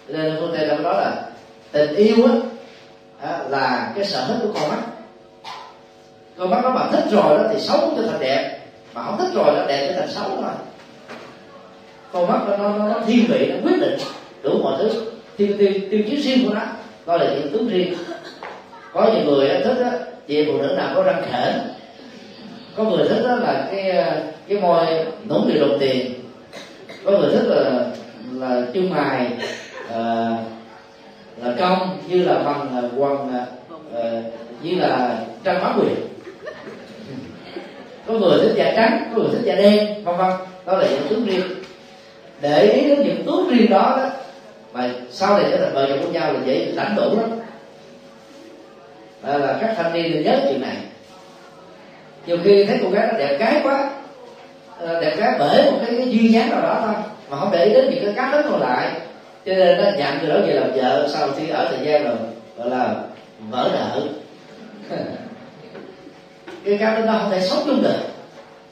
Nên 0.07 0.37
phương 0.39 0.55
tây 0.57 0.67
đã 0.67 0.77
đó 0.77 0.93
là 0.93 1.23
tình 1.71 1.95
yêu 1.95 2.15
á 2.25 2.33
là 3.49 3.91
cái 3.95 4.05
sở 4.05 4.25
thích 4.27 4.37
của 4.41 4.53
con 4.53 4.69
mắt. 4.69 4.81
Con 6.37 6.49
mắt 6.49 6.59
nó 6.63 6.69
mà 6.69 6.89
thích 6.91 7.03
rồi 7.11 7.37
đó 7.37 7.43
thì 7.53 7.59
xấu 7.59 7.93
cho 7.97 8.03
thành 8.11 8.19
đẹp 8.19 8.58
mà 8.99 9.05
không 9.05 9.17
thích 9.17 9.33
rồi 9.33 9.55
nó 9.55 9.65
đẹp 9.67 9.91
nó 9.91 9.99
thành 9.99 10.11
xấu 10.11 10.29
thôi. 10.29 10.51
Con 12.11 12.27
mắt 12.27 12.39
nó 12.47 12.57
nó, 12.57 12.77
nó 12.77 12.99
thiên 13.07 13.25
vị 13.27 13.51
nó 13.51 13.55
quyết 13.63 13.79
định 13.81 13.97
đủ 14.43 14.59
mọi 14.63 14.77
thứ. 14.79 14.89
Tiêu 15.37 15.47
tiêu 15.57 15.71
tiêu 15.91 16.01
chí 16.09 16.15
riêng 16.15 16.47
của 16.47 16.53
nó 16.53 16.61
coi 17.05 17.19
là 17.19 17.33
những 17.33 17.51
tướng 17.53 17.69
riêng. 17.69 17.93
Có 18.93 19.11
nhiều 19.13 19.25
người 19.25 19.49
thích 19.63 19.83
á 19.83 19.91
chị 20.27 20.45
phụ 20.47 20.61
nữ 20.61 20.73
nào 20.77 20.91
có 20.95 21.03
răng 21.03 21.23
khểnh. 21.31 21.59
Có 22.75 22.83
người 22.83 23.07
thích 23.09 23.21
đó 23.23 23.35
là 23.35 23.67
cái 23.71 24.05
cái 24.47 24.59
môi 24.59 24.85
nũng 25.29 25.47
người 25.47 25.59
đồng 25.59 25.77
tiền. 25.79 26.13
Có 27.05 27.11
người 27.11 27.29
thích 27.31 27.45
là 27.45 27.85
là 28.33 28.61
chân 28.73 28.89
mài 28.89 29.27
uh, 29.85 29.91
ờ, 29.91 30.35
là 31.43 31.55
cong 31.59 31.97
như 32.07 32.23
là 32.23 32.39
bằng 32.43 32.85
uh, 32.85 32.91
quần 32.97 33.29
uh, 33.97 34.23
như 34.63 34.75
là 34.75 35.17
trang 35.43 35.63
má 35.63 35.73
quyền 35.79 36.08
có 38.09 38.19
người 38.19 38.39
thích 38.39 38.53
da 38.55 38.73
trắng 38.75 39.11
có 39.15 39.21
người 39.21 39.31
thích 39.31 39.43
da 39.43 39.55
đen 39.55 40.03
vân 40.03 40.17
vân. 40.17 40.31
Đó 40.65 40.77
là 40.77 40.87
những 40.89 41.07
tướng 41.09 41.25
riêng. 41.25 41.43
Để 42.41 42.61
ý 42.61 42.89
đến 42.89 43.07
những 43.07 43.25
tướng 43.25 43.49
riêng 43.49 43.69
đó 43.69 43.95
đó 43.97 44.09
mà 44.73 44.89
sau 45.11 45.37
này 45.37 45.47
trở 45.51 45.57
thành 45.57 45.73
vợ 45.73 45.87
chồng 45.89 46.01
của 46.03 46.11
nhau 46.11 46.33
là 46.33 46.39
dễ 46.45 46.71
đánh 46.75 46.95
đủ 46.95 47.19
lắm. 47.19 47.29
Là, 49.23 49.37
là 49.37 49.57
các 49.61 49.73
thanh 49.77 49.93
niên 49.93 50.11
nên 50.11 50.23
nhớ 50.23 50.39
chuyện 50.43 50.61
này. 50.61 50.75
Nhiều 52.25 52.37
khi 52.43 52.65
thấy 52.65 52.79
cô 52.83 52.89
gái 52.89 53.07
nó 53.11 53.17
đẹp 53.17 53.37
gái 53.39 53.61
quá 53.63 53.89
ờ, 54.79 55.01
đẹp 55.01 55.15
gái 55.17 55.35
bởi 55.39 55.71
một 55.71 55.77
cái, 55.85 55.95
cái 55.97 56.09
duyên 56.09 56.31
dáng 56.31 56.49
nào 56.49 56.61
đó 56.61 56.81
thôi 56.85 56.95
mà 57.29 57.37
không 57.37 57.49
để 57.51 57.65
ý 57.65 57.73
đến 57.73 57.89
những 57.89 58.05
cái 58.05 58.13
cá 58.15 58.31
tính 58.31 58.51
còn 58.51 58.61
lại. 58.61 58.91
Cho 59.45 59.53
nên 59.53 59.77
nó 59.77 59.83
nhận 59.97 60.19
người 60.19 60.29
đó 60.29 60.35
về 60.47 60.53
làm 60.53 60.71
vợ 60.75 61.07
sau 61.13 61.29
khi 61.37 61.49
ở 61.49 61.67
thời 61.71 61.85
gian 61.85 62.03
rồi 62.03 62.15
gọi 62.57 62.69
là 62.69 62.95
vỡ 63.49 63.69
nợ. 63.73 64.01
cái 66.65 66.77
cá 66.77 66.95
tính 66.95 67.05
đó 67.05 67.17
không 67.21 67.31
thể 67.31 67.41
sống 67.41 67.63
chung 67.65 67.81
được. 67.81 67.99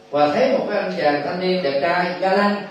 Và 0.09 0.33
thấy 0.33 0.51
một 0.51 0.65
cái 0.69 0.79
anh 0.79 0.93
chàng 0.97 1.21
thanh 1.25 1.39
niên 1.39 1.63
đẹp 1.63 1.79
trai 1.81 2.05
ga 2.19 2.33
lăng 2.33 2.63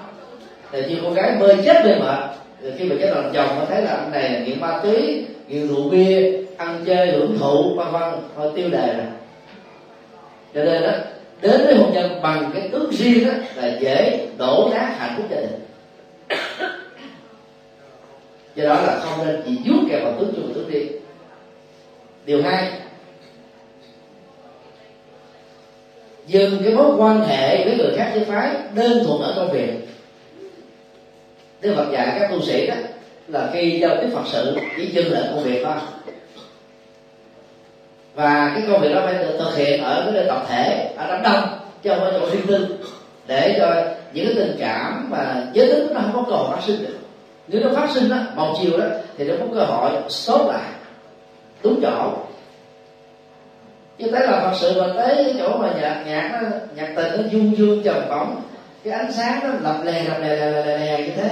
thì 0.73 0.83
như 0.89 0.97
cô 1.03 1.11
gái 1.11 1.37
bơi 1.41 1.57
chết 1.65 1.85
về 1.85 1.99
mệt 1.99 2.19
rồi 2.63 2.73
khi 2.79 2.85
mà 2.85 2.97
chết 3.01 3.11
làm 3.15 3.33
chồng, 3.33 3.49
nó 3.59 3.65
thấy 3.69 3.83
là 3.83 3.91
anh 3.91 4.11
này 4.11 4.31
là 4.31 4.39
nghiện 4.39 4.61
ma 4.61 4.81
túy, 4.83 5.25
nghiện 5.49 5.69
rượu 5.69 5.89
bia, 5.89 6.33
ăn 6.57 6.85
chơi, 6.87 7.07
hưởng 7.07 7.39
thụ, 7.39 7.75
vân 7.75 7.93
vân, 7.93 8.13
thôi 8.37 8.53
tiêu 8.57 8.69
đề 8.71 8.87
rồi. 8.87 9.07
Cho 10.55 10.65
nên 10.65 10.83
đó, 10.83 10.93
đến 11.41 11.65
với 11.65 11.75
hôn 11.75 11.93
nhân 11.93 12.23
bằng 12.23 12.51
cái 12.55 12.69
ước 12.73 12.91
riêng 12.93 13.27
đó 13.27 13.33
là 13.55 13.77
dễ 13.81 14.27
đổ 14.39 14.71
nát 14.75 14.95
hạnh 14.99 15.15
phúc 15.17 15.27
gia 15.31 15.37
đình. 15.37 15.61
Do 18.55 18.65
đó 18.65 18.75
là 18.75 18.99
không 19.03 19.27
nên 19.27 19.43
chỉ 19.47 19.59
vuốt 19.65 19.81
kèo 19.91 20.01
vào 20.05 20.13
tướng 20.19 20.33
chung 20.37 20.53
tướng 20.55 20.71
đi 20.71 20.89
điều 22.27 22.43
hai 22.43 22.73
dừng 26.27 26.63
cái 26.65 26.75
mối 26.75 26.97
quan 26.97 27.23
hệ 27.23 27.65
với 27.65 27.77
người 27.77 27.97
khác 27.97 28.13
giới 28.15 28.25
phái 28.25 28.51
đơn 28.75 29.05
thuần 29.05 29.23
ở 29.23 29.33
công 29.37 29.53
việc 29.53 29.89
Đức 31.61 31.75
Phật 31.77 31.87
dạy 31.93 32.17
các 32.19 32.31
tu 32.31 32.43
sĩ 32.43 32.67
đó 32.67 32.75
là 33.29 33.51
khi 33.53 33.79
giao 33.81 33.97
tiếp 34.01 34.09
Phật 34.15 34.23
sự, 34.33 34.57
chỉ 34.77 34.87
dừng 34.87 35.13
lại 35.13 35.23
công 35.31 35.43
việc 35.43 35.63
thôi. 35.65 35.75
Và 38.15 38.53
cái 38.55 38.65
công 38.69 38.81
việc 38.81 38.95
đó 38.95 39.01
phải 39.05 39.15
được 39.15 39.37
thực 39.39 39.57
hiện 39.57 39.83
ở 39.83 40.03
cái 40.05 40.13
nơi 40.13 40.25
tập 40.29 40.47
thể, 40.49 40.93
ở 40.97 41.07
đám 41.09 41.23
đông, 41.23 41.59
chứ 41.83 41.91
không 41.91 42.01
ở 42.01 42.19
chỗ 42.21 42.31
riêng 42.31 42.47
tư, 42.47 42.77
để 43.27 43.57
cho 43.59 43.75
những 44.13 44.27
cái 44.27 44.35
tình 44.35 44.57
cảm 44.61 45.11
mà 45.11 45.47
giới 45.53 45.67
tính 45.67 45.95
nó 45.95 46.01
không 46.01 46.13
có 46.15 46.25
cơ 46.31 46.37
hội 46.37 46.57
phát 46.57 46.63
sinh 46.67 46.83
được. 46.83 46.99
Nếu 47.49 47.61
nó 47.65 47.71
phát 47.75 47.91
sinh 47.95 48.09
đó, 48.09 48.17
một 48.37 48.59
chiều 48.63 48.79
đó, 48.79 48.85
thì 49.19 49.25
nó 49.25 49.35
có 49.41 49.47
cơ 49.55 49.65
hội 49.65 49.91
sốt 50.09 50.41
lại, 50.47 50.71
đúng 51.63 51.81
chỗ 51.83 52.13
chứ 53.99 54.11
thế 54.13 54.27
là 54.27 54.41
phật 54.41 54.53
sự 54.61 54.83
mà 54.83 54.87
tới 54.97 55.15
cái 55.17 55.35
chỗ 55.39 55.59
mà 55.59 55.69
nhạc 55.81 56.03
nhạc 56.07 56.31
nó 56.33 56.49
nhạc 56.75 56.89
tình 56.97 57.13
nó 57.17 57.29
dương 57.31 57.57
dương 57.59 57.83
trầm 57.85 58.09
bổng. 58.09 58.37
Cái 58.85 58.93
ánh 58.93 59.13
sáng 59.13 59.41
nó 59.43 59.49
lập 59.71 59.77
lè 59.85 60.05
lập 60.05 60.17
lè 60.21 60.37
lè 60.37 60.51
lè, 60.51 60.79
lè 60.79 60.99
như 60.99 61.13
thế. 61.17 61.31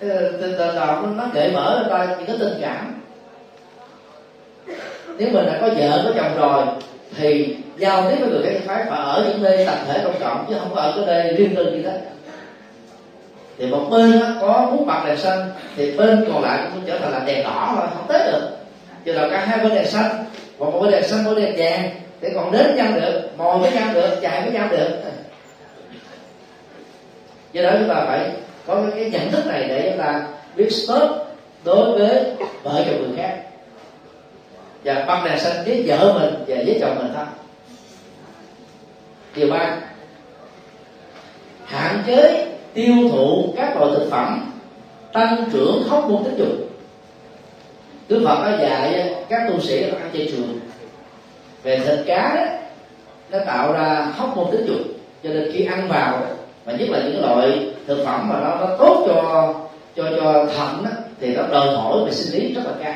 Từ 0.00 0.38
từ 0.40 0.74
đầu 0.76 1.06
nó 1.16 1.24
kể 1.34 1.50
mở 1.54 1.86
ra 1.90 2.04
những 2.04 2.26
cái 2.26 2.36
tình 2.38 2.58
cảm. 2.60 3.02
Nếu 5.18 5.28
mình 5.32 5.46
đã 5.46 5.58
có 5.60 5.68
vợ 5.76 6.02
có 6.04 6.10
chồng 6.16 6.36
rồi 6.38 6.64
thì 7.16 7.56
giao 7.76 8.10
tiếp 8.10 8.16
với 8.20 8.28
người 8.28 8.42
khác 8.44 8.60
phái 8.66 8.84
phải 8.88 8.98
ở 8.98 9.24
những 9.28 9.42
nơi 9.42 9.66
tập 9.66 9.78
thể 9.86 10.00
công 10.04 10.20
cộng 10.20 10.46
chứ 10.48 10.54
không 10.58 10.74
có 10.74 10.80
ở 10.80 10.92
cái 10.96 11.06
nơi 11.06 11.36
riêng 11.36 11.54
tư 11.56 11.64
như 11.64 11.82
thế. 11.82 12.00
Thì 13.58 13.66
một 13.66 13.86
bên 13.90 14.20
nó 14.20 14.26
có 14.40 14.68
muốn 14.70 14.86
bật 14.86 15.02
đèn 15.06 15.16
xanh 15.16 15.50
thì 15.76 15.96
bên 15.96 16.24
còn 16.32 16.42
lại 16.42 16.58
cũng 16.74 16.82
trở 16.86 16.98
thành 16.98 17.12
là 17.12 17.20
đèn 17.26 17.44
đỏ 17.44 17.72
thôi 17.76 17.86
không 17.94 18.06
tới 18.08 18.32
được. 18.32 18.48
Chứ 19.04 19.12
là 19.12 19.28
cả 19.30 19.46
hai 19.46 19.58
bên 19.58 19.74
đèn 19.74 19.86
xanh 19.86 20.24
còn 20.58 20.72
một 20.72 20.80
cái 20.82 20.92
đèn 20.92 21.10
xanh 21.10 21.24
một 21.24 21.34
đèn 21.36 21.54
vàng 21.56 21.90
để 22.20 22.32
còn 22.34 22.52
đến 22.52 22.76
nhau 22.76 22.92
được 22.94 23.30
mò 23.36 23.58
với 23.60 23.72
nhau 23.72 23.88
được 23.94 24.18
chạy 24.22 24.42
với 24.42 24.52
nhau 24.52 24.68
được? 24.70 24.88
Do 27.52 27.62
đó 27.62 27.70
chúng 27.78 27.88
ta 27.88 28.04
phải 28.06 28.30
có 28.66 28.74
cái, 28.74 28.90
cái 29.00 29.10
nhận 29.10 29.30
thức 29.30 29.46
này 29.46 29.64
để 29.68 29.90
chúng 29.90 29.98
ta 30.04 30.26
biết 30.56 30.70
stop 30.70 31.10
đối 31.64 31.98
với 31.98 32.24
vợ 32.62 32.84
chồng 32.86 33.02
người 33.02 33.16
khác. 33.16 33.36
Và 34.84 35.04
băng 35.08 35.24
đèn 35.24 35.38
xanh 35.38 35.64
với 35.64 35.84
vợ 35.86 36.12
mình 36.12 36.44
và 36.46 36.56
với 36.66 36.78
chồng 36.80 36.96
mình 36.98 37.12
thôi. 37.14 37.24
Điều 39.34 39.50
ba 39.50 39.78
hạn 41.64 42.02
chế 42.06 42.46
tiêu 42.74 42.94
thụ 43.10 43.54
các 43.56 43.76
loại 43.76 43.90
thực 43.94 44.08
phẩm 44.10 44.52
tăng 45.12 45.44
trưởng 45.52 45.82
hóc 45.88 46.10
môn 46.10 46.24
tính 46.24 46.36
dục. 46.38 46.48
Đức 48.08 48.22
Phật 48.24 48.44
đã 48.44 48.58
dạy 48.60 49.14
các 49.28 49.42
tu 49.48 49.60
sĩ 49.60 49.82
ăn 49.82 50.10
chay 50.12 50.28
trường 50.30 50.60
về 51.62 51.78
thịt 51.78 51.98
cá 52.06 52.34
đó 52.34 52.58
nó 53.30 53.38
tạo 53.46 53.72
ra 53.72 54.12
hóc 54.16 54.36
môn 54.36 54.46
tính 54.52 54.66
dục 54.66 54.80
cho 55.22 55.30
nên 55.30 55.52
khi 55.52 55.64
ăn 55.64 55.88
vào 55.88 56.22
và 56.64 56.72
nhất 56.72 56.88
là 56.90 56.98
những 56.98 57.20
loại 57.20 57.70
thực 57.86 58.04
phẩm 58.04 58.28
mà 58.28 58.40
nó, 58.40 58.56
nó 58.60 58.76
tốt 58.78 59.04
cho 59.06 59.54
cho 59.96 60.04
cho 60.16 60.46
thận 60.56 60.84
đó, 60.84 60.90
thì 61.20 61.34
nó 61.36 61.42
đòi 61.50 61.76
hỏi 61.76 62.04
về 62.06 62.12
sinh 62.12 62.40
lý 62.40 62.54
rất 62.54 62.62
là 62.64 62.72
cao. 62.84 62.94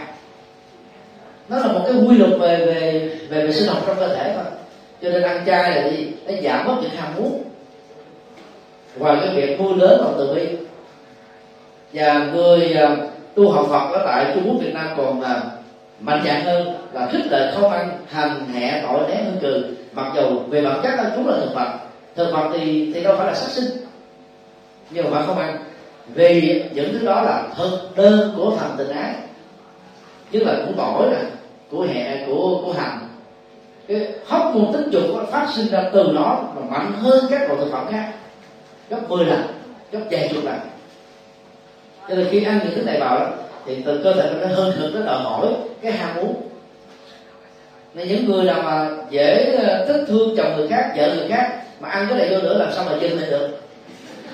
Nó 1.49 1.59
là 1.59 1.67
một 1.67 1.81
cái 1.85 1.95
quy 1.95 2.17
luật 2.17 2.31
về 2.41 2.57
về 2.67 3.09
về 3.29 3.47
về 3.47 3.53
sinh 3.53 3.69
học 3.69 3.83
trong 3.87 3.97
cơ 3.97 4.09
thể 4.09 4.35
mà. 4.37 4.45
Cho 5.03 5.11
nên 5.11 5.23
ăn 5.23 5.43
chay 5.47 5.71
là 5.71 5.89
gì? 5.89 6.13
Nó 6.27 6.33
giảm 6.43 6.67
bớt 6.67 6.75
những 6.83 6.91
ham 6.91 7.15
muốn. 7.17 7.43
Ngoài 8.97 9.17
cái 9.21 9.35
việc 9.35 9.59
vui 9.59 9.77
lớn 9.77 10.01
lòng 10.01 10.15
từ 10.19 10.35
bi. 10.35 10.47
Và 11.93 12.19
người 12.33 12.73
à, 12.73 12.97
tu 13.41 13.51
học 13.51 13.67
Phật 13.71 13.93
ở 13.93 14.03
tại 14.07 14.33
Trung 14.35 14.45
Quốc 14.47 14.57
Việt 14.61 14.75
Nam 14.75 14.89
còn 14.97 15.21
uh, 15.21 15.27
mạnh 16.01 16.23
dạng 16.25 16.45
hơn 16.45 16.75
là 16.93 17.09
khích 17.13 17.27
lệ 17.31 17.53
không 17.55 17.73
ăn 17.73 17.99
hành 18.11 18.49
hẹ 18.55 18.83
tội 18.83 19.09
né 19.09 19.15
hơn 19.15 19.39
cừ. 19.41 19.65
mặc 19.93 20.13
dù 20.15 20.23
về 20.49 20.65
bản 20.65 20.81
chất 20.83 20.95
là 20.97 21.13
chúng 21.17 21.29
là 21.29 21.37
thực 21.41 21.55
vật 21.55 21.79
thực 22.15 22.33
vật 22.33 22.51
thì 22.53 22.93
thì 22.95 23.05
đâu 23.05 23.15
phải 23.17 23.27
là 23.27 23.35
sát 23.35 23.49
sinh. 23.49 23.71
Nhưng 24.91 25.05
mà 25.05 25.11
bạn 25.11 25.27
không 25.27 25.39
ăn. 25.39 25.59
Vì 26.15 26.65
những 26.75 26.93
thứ 26.93 27.07
đó 27.07 27.23
là 27.23 27.43
thực 27.57 27.97
đơn 27.97 28.35
của 28.37 28.53
thần 28.59 28.75
tình 28.79 28.89
ái 28.89 29.15
chứ 30.33 30.39
là 30.45 30.55
của 30.67 30.73
tỏi 30.77 31.09
nè 31.11 31.19
của 31.71 31.83
hẹ 31.83 32.27
của 32.27 32.63
của 32.65 32.73
hành. 32.73 32.99
Cái 33.89 34.09
hóc 34.27 34.55
môn 34.55 34.73
tính 34.73 34.91
dục 34.91 35.03
phát 35.31 35.47
sinh 35.55 35.67
ra 35.67 35.91
từ 35.93 36.11
nó 36.15 36.43
mà 36.57 36.63
mạnh 36.71 36.93
hơn 36.93 37.25
các 37.31 37.41
loại 37.41 37.61
thực 37.61 37.73
phẩm 37.73 37.87
khác. 37.91 38.13
Gấp 38.91 39.09
10 39.09 39.25
lần 39.25 39.43
gấp 39.93 40.01
vài 40.11 40.31
chục 40.35 40.45
lần 40.45 40.59
cho 42.11 42.17
nên 42.17 42.27
khi 42.31 42.45
ăn 42.45 42.61
những 42.65 42.75
thứ 42.75 42.83
này 42.83 43.01
vào 43.01 43.19
đó, 43.19 43.27
thì 43.67 43.83
từ 43.85 44.01
cơ 44.05 44.13
thể 44.13 44.31
nó 44.41 44.47
hơn 44.55 44.73
thực 44.79 44.95
nó 44.95 45.07
đòi 45.07 45.23
hỏi 45.23 45.47
cái 45.83 45.93
ham 45.93 46.17
muốn. 46.17 46.43
Nên 47.95 48.09
những 48.09 48.25
người 48.25 48.45
nào 48.45 48.63
mà 48.63 48.89
dễ 49.11 49.57
ờ, 49.63 49.87
thích 49.87 50.05
thương 50.09 50.37
chồng 50.37 50.57
người 50.57 50.69
khác 50.69 50.93
vợ 50.97 51.15
người 51.15 51.29
khác 51.29 51.63
mà 51.81 51.89
ăn 51.89 52.07
cái 52.09 52.19
này 52.19 52.29
vô 52.31 52.43
nữa 52.43 52.59
làm 52.59 52.73
sao 52.73 52.85
mà 52.85 52.93
dừng 53.01 53.21
lại 53.21 53.31
được? 53.31 53.49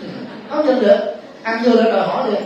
Không 0.50 0.66
dừng 0.66 0.80
được. 0.80 0.98
Ăn 1.42 1.62
vô 1.64 1.72
nữa 1.72 1.90
đòi 1.90 2.06
hỏi 2.06 2.30
được 2.30 2.38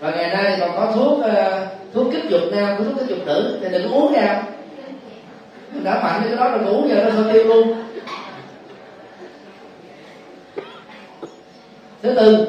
và 0.00 0.10
ngày 0.10 0.36
nay 0.36 0.56
còn 0.60 0.70
có 0.76 0.92
thuốc 0.94 1.22
ờ, 1.22 1.66
thuốc 1.94 2.06
kích 2.12 2.24
dục 2.28 2.42
nam 2.52 2.76
thuốc 2.78 2.98
kích 2.98 3.08
dục 3.08 3.26
nữ 3.26 3.58
thì 3.62 3.68
đừng 3.72 3.88
có 3.88 3.96
uống 3.96 4.12
vào 4.12 4.42
đã 5.82 6.02
mạnh 6.02 6.22
cái 6.24 6.36
đó 6.36 6.50
rồi 6.50 6.74
uống 6.74 6.88
giờ 6.88 7.04
nó 7.04 7.10
thôi 7.10 7.24
tiêu 7.32 7.44
luôn. 7.44 7.74
Thứ 12.02 12.14
tư 12.14 12.46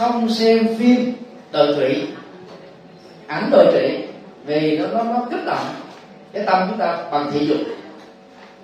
không 0.00 0.28
xem 0.28 0.68
phim 0.78 1.12
đời 1.52 1.74
trụy, 1.76 2.06
ảnh 3.26 3.48
đời 3.52 3.66
trụy, 3.72 3.98
vì 4.44 4.78
nó 4.78 4.86
nó 4.86 5.04
nó 5.04 5.26
kích 5.30 5.44
động. 5.46 5.66
Cái 6.32 6.44
tâm 6.46 6.66
chúng 6.68 6.78
ta 6.78 7.04
bằng 7.12 7.30
thị 7.32 7.46
dục. 7.46 7.58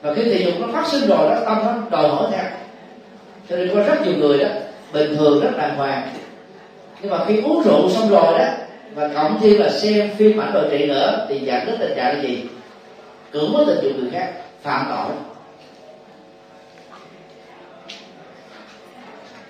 Và 0.03 0.15
khi 0.15 0.25
thị 0.25 0.45
dục 0.45 0.55
nó 0.61 0.67
phát 0.73 0.89
sinh 0.89 1.09
rồi 1.09 1.31
đó, 1.31 1.37
tâm 1.47 1.59
nó 1.65 1.73
đòi 1.91 2.09
hỏi 2.09 2.31
theo 2.31 2.45
cho 3.49 3.57
nên 3.57 3.71
có 3.75 3.83
rất 3.83 4.07
nhiều 4.07 4.15
người 4.19 4.39
đó, 4.39 4.49
bình 4.93 5.17
thường 5.17 5.41
rất 5.41 5.51
đàng 5.57 5.77
hoàng. 5.77 6.09
Nhưng 7.03 7.11
mà 7.11 7.25
khi 7.27 7.41
uống 7.41 7.63
rượu 7.63 7.91
xong 7.91 8.09
rồi 8.09 8.39
đó, 8.39 8.45
và 8.95 9.09
cộng 9.09 9.41
thêm 9.41 9.61
là 9.61 9.71
xem 9.71 10.11
phim 10.17 10.41
ảnh 10.41 10.53
đồi 10.55 10.65
trị 10.71 10.87
nữa, 10.87 11.27
thì 11.29 11.39
dẫn 11.39 11.67
đến 11.67 11.77
tình 11.79 11.97
trạng 11.97 12.17
là 12.17 12.23
gì? 12.23 12.45
Cưỡng 13.33 13.53
với 13.53 13.65
tình 13.67 13.79
dục 13.83 13.93
người 13.97 14.11
khác, 14.13 14.33
phạm 14.63 14.87
tội. 14.89 15.17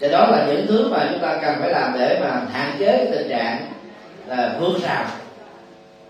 Và 0.01 0.09
đó 0.09 0.27
là 0.31 0.47
những 0.47 0.67
thứ 0.67 0.89
mà 0.89 1.09
chúng 1.11 1.21
ta 1.21 1.39
cần 1.43 1.55
phải 1.61 1.71
làm 1.71 1.93
để 1.99 2.19
mà 2.21 2.41
hạn 2.53 2.73
chế 2.79 2.87
cái 2.87 3.07
tình 3.13 3.29
trạng 3.29 3.67
là 4.27 4.57
vương 4.61 4.81
rào 4.81 5.05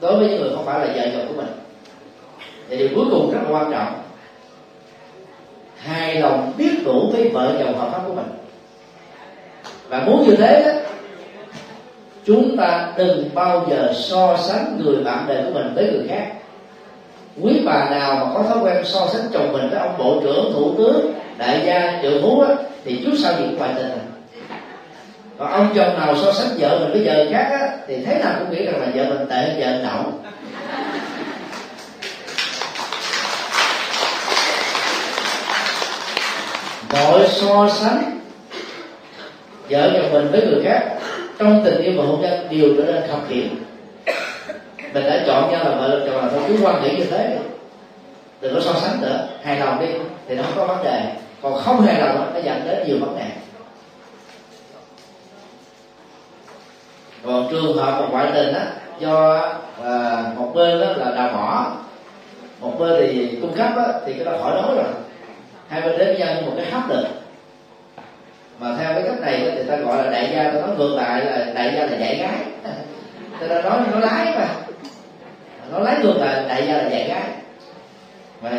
đối 0.00 0.16
với 0.16 0.28
những 0.28 0.40
người 0.40 0.50
không 0.54 0.64
phải 0.64 0.80
là 0.80 0.94
vợ 0.94 1.10
chồng 1.12 1.28
của 1.28 1.34
mình. 1.34 1.52
Thì 2.68 2.76
điều 2.76 2.88
cuối 2.94 3.04
cùng 3.10 3.30
rất 3.32 3.40
là 3.42 3.50
quan 3.50 3.72
trọng, 3.72 4.02
hài 5.76 6.14
lòng 6.14 6.52
biết 6.56 6.72
đủ 6.84 7.10
với 7.12 7.28
vợ 7.28 7.56
chồng 7.58 7.78
hợp 7.78 7.88
pháp 7.92 8.02
của 8.06 8.14
mình. 8.14 8.26
Và 9.88 10.00
muốn 10.00 10.24
như 10.26 10.36
thế 10.36 10.62
đó, 10.66 10.72
chúng 12.24 12.56
ta 12.56 12.92
đừng 12.96 13.30
bao 13.34 13.66
giờ 13.70 13.92
so 13.94 14.36
sánh 14.36 14.78
người 14.84 15.04
bạn 15.04 15.24
đời 15.28 15.42
của 15.44 15.50
mình 15.50 15.74
với 15.74 15.84
người 15.84 16.08
khác. 16.08 16.26
Quý 17.42 17.62
bà 17.64 17.90
nào 17.90 18.14
mà 18.14 18.34
có 18.34 18.42
thói 18.42 18.58
quen 18.62 18.84
so 18.84 19.06
sánh 19.06 19.22
chồng 19.32 19.52
mình 19.52 19.68
với 19.70 19.78
ông 19.78 19.94
bộ 19.98 20.20
trưởng, 20.22 20.52
thủ 20.52 20.74
tướng, 20.78 21.12
đại 21.38 21.60
gia 21.64 21.98
triệu 22.02 22.12
phú 22.22 22.40
á 22.40 22.54
thì 22.86 23.00
trước 23.04 23.12
sau 23.22 23.32
gì 23.32 23.44
cũng 23.44 23.58
ngoại 23.58 23.70
tình? 23.76 23.90
Còn 25.38 25.52
ông 25.52 25.72
chồng 25.74 25.98
nào 25.98 26.16
so 26.16 26.32
sánh 26.32 26.48
vợ 26.58 26.78
mình 26.78 26.92
với 26.92 27.04
vợ 27.04 27.26
khác 27.32 27.48
á, 27.60 27.68
thì 27.86 28.04
thế 28.04 28.18
nào 28.24 28.32
cũng 28.38 28.50
nghĩ 28.50 28.64
rằng 28.64 28.80
là 28.80 28.86
vợ 28.94 29.04
mình 29.04 29.28
tệ 29.28 29.36
hơn 29.36 29.60
vợ 29.60 29.82
nậu 29.82 30.12
mọi 36.92 37.28
so 37.28 37.68
sánh 37.68 38.20
vợ 39.70 39.90
chồng 39.94 40.12
mình 40.12 40.28
với 40.32 40.46
người 40.46 40.64
khác, 40.64 40.80
trong 41.38 41.62
tình 41.64 41.82
yêu 41.82 41.92
và 41.96 42.04
hôn 42.04 42.20
nhân 42.22 42.48
đều 42.50 42.74
trở 42.76 42.92
nên 42.92 43.08
khập 43.08 43.18
khiễng. 43.28 43.48
Mình 44.94 45.06
đã 45.06 45.22
chọn 45.26 45.50
nhau 45.50 45.64
là 45.64 45.76
vợ 45.76 46.06
chồng 46.06 46.16
là 46.16 46.28
thôi 46.30 46.42
cứ 46.48 46.56
quan 46.62 46.82
nghĩ 46.82 46.96
như 46.96 47.04
thế. 47.04 47.38
Đừng 48.40 48.54
có 48.54 48.60
so 48.60 48.72
sánh 48.80 49.00
nữa. 49.00 49.28
Hài 49.42 49.60
lòng 49.60 49.80
đi, 49.80 49.86
thì 50.28 50.34
nó 50.34 50.42
không 50.42 50.52
có 50.56 50.74
vấn 50.74 50.84
đề 50.84 51.00
còn 51.47 51.59
không 51.64 51.81
hài 51.81 52.01
lòng 52.01 52.31
nó 52.35 52.40
dẫn 52.40 52.62
đến 52.64 52.86
nhiều 52.86 52.98
vấn 53.01 53.18
đề 53.18 53.24
còn 57.24 57.48
trường 57.51 57.77
hợp 57.77 58.01
một 58.01 58.09
ngoại 58.10 58.27
tình 58.35 58.55
á 58.55 58.66
do 58.98 59.40
à, 59.85 60.24
một 60.36 60.52
bên 60.55 60.81
đó 60.81 60.86
là 60.97 61.14
đào 61.14 61.31
mỏ 61.32 61.77
một 62.60 62.78
bên 62.78 63.12
thì 63.14 63.39
cung 63.40 63.52
cấp 63.52 63.73
á, 63.77 63.85
thì 64.06 64.12
cái 64.12 64.24
đó 64.24 64.32
khỏi 64.43 64.55
nói 64.55 64.74
rồi. 64.77 64.85
Hai 65.68 65.81
bên 65.81 65.98
đến 65.98 66.06
với 66.06 66.18
nhau 66.18 66.35
như 66.35 66.47
một 66.47 66.52
cái 66.56 66.70
hấp 66.70 66.89
lực. 66.89 67.06
Mà 68.60 68.77
theo 68.78 68.94
cái 68.94 69.02
cách 69.02 69.20
này 69.20 69.51
thì 69.55 69.62
ta 69.62 69.77
gọi 69.77 70.05
là 70.05 70.10
đại 70.10 70.31
gia 70.32 70.44
ta 70.44 70.60
nói 70.60 70.77
ngược 70.77 70.94
lại 70.94 71.24
là 71.24 71.47
đại 71.55 71.73
gia 71.74 71.86
là 71.86 71.97
dạy 71.97 72.16
gái. 72.16 72.39
Ta 73.40 73.47
đã 73.47 73.62
nói 73.62 73.78
nó 73.93 73.98
lái 73.98 74.24
mà. 74.24 74.48
Nó 75.73 75.78
lái 75.78 75.97
ngược 76.02 76.16
lại 76.16 76.44
đại 76.48 76.66
gia 76.66 76.77
là 76.77 76.89
dạy 76.89 77.09
gái. 77.09 77.24
Mà 78.40 78.51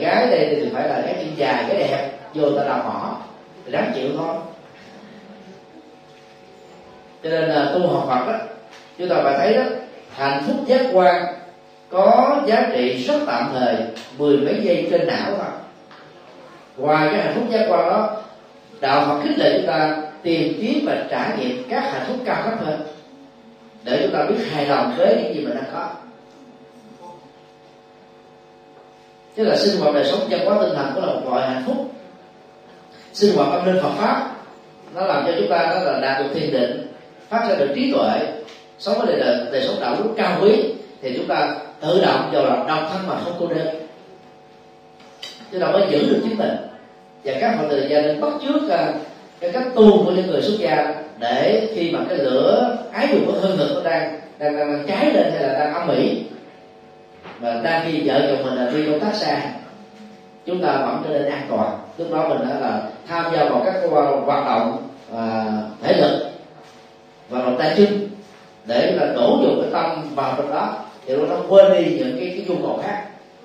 gái 0.00 0.26
đây 0.30 0.56
thì 0.60 0.70
phải 0.74 0.88
là 0.88 1.02
cái 1.04 1.14
chân 1.18 1.32
dài 1.36 1.64
cái 1.68 1.76
đẹp 1.76 2.13
vô 2.34 2.50
ta 2.56 2.64
đào 2.64 2.82
mỏ 2.84 3.16
thì 3.64 3.72
đáng 3.72 3.92
chịu 3.94 4.08
thôi. 4.16 4.36
Cho 7.22 7.30
nên 7.30 7.48
là 7.48 7.70
tu 7.74 7.88
học 7.88 8.04
Phật 8.08 8.32
đó, 8.32 8.38
chúng 8.98 9.08
ta 9.08 9.16
phải 9.24 9.38
thấy 9.38 9.54
đó, 9.54 9.62
hạnh 10.14 10.42
phúc 10.46 10.56
giác 10.66 10.86
quan 10.92 11.24
có 11.90 12.36
giá 12.46 12.66
trị 12.72 13.04
rất 13.06 13.18
tạm 13.26 13.50
thời, 13.52 13.76
mười 14.18 14.36
mấy 14.36 14.60
giây 14.62 14.88
trên 14.90 15.06
não 15.06 15.26
thôi. 15.26 15.46
Ngoài 16.76 17.08
cái 17.12 17.22
hạnh 17.22 17.34
phúc 17.34 17.44
giác 17.50 17.66
quan 17.68 17.90
đó, 17.90 18.16
đạo 18.80 19.04
Phật 19.06 19.20
khích 19.22 19.38
lệ 19.38 19.58
chúng 19.58 19.66
ta 19.66 20.02
tìm 20.22 20.58
kiếm 20.60 20.84
và 20.86 21.06
trải 21.10 21.30
nghiệm 21.38 21.62
các 21.68 21.80
hạnh 21.80 22.04
phúc 22.08 22.16
cao 22.24 22.42
cấp 22.44 22.54
hơn, 22.64 22.80
để 23.84 24.00
chúng 24.02 24.12
ta 24.12 24.24
biết 24.24 24.44
hài 24.50 24.66
lòng 24.66 24.94
với 24.98 25.20
những 25.22 25.34
gì 25.34 25.40
mình 25.40 25.54
đang 25.54 25.64
có. 25.72 25.88
Tức 29.34 29.44
là 29.44 29.56
sinh 29.56 29.80
hoạt 29.80 29.94
đời 29.94 30.04
sống 30.04 30.20
văn 30.30 30.46
hóa 30.46 30.56
tinh 30.60 30.74
thần 30.74 30.90
cũng 30.94 31.04
là 31.04 31.12
một 31.12 31.20
loại 31.30 31.50
hạnh 31.50 31.62
phúc 31.66 31.90
sinh 33.14 33.36
hoạt 33.36 33.48
tâm 33.52 33.66
linh 33.66 33.82
Phật 33.82 33.92
pháp 33.98 34.30
nó 34.94 35.06
làm 35.06 35.24
cho 35.26 35.32
chúng 35.38 35.48
ta 35.50 35.58
đó 35.58 35.80
là 35.82 36.00
đạt 36.00 36.22
được 36.22 36.30
thiền 36.34 36.52
định 36.52 36.86
phát 37.28 37.48
ra 37.48 37.54
được 37.54 37.68
trí 37.74 37.92
tuệ 37.92 38.20
sống 38.78 38.98
với 38.98 39.16
đời, 39.16 39.46
đời 39.52 39.62
sống 39.62 39.76
đạo 39.80 39.96
đức 39.98 40.10
cao 40.16 40.38
quý 40.42 40.64
thì 41.02 41.14
chúng 41.16 41.26
ta 41.26 41.56
tự 41.80 42.00
động 42.02 42.30
vào 42.32 42.44
là 42.44 42.64
độc 42.68 42.90
thân 42.92 43.06
mà 43.08 43.14
không 43.24 43.36
cô 43.40 43.46
đơn. 43.46 43.66
Chúng 45.52 45.60
ta 45.60 45.70
mới 45.70 45.86
giữ 45.90 45.98
được 45.98 46.20
chính 46.22 46.38
mình. 46.38 46.56
Và 47.24 47.32
các 47.40 47.56
phật 47.58 47.66
tử 47.70 47.86
gia 47.88 48.00
đình 48.00 48.20
bắt 48.20 48.32
trước 48.42 48.68
à, 48.70 48.92
cái 49.40 49.52
cách 49.52 49.66
tu 49.74 50.04
của 50.04 50.10
những 50.10 50.26
người 50.26 50.42
xuất 50.42 50.58
gia 50.58 50.94
để 51.18 51.68
khi 51.74 51.90
mà 51.90 52.00
cái 52.08 52.18
lửa 52.18 52.76
ái 52.92 53.08
dục 53.12 53.20
của 53.26 53.32
hương 53.32 53.56
thực 53.56 53.74
nó 53.74 53.90
đang 53.90 54.20
đang, 54.38 54.56
đang, 54.56 54.72
đang 54.72 54.86
cháy 54.86 55.12
lên 55.14 55.32
hay 55.32 55.42
là 55.42 55.58
đang 55.58 55.74
âm 55.74 55.90
ỉ 55.96 56.22
mà 57.40 57.60
đang 57.62 57.84
khi 57.86 58.00
vợ 58.04 58.20
chồng 58.28 58.44
mình 58.44 58.54
là 58.54 58.70
đi 58.70 58.84
công 58.86 59.00
tác 59.00 59.14
xa 59.14 59.40
chúng 60.46 60.62
ta 60.62 60.72
vẫn 60.72 61.02
trở 61.04 61.18
nên 61.18 61.30
an 61.30 61.42
toàn. 61.50 61.78
Lúc 61.98 62.12
đó 62.12 62.28
mình 62.28 62.48
đã 62.48 62.60
là 62.60 62.82
tham 63.08 63.32
gia 63.32 63.44
vào 63.44 63.62
các 63.64 63.74
hoạt 64.26 64.46
động 64.46 64.88
à, 65.16 65.44
thể 65.82 65.96
lực 66.00 66.30
và 67.28 67.38
lòng 67.38 67.56
tay 67.58 67.74
chân 67.76 68.08
để 68.64 68.92
là 68.92 69.12
đổ 69.12 69.38
dồn 69.42 69.62
cái 69.62 69.70
tâm 69.72 70.14
vào 70.14 70.34
trong 70.36 70.50
đó. 70.50 70.74
Thì 71.06 71.16
nó 71.16 71.36
quên 71.48 71.72
đi 71.72 71.96
những 71.98 72.16
cái 72.20 72.28
cái 72.36 72.44
nhu 72.48 72.66
cầu 72.66 72.80
khác. 72.82 73.04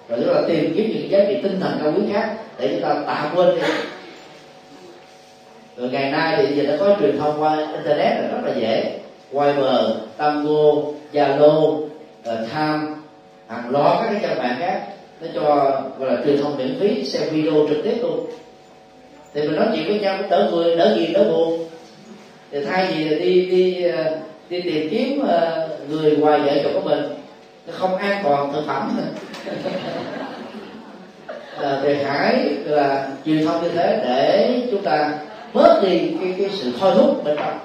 Rồi 0.09 0.19
chúng 0.23 0.35
ta 0.35 0.41
tìm 0.47 0.73
kiếm 0.75 0.91
những 0.93 1.09
giá 1.09 1.19
trị 1.27 1.37
tinh 1.43 1.59
thần 1.59 1.79
cao 1.83 1.93
quý 1.95 2.03
khác 2.13 2.35
để 2.57 2.67
chúng 2.71 2.81
ta 2.81 2.95
tạm 3.07 3.35
quên 3.35 3.55
đi. 3.55 3.61
Rồi 5.77 5.89
ngày 5.89 6.11
nay 6.11 6.35
thì 6.37 6.55
giờ 6.55 6.71
đã 6.71 6.77
có 6.79 6.95
truyền 6.99 7.17
thông 7.19 7.41
qua 7.41 7.55
internet 7.55 8.21
là 8.21 8.27
rất 8.27 8.39
là 8.45 8.53
dễ. 8.55 8.99
Viber, 9.31 9.91
Tango, 10.17 10.73
Zalo, 11.13 11.81
ờ, 12.23 12.35
Time 12.35 12.95
hàng 13.47 13.69
loạt 13.69 13.97
các 14.01 14.09
cái 14.11 14.19
trang 14.21 14.37
mạng 14.37 14.55
khác 14.59 14.81
nó 15.21 15.27
cho 15.35 15.81
gọi 15.99 16.11
là 16.11 16.21
truyền 16.25 16.41
thông 16.41 16.57
miễn 16.57 16.79
phí 16.79 17.05
xem 17.05 17.29
video 17.31 17.67
trực 17.69 17.77
tiếp 17.83 17.97
luôn. 18.01 18.25
Thì 19.33 19.41
mình 19.41 19.55
nói 19.55 19.67
chuyện 19.75 19.87
với 19.87 19.99
nhau 19.99 20.17
cũng 20.19 20.29
đỡ 20.29 20.49
vui 20.51 20.75
đỡ 20.75 20.95
gì 20.97 21.07
đỡ 21.13 21.23
buồn. 21.23 21.65
Thì 22.51 22.65
thay 22.65 22.87
vì 22.93 23.19
đi 23.19 23.45
đi 23.45 23.83
ờ, 23.83 24.17
đi 24.49 24.61
tìm 24.61 24.89
kiếm 24.91 25.27
ờ, 25.27 25.69
người 25.89 26.15
ngoài 26.15 26.39
vợ 26.39 26.51
chồng 26.63 26.73
của 26.73 26.89
mình 26.89 26.99
nó 27.67 27.73
không 27.77 27.95
an 27.95 28.21
toàn 28.23 28.53
thực 28.53 28.65
phẩm. 28.67 28.99
À, 31.61 31.79
thì 31.83 31.93
hãy 32.03 32.49
là 32.65 33.09
truyền 33.25 33.45
thông 33.45 33.63
như 33.63 33.69
thế 33.69 34.01
để 34.03 34.61
chúng 34.71 34.81
ta 34.81 35.13
bớt 35.53 35.81
đi 35.83 36.11
cái 36.21 36.35
cái 36.37 36.49
sự 36.53 36.71
thôi 36.79 36.93
thúc 36.95 37.23
bên 37.23 37.35
trong. 37.37 37.59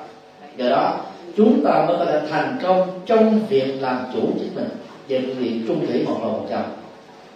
Do 0.57 0.69
đó 0.69 1.01
chúng 1.37 1.65
ta 1.65 1.85
mới 1.89 1.97
có 1.99 2.05
thể 2.05 2.21
thành 2.31 2.59
công 2.63 3.01
trong 3.07 3.41
việc 3.49 3.75
làm 3.81 3.99
chủ 4.15 4.21
chính 4.39 4.55
mình. 4.55 4.69
Về 5.09 5.19
việc 5.19 5.61
trung 5.69 5.87
thủy 5.87 6.03
một 6.07 6.17
lòng 6.21 6.33
một 6.33 6.47
chồng 6.51 6.84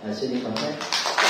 à, 0.05 0.15
xin 0.15 0.31
được 0.31 0.39
cảm 0.45 0.55
ơn 0.65 1.28